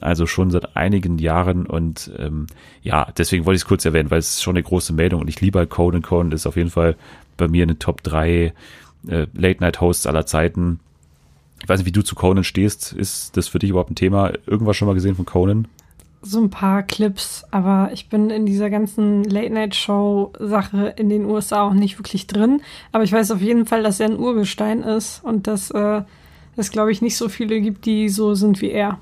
Also 0.00 0.26
schon 0.26 0.50
seit 0.50 0.76
einigen 0.76 1.18
Jahren 1.18 1.66
und 1.66 2.10
ähm, 2.18 2.46
ja, 2.82 3.08
deswegen 3.16 3.44
wollte 3.44 3.56
ich 3.56 3.62
es 3.62 3.68
kurz 3.68 3.84
erwähnen, 3.84 4.10
weil 4.10 4.18
es 4.18 4.34
ist 4.34 4.42
schon 4.42 4.56
eine 4.56 4.62
große 4.62 4.92
Meldung 4.92 5.20
und 5.20 5.28
ich 5.28 5.40
liebe 5.40 5.58
halt 5.58 5.70
Conan. 5.70 6.02
Conan 6.02 6.32
ist 6.32 6.46
auf 6.46 6.56
jeden 6.56 6.70
Fall 6.70 6.96
bei 7.36 7.48
mir 7.48 7.62
eine 7.62 7.78
Top 7.78 8.02
3 8.02 8.52
äh, 9.08 9.26
Late-Night-Hosts 9.34 10.06
aller 10.06 10.26
Zeiten. 10.26 10.80
Ich 11.62 11.68
weiß 11.68 11.78
nicht, 11.78 11.86
wie 11.86 11.92
du 11.92 12.02
zu 12.02 12.14
Conan 12.14 12.44
stehst. 12.44 12.92
Ist 12.92 13.36
das 13.36 13.48
für 13.48 13.58
dich 13.58 13.70
überhaupt 13.70 13.90
ein 13.90 13.96
Thema? 13.96 14.32
Irgendwas 14.46 14.76
schon 14.76 14.88
mal 14.88 14.94
gesehen 14.94 15.14
von 15.14 15.26
Conan? 15.26 15.68
So 16.24 16.40
ein 16.40 16.50
paar 16.50 16.84
Clips, 16.84 17.44
aber 17.50 17.90
ich 17.92 18.08
bin 18.08 18.30
in 18.30 18.46
dieser 18.46 18.70
ganzen 18.70 19.24
Late-Night-Show-Sache 19.24 20.94
in 20.96 21.08
den 21.08 21.24
USA 21.24 21.62
auch 21.62 21.74
nicht 21.74 21.98
wirklich 21.98 22.28
drin. 22.28 22.62
Aber 22.92 23.04
ich 23.04 23.12
weiß 23.12 23.32
auf 23.32 23.40
jeden 23.40 23.66
Fall, 23.66 23.82
dass 23.82 24.00
er 24.00 24.06
ein 24.06 24.18
Urgestein 24.18 24.82
ist 24.82 25.22
und 25.24 25.48
dass 25.48 25.70
äh, 25.72 26.02
es, 26.56 26.70
glaube 26.70 26.92
ich, 26.92 27.02
nicht 27.02 27.16
so 27.16 27.28
viele 27.28 27.60
gibt, 27.60 27.86
die 27.86 28.08
so 28.08 28.34
sind 28.34 28.60
wie 28.60 28.70
er. 28.70 28.98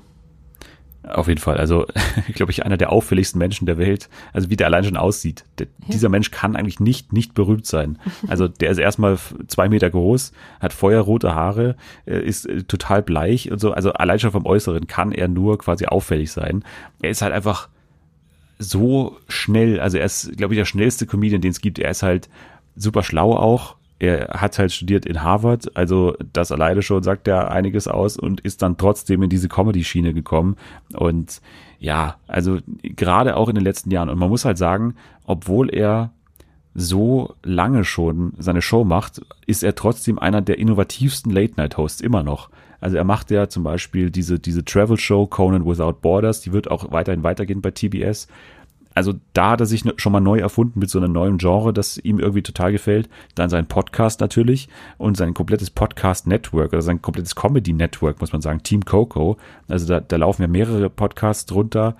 Auf 1.07 1.27
jeden 1.27 1.39
Fall. 1.39 1.57
Also, 1.57 1.87
glaube 2.33 2.51
ich, 2.51 2.63
einer 2.63 2.77
der 2.77 2.91
auffälligsten 2.91 3.39
Menschen 3.39 3.65
der 3.65 3.77
Welt. 3.77 4.09
Also, 4.33 4.49
wie 4.49 4.55
der 4.55 4.67
allein 4.67 4.83
schon 4.83 4.97
aussieht. 4.97 5.45
Der, 5.57 5.67
ja. 5.67 5.93
Dieser 5.93 6.09
Mensch 6.09 6.31
kann 6.31 6.55
eigentlich 6.55 6.79
nicht, 6.79 7.11
nicht 7.11 7.33
berühmt 7.33 7.65
sein. 7.65 7.97
Also, 8.27 8.47
der 8.47 8.69
ist 8.69 8.77
erstmal 8.77 9.17
zwei 9.47 9.67
Meter 9.67 9.89
groß, 9.89 10.31
hat 10.59 10.73
feuerrote 10.73 11.33
Haare, 11.33 11.75
äh, 12.05 12.19
ist 12.19 12.45
äh, 12.45 12.63
total 12.63 13.01
bleich 13.01 13.51
und 13.51 13.59
so. 13.59 13.71
Also, 13.71 13.93
allein 13.93 14.19
schon 14.19 14.31
vom 14.31 14.45
Äußeren 14.45 14.87
kann 14.87 15.11
er 15.11 15.27
nur 15.27 15.57
quasi 15.57 15.85
auffällig 15.85 16.31
sein. 16.31 16.63
Er 17.01 17.09
ist 17.09 17.21
halt 17.21 17.33
einfach 17.33 17.69
so 18.59 19.17
schnell. 19.27 19.79
Also, 19.79 19.97
er 19.97 20.05
ist, 20.05 20.37
glaube 20.37 20.53
ich, 20.53 20.59
der 20.59 20.65
schnellste 20.65 21.07
Comedian, 21.07 21.41
den 21.41 21.51
es 21.51 21.61
gibt. 21.61 21.79
Er 21.79 21.91
ist 21.91 22.03
halt 22.03 22.29
super 22.75 23.03
schlau 23.03 23.35
auch 23.35 23.75
er 24.01 24.29
hat 24.41 24.57
halt 24.57 24.71
studiert 24.71 25.05
in 25.05 25.21
Harvard, 25.21 25.77
also 25.77 26.15
das 26.33 26.51
alleine 26.51 26.81
schon 26.81 27.03
sagt 27.03 27.27
ja 27.27 27.47
einiges 27.47 27.87
aus 27.87 28.17
und 28.17 28.41
ist 28.41 28.63
dann 28.63 28.77
trotzdem 28.77 29.21
in 29.21 29.29
diese 29.29 29.47
Comedy-Schiene 29.47 30.13
gekommen. 30.13 30.55
Und 30.93 31.39
ja, 31.77 32.15
also 32.27 32.57
gerade 32.81 33.37
auch 33.37 33.47
in 33.47 33.55
den 33.55 33.63
letzten 33.63 33.91
Jahren. 33.91 34.09
Und 34.09 34.17
man 34.17 34.29
muss 34.29 34.43
halt 34.43 34.57
sagen, 34.57 34.95
obwohl 35.25 35.69
er 35.69 36.11
so 36.73 37.35
lange 37.43 37.83
schon 37.83 38.33
seine 38.39 38.63
Show 38.63 38.83
macht, 38.83 39.21
ist 39.45 39.63
er 39.63 39.75
trotzdem 39.75 40.17
einer 40.17 40.41
der 40.41 40.57
innovativsten 40.57 41.31
Late-Night-Hosts 41.31 42.01
immer 42.01 42.23
noch. 42.23 42.49
Also 42.79 42.97
er 42.97 43.03
macht 43.03 43.29
ja 43.29 43.49
zum 43.49 43.63
Beispiel 43.63 44.09
diese, 44.09 44.39
diese 44.39 44.65
Travel-Show 44.65 45.27
Conan 45.27 45.67
Without 45.67 45.99
Borders, 46.01 46.41
die 46.41 46.53
wird 46.53 46.71
auch 46.71 46.91
weiterhin 46.91 47.21
weitergehen 47.21 47.61
bei 47.61 47.69
TBS 47.69 48.27
also 48.93 49.13
da 49.33 49.51
hat 49.51 49.61
er 49.61 49.65
sich 49.65 49.83
schon 49.97 50.11
mal 50.11 50.19
neu 50.19 50.39
erfunden 50.39 50.79
mit 50.79 50.89
so 50.89 50.99
einem 50.99 51.13
neuen 51.13 51.37
Genre, 51.37 51.73
das 51.73 51.97
ihm 51.97 52.19
irgendwie 52.19 52.41
total 52.41 52.71
gefällt. 52.71 53.09
Dann 53.35 53.49
sein 53.49 53.67
Podcast 53.67 54.19
natürlich 54.19 54.67
und 54.97 55.15
sein 55.15 55.33
komplettes 55.33 55.69
Podcast-Network 55.69 56.73
oder 56.73 56.81
sein 56.81 57.01
komplettes 57.01 57.35
Comedy-Network, 57.35 58.19
muss 58.19 58.33
man 58.33 58.41
sagen, 58.41 58.63
Team 58.63 58.83
Coco. 58.83 59.37
Also 59.67 59.87
da, 59.87 60.01
da 60.01 60.17
laufen 60.17 60.41
ja 60.41 60.47
mehrere 60.47 60.89
Podcasts 60.89 61.45
drunter 61.45 61.95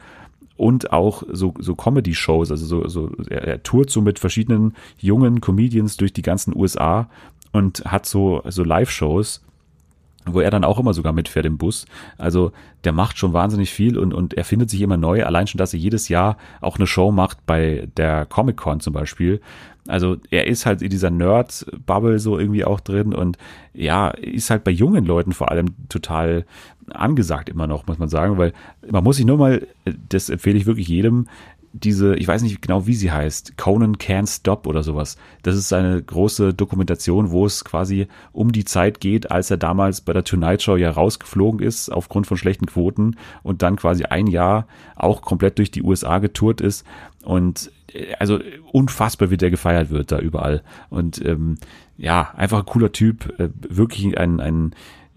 und 0.58 0.92
auch 0.92 1.24
so, 1.32 1.54
so 1.60 1.76
Comedy-Shows. 1.76 2.52
Also 2.52 2.66
so, 2.66 2.88
so 2.88 3.12
er, 3.30 3.48
er 3.48 3.64
tourt 3.64 3.90
so 3.90 4.02
mit 4.02 4.20
verschiedenen 4.20 4.76
jungen 4.98 5.40
Comedians 5.40 5.98
durch 5.98 6.14
die 6.14 6.22
ganzen 6.22 6.56
USA 6.56 7.10
und 7.54 7.84
hat 7.86 8.06
so, 8.06 8.42
so 8.46 8.64
Live-Shows 8.64 9.42
wo 10.26 10.40
er 10.40 10.52
dann 10.52 10.64
auch 10.64 10.80
immer 10.80 10.94
sogar 10.94 11.14
mitfährt 11.14 11.46
im 11.46 11.58
Bus. 11.58 11.86
Also 12.18 12.52
der 12.84 12.92
macht 12.92 13.18
schon 13.18 13.34
wahnsinnig 13.34 13.72
viel 13.72 13.98
und, 13.98 14.14
und 14.14 14.34
er 14.34 14.46
findet 14.46 14.70
sich 14.70 14.82
immer 14.82 14.98
neu. 14.98 15.26
Allein 15.26 15.48
schon, 15.48 15.60
dass 15.60 15.74
er 15.74 15.80
jedes 15.80 16.10
Jahr 16.10 16.38
auch 16.62 16.78
eine 16.78 16.88
Show 16.88 17.12
macht 17.12 17.46
bei 17.46 17.88
der 17.98 18.26
Comic-Con 18.26 18.80
zum 18.80 18.94
Beispiel. 18.94 19.42
Also 19.88 20.18
er 20.30 20.48
ist 20.48 20.66
halt 20.66 20.82
in 20.82 20.90
dieser 20.90 21.10
Nerd-Bubble 21.10 22.20
so 22.20 22.38
irgendwie 22.38 22.66
auch 22.66 22.80
drin 22.80 23.14
und 23.14 23.38
ja, 23.74 24.10
ist 24.10 24.52
halt 24.52 24.64
bei 24.64 24.72
jungen 24.72 25.06
Leuten 25.06 25.32
vor 25.32 25.50
allem 25.50 25.70
total 25.90 26.46
angesagt 26.94 27.50
immer 27.50 27.68
noch, 27.68 27.88
muss 27.88 27.98
man 27.98 28.10
sagen, 28.10 28.38
weil 28.38 28.54
man 28.90 29.04
muss 29.04 29.18
sich 29.18 29.26
nur 29.26 29.38
mal, 29.38 29.66
das 30.10 30.30
empfehle 30.30 30.58
ich 30.58 30.66
wirklich 30.66 30.88
jedem, 30.88 31.28
diese, 31.74 32.16
ich 32.16 32.28
weiß 32.28 32.42
nicht 32.42 32.62
genau, 32.62 32.86
wie 32.86 32.94
sie 32.94 33.12
heißt, 33.12 33.58
Conan 33.58 33.96
Can't 33.96 34.30
Stop 34.30 34.68
oder 34.68 34.84
sowas. 34.84 35.18
Das 35.42 35.56
ist 35.56 35.72
eine 35.72 36.02
große 36.02 36.54
Dokumentation, 36.54 37.32
wo 37.32 37.46
es 37.46 37.64
quasi 37.64 38.08
um 38.34 38.52
die 38.52 38.66
Zeit 38.66 39.00
geht, 39.00 39.32
als 39.32 39.52
er 39.52 39.58
damals 39.58 40.02
bei 40.02 40.14
der 40.14 40.24
Tonight 40.24 40.62
Show 40.62 40.76
ja 40.76 40.92
rausgeflogen 40.92 41.62
ist 41.62 41.90
aufgrund 41.90 42.28
von 42.28 42.38
schlechten 42.38 42.66
Quoten 42.66 43.16
und 43.44 43.62
dann 43.62 43.78
quasi 43.78 44.04
ein 44.04 44.28
Jahr 44.28 44.68
auch 44.96 45.22
komplett 45.22 45.58
durch 45.60 45.72
die 45.72 45.84
USA 45.84 46.20
getourt 46.20 46.60
ist 46.60 46.86
und 47.24 47.72
äh, 47.94 48.14
also 48.20 48.40
unfassbar, 48.72 49.32
wie 49.32 49.38
der 49.38 49.52
gefeiert 49.52 49.90
wird 49.90 50.12
da 50.12 50.20
überall. 50.20 50.64
Und 50.90 51.24
ähm, 51.26 51.58
ja, 51.98 52.34
einfach 52.36 52.60
ein 52.60 52.66
cooler 52.66 52.92
Typ, 52.92 53.40
äh, 53.40 53.50
wirklich 53.70 54.18
ein, 54.18 54.40
ein 54.40 54.76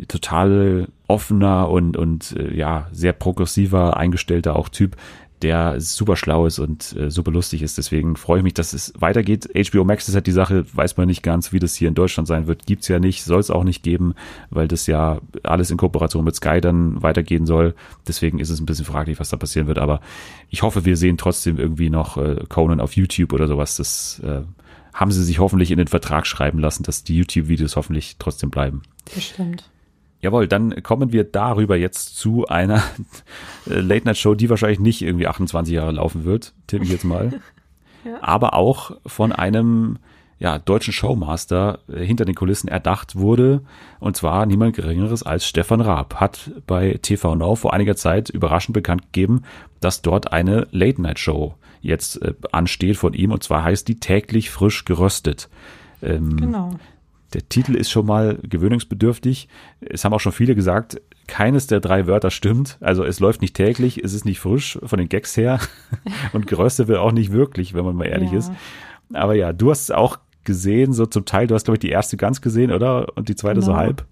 total 0.09 0.89
offener 1.07 1.69
und, 1.69 1.97
und 1.97 2.35
äh, 2.37 2.55
ja, 2.55 2.89
sehr 2.93 3.13
progressiver, 3.13 3.97
eingestellter 3.97 4.57
auch 4.57 4.69
Typ, 4.69 4.97
der 5.45 5.79
super 5.79 6.17
schlau 6.17 6.47
ist 6.47 6.59
und 6.59 6.97
äh, 6.97 7.11
super 7.11 7.31
lustig 7.31 7.61
ist. 7.61 7.77
Deswegen 7.77 8.17
freue 8.17 8.39
ich 8.39 8.45
mich, 8.45 8.55
dass 8.55 8.73
es 8.73 8.95
weitergeht. 8.99 9.51
HBO 9.55 9.85
Max 9.85 10.09
ist 10.09 10.15
halt 10.15 10.27
die 10.27 10.33
Sache, 10.33 10.65
weiß 10.75 10.97
man 10.97 11.07
nicht 11.07 11.23
ganz, 11.23 11.53
wie 11.53 11.59
das 11.59 11.75
hier 11.75 11.89
in 11.89 11.95
Deutschland 11.95 12.27
sein 12.27 12.47
wird. 12.47 12.65
Gibt's 12.65 12.89
ja 12.89 12.99
nicht, 12.99 13.25
soll 13.25 13.41
es 13.41 13.51
auch 13.51 13.63
nicht 13.63 13.83
geben, 13.83 14.15
weil 14.49 14.69
das 14.69 14.87
ja 14.87 15.21
alles 15.43 15.71
in 15.71 15.77
Kooperation 15.77 16.25
mit 16.25 16.35
Sky 16.35 16.63
dann 16.63 17.03
weitergehen 17.03 17.45
soll. 17.45 17.75
Deswegen 18.09 18.39
ist 18.39 18.49
es 18.49 18.59
ein 18.59 18.65
bisschen 18.65 18.87
fraglich, 18.87 19.21
was 19.21 19.29
da 19.29 19.37
passieren 19.37 19.67
wird. 19.67 19.79
Aber 19.79 20.01
ich 20.49 20.63
hoffe, 20.63 20.87
wir 20.87 20.97
sehen 20.97 21.19
trotzdem 21.19 21.59
irgendwie 21.59 21.91
noch 21.91 22.17
äh, 22.17 22.37
Conan 22.49 22.81
auf 22.81 22.97
YouTube 22.97 23.35
oder 23.35 23.47
sowas. 23.47 23.77
Das 23.77 24.23
äh, 24.25 24.41
haben 24.95 25.13
sie 25.13 25.23
sich 25.23 25.41
hoffentlich 25.41 25.73
in 25.73 25.79
den 25.79 25.89
Vertrag 25.89 26.27
schreiben 26.27 26.59
lassen, 26.59 26.85
dass 26.85 27.05
die 27.05 27.17
YouTube-Videos 27.17 27.77
hoffentlich 27.77 28.17
trotzdem 28.19 28.51
bleiben. 28.51 28.81
Bestimmt. 29.15 29.71
Jawohl, 30.25 30.49
dann 30.49 30.83
kommen 30.83 31.13
wir 31.13 31.23
darüber 31.25 31.77
jetzt 31.77 32.17
zu 32.17 32.47
einer 32.47 32.83
äh, 33.69 33.81
Late-Night-Show, 33.81 34.35
die 34.35 34.49
wahrscheinlich 34.49 34.81
nicht 34.81 35.03
irgendwie 35.03 35.27
28 35.27 35.75
Jahre 35.75 35.93
laufen 35.93 36.25
wird, 36.25 36.55
tippe 36.67 36.85
ich 36.85 36.91
jetzt 36.91 37.05
mal. 37.05 37.41
ja. 38.07 38.17
Aber 38.23 38.55
auch 38.55 38.93
von 39.05 39.33
einem 39.33 39.99
ja, 40.39 40.59
deutschen 40.59 40.95
Showmaster 40.95 41.81
äh, 41.93 42.03
hinter 42.03 42.25
den 42.25 42.35
Kulissen 42.35 42.69
erdacht 42.69 43.17
wurde. 43.17 43.61
Und 44.01 44.17
zwar 44.17 44.47
niemand 44.47 44.75
Geringeres 44.75 45.23
als 45.25 45.47
Stefan 45.47 45.83
Raab. 45.83 46.15
Hat 46.15 46.53
bei 46.67 46.99
TV 47.03 47.35
Now 47.35 47.55
vor 47.55 47.75
einiger 47.75 47.95
Zeit 47.95 48.31
überraschend 48.31 48.73
bekannt 48.73 49.03
gegeben, 49.13 49.43
dass 49.81 50.01
dort 50.01 50.33
eine 50.33 50.69
Late-Night-Show 50.71 51.55
jetzt 51.83 52.23
äh, 52.23 52.33
ansteht 52.51 52.97
von 52.97 53.13
ihm. 53.13 53.31
Und 53.31 53.43
zwar 53.43 53.63
heißt 53.63 53.87
die 53.89 54.01
täglich 54.01 54.49
frisch 54.49 54.87
geröstet. 54.87 55.51
Ähm, 56.03 56.39
genau. 56.39 56.71
Der 57.35 57.49
Titel 57.49 57.75
ist 57.75 57.91
schon 57.91 58.07
mal 58.07 58.39
gewöhnungsbedürftig. 58.43 59.49
Es 59.81 60.05
haben 60.05 60.15
auch 60.15 60.21
schon 60.21 60.33
viele 60.33 60.55
gesagt, 60.55 61.01
keines 61.27 61.67
der 61.67 61.81
drei 61.81 62.07
Wörter 62.07 62.31
stimmt. 62.31 62.79
Also 62.81 63.05
es 63.05 63.21
läuft 63.21 63.43
nicht 63.43 63.55
täglich, 63.55 64.03
es 64.03 64.13
ist 64.13 64.25
nicht 64.25 64.41
frisch 64.41 64.79
von 64.85 64.99
den 64.99 65.09
Gags 65.09 65.37
her 65.37 65.59
und 66.33 66.47
geröstet 66.47 66.89
wird 66.89 66.99
auch 66.99 67.13
nicht 67.13 67.33
wirklich, 67.33 67.75
wenn 67.75 67.85
man 67.85 67.97
mal 67.97 68.07
ehrlich 68.07 68.31
ja. 68.31 68.39
ist. 68.39 68.53
Aber 69.13 69.35
ja, 69.35 69.53
du 69.53 69.71
hast 69.71 69.83
es 69.83 69.91
auch 69.91 70.19
gesehen, 70.45 70.93
so 70.93 71.07
zum 71.07 71.25
Teil. 71.25 71.47
Du 71.47 71.55
hast, 71.55 71.65
glaube 71.65 71.77
ich, 71.77 71.81
die 71.81 71.91
erste 71.91 72.17
ganz 72.17 72.41
gesehen, 72.41 72.71
oder? 72.71 73.07
Und 73.17 73.29
die 73.29 73.37
zweite 73.37 73.61
genau. 73.61 73.73
so 73.73 73.77
halb? 73.77 74.05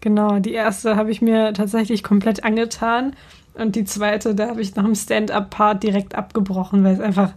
Genau, 0.00 0.38
die 0.38 0.52
erste 0.52 0.96
habe 0.96 1.10
ich 1.10 1.22
mir 1.22 1.52
tatsächlich 1.52 2.02
komplett 2.02 2.44
angetan. 2.44 3.14
Und 3.54 3.76
die 3.76 3.84
zweite, 3.84 4.34
da 4.34 4.48
habe 4.48 4.60
ich 4.60 4.74
nach 4.76 4.84
dem 4.84 4.94
Stand-up-Part 4.94 5.82
direkt 5.82 6.14
abgebrochen, 6.14 6.84
weil 6.84 6.94
es 6.94 7.00
einfach, 7.00 7.32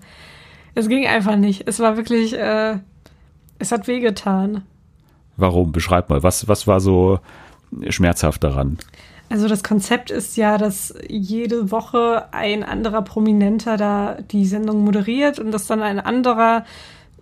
es 0.76 0.88
ging 0.88 1.06
einfach 1.08 1.36
nicht. 1.36 1.68
Es 1.68 1.80
war 1.80 1.98
wirklich, 1.98 2.38
äh, 2.38 2.78
es 3.60 3.72
hat 3.72 3.88
wehgetan. 3.88 4.64
Warum? 5.38 5.72
Beschreib 5.72 6.10
mal. 6.10 6.24
Was, 6.24 6.48
was 6.48 6.68
war 6.68 6.80
so 6.80 7.20
schmerzhaft 7.90 8.44
daran? 8.44 8.78
Also 9.30 9.48
das 9.48 9.64
Konzept 9.64 10.12
ist 10.12 10.38
ja, 10.38 10.58
dass 10.58 10.94
jede 11.08 11.72
Woche 11.72 12.26
ein 12.32 12.64
anderer 12.64 13.02
Prominenter 13.02 13.78
da 13.78 14.18
die 14.32 14.46
Sendung 14.46 14.84
moderiert 14.84 15.40
und 15.40 15.52
dass 15.52 15.66
dann 15.66 15.82
ein 15.82 16.00
anderer, 16.00 16.66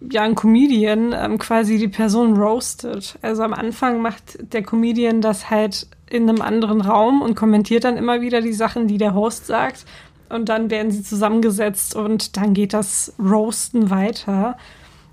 ja 0.01 0.24
ein 0.24 0.36
Comedian, 0.36 1.16
ähm, 1.18 1.38
quasi 1.38 1.78
die 1.78 1.88
Person 1.88 2.36
roastet. 2.36 3.18
Also 3.22 3.43
am 3.43 3.53
Anfang 3.53 4.01
macht 4.01 4.53
der 4.53 4.64
Comedian 4.64 5.22
das 5.22 5.49
halt 5.49 5.88
in 6.09 6.28
einem 6.28 6.41
anderen 6.41 6.82
Raum 6.82 7.22
und 7.22 7.36
kommentiert 7.36 7.86
dann 7.86 7.95
immer 7.95 8.20
wieder 8.20 8.41
die 8.41 8.51
Sachen, 8.51 8.88
die 8.88 8.97
der 8.97 9.14
Host 9.14 9.47
sagt. 9.47 9.86
Und 10.28 10.49
dann 10.49 10.70
werden 10.70 10.91
sie 10.91 11.03
zusammengesetzt 11.03 11.95
und 11.95 12.36
dann 12.36 12.53
geht 12.53 12.74
das 12.74 13.14
Roasten 13.20 13.89
weiter. 13.89 14.57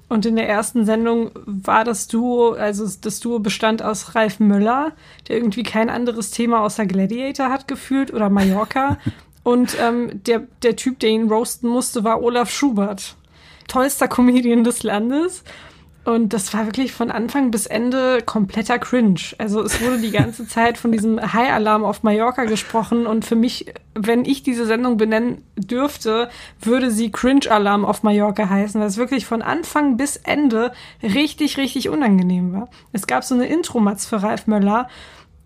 Und 0.09 0.25
in 0.25 0.37
der 0.37 0.49
ersten 0.49 0.87
Sendung 0.87 1.31
war 1.45 1.85
das 1.85 2.09
Duo, 2.09 2.53
also 2.53 2.89
das 3.01 3.21
Duo 3.21 3.41
bestand 3.41 3.83
aus 3.83 4.15
Ralf 4.15 4.41
Möller, 4.41 4.93
der 5.29 5.37
irgendwie 5.37 5.63
kein 5.63 5.91
anderes 5.91 6.31
Thema 6.31 6.63
außer 6.65 6.87
Gladiator 6.87 7.51
hat 7.51 7.69
gefühlt 7.69 8.13
oder 8.13 8.31
Mallorca. 8.31 8.99
Und 9.43 9.77
ähm, 9.81 10.23
der, 10.25 10.47
der 10.63 10.77
Typ, 10.77 10.99
der 10.99 11.11
ihn 11.11 11.31
roasten 11.31 11.71
musste, 11.71 12.05
war 12.05 12.23
Olaf 12.23 12.51
Schubert. 12.51 13.17
Tollster 13.67 14.09
Comedian 14.09 14.65
des 14.65 14.83
Landes. 14.83 15.45
Und 16.09 16.33
das 16.33 16.55
war 16.55 16.65
wirklich 16.65 16.93
von 16.93 17.11
Anfang 17.11 17.51
bis 17.51 17.67
Ende 17.67 18.23
kompletter 18.25 18.79
Cringe. 18.79 19.21
Also 19.37 19.63
es 19.63 19.79
wurde 19.83 19.99
die 19.99 20.11
ganze 20.11 20.49
Zeit 20.49 20.79
von 20.79 20.91
diesem 20.91 21.21
High-Alarm 21.21 21.85
auf 21.85 22.03
Mallorca 22.03 22.45
gesprochen. 22.45 23.07
Und 23.07 23.27
für 23.27 23.37
mich, 23.37 23.75
wenn 23.93 24.25
ich 24.25 24.43
diese 24.43 24.65
Sendung 24.65 24.97
benennen 24.97 25.45
dürfte, 25.57 26.31
würde 26.63 26.91
sie 26.91 27.13
Cringe-Alarm 27.13 27.85
auf 27.85 28.05
Mallorca 28.05 28.49
heißen, 28.49 28.81
weil 28.81 28.89
es 28.89 28.97
wirklich 28.97 29.27
von 29.27 29.43
Anfang 29.43 29.99
bis 29.99 30.17
Ende 30.17 30.73
richtig, 31.03 31.59
richtig 31.59 31.91
unangenehm 31.91 32.55
war. 32.55 32.71
Es 32.93 33.07
gab 33.07 33.23
so 33.23 33.35
eine 33.35 33.47
Intro-Matz 33.47 34.07
für 34.07 34.23
Ralf 34.23 34.47
Möller 34.47 34.89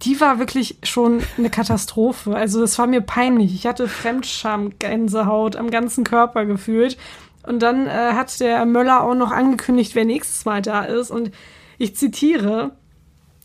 die 0.03 0.21
war 0.21 0.41
wirklich 0.41 0.79
schon 0.83 1.23
eine 1.39 1.49
Katastrophe. 1.49 2.35
Also 2.35 2.61
das 2.61 2.77
war 2.77 2.89
mir 2.89 3.03
peinlich. 3.03 3.55
Ich 3.55 3.69
hatte 3.69 3.87
Fremdscham-Gänsehaut 3.87 5.55
am 5.55 5.71
ganzen 5.71 6.03
Körper 6.03 6.45
gefühlt. 6.45 6.97
Und 7.45 7.61
dann 7.61 7.87
äh, 7.87 7.91
hat 7.91 8.39
der 8.41 8.65
Möller 8.67 9.03
auch 9.03 9.15
noch 9.15 9.33
angekündigt, 9.33 9.95
wer 9.95 10.05
nächstes 10.05 10.45
Mal 10.45 10.63
da 10.63 10.85
ist. 10.85 11.11
Und 11.11 11.33
ich 11.79 11.97
zitiere, 11.97 12.73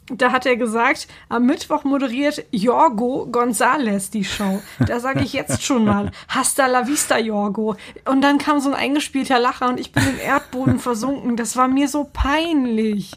da 0.10 0.32
hat 0.32 0.46
er 0.46 0.56
gesagt, 0.56 1.08
am 1.28 1.46
Mittwoch 1.46 1.84
moderiert 1.84 2.46
Jorgo 2.52 3.28
González 3.30 4.10
die 4.12 4.24
Show. 4.24 4.62
Da 4.80 5.00
sage 5.00 5.22
ich 5.22 5.34
jetzt 5.34 5.64
schon 5.64 5.84
mal, 5.84 6.12
hasta 6.30 6.68
la 6.68 6.88
vista, 6.88 7.18
Jorgo. 7.18 7.76
Und 8.06 8.22
dann 8.22 8.38
kam 8.38 8.60
so 8.60 8.70
ein 8.70 8.76
eingespielter 8.76 9.40
Lacher 9.40 9.68
und 9.68 9.80
ich 9.80 9.92
bin 9.92 10.04
im 10.08 10.20
Erdboden 10.20 10.80
versunken. 10.80 11.36
Das 11.36 11.58
war 11.58 11.68
mir 11.68 11.90
so 11.90 12.10
peinlich. 12.12 13.12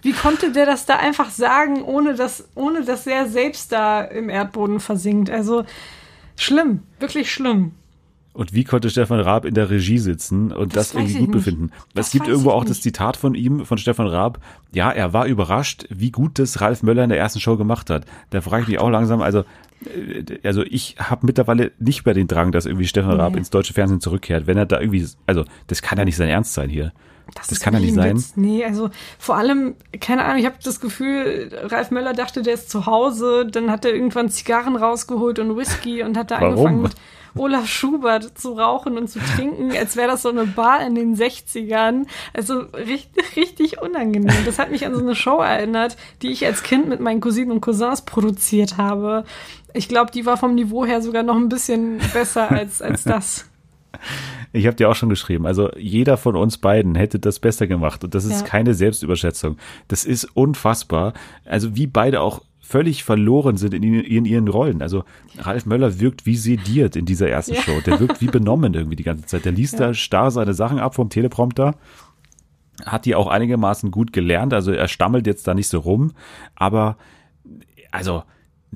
Wie 0.00 0.12
konnte 0.12 0.52
der 0.52 0.64
das 0.64 0.86
da 0.86 0.96
einfach 0.96 1.30
sagen, 1.30 1.82
ohne 1.82 2.14
dass, 2.14 2.48
ohne 2.54 2.84
dass 2.84 3.06
er 3.06 3.26
selbst 3.26 3.72
da 3.72 4.02
im 4.02 4.28
Erdboden 4.28 4.78
versinkt? 4.78 5.30
Also 5.30 5.64
schlimm, 6.36 6.84
wirklich 7.00 7.32
schlimm. 7.32 7.72
Und 8.38 8.54
wie 8.54 8.62
konnte 8.62 8.88
Stefan 8.88 9.18
Raab 9.18 9.44
in 9.44 9.54
der 9.54 9.68
Regie 9.68 9.98
sitzen 9.98 10.52
und 10.52 10.76
das, 10.76 10.92
das 10.92 10.94
irgendwie 10.94 11.18
gut 11.24 11.32
befinden? 11.32 11.72
Das 11.92 12.06
es 12.06 12.12
gibt 12.12 12.28
irgendwo 12.28 12.50
auch 12.50 12.60
nicht. 12.60 12.70
das 12.70 12.80
Zitat 12.80 13.16
von 13.16 13.34
ihm, 13.34 13.66
von 13.66 13.78
Stefan 13.78 14.06
Raab. 14.06 14.38
Ja, 14.72 14.92
er 14.92 15.12
war 15.12 15.26
überrascht, 15.26 15.86
wie 15.90 16.12
gut 16.12 16.38
das 16.38 16.60
Ralf 16.60 16.84
Möller 16.84 17.02
in 17.02 17.10
der 17.10 17.18
ersten 17.18 17.40
Show 17.40 17.56
gemacht 17.56 17.90
hat. 17.90 18.04
Da 18.30 18.40
frage 18.40 18.62
ich 18.62 18.68
mich 18.68 18.78
auch 18.78 18.90
langsam, 18.90 19.22
also, 19.22 19.40
äh, 19.84 20.38
also 20.44 20.62
ich 20.62 20.94
habe 21.00 21.26
mittlerweile 21.26 21.72
nicht 21.80 22.06
mehr 22.06 22.14
den 22.14 22.28
Drang, 22.28 22.52
dass 22.52 22.66
irgendwie 22.66 22.86
Stefan 22.86 23.18
Raab 23.18 23.34
ins 23.34 23.50
deutsche 23.50 23.72
Fernsehen 23.72 24.00
zurückkehrt. 24.00 24.46
Wenn 24.46 24.56
er 24.56 24.66
da 24.66 24.78
irgendwie, 24.78 25.04
also 25.26 25.44
das 25.66 25.82
kann 25.82 25.98
ja 25.98 26.04
nicht 26.04 26.16
sein 26.16 26.28
Ernst 26.28 26.54
sein 26.54 26.70
hier. 26.70 26.92
Das, 27.34 27.48
das 27.48 27.58
kann 27.58 27.74
ja 27.74 27.80
nicht 27.80 27.94
sein. 27.94 28.18
Witz. 28.18 28.34
Nee, 28.36 28.64
also 28.64 28.88
vor 29.18 29.36
allem, 29.36 29.74
keine 30.00 30.24
Ahnung, 30.24 30.38
ich 30.38 30.46
habe 30.46 30.58
das 30.62 30.78
Gefühl, 30.78 31.50
Ralf 31.64 31.90
Möller 31.90 32.12
dachte, 32.12 32.42
der 32.42 32.54
ist 32.54 32.70
zu 32.70 32.86
Hause, 32.86 33.48
dann 33.50 33.68
hat 33.72 33.84
er 33.84 33.92
irgendwann 33.92 34.30
Zigarren 34.30 34.76
rausgeholt 34.76 35.40
und 35.40 35.56
Whisky 35.56 36.04
und 36.04 36.16
hat 36.16 36.30
da 36.30 36.36
angefangen 36.36 36.82
mit 36.82 36.92
Olaf 37.38 37.66
Schubert 37.66 38.38
zu 38.38 38.52
rauchen 38.52 38.98
und 38.98 39.08
zu 39.08 39.18
trinken, 39.20 39.72
als 39.76 39.96
wäre 39.96 40.08
das 40.08 40.22
so 40.22 40.28
eine 40.28 40.44
Bar 40.44 40.86
in 40.86 40.94
den 40.94 41.16
60ern. 41.16 42.06
Also 42.34 42.60
richtig, 42.60 43.36
richtig 43.36 43.80
unangenehm. 43.80 44.44
Das 44.44 44.58
hat 44.58 44.70
mich 44.70 44.84
an 44.84 44.94
so 44.94 45.00
eine 45.00 45.14
Show 45.14 45.38
erinnert, 45.38 45.96
die 46.22 46.30
ich 46.30 46.44
als 46.46 46.62
Kind 46.62 46.88
mit 46.88 47.00
meinen 47.00 47.20
Cousinen 47.20 47.52
und 47.52 47.60
Cousins 47.60 48.02
produziert 48.02 48.76
habe. 48.76 49.24
Ich 49.74 49.88
glaube, 49.88 50.10
die 50.10 50.26
war 50.26 50.36
vom 50.36 50.54
Niveau 50.54 50.84
her 50.84 51.02
sogar 51.02 51.22
noch 51.22 51.36
ein 51.36 51.48
bisschen 51.48 51.98
besser 52.12 52.50
als, 52.50 52.82
als 52.82 53.04
das. 53.04 53.46
Ich 54.52 54.66
habe 54.66 54.76
dir 54.76 54.88
auch 54.88 54.94
schon 54.94 55.08
geschrieben, 55.08 55.46
also 55.46 55.70
jeder 55.76 56.16
von 56.16 56.34
uns 56.36 56.58
beiden 56.58 56.94
hätte 56.94 57.18
das 57.18 57.38
besser 57.38 57.66
gemacht 57.66 58.04
und 58.04 58.14
das 58.14 58.24
ist 58.24 58.40
ja. 58.40 58.46
keine 58.46 58.74
Selbstüberschätzung. 58.74 59.58
Das 59.88 60.04
ist 60.04 60.24
unfassbar. 60.34 61.12
Also 61.44 61.76
wie 61.76 61.86
beide 61.86 62.20
auch 62.20 62.42
völlig 62.68 63.02
verloren 63.02 63.56
sind 63.56 63.72
in, 63.72 63.82
in, 63.82 64.26
ihren 64.26 64.46
Rollen. 64.46 64.82
Also 64.82 65.04
Ralf 65.38 65.64
Möller 65.64 66.00
wirkt 66.00 66.26
wie 66.26 66.36
sediert 66.36 66.96
in 66.96 67.06
dieser 67.06 67.26
ersten 67.26 67.54
ja. 67.54 67.62
Show. 67.62 67.80
Der 67.86 67.98
wirkt 67.98 68.20
wie 68.20 68.26
benommen 68.26 68.74
irgendwie 68.74 68.96
die 68.96 69.04
ganze 69.04 69.24
Zeit. 69.24 69.46
Der 69.46 69.52
liest 69.52 69.74
ja. 69.74 69.86
da 69.86 69.94
starr 69.94 70.30
seine 70.30 70.52
Sachen 70.52 70.78
ab 70.78 70.94
vom 70.94 71.08
Teleprompter. 71.08 71.76
Hat 72.84 73.06
die 73.06 73.14
auch 73.14 73.26
einigermaßen 73.26 73.90
gut 73.90 74.12
gelernt. 74.12 74.52
Also 74.52 74.70
er 74.70 74.86
stammelt 74.86 75.26
jetzt 75.26 75.48
da 75.48 75.54
nicht 75.54 75.68
so 75.68 75.78
rum. 75.78 76.12
Aber 76.56 76.98
also 77.90 78.22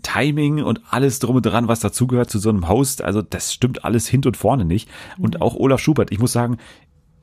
Timing 0.00 0.62
und 0.62 0.80
alles 0.88 1.18
drum 1.18 1.36
und 1.36 1.42
dran, 1.44 1.68
was 1.68 1.80
dazugehört 1.80 2.30
zu 2.30 2.38
so 2.38 2.48
einem 2.48 2.70
Host, 2.70 3.02
also 3.02 3.20
das 3.20 3.52
stimmt 3.52 3.84
alles 3.84 4.08
hin 4.08 4.22
und 4.24 4.38
vorne 4.38 4.64
nicht. 4.64 4.88
Und 5.18 5.34
mhm. 5.34 5.42
auch 5.42 5.54
Olaf 5.54 5.80
Schubert, 5.80 6.10
ich 6.12 6.18
muss 6.18 6.32
sagen, 6.32 6.56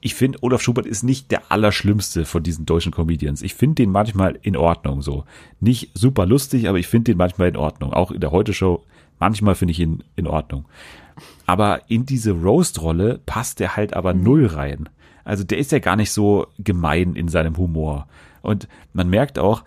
ich 0.02 0.16
finde, 0.16 0.39
Olaf 0.41 0.62
Schubert 0.62 0.86
ist 0.86 1.04
nicht 1.04 1.32
der 1.32 1.52
allerschlimmste 1.52 2.26
von 2.26 2.41
diesen 2.41 2.66
deutschen 2.66 2.91
Comedians. 2.91 3.41
Ich 3.41 3.54
finde 3.54 3.76
den 3.76 3.91
manchmal 3.91 4.39
in 4.41 4.56
Ordnung 4.56 5.02
so. 5.02 5.26
Nicht 5.60 5.91
super 5.93 6.26
lustig, 6.26 6.70
aber 6.70 6.80
ich 6.80 6.88
finde 6.88 7.12
den 7.12 7.18
manchmal 7.18 7.50
in 7.50 7.58
Ordnung. 7.58 7.91
Auch 7.91 8.12
in 8.12 8.22
der 8.22 8.32
Heute-Show, 8.32 8.84
manchmal 9.20 9.56
finde 9.56 9.74
ich 9.74 9.80
ihn 9.80 10.04
in 10.16 10.28
Ordnung. 10.28 10.66
Aber 11.45 11.82
in 11.89 12.06
diese 12.06 12.32
Roast-Rolle 12.32 13.20
passt 13.26 13.60
der 13.60 13.76
halt 13.76 13.93
aber 13.93 14.14
mhm. 14.14 14.24
null 14.24 14.45
rein. 14.45 14.89
Also 15.26 15.43
der 15.43 15.58
ist 15.58 15.72
ja 15.72 15.80
gar 15.80 15.95
nicht 15.95 16.12
so 16.12 16.47
gemein 16.58 17.16
in 17.16 17.28
seinem 17.28 17.58
Humor. 17.58 18.08
Und 18.41 18.68
man 18.93 19.10
merkt 19.10 19.38
auch, 19.38 19.64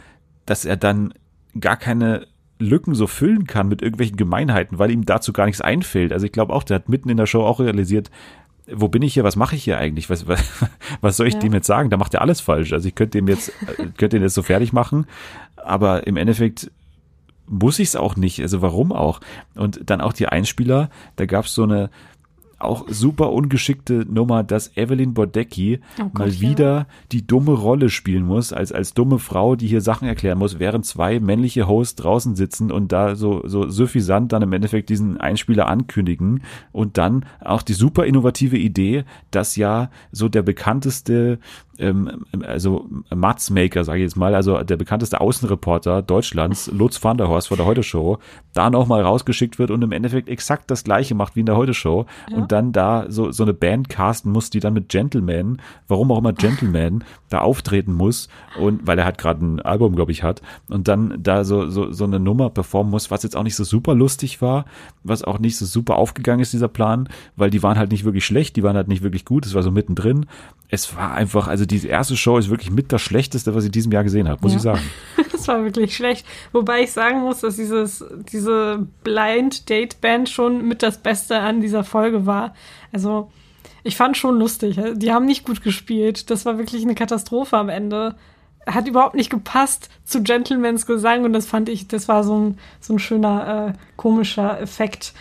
dass 0.47 0.65
er 0.65 0.77
dann 0.77 1.13
gar 1.61 1.77
keine 1.77 2.27
Lücken 2.59 2.95
so 2.95 3.07
füllen 3.07 3.47
kann 3.47 3.69
mit 3.69 3.83
irgendwelchen 3.83 4.17
Gemeinheiten, 4.17 4.79
weil 4.79 4.91
ihm 4.91 5.05
dazu 5.05 5.33
gar 5.33 5.47
nichts 5.47 5.61
einfällt. 5.61 6.13
Also 6.13 6.27
ich 6.27 6.33
glaube 6.33 6.53
auch, 6.55 6.63
der 6.63 6.77
hat 6.77 6.89
mitten 6.89 7.11
in 7.11 7.17
der 7.17 7.27
Show 7.27 7.43
auch 7.43 7.61
realisiert, 7.61 8.11
wo 8.71 8.89
bin 8.89 9.03
ich 9.03 9.15
hier, 9.15 9.25
was 9.25 9.37
mache 9.37 9.57
ich 9.57 9.65
hier 9.65 9.79
eigentlich? 9.79 10.11
Was, 10.11 10.27
was, 10.29 10.43
was 11.01 11.17
soll 11.17 11.27
ich 11.27 11.35
ja. 11.35 11.41
dem 11.41 11.53
jetzt 11.53 11.67
sagen? 11.67 11.91
Da 11.91 11.97
macht 11.97 12.15
er 12.15 12.23
alles 12.23 12.41
falsch. 12.41 12.73
Also 12.73 12.89
ich 12.89 12.95
könnte 12.95 13.19
dem 13.19 13.29
jetzt, 13.29 13.53
könnte 13.97 14.17
ihn 14.17 14.23
jetzt 14.23 14.35
so 14.35 14.43
fertig 14.43 14.73
machen, 14.73 15.07
aber 15.57 16.07
im 16.07 16.17
Endeffekt 16.17 16.71
muss 17.47 17.79
ich 17.79 17.89
es 17.89 17.97
auch 17.97 18.17
nicht. 18.17 18.41
Also 18.41 18.63
warum 18.63 18.93
auch? 18.93 19.21
Und 19.55 19.91
dann 19.91 20.01
auch 20.01 20.13
die 20.13 20.27
Einspieler, 20.27 20.91
da 21.17 21.27
gab 21.27 21.45
es 21.45 21.55
so 21.55 21.65
eine 21.65 21.91
auch 22.65 22.87
super 22.89 23.33
ungeschickte 23.33 24.07
Nummer, 24.09 24.43
dass 24.43 24.77
Evelyn 24.77 25.15
Bodecki 25.15 25.81
oh 25.99 26.05
Gott, 26.05 26.15
mal 26.15 26.41
wieder 26.41 26.75
ja. 26.75 26.87
die 27.13 27.27
dumme 27.27 27.53
Rolle 27.53 27.91
spielen 27.91 28.25
muss, 28.25 28.53
als, 28.53 28.73
als 28.73 28.95
dumme 28.95 29.19
Frau, 29.19 29.57
die 29.57 29.67
hier 29.67 29.81
Sachen 29.81 30.09
erklären 30.09 30.39
muss, 30.39 30.59
während 30.59 30.87
zwei 30.87 31.21
männliche 31.21 31.69
Hosts 31.69 31.97
draußen 31.97 32.37
sitzen 32.37 32.71
und 32.71 32.93
da 32.93 33.15
so, 33.15 33.43
so 33.47 33.69
suffisant 33.69 34.33
dann 34.33 34.43
im 34.43 34.53
Endeffekt 34.53 34.89
diesen 34.89 35.19
Einspieler 35.19 35.69
ankündigen 35.69 36.43
und 36.73 36.99
dann 36.99 37.25
auch 37.41 37.63
die 37.63 37.75
super 37.75 38.07
innovative 38.07 38.57
Idee, 38.57 39.05
dass 39.31 39.57
ja 39.57 39.91
so 40.11 40.29
der 40.29 40.43
bekannteste 40.43 41.39
ähm, 41.79 42.25
also 42.43 42.87
Matzmaker, 43.15 43.85
sage 43.85 43.99
ich 43.99 44.05
jetzt 44.05 44.17
mal, 44.17 44.35
also 44.35 44.63
der 44.63 44.77
bekannteste 44.77 45.21
Außenreporter 45.21 46.03
Deutschlands, 46.03 46.71
Lutz 46.73 47.03
van 47.03 47.17
der 47.17 47.29
Horst 47.29 47.49
von 47.49 47.57
der 47.57 47.67
Heute-Show, 47.67 48.19
da 48.53 48.71
nochmal 48.71 49.03
rausgeschickt 49.03 49.59
wird 49.59 49.71
und 49.71 49.83
im 49.83 49.93
Endeffekt 49.93 50.29
exakt 50.29 50.71
das 50.71 50.85
gleiche 50.85 51.15
macht 51.15 51.37
wie 51.37 51.41
in 51.41 51.47
der 51.47 51.57
Heute-Show 51.57 52.07
ja. 52.31 52.37
und 52.37 52.53
dann 52.53 52.73
da 52.73 53.07
so, 53.09 53.33
so 53.33 53.43
eine 53.43 53.55
Band 53.55 53.89
casten 53.89 54.33
muss, 54.33 54.51
die 54.51 54.61
dann 54.61 54.75
mit 54.75 54.89
Gentleman, 54.89 55.61
warum 55.89 56.11
auch 56.13 56.19
immer 56.19 56.33
Gentleman, 56.33 57.05
da 57.29 57.41
auftreten 57.41 57.95
muss 57.95 58.29
und 58.59 58.87
weil 58.87 58.99
er 58.99 59.05
halt 59.05 59.19
gerade 59.19 59.45
ein 59.45 59.61
Album, 59.61 59.97
glaube 59.97 60.13
ich, 60.13 60.23
hat 60.23 60.43
und 60.69 60.89
dann 60.89 61.19
da 61.23 61.45
so, 61.45 61.69
so, 61.69 61.91
so 61.93 62.05
eine 62.05 62.21
Nummer 62.21 62.51
performen 62.51 62.91
muss, 62.91 63.11
was 63.11 63.23
jetzt 63.23 63.37
auch 63.37 63.43
nicht 63.43 63.57
so 63.57 63.65
super 63.65 63.95
lustig 63.95 64.43
war, 64.43 64.67
was 65.03 65.25
auch 65.25 65.39
nicht 65.39 65.57
so 65.57 65.65
super 65.65 65.97
aufgegangen 65.97 66.41
ist, 66.41 66.53
dieser 66.53 66.69
Plan, 66.69 67.09
weil 67.37 67.51
die 67.51 67.63
waren 67.63 67.79
halt 67.79 67.91
nicht 67.91 68.05
wirklich 68.05 68.25
schlecht, 68.25 68.57
die 68.57 68.63
waren 68.63 68.77
halt 68.77 68.89
nicht 68.89 69.03
wirklich 69.03 69.25
gut, 69.25 69.47
es 69.47 69.55
war 69.55 69.63
so 69.63 69.71
mittendrin. 69.71 70.27
Es 70.75 70.97
war 70.97 71.13
einfach, 71.13 71.49
also 71.49 71.67
diese 71.67 71.89
erste 71.89 72.17
Show 72.17 72.39
ist 72.39 72.49
wirklich 72.49 72.71
mit 72.71 72.93
das 72.93 73.03
Schlechteste, 73.03 73.55
was 73.55 73.65
ich 73.65 73.69
in 73.69 73.73
diesem 73.73 73.93
Jahr 73.93 74.05
gesehen 74.05 74.27
habe, 74.27 74.41
muss 74.41 74.53
ja. 74.53 74.57
ich 74.57 74.63
sagen. 74.63 74.81
das 75.33 75.47
war 75.47 75.63
wirklich 75.65 75.95
schlecht. 75.95 76.25
Wobei 76.51 76.83
ich 76.83 76.93
sagen 76.93 77.21
muss, 77.21 77.41
dass 77.41 77.57
dieses, 77.57 78.03
diese 78.33 78.87
Blind 79.05 79.69
Date 79.69 80.01
Band 80.01 80.31
schon 80.31 80.67
mit 80.67 80.83
das 80.83 80.97
Beste 80.97 81.39
an 81.41 81.61
dieser 81.61 81.85
Folge 81.85 82.25
war. 82.25 82.55
Also, 82.91 83.31
ich 83.83 83.99
fand 83.99 84.17
schon 84.17 84.39
lustig. 84.39 84.81
Die 84.95 85.13
haben 85.13 85.27
nicht 85.27 85.45
gut 85.45 85.63
gespielt. 85.63 86.31
Das 86.31 86.47
war 86.47 86.57
wirklich 86.57 86.83
eine 86.85 86.95
Katastrophe 86.95 87.59
am 87.59 87.69
Ende. 87.69 88.15
Hat 88.65 88.89
überhaupt 88.89 89.15
nicht 89.15 89.29
gepasst 89.29 89.91
zu 90.05 90.23
Gentlemans 90.23 90.87
Gesang 90.87 91.25
und 91.25 91.35
das 91.35 91.45
fand 91.45 91.69
ich, 91.69 91.87
das 91.87 92.09
war 92.09 92.25
so 92.25 92.39
ein, 92.39 92.59
so 92.81 92.95
ein 92.95 92.99
schöner, 92.99 93.75
äh, 93.75 93.79
komischer 93.97 94.59
Effekt. 94.59 95.13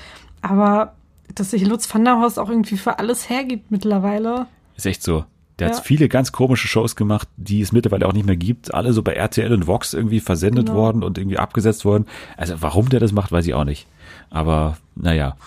Aber 0.41 0.95
dass 1.35 1.51
sich 1.51 1.65
Lutz 1.67 1.93
van 1.93 2.05
der 2.05 2.19
Horst 2.19 2.39
auch 2.39 2.49
irgendwie 2.49 2.77
für 2.77 2.99
alles 2.99 3.29
hergibt 3.29 3.69
mittlerweile. 3.69 4.47
Ist 4.77 4.85
echt 4.85 5.03
so. 5.03 5.25
Der 5.61 5.69
ja. 5.69 5.75
hat 5.75 5.85
viele 5.85 6.09
ganz 6.09 6.31
komische 6.31 6.67
Shows 6.67 6.95
gemacht, 6.95 7.27
die 7.37 7.61
es 7.61 7.71
mittlerweile 7.71 8.07
auch 8.07 8.13
nicht 8.13 8.25
mehr 8.25 8.35
gibt. 8.35 8.73
Alle 8.73 8.93
so 8.93 9.03
bei 9.03 9.13
RTL 9.13 9.53
und 9.53 9.67
Vox 9.67 9.93
irgendwie 9.93 10.19
versendet 10.19 10.65
genau. 10.65 10.79
worden 10.79 11.03
und 11.03 11.19
irgendwie 11.19 11.37
abgesetzt 11.37 11.85
worden. 11.85 12.07
Also 12.35 12.55
warum 12.61 12.89
der 12.89 12.99
das 12.99 13.11
macht, 13.11 13.31
weiß 13.31 13.45
ich 13.45 13.53
auch 13.53 13.63
nicht. 13.63 13.85
Aber 14.31 14.77
naja. 14.95 15.37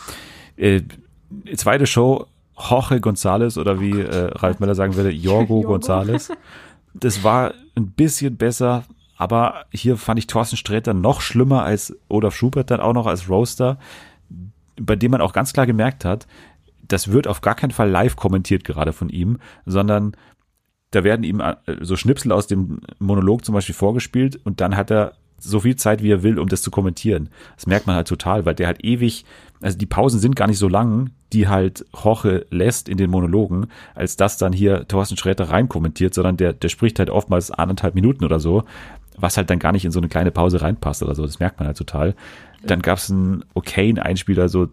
Äh, 0.57 0.83
zweite 1.57 1.89
Show, 1.89 2.27
Jorge 2.57 2.99
González 2.99 3.59
oder 3.59 3.81
wie 3.81 3.91
äh, 3.91 4.31
Ralf 4.35 4.61
Meller 4.61 4.77
sagen 4.77 4.95
würde, 4.95 5.11
Jorgo 5.11 5.63
González. 5.63 6.31
Das 6.95 7.25
war 7.25 7.53
ein 7.75 7.89
bisschen 7.89 8.37
besser, 8.37 8.85
aber 9.17 9.65
hier 9.73 9.97
fand 9.97 10.21
ich 10.21 10.29
Thorsten 10.29 10.57
Sträter 10.57 10.95
noch 10.95 11.23
schlimmer 11.23 11.65
als 11.65 11.97
Olaf 12.09 12.37
Schubert 12.37 12.71
dann 12.71 12.79
auch 12.79 12.93
noch 12.93 13.09
als 13.09 13.29
Roaster, 13.29 13.79
bei 14.81 14.95
dem 14.95 15.11
man 15.11 15.21
auch 15.21 15.33
ganz 15.33 15.53
klar 15.53 15.67
gemerkt 15.67 16.05
hat, 16.05 16.29
das 16.89 17.13
wird 17.13 17.27
auf 17.27 17.41
gar 17.41 17.55
keinen 17.55 17.71
Fall 17.71 17.91
live 17.91 18.17
kommentiert 18.17 18.65
gerade 18.65 18.93
von 18.93 19.09
ihm, 19.09 19.39
sondern 19.67 20.17
da 20.91 21.05
werden 21.05 21.25
ihm 21.25 21.41
äh, 21.41 21.57
so 21.81 21.97
Schnipsel 21.97 22.33
aus 22.33 22.47
dem 22.47 22.81
Monolog 22.99 23.45
zum 23.45 23.55
Beispiel 23.55 23.75
vorgespielt 23.75 24.39
und 24.45 24.61
dann 24.61 24.77
hat 24.77 24.91
er 24.91 25.15
so 25.39 25.61
viel 25.61 25.77
Zeit, 25.77 26.03
wie 26.03 26.11
er 26.11 26.23
will, 26.23 26.39
um 26.39 26.49
das 26.49 26.63
zu 26.63 26.71
kommentieren. 26.71 27.29
Das 27.57 27.67
merkt 27.67 27.87
man 27.87 27.97
halt 27.97 28.09
total, 28.09 28.47
weil 28.47 28.55
der 28.55 28.67
halt 28.67 28.85
ewig, 28.85 29.25
also 29.61 29.77
die 29.77 29.87
Pausen 29.87 30.21
sind 30.21 30.37
gar 30.37 30.47
nicht 30.47 30.59
so 30.59 30.69
lang, 30.69 31.11
die 31.33 31.49
halt 31.49 31.85
Hoche 31.93 32.47
lässt 32.51 32.89
in 32.89 32.97
den 32.97 33.11
Monologen, 33.11 33.67
als 33.95 34.17
dass 34.17 34.39
dann 34.39 34.53
hier 34.53 34.87
Thorsten 34.89 35.17
Schräter 35.17 35.51
rein 35.51 35.69
kommentiert, 35.69 36.15
sondern 36.15 36.37
der, 36.37 36.53
der 36.53 36.69
spricht 36.69 36.99
halt 36.99 37.11
oftmals 37.11 37.51
anderthalb 37.51 37.95
Minuten 37.95 38.25
oder 38.25 38.41
so, 38.41 38.65
was 39.17 39.37
halt 39.37 39.51
dann 39.51 39.59
gar 39.59 39.73
nicht 39.73 39.85
in 39.85 39.93
so 39.93 40.01
eine 40.01 40.09
kleine 40.09 40.31
Pause 40.31 40.61
reinpasst 40.63 41.03
oder 41.03 41.15
so. 41.15 41.25
Das 41.25 41.39
merkt 41.39 41.59
man 41.59 41.67
halt 41.67 41.77
total. 41.79 42.15
Dann 42.63 42.81
gab 42.81 42.99
es 42.99 43.11
einen 43.11 43.45
okayen 43.53 43.99
Einspieler, 43.99 44.49
so 44.49 44.69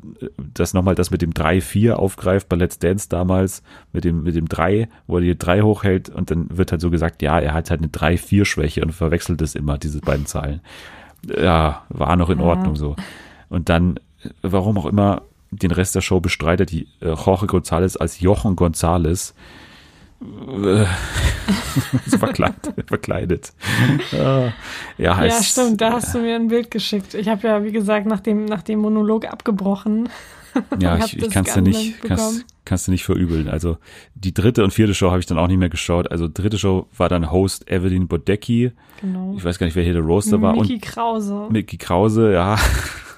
das 0.54 0.74
nochmal 0.74 0.96
das 0.96 1.12
mit 1.12 1.22
dem 1.22 1.32
3-4 1.32 1.92
aufgreift 1.94 2.48
bei 2.48 2.56
Let's 2.56 2.80
Dance 2.80 3.10
damals, 3.10 3.64
mit 3.92 4.06
dem, 4.06 4.24
mit 4.24 4.36
dem 4.36 4.48
3, 4.48 4.88
wo 5.08 5.18
er 5.18 5.22
die 5.22 5.38
3 5.38 5.62
hochhält 5.62 6.10
und 6.10 6.32
dann 6.32 6.48
wird 6.56 6.72
halt 6.72 6.82
so 6.82 6.90
gesagt, 6.90 7.22
ja, 7.22 7.40
er 7.40 7.54
hat 7.54 7.70
halt 7.70 7.82
eine 7.82 7.90
3-4-Schwäche 7.90 8.82
und 8.82 8.94
verwechselt 8.94 9.42
es 9.42 9.56
immer, 9.56 9.78
diese 9.78 10.00
beiden 10.00 10.26
Zahlen. 10.26 10.62
Ja, 11.28 11.84
war 11.90 12.16
noch 12.16 12.30
in 12.30 12.40
Ordnung 12.40 12.76
so. 12.76 12.96
Und 13.50 13.68
dann, 13.68 14.00
warum 14.42 14.78
auch 14.78 14.86
immer, 14.86 15.24
den 15.52 15.72
Rest 15.72 15.96
der 15.96 16.02
Show 16.02 16.22
bestreitet 16.22 16.72
die 16.72 16.88
äh, 17.02 17.10
Jorge 17.14 17.46
González 17.46 17.98
als 17.98 18.22
Jochen 18.22 18.56
González 18.56 19.34
so 22.06 22.18
verkleidet. 22.18 22.74
verkleidet. 22.88 23.54
ja, 24.12 24.54
ja, 24.98 25.26
ja, 25.26 25.44
stimmt, 25.44 25.82
da 25.82 25.94
hast 25.94 26.14
du 26.14 26.20
mir 26.20 26.36
ein 26.36 26.48
Bild 26.48 26.70
geschickt. 26.70 27.14
Ich 27.14 27.28
habe 27.28 27.48
ja, 27.48 27.64
wie 27.64 27.72
gesagt, 27.72 28.06
nach 28.06 28.20
dem, 28.20 28.46
nach 28.46 28.62
dem 28.62 28.80
Monolog 28.80 29.26
abgebrochen. 29.26 30.10
Ja, 30.80 30.98
ich, 30.98 31.18
ich 31.18 31.30
kann 31.30 31.46
es 31.46 31.54
dir 31.54 31.62
nicht, 31.62 32.02
kannst, 32.04 32.46
kannst 32.66 32.88
du 32.88 32.92
nicht 32.92 33.04
verübeln. 33.04 33.48
Also 33.48 33.78
die 34.16 34.34
dritte 34.34 34.64
und 34.64 34.72
vierte 34.72 34.94
Show 34.94 35.10
habe 35.10 35.20
ich 35.20 35.26
dann 35.26 35.38
auch 35.38 35.48
nicht 35.48 35.58
mehr 35.58 35.70
geschaut. 35.70 36.12
Also 36.12 36.28
dritte 36.32 36.58
Show 36.58 36.88
war 36.96 37.10
dann 37.10 37.32
Host 37.32 37.70
Evelyn 37.70 38.08
Bodecki. 38.08 38.72
Genau. 39.02 39.34
Ich 39.38 39.44
weiß 39.44 39.60
gar 39.60 39.66
nicht, 39.66 39.76
wer 39.76 39.84
hier 39.84 39.94
der 39.94 40.02
Roaster 40.02 40.42
war. 40.42 40.56
Mickey 40.56 40.80
Krause. 40.80 41.48
Mickey 41.50 41.78
Krause, 41.78 42.34
ja. 42.34 42.58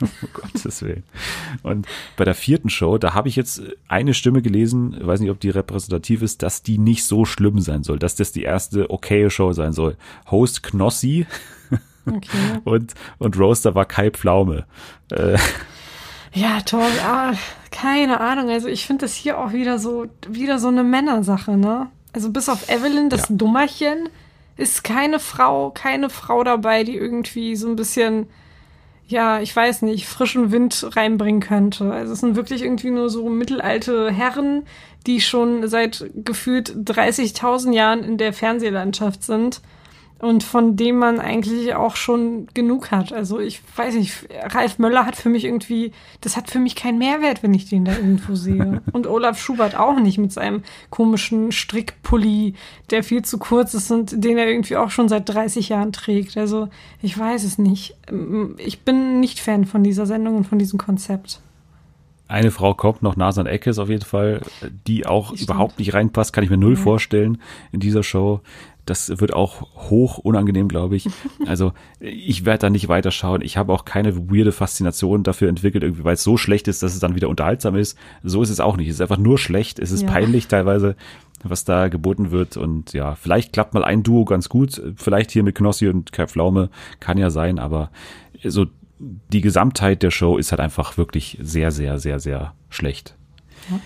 oh 0.01 0.07
Gottes 0.33 0.81
Willen. 0.81 1.03
Und 1.61 1.87
bei 2.17 2.25
der 2.25 2.35
vierten 2.35 2.69
Show, 2.69 2.97
da 2.97 3.13
habe 3.13 3.27
ich 3.29 3.35
jetzt 3.35 3.61
eine 3.87 4.13
Stimme 4.13 4.41
gelesen, 4.41 4.95
weiß 4.99 5.19
nicht, 5.19 5.31
ob 5.31 5.39
die 5.39 5.49
repräsentativ 5.49 6.21
ist, 6.21 6.41
dass 6.43 6.63
die 6.63 6.77
nicht 6.77 7.03
so 7.03 7.25
schlimm 7.25 7.59
sein 7.59 7.83
soll, 7.83 7.99
dass 7.99 8.15
das 8.15 8.31
die 8.31 8.43
erste 8.43 8.89
okaye 8.89 9.29
Show 9.29 9.53
sein 9.53 9.73
soll. 9.73 9.97
Host 10.29 10.63
Knossi 10.63 11.25
okay. 12.05 12.37
und, 12.63 12.93
und 13.17 13.37
Roaster 13.37 13.75
war 13.75 13.85
Kai 13.85 14.11
Pflaume. 14.11 14.65
Äh, 15.11 15.37
ja, 16.33 16.61
toll. 16.61 16.91
Ah, 17.05 17.33
keine 17.71 18.19
Ahnung. 18.19 18.49
Also 18.49 18.67
ich 18.67 18.85
finde 18.85 19.05
das 19.05 19.13
hier 19.13 19.39
auch 19.39 19.53
wieder 19.53 19.79
so, 19.79 20.07
wieder 20.27 20.59
so 20.59 20.67
eine 20.67 20.83
Männersache, 20.83 21.57
ne? 21.57 21.89
Also 22.13 22.31
bis 22.31 22.49
auf 22.49 22.69
Evelyn, 22.69 23.09
das 23.09 23.29
ja. 23.29 23.35
Dummerchen, 23.35 24.09
ist 24.55 24.83
keine 24.83 25.19
Frau, 25.19 25.71
keine 25.71 26.09
Frau 26.09 26.43
dabei, 26.43 26.83
die 26.83 26.95
irgendwie 26.95 27.55
so 27.55 27.67
ein 27.67 27.75
bisschen 27.75 28.27
ja, 29.07 29.41
ich 29.41 29.55
weiß 29.55 29.81
nicht, 29.83 30.07
frischen 30.07 30.51
Wind 30.51 30.85
reinbringen 30.95 31.41
könnte. 31.41 31.91
Also 31.91 32.13
es 32.13 32.19
sind 32.19 32.35
wirklich 32.35 32.63
irgendwie 32.63 32.89
nur 32.89 33.09
so 33.09 33.29
mittelalte 33.29 34.11
Herren, 34.11 34.63
die 35.05 35.21
schon 35.21 35.67
seit 35.67 36.09
gefühlt 36.15 36.71
30.000 36.71 37.73
Jahren 37.73 38.03
in 38.03 38.17
der 38.17 38.33
Fernsehlandschaft 38.33 39.23
sind 39.23 39.61
und 40.23 40.41
von 40.43 40.77
dem 40.77 40.97
man 40.97 41.19
eigentlich 41.19 41.75
auch 41.75 41.97
schon 41.97 42.47
genug 42.53 42.91
hat. 42.91 43.11
Also 43.11 43.39
ich 43.39 43.61
weiß 43.75 43.95
nicht, 43.95 44.25
Ralf 44.45 44.79
Möller 44.79 45.05
hat 45.05 45.17
für 45.17 45.27
mich 45.27 45.43
irgendwie, 45.43 45.91
das 46.21 46.37
hat 46.37 46.49
für 46.49 46.59
mich 46.59 46.75
keinen 46.75 46.97
Mehrwert, 46.97 47.43
wenn 47.43 47.53
ich 47.53 47.67
den 47.67 47.83
da 47.83 47.91
irgendwo 47.91 48.35
sehe. 48.35 48.81
Und 48.93 49.05
Olaf 49.05 49.37
Schubert 49.37 49.75
auch 49.75 49.99
nicht 49.99 50.17
mit 50.17 50.31
seinem 50.31 50.63
komischen 50.89 51.51
Strickpulli, 51.51 52.53
der 52.89 53.03
viel 53.03 53.23
zu 53.23 53.37
kurz 53.37 53.73
ist 53.73 53.91
und 53.91 54.23
den 54.23 54.37
er 54.37 54.47
irgendwie 54.47 54.77
auch 54.77 54.91
schon 54.91 55.09
seit 55.09 55.27
30 55.27 55.69
Jahren 55.69 55.91
trägt. 55.91 56.37
Also 56.37 56.69
ich 57.01 57.17
weiß 57.17 57.43
es 57.43 57.57
nicht. 57.57 57.95
Ich 58.57 58.81
bin 58.81 59.19
nicht 59.19 59.41
Fan 59.41 59.65
von 59.65 59.83
dieser 59.83 60.05
Sendung 60.05 60.37
und 60.37 60.47
von 60.47 60.57
diesem 60.57 60.79
Konzept. 60.79 61.41
Eine 62.29 62.51
Frau 62.51 62.73
kommt 62.73 63.03
noch, 63.03 63.15
Nasan 63.15 63.45
Eckes 63.45 63.77
auf 63.77 63.89
jeden 63.89 64.05
Fall, 64.05 64.41
die 64.87 65.05
auch 65.05 65.33
die 65.35 65.43
überhaupt 65.43 65.77
nicht 65.77 65.93
reinpasst, 65.93 66.33
kann 66.33 66.43
ich 66.43 66.49
mir 66.49 66.57
null 66.57 66.75
ja. 66.75 66.79
vorstellen 66.79 67.39
in 67.71 67.79
dieser 67.79 68.01
Show. 68.01 68.41
Das 68.85 69.19
wird 69.19 69.33
auch 69.33 69.61
hoch 69.89 70.17
unangenehm, 70.17 70.67
glaube 70.67 70.95
ich. 70.95 71.07
Also 71.45 71.73
ich 71.99 72.45
werde 72.45 72.59
da 72.59 72.69
nicht 72.69 72.87
weiterschauen. 72.87 73.41
Ich 73.41 73.57
habe 73.57 73.73
auch 73.73 73.85
keine 73.85 74.29
weirde 74.29 74.51
Faszination 74.51 75.23
dafür 75.23 75.49
entwickelt, 75.49 75.83
irgendwie, 75.83 76.03
weil 76.03 76.13
es 76.13 76.23
so 76.23 76.37
schlecht 76.37 76.67
ist, 76.67 76.81
dass 76.81 76.93
es 76.93 76.99
dann 76.99 77.15
wieder 77.15 77.27
unterhaltsam 77.27 77.75
ist. 77.75 77.97
So 78.23 78.41
ist 78.41 78.49
es 78.49 78.59
auch 78.59 78.77
nicht. 78.77 78.87
Es 78.87 78.95
ist 78.95 79.01
einfach 79.01 79.17
nur 79.17 79.37
schlecht. 79.37 79.77
Es 79.77 79.91
ist 79.91 80.03
ja. 80.03 80.07
peinlich 80.07 80.47
teilweise, 80.47 80.95
was 81.43 81.65
da 81.65 81.89
geboten 81.89 82.31
wird. 82.31 82.55
Und 82.55 82.93
ja, 82.93 83.15
vielleicht 83.15 83.51
klappt 83.53 83.73
mal 83.73 83.83
ein 83.83 84.03
Duo 84.03 84.25
ganz 84.25 84.47
gut. 84.47 84.81
Vielleicht 84.95 85.31
hier 85.31 85.43
mit 85.43 85.55
Knossi 85.55 85.89
und 85.89 86.11
Kai 86.11 86.27
Pflaume 86.27 86.69
kann 86.99 87.17
ja 87.17 87.29
sein, 87.29 87.59
aber 87.59 87.91
so 88.43 88.67
die 88.99 89.41
Gesamtheit 89.41 90.01
der 90.03 90.11
Show 90.11 90.37
ist 90.37 90.51
halt 90.51 90.61
einfach 90.61 90.97
wirklich 90.97 91.37
sehr, 91.41 91.71
sehr, 91.71 91.99
sehr, 91.99 92.19
sehr 92.19 92.53
schlecht. 92.69 93.15
Ja, 93.69 93.79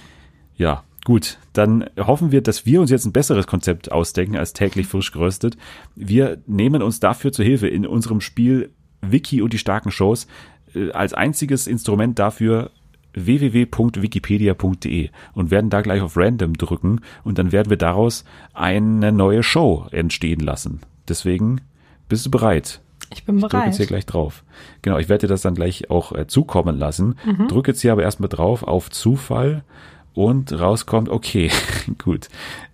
ja 0.55 0.84
gut. 1.07 1.38
Dann 1.53 1.89
hoffen 1.97 2.34
wir, 2.34 2.41
dass 2.41 2.65
wir 2.65 2.81
uns 2.81 2.91
jetzt 2.91 3.05
ein 3.05 3.13
besseres 3.13 3.47
Konzept 3.47 3.93
ausdenken 3.93 4.35
als 4.35 4.51
täglich 4.51 4.88
frisch 4.88 5.13
geröstet. 5.13 5.55
Wir 5.95 6.39
nehmen 6.47 6.81
uns 6.81 6.99
dafür 6.99 7.31
zur 7.31 7.45
Hilfe 7.45 7.69
in 7.69 7.88
unserem 7.88 8.19
Spiel 8.19 8.71
Wiki 8.99 9.41
und 9.41 9.53
die 9.53 9.57
starken 9.57 9.89
Shows 9.89 10.27
äh, 10.75 10.91
als 10.91 11.13
einziges 11.13 11.65
Instrument 11.65 12.19
dafür 12.19 12.71
www.wikipedia.de 13.13 15.09
und 15.34 15.49
werden 15.49 15.69
da 15.69 15.79
gleich 15.79 16.01
auf 16.01 16.17
Random 16.17 16.55
drücken 16.55 16.99
und 17.23 17.38
dann 17.38 17.53
werden 17.53 17.69
wir 17.69 17.77
daraus 17.77 18.25
eine 18.53 19.13
neue 19.13 19.43
Show 19.43 19.88
entstehen 19.91 20.41
lassen. 20.41 20.81
Deswegen 21.07 21.61
bist 22.09 22.25
du 22.25 22.31
bereit? 22.31 22.81
Ich 23.13 23.23
bin 23.23 23.38
bereit. 23.38 23.45
Ich 23.45 23.51
drücke 23.51 23.65
jetzt 23.67 23.77
hier 23.77 23.85
gleich 23.85 24.05
drauf. 24.05 24.43
Genau, 24.81 24.97
ich 24.97 25.07
werde 25.07 25.21
dir 25.21 25.29
das 25.29 25.41
dann 25.41 25.55
gleich 25.55 25.89
auch 25.89 26.11
äh, 26.11 26.27
zukommen 26.27 26.77
lassen. 26.77 27.15
Mhm. 27.25 27.47
Drück 27.47 27.69
jetzt 27.69 27.79
hier 27.79 27.93
aber 27.93 28.03
erstmal 28.03 28.27
drauf 28.27 28.63
auf 28.63 28.89
Zufall 28.89 29.63
und 30.18 30.52
rauskommt, 30.52 31.10
okay, 31.10 31.52
gut. 31.99 32.27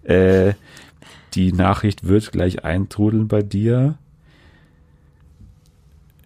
Äh, 0.04 0.54
die 1.34 1.52
Nachricht 1.52 2.08
wird 2.08 2.32
gleich 2.32 2.64
eintrudeln 2.64 3.28
bei 3.28 3.42
dir. 3.42 3.96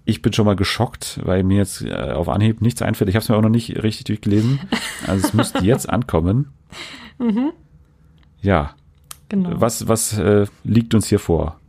Ich 0.06 0.22
bin 0.22 0.32
schon 0.32 0.46
mal 0.46 0.56
geschockt, 0.56 1.20
weil 1.24 1.44
mir 1.44 1.58
jetzt 1.58 1.82
äh, 1.82 2.12
auf 2.12 2.30
Anhieb 2.30 2.62
nichts 2.62 2.84
einfällt. 2.84 3.10
Ich 3.10 3.16
habe 3.16 3.24
es 3.24 3.30
mir 3.30 3.36
auch 3.36 3.42
noch 3.42 3.50
nicht 3.50 3.82
richtig 3.82 4.06
durchgelesen. 4.06 4.60
Also 5.08 5.28
es 5.28 5.34
müsste 5.34 5.66
jetzt 5.66 5.90
ankommen. 5.90 6.54
Mhm. 7.18 7.52
Ja. 8.42 8.76
Genau. 9.30 9.60
Was, 9.60 9.88
was 9.88 10.18
äh, 10.20 10.46
liegt 10.64 10.94
uns 10.94 11.08
hier 11.08 11.20
vor? 11.20 11.60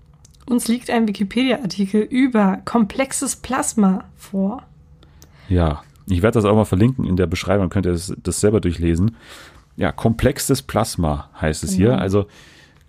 Uns 0.45 0.69
liegt 0.69 0.91
ein 0.91 1.09
Wikipedia-Artikel 1.09 2.03
über 2.03 2.59
komplexes 2.67 3.37
Plasma 3.37 4.05
vor. 4.17 4.63
Ja, 5.49 5.83
ich 6.09 6.23
werde 6.23 6.35
das 6.35 6.45
auch 6.45 6.55
mal 6.55 6.65
verlinken 6.65 7.05
in 7.05 7.17
der 7.17 7.27
Beschreibung, 7.27 7.69
könnt 7.69 7.87
ihr 7.87 7.93
das, 7.93 8.15
das 8.23 8.41
selber 8.41 8.61
durchlesen. 8.61 9.17
Ja, 9.77 9.93
komplexes 9.93 10.63
Plasma 10.63 11.31
heißt 11.41 11.63
es 11.65 11.77
genau. 11.77 11.91
hier. 11.91 11.99
Also 11.99 12.27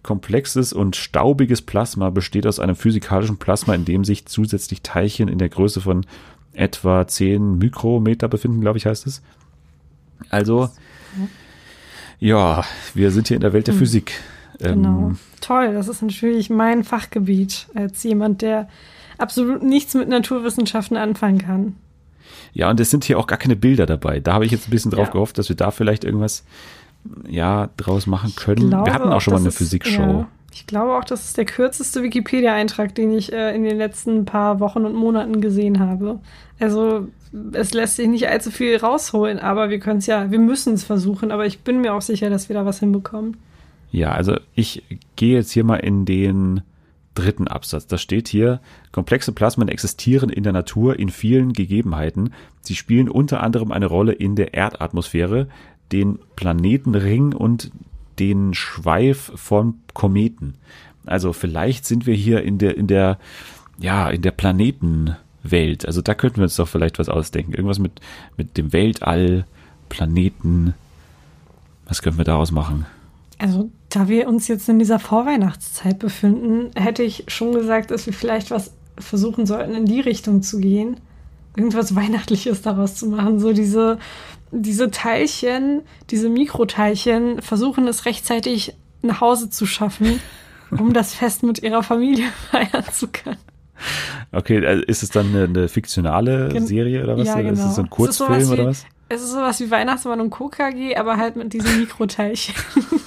komplexes 0.01 0.73
und 0.73 0.95
staubiges 0.95 1.61
Plasma 1.61 2.09
besteht 2.09 2.47
aus 2.47 2.59
einem 2.59 2.75
physikalischen 2.75 3.37
Plasma, 3.37 3.75
in 3.75 3.85
dem 3.85 4.05
sich 4.05 4.25
zusätzlich 4.25 4.81
Teilchen 4.81 5.27
in 5.27 5.37
der 5.37 5.49
Größe 5.49 5.81
von 5.81 6.05
etwa 6.53 7.05
10 7.07 7.57
Mikrometer 7.57 8.27
befinden, 8.27 8.61
glaube 8.61 8.77
ich, 8.77 8.85
heißt 8.85 9.05
es. 9.07 9.21
Also, 10.29 10.69
ja, 12.19 12.63
wir 12.93 13.11
sind 13.11 13.27
hier 13.27 13.35
in 13.35 13.41
der 13.41 13.53
Welt 13.53 13.67
der 13.67 13.73
hm. 13.73 13.79
Physik. 13.79 14.13
Genau. 14.59 15.09
Ähm, 15.09 15.17
Toll, 15.41 15.73
das 15.73 15.87
ist 15.87 16.01
natürlich 16.01 16.49
mein 16.49 16.83
Fachgebiet 16.83 17.67
als 17.75 18.03
jemand, 18.03 18.41
der 18.41 18.67
absolut 19.17 19.63
nichts 19.63 19.93
mit 19.93 20.09
Naturwissenschaften 20.09 20.97
anfangen 20.97 21.37
kann. 21.37 21.75
Ja, 22.53 22.69
und 22.69 22.79
es 22.79 22.89
sind 22.89 23.03
hier 23.03 23.19
auch 23.19 23.27
gar 23.27 23.37
keine 23.37 23.55
Bilder 23.55 23.85
dabei. 23.85 24.19
Da 24.19 24.33
habe 24.33 24.45
ich 24.45 24.51
jetzt 24.51 24.67
ein 24.67 24.71
bisschen 24.71 24.91
drauf 24.91 25.07
ja. 25.07 25.13
gehofft, 25.13 25.37
dass 25.37 25.49
wir 25.49 25.55
da 25.55 25.71
vielleicht 25.71 26.03
irgendwas 26.03 26.43
ja 27.27 27.69
draus 27.77 28.07
machen 28.07 28.35
können. 28.35 28.69
Glaube, 28.69 28.85
wir 28.85 28.93
hatten 28.93 29.09
auch 29.09 29.21
schon 29.21 29.33
mal 29.33 29.39
eine 29.39 29.51
Physikshow. 29.51 30.01
Ja, 30.01 30.27
ich 30.53 30.67
glaube 30.67 30.97
auch, 30.97 31.05
das 31.05 31.25
ist 31.25 31.37
der 31.37 31.45
kürzeste 31.45 32.03
Wikipedia-Eintrag, 32.03 32.95
den 32.95 33.11
ich 33.11 33.31
äh, 33.31 33.55
in 33.55 33.63
den 33.63 33.77
letzten 33.77 34.25
paar 34.25 34.59
Wochen 34.59 34.85
und 34.85 34.95
Monaten 34.95 35.41
gesehen 35.41 35.79
habe. 35.79 36.19
Also 36.59 37.07
es 37.53 37.73
lässt 37.73 37.97
sich 37.97 38.07
nicht 38.07 38.27
allzu 38.27 38.51
viel 38.51 38.75
rausholen, 38.77 39.39
aber 39.39 39.69
wir 39.69 39.79
können 39.79 39.99
es 39.99 40.07
ja, 40.07 40.31
wir 40.31 40.39
müssen 40.39 40.73
es 40.73 40.83
versuchen, 40.83 41.31
aber 41.31 41.45
ich 41.45 41.59
bin 41.59 41.81
mir 41.81 41.93
auch 41.93 42.01
sicher, 42.01 42.29
dass 42.29 42.49
wir 42.49 42.55
da 42.55 42.65
was 42.65 42.79
hinbekommen. 42.79 43.37
Ja, 43.91 44.11
also 44.11 44.37
ich 44.55 44.83
gehe 45.15 45.35
jetzt 45.35 45.51
hier 45.51 45.63
mal 45.63 45.77
in 45.77 46.05
den 46.05 46.61
dritten 47.15 47.47
Absatz. 47.47 47.87
Da 47.87 47.97
steht 47.97 48.27
hier, 48.27 48.61
komplexe 48.91 49.31
Plasmen 49.31 49.67
existieren 49.67 50.29
in 50.29 50.43
der 50.43 50.53
Natur 50.53 50.97
in 50.97 51.09
vielen 51.09 51.53
Gegebenheiten. 51.53 52.33
Sie 52.61 52.75
spielen 52.75 53.09
unter 53.09 53.41
anderem 53.41 53.71
eine 53.71 53.87
Rolle 53.87 54.13
in 54.13 54.35
der 54.35 54.53
Erdatmosphäre, 54.53 55.47
den 55.91 56.19
Planetenring 56.35 57.33
und 57.33 57.71
den 58.19 58.53
Schweif 58.53 59.31
von 59.35 59.75
Kometen. 59.93 60.55
Also 61.05 61.33
vielleicht 61.33 61.85
sind 61.85 62.05
wir 62.05 62.13
hier 62.13 62.43
in 62.43 62.57
der, 62.57 62.77
in 62.77 62.87
der, 62.87 63.17
ja, 63.79 64.09
in 64.09 64.21
der 64.21 64.31
Planetenwelt. 64.31 65.85
Also 65.85 66.01
da 66.01 66.13
könnten 66.13 66.37
wir 66.37 66.43
uns 66.43 66.57
doch 66.57 66.67
vielleicht 66.67 66.99
was 66.99 67.09
ausdenken. 67.09 67.53
Irgendwas 67.53 67.79
mit, 67.79 67.93
mit 68.37 68.57
dem 68.57 68.73
Weltall, 68.73 69.45
Planeten. 69.87 70.73
Was 71.87 72.01
können 72.01 72.17
wir 72.17 72.25
daraus 72.25 72.51
machen? 72.51 72.85
Also, 73.39 73.71
da 73.87 74.09
wir 74.09 74.27
uns 74.27 74.49
jetzt 74.49 74.67
in 74.67 74.79
dieser 74.79 74.99
Vorweihnachtszeit 74.99 75.97
befinden, 75.97 76.71
hätte 76.75 77.03
ich 77.03 77.23
schon 77.29 77.53
gesagt, 77.53 77.89
dass 77.89 78.05
wir 78.05 78.13
vielleicht 78.13 78.51
was 78.51 78.73
versuchen 78.97 79.45
sollten, 79.45 79.73
in 79.73 79.85
die 79.85 80.01
Richtung 80.01 80.41
zu 80.41 80.59
gehen. 80.59 80.97
Irgendwas 81.55 81.95
Weihnachtliches 81.95 82.61
daraus 82.61 82.95
zu 82.95 83.07
machen. 83.07 83.39
So 83.39 83.53
diese, 83.53 83.97
diese 84.51 84.91
Teilchen, 84.91 85.81
diese 86.09 86.29
Mikroteilchen 86.29 87.41
versuchen 87.41 87.87
es 87.87 88.05
rechtzeitig 88.05 88.75
nach 89.01 89.21
Hause 89.21 89.49
zu 89.49 89.65
schaffen, 89.65 90.19
um 90.71 90.91
das 90.91 91.13
Fest 91.13 91.43
mit 91.43 91.63
ihrer 91.63 91.81
Familie 91.81 92.27
feiern 92.51 92.83
zu 92.91 93.07
können. 93.07 93.37
Okay, 94.33 94.65
also 94.65 94.83
ist 94.83 95.01
es 95.01 95.11
dann 95.11 95.29
eine, 95.29 95.45
eine 95.45 95.67
fiktionale 95.69 96.49
Gen 96.49 96.67
Serie 96.67 97.03
oder 97.03 97.17
was? 97.17 97.27
Ja, 97.27 97.37
genau. 97.37 97.53
Ist 97.53 97.63
es 97.63 97.75
so 97.75 97.81
ein 97.83 97.89
Kurzfilm 97.89 98.51
oder 98.51 98.65
was? 98.65 98.85
Es 99.09 99.23
ist 99.23 99.31
sowas 99.31 99.59
wie 99.59 99.71
Weihnachtsmann 99.71 100.21
und 100.21 100.29
KKG, 100.29 100.95
aber 100.95 101.17
halt 101.17 101.35
mit 101.35 101.51
diesen 101.51 101.79
Mikroteilchen. 101.79 102.53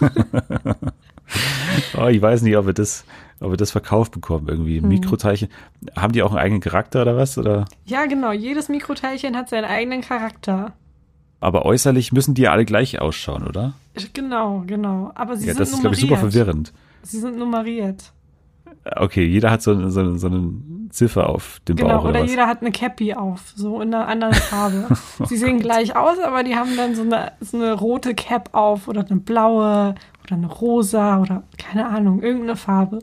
oh, 1.96 2.06
ich 2.08 2.20
weiß 2.20 2.42
nicht, 2.42 2.56
ob 2.56 2.66
wir 2.66 2.72
das, 2.72 3.04
ob 3.38 3.50
wir 3.50 3.56
das 3.56 3.70
verkauft 3.70 4.10
bekommen 4.10 4.48
irgendwie. 4.48 4.80
Hm. 4.80 4.88
Mikroteilchen. 4.88 5.48
Haben 5.94 6.12
die 6.12 6.24
auch 6.24 6.30
einen 6.30 6.40
eigenen 6.40 6.60
Charakter 6.60 7.02
oder 7.02 7.16
was? 7.16 7.38
Oder? 7.38 7.66
Ja, 7.84 8.06
genau. 8.06 8.32
Jedes 8.32 8.68
Mikroteilchen 8.68 9.36
hat 9.36 9.48
seinen 9.48 9.64
eigenen 9.64 10.00
Charakter. 10.00 10.72
Aber 11.38 11.64
äußerlich 11.64 12.12
müssen 12.12 12.34
die 12.34 12.48
alle 12.48 12.64
gleich 12.64 13.00
ausschauen, 13.00 13.46
oder? 13.46 13.74
Genau, 14.12 14.64
genau. 14.66 15.12
Aber 15.14 15.36
sie 15.36 15.46
ja, 15.46 15.52
sind 15.52 15.60
das 15.60 15.70
ist, 15.70 15.80
glaube 15.80 15.94
ich, 15.94 16.00
super 16.00 16.16
verwirrend. 16.16 16.72
Sie 17.02 17.20
sind 17.20 17.38
nummeriert. 17.38 18.12
Okay, 18.84 19.24
jeder 19.24 19.50
hat 19.50 19.62
so, 19.62 19.88
so, 19.90 20.16
so 20.16 20.26
eine 20.26 20.52
Ziffer 20.90 21.28
auf 21.28 21.60
dem 21.68 21.76
genau, 21.76 21.88
Bauch. 21.88 21.98
Genau, 21.98 22.10
oder, 22.10 22.20
oder 22.20 22.28
jeder 22.28 22.46
hat 22.48 22.62
eine 22.62 22.72
Cappy 22.72 23.14
auf, 23.14 23.52
so 23.54 23.80
in 23.80 23.94
einer 23.94 24.08
anderen 24.08 24.34
Farbe. 24.34 24.88
oh 25.20 25.24
Sie 25.24 25.36
sehen 25.36 25.58
Gott. 25.58 25.62
gleich 25.62 25.96
aus, 25.96 26.18
aber 26.18 26.42
die 26.42 26.56
haben 26.56 26.76
dann 26.76 26.94
so 26.94 27.02
eine, 27.02 27.32
so 27.40 27.56
eine 27.56 27.74
rote 27.74 28.14
Cap 28.14 28.50
auf 28.52 28.88
oder 28.88 29.06
eine 29.08 29.20
blaue 29.20 29.94
oder 30.24 30.34
eine 30.34 30.46
rosa 30.46 31.20
oder 31.20 31.44
keine 31.58 31.86
Ahnung, 31.86 32.22
irgendeine 32.22 32.56
Farbe. 32.56 33.00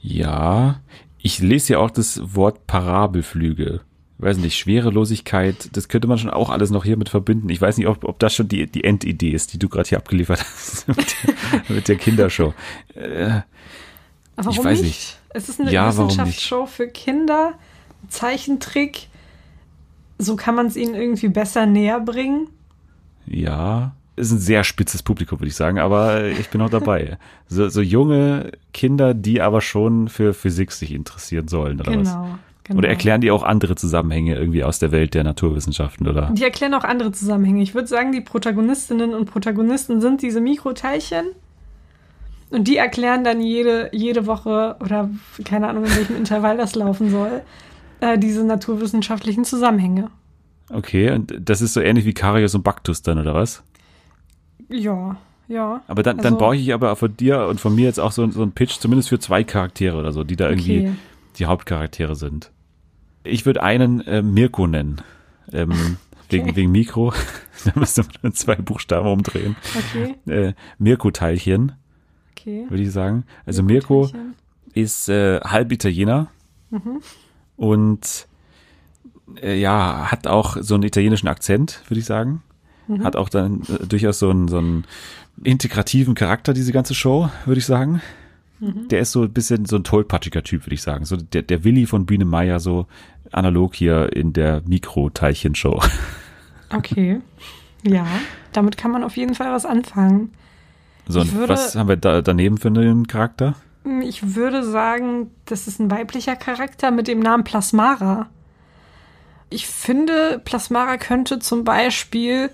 Ja, 0.00 0.80
ich 1.18 1.38
lese 1.38 1.74
ja 1.74 1.78
auch 1.78 1.90
das 1.90 2.20
Wort 2.34 2.66
Parabelflüge. 2.66 3.80
Ich 4.18 4.24
weiß 4.24 4.38
nicht, 4.38 4.56
Schwerelosigkeit, 4.56 5.76
das 5.76 5.88
könnte 5.88 6.06
man 6.06 6.18
schon 6.18 6.30
auch 6.30 6.50
alles 6.50 6.70
noch 6.70 6.84
hier 6.84 6.96
mit 6.96 7.08
verbinden. 7.08 7.48
Ich 7.48 7.60
weiß 7.60 7.78
nicht, 7.78 7.88
ob, 7.88 8.04
ob 8.04 8.18
das 8.18 8.34
schon 8.34 8.48
die, 8.48 8.66
die 8.70 8.84
Endidee 8.84 9.30
ist, 9.30 9.52
die 9.52 9.58
du 9.58 9.68
gerade 9.68 9.88
hier 9.88 9.98
abgeliefert 9.98 10.40
hast 10.40 10.88
mit 10.88 10.98
der, 10.98 11.74
mit 11.76 11.88
der 11.88 11.96
Kindershow. 11.96 12.54
Äh, 12.94 13.40
aber 14.36 14.46
warum 14.46 14.58
ich 14.58 14.64
weiß 14.64 14.80
nicht? 14.80 14.88
nicht. 14.88 15.18
Es 15.30 15.48
ist 15.48 15.60
eine 15.60 15.72
ja, 15.72 15.88
Wissenschaftsshow 15.88 16.66
für 16.66 16.88
Kinder, 16.88 17.54
Zeichentrick. 18.08 19.08
So 20.18 20.36
kann 20.36 20.54
man 20.54 20.66
es 20.66 20.76
ihnen 20.76 20.94
irgendwie 20.94 21.28
besser 21.28 21.66
näher 21.66 22.00
bringen. 22.00 22.48
Ja, 23.26 23.94
ist 24.16 24.30
ein 24.30 24.38
sehr 24.38 24.62
spitzes 24.62 25.02
Publikum, 25.02 25.40
würde 25.40 25.48
ich 25.48 25.56
sagen, 25.56 25.78
aber 25.78 26.24
ich 26.26 26.48
bin 26.50 26.60
auch 26.60 26.70
dabei. 26.70 27.18
so, 27.48 27.68
so 27.68 27.80
junge 27.80 28.52
Kinder, 28.72 29.12
die 29.12 29.40
aber 29.40 29.60
schon 29.60 30.08
für 30.08 30.34
Physik 30.34 30.70
sich 30.72 30.92
interessieren 30.92 31.48
sollen, 31.48 31.80
oder 31.80 31.90
genau, 31.90 32.02
was? 32.04 32.38
Genau. 32.64 32.78
Oder 32.78 32.88
erklären 32.88 33.20
die 33.20 33.30
auch 33.30 33.42
andere 33.42 33.74
Zusammenhänge 33.74 34.36
irgendwie 34.36 34.64
aus 34.64 34.78
der 34.78 34.90
Welt 34.90 35.14
der 35.14 35.24
Naturwissenschaften, 35.24 36.08
oder? 36.08 36.30
Die 36.32 36.44
erklären 36.44 36.72
auch 36.72 36.84
andere 36.84 37.12
Zusammenhänge. 37.12 37.62
Ich 37.62 37.74
würde 37.74 37.88
sagen, 37.88 38.12
die 38.12 38.22
Protagonistinnen 38.22 39.12
und 39.12 39.26
Protagonisten 39.26 40.00
sind 40.00 40.22
diese 40.22 40.40
Mikroteilchen 40.40 41.26
und 42.54 42.68
die 42.68 42.76
erklären 42.76 43.24
dann 43.24 43.40
jede, 43.40 43.90
jede 43.92 44.26
Woche 44.26 44.76
oder 44.80 45.10
keine 45.44 45.68
Ahnung, 45.68 45.84
in 45.84 45.96
welchem 45.96 46.16
Intervall 46.16 46.56
das 46.56 46.76
laufen 46.76 47.10
soll, 47.10 47.42
äh, 48.00 48.16
diese 48.16 48.44
naturwissenschaftlichen 48.44 49.44
Zusammenhänge. 49.44 50.10
Okay, 50.70 51.10
und 51.10 51.34
das 51.38 51.60
ist 51.60 51.74
so 51.74 51.80
ähnlich 51.80 52.04
wie 52.04 52.14
Karius 52.14 52.54
und 52.54 52.62
Baktus 52.62 53.02
dann, 53.02 53.18
oder 53.18 53.34
was? 53.34 53.64
Ja, 54.68 55.16
ja. 55.48 55.82
Aber 55.88 56.02
dann, 56.04 56.18
also, 56.18 56.30
dann 56.30 56.38
brauche 56.38 56.56
ich 56.56 56.72
aber 56.72 56.94
von 56.94 57.16
dir 57.16 57.46
und 57.48 57.60
von 57.60 57.74
mir 57.74 57.86
jetzt 57.86 57.98
auch 57.98 58.12
so, 58.12 58.30
so 58.30 58.42
einen 58.42 58.52
Pitch, 58.52 58.78
zumindest 58.78 59.08
für 59.08 59.18
zwei 59.18 59.42
Charaktere 59.42 59.98
oder 59.98 60.12
so, 60.12 60.22
die 60.22 60.36
da 60.36 60.48
irgendwie 60.48 60.80
okay. 60.80 60.92
die 61.38 61.46
Hauptcharaktere 61.46 62.14
sind. 62.14 62.52
Ich 63.24 63.46
würde 63.46 63.64
einen 63.64 64.00
äh, 64.02 64.22
Mirko 64.22 64.68
nennen. 64.68 65.02
Ähm, 65.52 65.70
okay. 65.72 65.96
wegen, 66.30 66.56
wegen 66.56 66.70
Mikro. 66.70 67.12
da 67.64 67.72
müsste 67.74 68.04
man 68.22 68.32
zwei 68.32 68.54
Buchstaben 68.54 69.08
umdrehen. 69.08 69.56
Okay. 69.76 70.14
Äh, 70.30 70.54
Mirko-Teilchen 70.78 71.72
okay. 72.44 72.66
würde 72.68 72.82
ich 72.82 72.92
sagen. 72.92 73.24
Also 73.46 73.62
Mirko 73.62 74.10
ist 74.74 75.08
äh, 75.08 75.40
halb 75.40 75.72
Italiener 75.72 76.28
mhm. 76.70 77.00
und 77.56 78.26
äh, 79.42 79.58
ja, 79.58 80.10
hat 80.10 80.26
auch 80.26 80.56
so 80.60 80.74
einen 80.74 80.84
italienischen 80.84 81.28
Akzent, 81.28 81.82
würde 81.88 82.00
ich 82.00 82.06
sagen. 82.06 82.42
Mhm. 82.88 83.04
Hat 83.04 83.16
auch 83.16 83.28
dann 83.28 83.62
äh, 83.62 83.86
durchaus 83.86 84.18
so 84.18 84.30
einen, 84.30 84.48
so 84.48 84.58
einen 84.58 84.84
integrativen 85.42 86.14
Charakter, 86.14 86.52
diese 86.52 86.72
ganze 86.72 86.94
Show, 86.94 87.30
würde 87.46 87.58
ich 87.58 87.66
sagen. 87.66 88.00
Mhm. 88.60 88.88
Der 88.88 89.00
ist 89.00 89.12
so 89.12 89.22
ein 89.22 89.32
bisschen 89.32 89.64
so 89.64 89.76
ein 89.76 89.84
tollpatschiger 89.84 90.42
Typ, 90.42 90.66
würde 90.66 90.74
ich 90.74 90.82
sagen. 90.82 91.04
So 91.04 91.16
der, 91.16 91.42
der 91.42 91.64
Willi 91.64 91.86
von 91.86 92.06
Biene 92.06 92.24
Meier, 92.24 92.60
so 92.60 92.86
analog 93.32 93.74
hier 93.74 94.14
in 94.14 94.32
der 94.32 94.62
Mikro-Teilchenshow. 94.66 95.82
Okay. 96.70 97.20
Ja, 97.86 98.04
damit 98.52 98.76
kann 98.76 98.90
man 98.90 99.04
auf 99.04 99.16
jeden 99.16 99.34
Fall 99.34 99.52
was 99.52 99.64
anfangen. 99.64 100.32
So, 101.06 101.20
und 101.20 101.34
würde, 101.34 101.52
was 101.52 101.74
haben 101.76 101.88
wir 101.88 101.96
da 101.96 102.22
daneben 102.22 102.58
für 102.58 102.68
einen 102.68 103.06
Charakter? 103.06 103.54
Ich 104.02 104.34
würde 104.34 104.64
sagen, 104.64 105.30
das 105.44 105.66
ist 105.66 105.78
ein 105.78 105.90
weiblicher 105.90 106.36
Charakter 106.36 106.90
mit 106.90 107.06
dem 107.06 107.20
Namen 107.20 107.44
Plasmara. 107.44 108.30
Ich 109.50 109.66
finde, 109.66 110.40
Plasmara 110.42 110.96
könnte 110.96 111.38
zum 111.38 111.64
Beispiel 111.64 112.50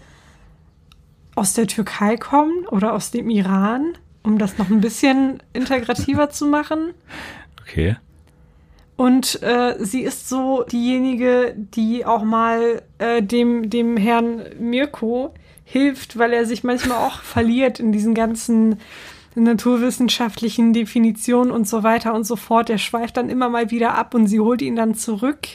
aus 1.36 1.54
der 1.54 1.68
Türkei 1.68 2.16
kommen 2.16 2.66
oder 2.66 2.92
aus 2.92 3.12
dem 3.12 3.30
Iran, 3.30 3.94
um 4.22 4.38
das 4.38 4.58
noch 4.58 4.68
ein 4.68 4.80
bisschen 4.80 5.42
integrativer 5.52 6.30
zu 6.30 6.46
machen. 6.46 6.92
Okay. 7.62 7.96
Und 8.96 9.42
äh, 9.42 9.76
sie 9.78 10.02
ist 10.02 10.28
so 10.28 10.64
diejenige, 10.64 11.54
die 11.56 12.04
auch 12.04 12.22
mal 12.22 12.82
äh, 12.98 13.22
dem, 13.22 13.70
dem 13.70 13.96
Herrn 13.96 14.42
Mirko 14.58 15.32
hilft, 15.70 16.18
weil 16.18 16.32
er 16.32 16.46
sich 16.46 16.64
manchmal 16.64 16.98
auch 16.98 17.20
verliert 17.22 17.78
in 17.78 17.92
diesen 17.92 18.14
ganzen 18.14 18.76
naturwissenschaftlichen 19.34 20.72
Definitionen 20.72 21.52
und 21.52 21.68
so 21.68 21.82
weiter 21.82 22.14
und 22.14 22.24
so 22.24 22.36
fort. 22.36 22.70
Er 22.70 22.78
schweift 22.78 23.16
dann 23.16 23.30
immer 23.30 23.48
mal 23.48 23.70
wieder 23.70 23.94
ab 23.94 24.14
und 24.14 24.26
sie 24.26 24.40
holt 24.40 24.62
ihn 24.62 24.74
dann 24.74 24.94
zurück. 24.94 25.46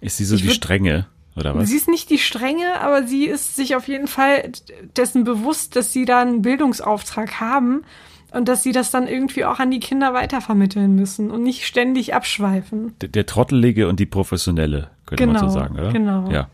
Ist 0.00 0.16
sie 0.16 0.24
so 0.24 0.36
ich 0.36 0.42
die 0.42 0.50
Strenge? 0.50 1.06
Oder 1.36 1.54
was? 1.54 1.68
Sie 1.68 1.76
ist 1.76 1.88
nicht 1.88 2.10
die 2.10 2.18
Strenge, 2.18 2.80
aber 2.80 3.06
sie 3.06 3.26
ist 3.26 3.56
sich 3.56 3.76
auf 3.76 3.88
jeden 3.88 4.06
Fall 4.06 4.52
dessen 4.96 5.24
bewusst, 5.24 5.76
dass 5.76 5.92
sie 5.92 6.04
da 6.04 6.22
einen 6.22 6.42
Bildungsauftrag 6.42 7.40
haben 7.40 7.82
und 8.30 8.48
dass 8.48 8.62
sie 8.62 8.72
das 8.72 8.90
dann 8.90 9.06
irgendwie 9.08 9.44
auch 9.44 9.58
an 9.58 9.70
die 9.70 9.80
Kinder 9.80 10.14
weitervermitteln 10.14 10.94
müssen 10.94 11.30
und 11.30 11.42
nicht 11.42 11.66
ständig 11.66 12.14
abschweifen. 12.14 12.94
Der, 13.00 13.08
der 13.08 13.26
Trottelige 13.26 13.88
und 13.88 14.00
die 14.00 14.06
Professionelle, 14.06 14.90
könnte 15.06 15.26
genau, 15.26 15.40
man 15.40 15.50
so 15.50 15.54
genau, 15.54 15.66
sagen, 15.66 15.78
oder? 15.78 15.92
Genau. 15.92 16.30
Ja. 16.30 16.48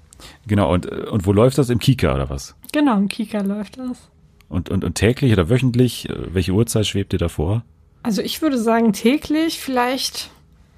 Genau, 0.47 0.73
und, 0.73 0.87
und 0.87 1.27
wo 1.27 1.33
läuft 1.33 1.59
das? 1.59 1.71
Im 1.71 1.79
Kika 1.79 2.15
oder 2.15 2.31
was? 2.31 2.55
Genau, 2.73 2.97
im 2.97 3.09
Kika 3.09 3.41
läuft 3.41 3.79
das. 3.79 4.11
Und, 4.49 4.69
und, 4.69 4.85
und 4.85 4.95
täglich 4.95 5.33
oder 5.33 5.49
wöchentlich? 5.49 6.09
Welche 6.11 6.53
Uhrzeit 6.53 6.87
schwebt 6.87 7.13
ihr 7.13 7.19
davor? 7.19 7.65
Also 8.03 8.23
ich 8.23 8.43
würde 8.43 8.59
sagen 8.59 8.93
täglich, 8.93 9.61
vielleicht. 9.61 10.31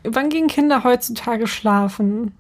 Wann 0.04 0.30
gehen 0.30 0.48
Kinder 0.48 0.84
heutzutage 0.84 1.46
schlafen? 1.46 2.32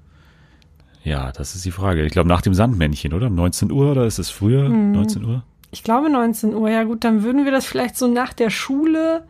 Ja, 1.04 1.32
das 1.32 1.54
ist 1.54 1.64
die 1.64 1.70
Frage. 1.70 2.04
Ich 2.04 2.12
glaube 2.12 2.28
nach 2.28 2.42
dem 2.42 2.54
Sandmännchen, 2.54 3.12
oder? 3.12 3.30
19 3.30 3.70
Uhr 3.70 3.92
oder 3.92 4.06
ist 4.06 4.18
es 4.18 4.30
früher? 4.30 4.66
Hm. 4.66 4.92
19 4.92 5.24
Uhr? 5.24 5.42
Ich 5.70 5.82
glaube 5.82 6.10
19 6.10 6.54
Uhr. 6.54 6.70
Ja 6.70 6.84
gut, 6.84 7.04
dann 7.04 7.22
würden 7.22 7.44
wir 7.44 7.52
das 7.52 7.66
vielleicht 7.66 7.96
so 7.96 8.06
nach 8.06 8.32
der 8.32 8.50
Schule 8.50 9.24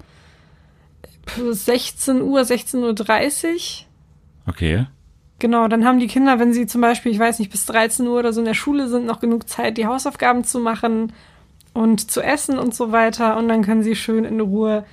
16 1.50 2.20
Uhr, 2.20 2.40
16.30 2.40 3.46
Uhr. 3.46 3.60
Okay. 4.46 4.86
Genau, 5.42 5.66
dann 5.66 5.84
haben 5.84 5.98
die 5.98 6.06
Kinder, 6.06 6.38
wenn 6.38 6.52
sie 6.52 6.68
zum 6.68 6.82
Beispiel, 6.82 7.10
ich 7.10 7.18
weiß 7.18 7.40
nicht, 7.40 7.50
bis 7.50 7.66
13 7.66 8.06
Uhr 8.06 8.20
oder 8.20 8.32
so 8.32 8.40
in 8.40 8.44
der 8.44 8.54
Schule 8.54 8.86
sind, 8.88 9.06
noch 9.06 9.18
genug 9.18 9.48
Zeit, 9.48 9.76
die 9.76 9.88
Hausaufgaben 9.88 10.44
zu 10.44 10.60
machen 10.60 11.12
und 11.72 12.12
zu 12.12 12.20
essen 12.20 12.60
und 12.60 12.76
so 12.76 12.92
weiter. 12.92 13.36
Und 13.36 13.48
dann 13.48 13.62
können 13.62 13.82
sie 13.82 13.96
schön 13.96 14.24
in 14.24 14.40
Ruhe 14.40 14.84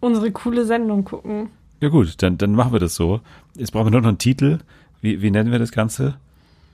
unsere 0.00 0.32
coole 0.32 0.64
Sendung 0.64 1.04
gucken. 1.04 1.50
Ja 1.78 1.90
gut, 1.90 2.20
dann, 2.24 2.38
dann 2.38 2.56
machen 2.56 2.72
wir 2.72 2.80
das 2.80 2.96
so. 2.96 3.20
Jetzt 3.54 3.70
brauchen 3.70 3.86
wir 3.86 3.92
nur 3.92 4.00
noch 4.00 4.08
einen 4.08 4.18
Titel. 4.18 4.58
Wie, 5.00 5.22
wie 5.22 5.30
nennen 5.30 5.52
wir 5.52 5.60
das 5.60 5.70
Ganze? 5.70 6.16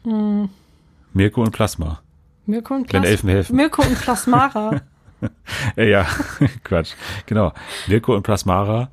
Mm. 0.05 0.45
Mirko 1.13 1.43
und 1.43 1.51
Plasma. 1.51 2.01
Mirko 2.47 2.75
und 2.75 2.87
Plasma. 2.87 3.05
Wenn 3.05 3.11
Elfen 3.11 3.29
helfen. 3.29 3.57
Mirko 3.57 3.83
und 3.83 4.01
Plasmara. 4.01 4.81
ja, 5.77 6.07
Quatsch. 6.65 6.95
Genau. 7.27 7.53
Mirko 7.87 8.17
und 8.17 8.23
Plasmara. 8.23 8.89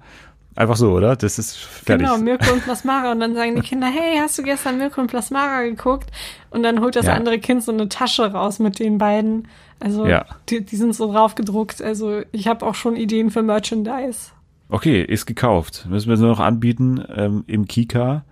Einfach 0.58 0.76
so, 0.76 0.92
oder? 0.94 1.16
Das 1.16 1.38
ist 1.38 1.56
fertig. 1.56 2.08
Genau, 2.08 2.18
Mirko 2.18 2.52
und 2.52 2.64
Plasmara. 2.64 3.12
Und 3.12 3.20
dann 3.20 3.36
sagen 3.36 3.56
die 3.56 3.62
Kinder, 3.62 3.86
hey, 3.86 4.18
hast 4.20 4.40
du 4.40 4.42
gestern 4.42 4.80
Mirko 4.80 5.02
und 5.02 5.06
Plasmara 5.06 5.62
geguckt? 5.62 6.10
Und 6.50 6.64
dann 6.64 6.82
holt 6.82 6.96
das 6.96 7.06
ja. 7.06 7.14
andere 7.14 7.38
Kind 7.38 7.64
so 7.64 7.72
eine 7.72 7.90
Tasche 7.90 8.32
raus 8.32 8.58
mit 8.58 8.80
den 8.80 8.98
beiden. 8.98 9.48
Also 9.80 10.08
ja. 10.08 10.26
die, 10.50 10.66
die 10.66 10.76
sind 10.76 10.96
so 10.96 11.12
drauf 11.12 11.36
gedruckt. 11.36 11.84
Also 11.84 12.22
ich 12.32 12.48
habe 12.48 12.66
auch 12.66 12.74
schon 12.74 12.96
Ideen 12.96 13.30
für 13.30 13.44
Merchandise. 13.44 14.32
Okay, 14.70 15.04
ist 15.04 15.28
gekauft. 15.28 15.86
Müssen 15.88 16.10
wir 16.10 16.18
nur 16.18 16.30
noch 16.30 16.40
anbieten 16.40 17.04
ähm, 17.16 17.44
im 17.46 17.68
Kika. 17.68 18.26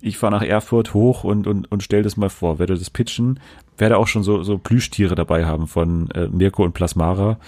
Ich 0.00 0.18
fahre 0.18 0.32
nach 0.32 0.42
Erfurt 0.42 0.94
hoch 0.94 1.22
und, 1.22 1.46
und, 1.46 1.70
und 1.70 1.84
stell 1.84 2.02
das 2.02 2.16
mal 2.16 2.28
vor. 2.28 2.58
Werde 2.58 2.76
das 2.76 2.90
pitchen. 2.90 3.38
Werde 3.76 3.98
auch 3.98 4.08
schon 4.08 4.24
so, 4.24 4.42
so 4.42 4.58
Plüschtiere 4.58 5.14
dabei 5.14 5.46
haben 5.46 5.68
von 5.68 6.10
äh, 6.10 6.26
Mirko 6.26 6.64
und 6.64 6.72
Plasmara 6.72 7.38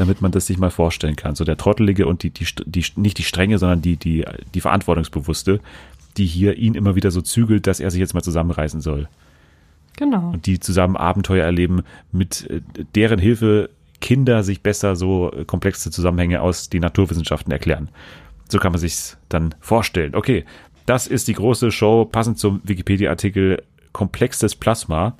damit 0.00 0.20
man 0.20 0.32
das 0.32 0.46
sich 0.46 0.58
mal 0.58 0.70
vorstellen 0.70 1.16
kann. 1.16 1.34
So 1.34 1.44
der 1.44 1.56
Trottelige 1.56 2.06
und 2.06 2.22
die, 2.22 2.30
die, 2.30 2.46
die 2.64 2.84
nicht 2.96 3.18
die 3.18 3.22
Strenge, 3.22 3.58
sondern 3.58 3.82
die, 3.82 3.96
die, 3.96 4.24
die 4.54 4.60
Verantwortungsbewusste, 4.60 5.60
die 6.16 6.26
hier 6.26 6.56
ihn 6.56 6.74
immer 6.74 6.96
wieder 6.96 7.10
so 7.10 7.20
zügelt, 7.20 7.66
dass 7.66 7.80
er 7.80 7.90
sich 7.90 8.00
jetzt 8.00 8.14
mal 8.14 8.22
zusammenreißen 8.22 8.80
soll. 8.80 9.08
Genau. 9.96 10.30
Und 10.32 10.46
die 10.46 10.58
zusammen 10.60 10.96
Abenteuer 10.96 11.44
erleben, 11.44 11.82
mit 12.10 12.48
äh, 12.50 12.60
deren 12.94 13.18
Hilfe 13.18 13.70
Kinder 14.00 14.42
sich 14.42 14.62
besser 14.62 14.96
so 14.96 15.30
komplexe 15.46 15.90
Zusammenhänge 15.90 16.40
aus 16.40 16.70
den 16.70 16.80
Naturwissenschaften 16.80 17.52
erklären. 17.52 17.90
So 18.48 18.58
kann 18.58 18.72
man 18.72 18.80
sich 18.80 19.14
dann 19.28 19.54
vorstellen. 19.60 20.14
Okay, 20.14 20.44
das 20.86 21.06
ist 21.06 21.28
die 21.28 21.34
große 21.34 21.70
Show, 21.70 22.06
passend 22.06 22.38
zum 22.38 22.60
Wikipedia-Artikel 22.64 23.62
Komplexes 23.92 24.56
Plasma. 24.56 25.16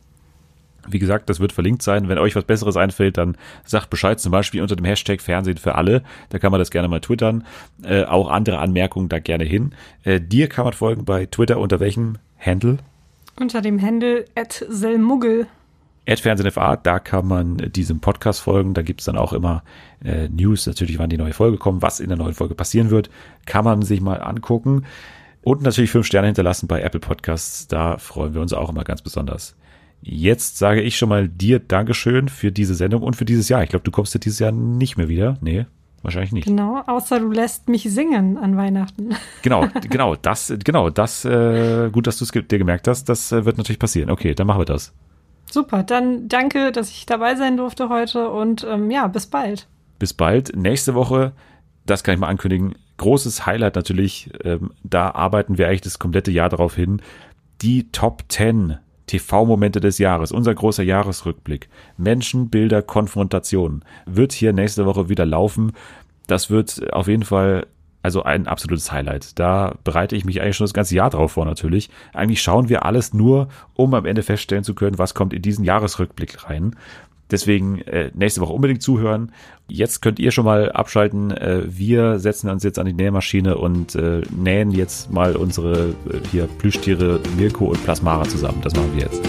Wie 0.89 0.98
gesagt, 0.98 1.28
das 1.28 1.40
wird 1.40 1.52
verlinkt 1.52 1.82
sein. 1.82 2.09
Wenn 2.09 2.19
euch 2.19 2.36
was 2.36 2.44
Besseres 2.44 2.77
einfällt, 2.77 3.19
dann 3.19 3.36
sagt 3.65 3.90
Bescheid, 3.90 4.20
zum 4.20 4.32
Beispiel 4.32 4.62
unter 4.62 4.77
dem 4.77 4.85
Hashtag 4.85 5.20
Fernsehen 5.20 5.59
für 5.59 5.74
alle. 5.74 6.02
Da 6.31 6.39
kann 6.39 6.51
man 6.51 6.59
das 6.59 6.70
gerne 6.70 6.89
mal 6.89 7.01
twittern. 7.01 7.44
Äh, 7.82 8.05
auch 8.05 8.28
andere 8.28 8.59
Anmerkungen 8.59 9.09
da 9.09 9.19
gerne 9.19 9.44
hin. 9.44 9.73
Äh, 10.05 10.20
dir 10.20 10.48
kann 10.48 10.65
man 10.65 10.73
folgen 10.73 11.05
bei 11.05 11.27
Twitter 11.27 11.59
unter 11.59 11.81
welchem 11.81 12.19
Handle? 12.39 12.78
Unter 13.39 13.61
dem 13.61 13.81
Handle 13.81 14.24
at 14.35 14.65
Selmuggel. 14.69 15.47
At 16.09 16.20
FernsehenFA, 16.20 16.77
da 16.77 16.98
kann 16.98 17.27
man 17.27 17.59
diesem 17.59 18.01
Podcast 18.01 18.40
folgen. 18.40 18.74
Da 18.74 18.82
gibt's 18.82 19.05
dann 19.05 19.16
auch 19.16 19.32
immer 19.32 19.62
äh, 20.05 20.28
News, 20.28 20.66
natürlich, 20.66 20.98
wann 20.98 21.11
die 21.11 21.19
neue 21.19 21.35
Folge 21.35 21.59
kommt, 21.59 21.82
was 21.82 22.01
in 22.01 22.09
der 22.09 22.19
neuen 22.19 22.35
Folge 22.35 22.55
passieren 22.55 22.90
wird. 22.90 23.11
Kann 23.47 23.65
man 23.65 23.82
sich 23.82 24.01
mal 24.01 24.20
angucken. 24.20 24.86
Und 25.43 25.62
natürlich 25.62 25.90
fünf 25.90 26.07
Sterne 26.07 26.27
hinterlassen 26.27 26.66
bei 26.66 26.82
Apple 26.82 27.01
Podcasts. 27.01 27.66
Da 27.69 27.98
freuen 27.98 28.35
wir 28.35 28.40
uns 28.40 28.52
auch 28.52 28.70
immer 28.70 28.85
ganz 28.85 29.02
besonders. 29.02 29.57
Jetzt 30.03 30.59
sage 30.59 30.81
ich 30.81 30.97
schon 30.97 31.11
mal 31.11 31.29
dir 31.29 31.59
Dankeschön 31.59 32.29
für 32.29 32.51
diese 32.51 32.75
Sendung 32.75 33.03
und 33.03 33.17
für 33.17 33.25
dieses 33.25 33.49
Jahr. 33.49 33.63
Ich 33.63 33.69
glaube, 33.69 33.85
du 33.85 33.91
kommst 33.91 34.15
ja 34.15 34.21
dieses 34.21 34.39
Jahr 34.39 34.53
nicht 34.53 34.97
mehr 34.97 35.09
wieder. 35.09 35.37
Nee, 35.43 35.67
wahrscheinlich 36.03 36.33
nicht. 36.33 36.47
Genau, 36.47 36.83
außer 36.87 37.21
du 37.21 37.31
lässt 37.31 37.69
mich 37.69 37.83
singen 37.83 38.39
an 38.39 38.57
Weihnachten. 38.57 39.15
Genau, 39.43 39.69
genau, 39.89 40.17
das, 40.17 40.53
genau, 40.65 40.91
das, 40.91 41.25
äh, 41.25 41.91
gut, 41.91 42.07
dass 42.07 42.19
du 42.19 42.25
es 42.25 42.31
dir 42.31 42.59
gemerkt 42.59 42.89
hast, 42.89 43.09
das 43.09 43.33
äh, 43.33 43.45
wird 43.45 43.59
natürlich 43.59 43.79
passieren. 43.79 44.11
Okay, 44.11 44.35
dann 44.35 44.47
machen 44.47 44.61
wir 44.61 44.67
das. 44.67 44.93
Super, 45.51 45.83
dann 45.83 46.29
danke, 46.29 46.73
dass 46.73 46.91
ich 46.91 47.07
dabei 47.07 47.35
sein 47.35 47.57
durfte 47.57 47.89
heute 47.89 48.31
und 48.31 48.67
ähm, 48.69 48.91
ja, 48.91 49.07
bis 49.07 49.27
bald. 49.27 49.67
Bis 49.99 50.13
bald. 50.15 50.55
Nächste 50.55 50.95
Woche, 50.95 51.33
das 51.87 52.05
kann 52.05 52.15
ich 52.15 52.21
mal 52.21 52.29
ankündigen, 52.29 52.75
großes 52.99 53.47
Highlight 53.47 53.77
natürlich, 53.77 54.31
ähm, 54.45 54.73
da 54.83 55.11
arbeiten 55.11 55.59
wir 55.59 55.69
eigentlich 55.69 55.81
das 55.81 55.99
komplette 55.99 56.31
Jahr 56.31 56.51
darauf 56.51 56.77
hin, 56.77 57.01
die 57.63 57.91
Top 57.91 58.25
10 58.29 58.79
TV-Momente 59.11 59.81
des 59.81 59.99
Jahres, 59.99 60.31
unser 60.31 60.55
großer 60.55 60.85
Jahresrückblick. 60.85 61.69
Menschen, 61.97 62.49
Bilder, 62.49 62.81
Konfrontation 62.81 63.85
wird 64.07 64.32
hier 64.32 64.53
nächste 64.53 64.87
Woche 64.87 65.09
wieder 65.09 65.27
laufen. 65.27 65.73
Das 66.28 66.49
wird 66.51 66.93
auf 66.93 67.09
jeden 67.09 67.24
Fall 67.24 67.66
also 68.03 68.23
ein 68.23 68.47
absolutes 68.47 68.93
Highlight. 68.93 69.39
Da 69.39 69.74
bereite 69.85 70.16
ich 70.16 70.24
mich 70.24 70.41
eigentlich 70.41 70.57
schon 70.57 70.65
das 70.65 70.74
ganze 70.74 70.95
Jahr 70.95 71.11
drauf 71.11 71.32
vor 71.32 71.45
natürlich. 71.45 71.91
Eigentlich 72.15 72.41
schauen 72.41 72.69
wir 72.69 72.85
alles 72.85 73.12
nur, 73.12 73.49
um 73.74 73.93
am 73.95 74.07
Ende 74.07 74.23
feststellen 74.23 74.65
zu 74.65 74.74
können, 74.74 74.99
was 74.99 75.15
kommt 75.15 75.35
in 75.35 75.43
diesen 75.43 75.65
Jahresrückblick 75.65 76.49
rein. 76.49 76.77
Deswegen 77.31 77.81
äh, 77.82 78.11
nächste 78.15 78.40
Woche 78.40 78.52
unbedingt 78.52 78.82
zuhören. 78.82 79.32
Jetzt 79.69 80.02
könnt 80.02 80.19
ihr 80.19 80.31
schon 80.31 80.44
mal 80.44 80.73
abschalten. 80.73 81.31
Äh, 81.31 81.62
wir 81.66 82.19
setzen 82.19 82.51
uns 82.51 82.65
jetzt 82.65 82.78
an 82.78 82.86
die 82.86 82.93
Nähmaschine 82.93 83.57
und 83.57 83.94
äh, 83.94 84.23
nähen 84.36 84.70
jetzt 84.73 85.11
mal 85.11 85.36
unsere 85.36 85.90
äh, 85.90 86.20
hier 86.31 86.48
Plüschtiere 86.59 87.20
Mirko 87.36 87.66
und 87.66 87.82
Plasmara 87.85 88.24
zusammen. 88.24 88.61
Das 88.62 88.74
machen 88.74 88.90
wir 88.94 89.02
jetzt. 89.02 89.23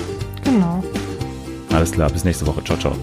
Genau. 0.43 0.83
Alles 1.71 1.91
klar, 1.91 2.09
bis 2.09 2.23
nächste 2.23 2.45
Woche. 2.47 2.63
Ciao, 2.63 2.77
ciao. 2.77 2.95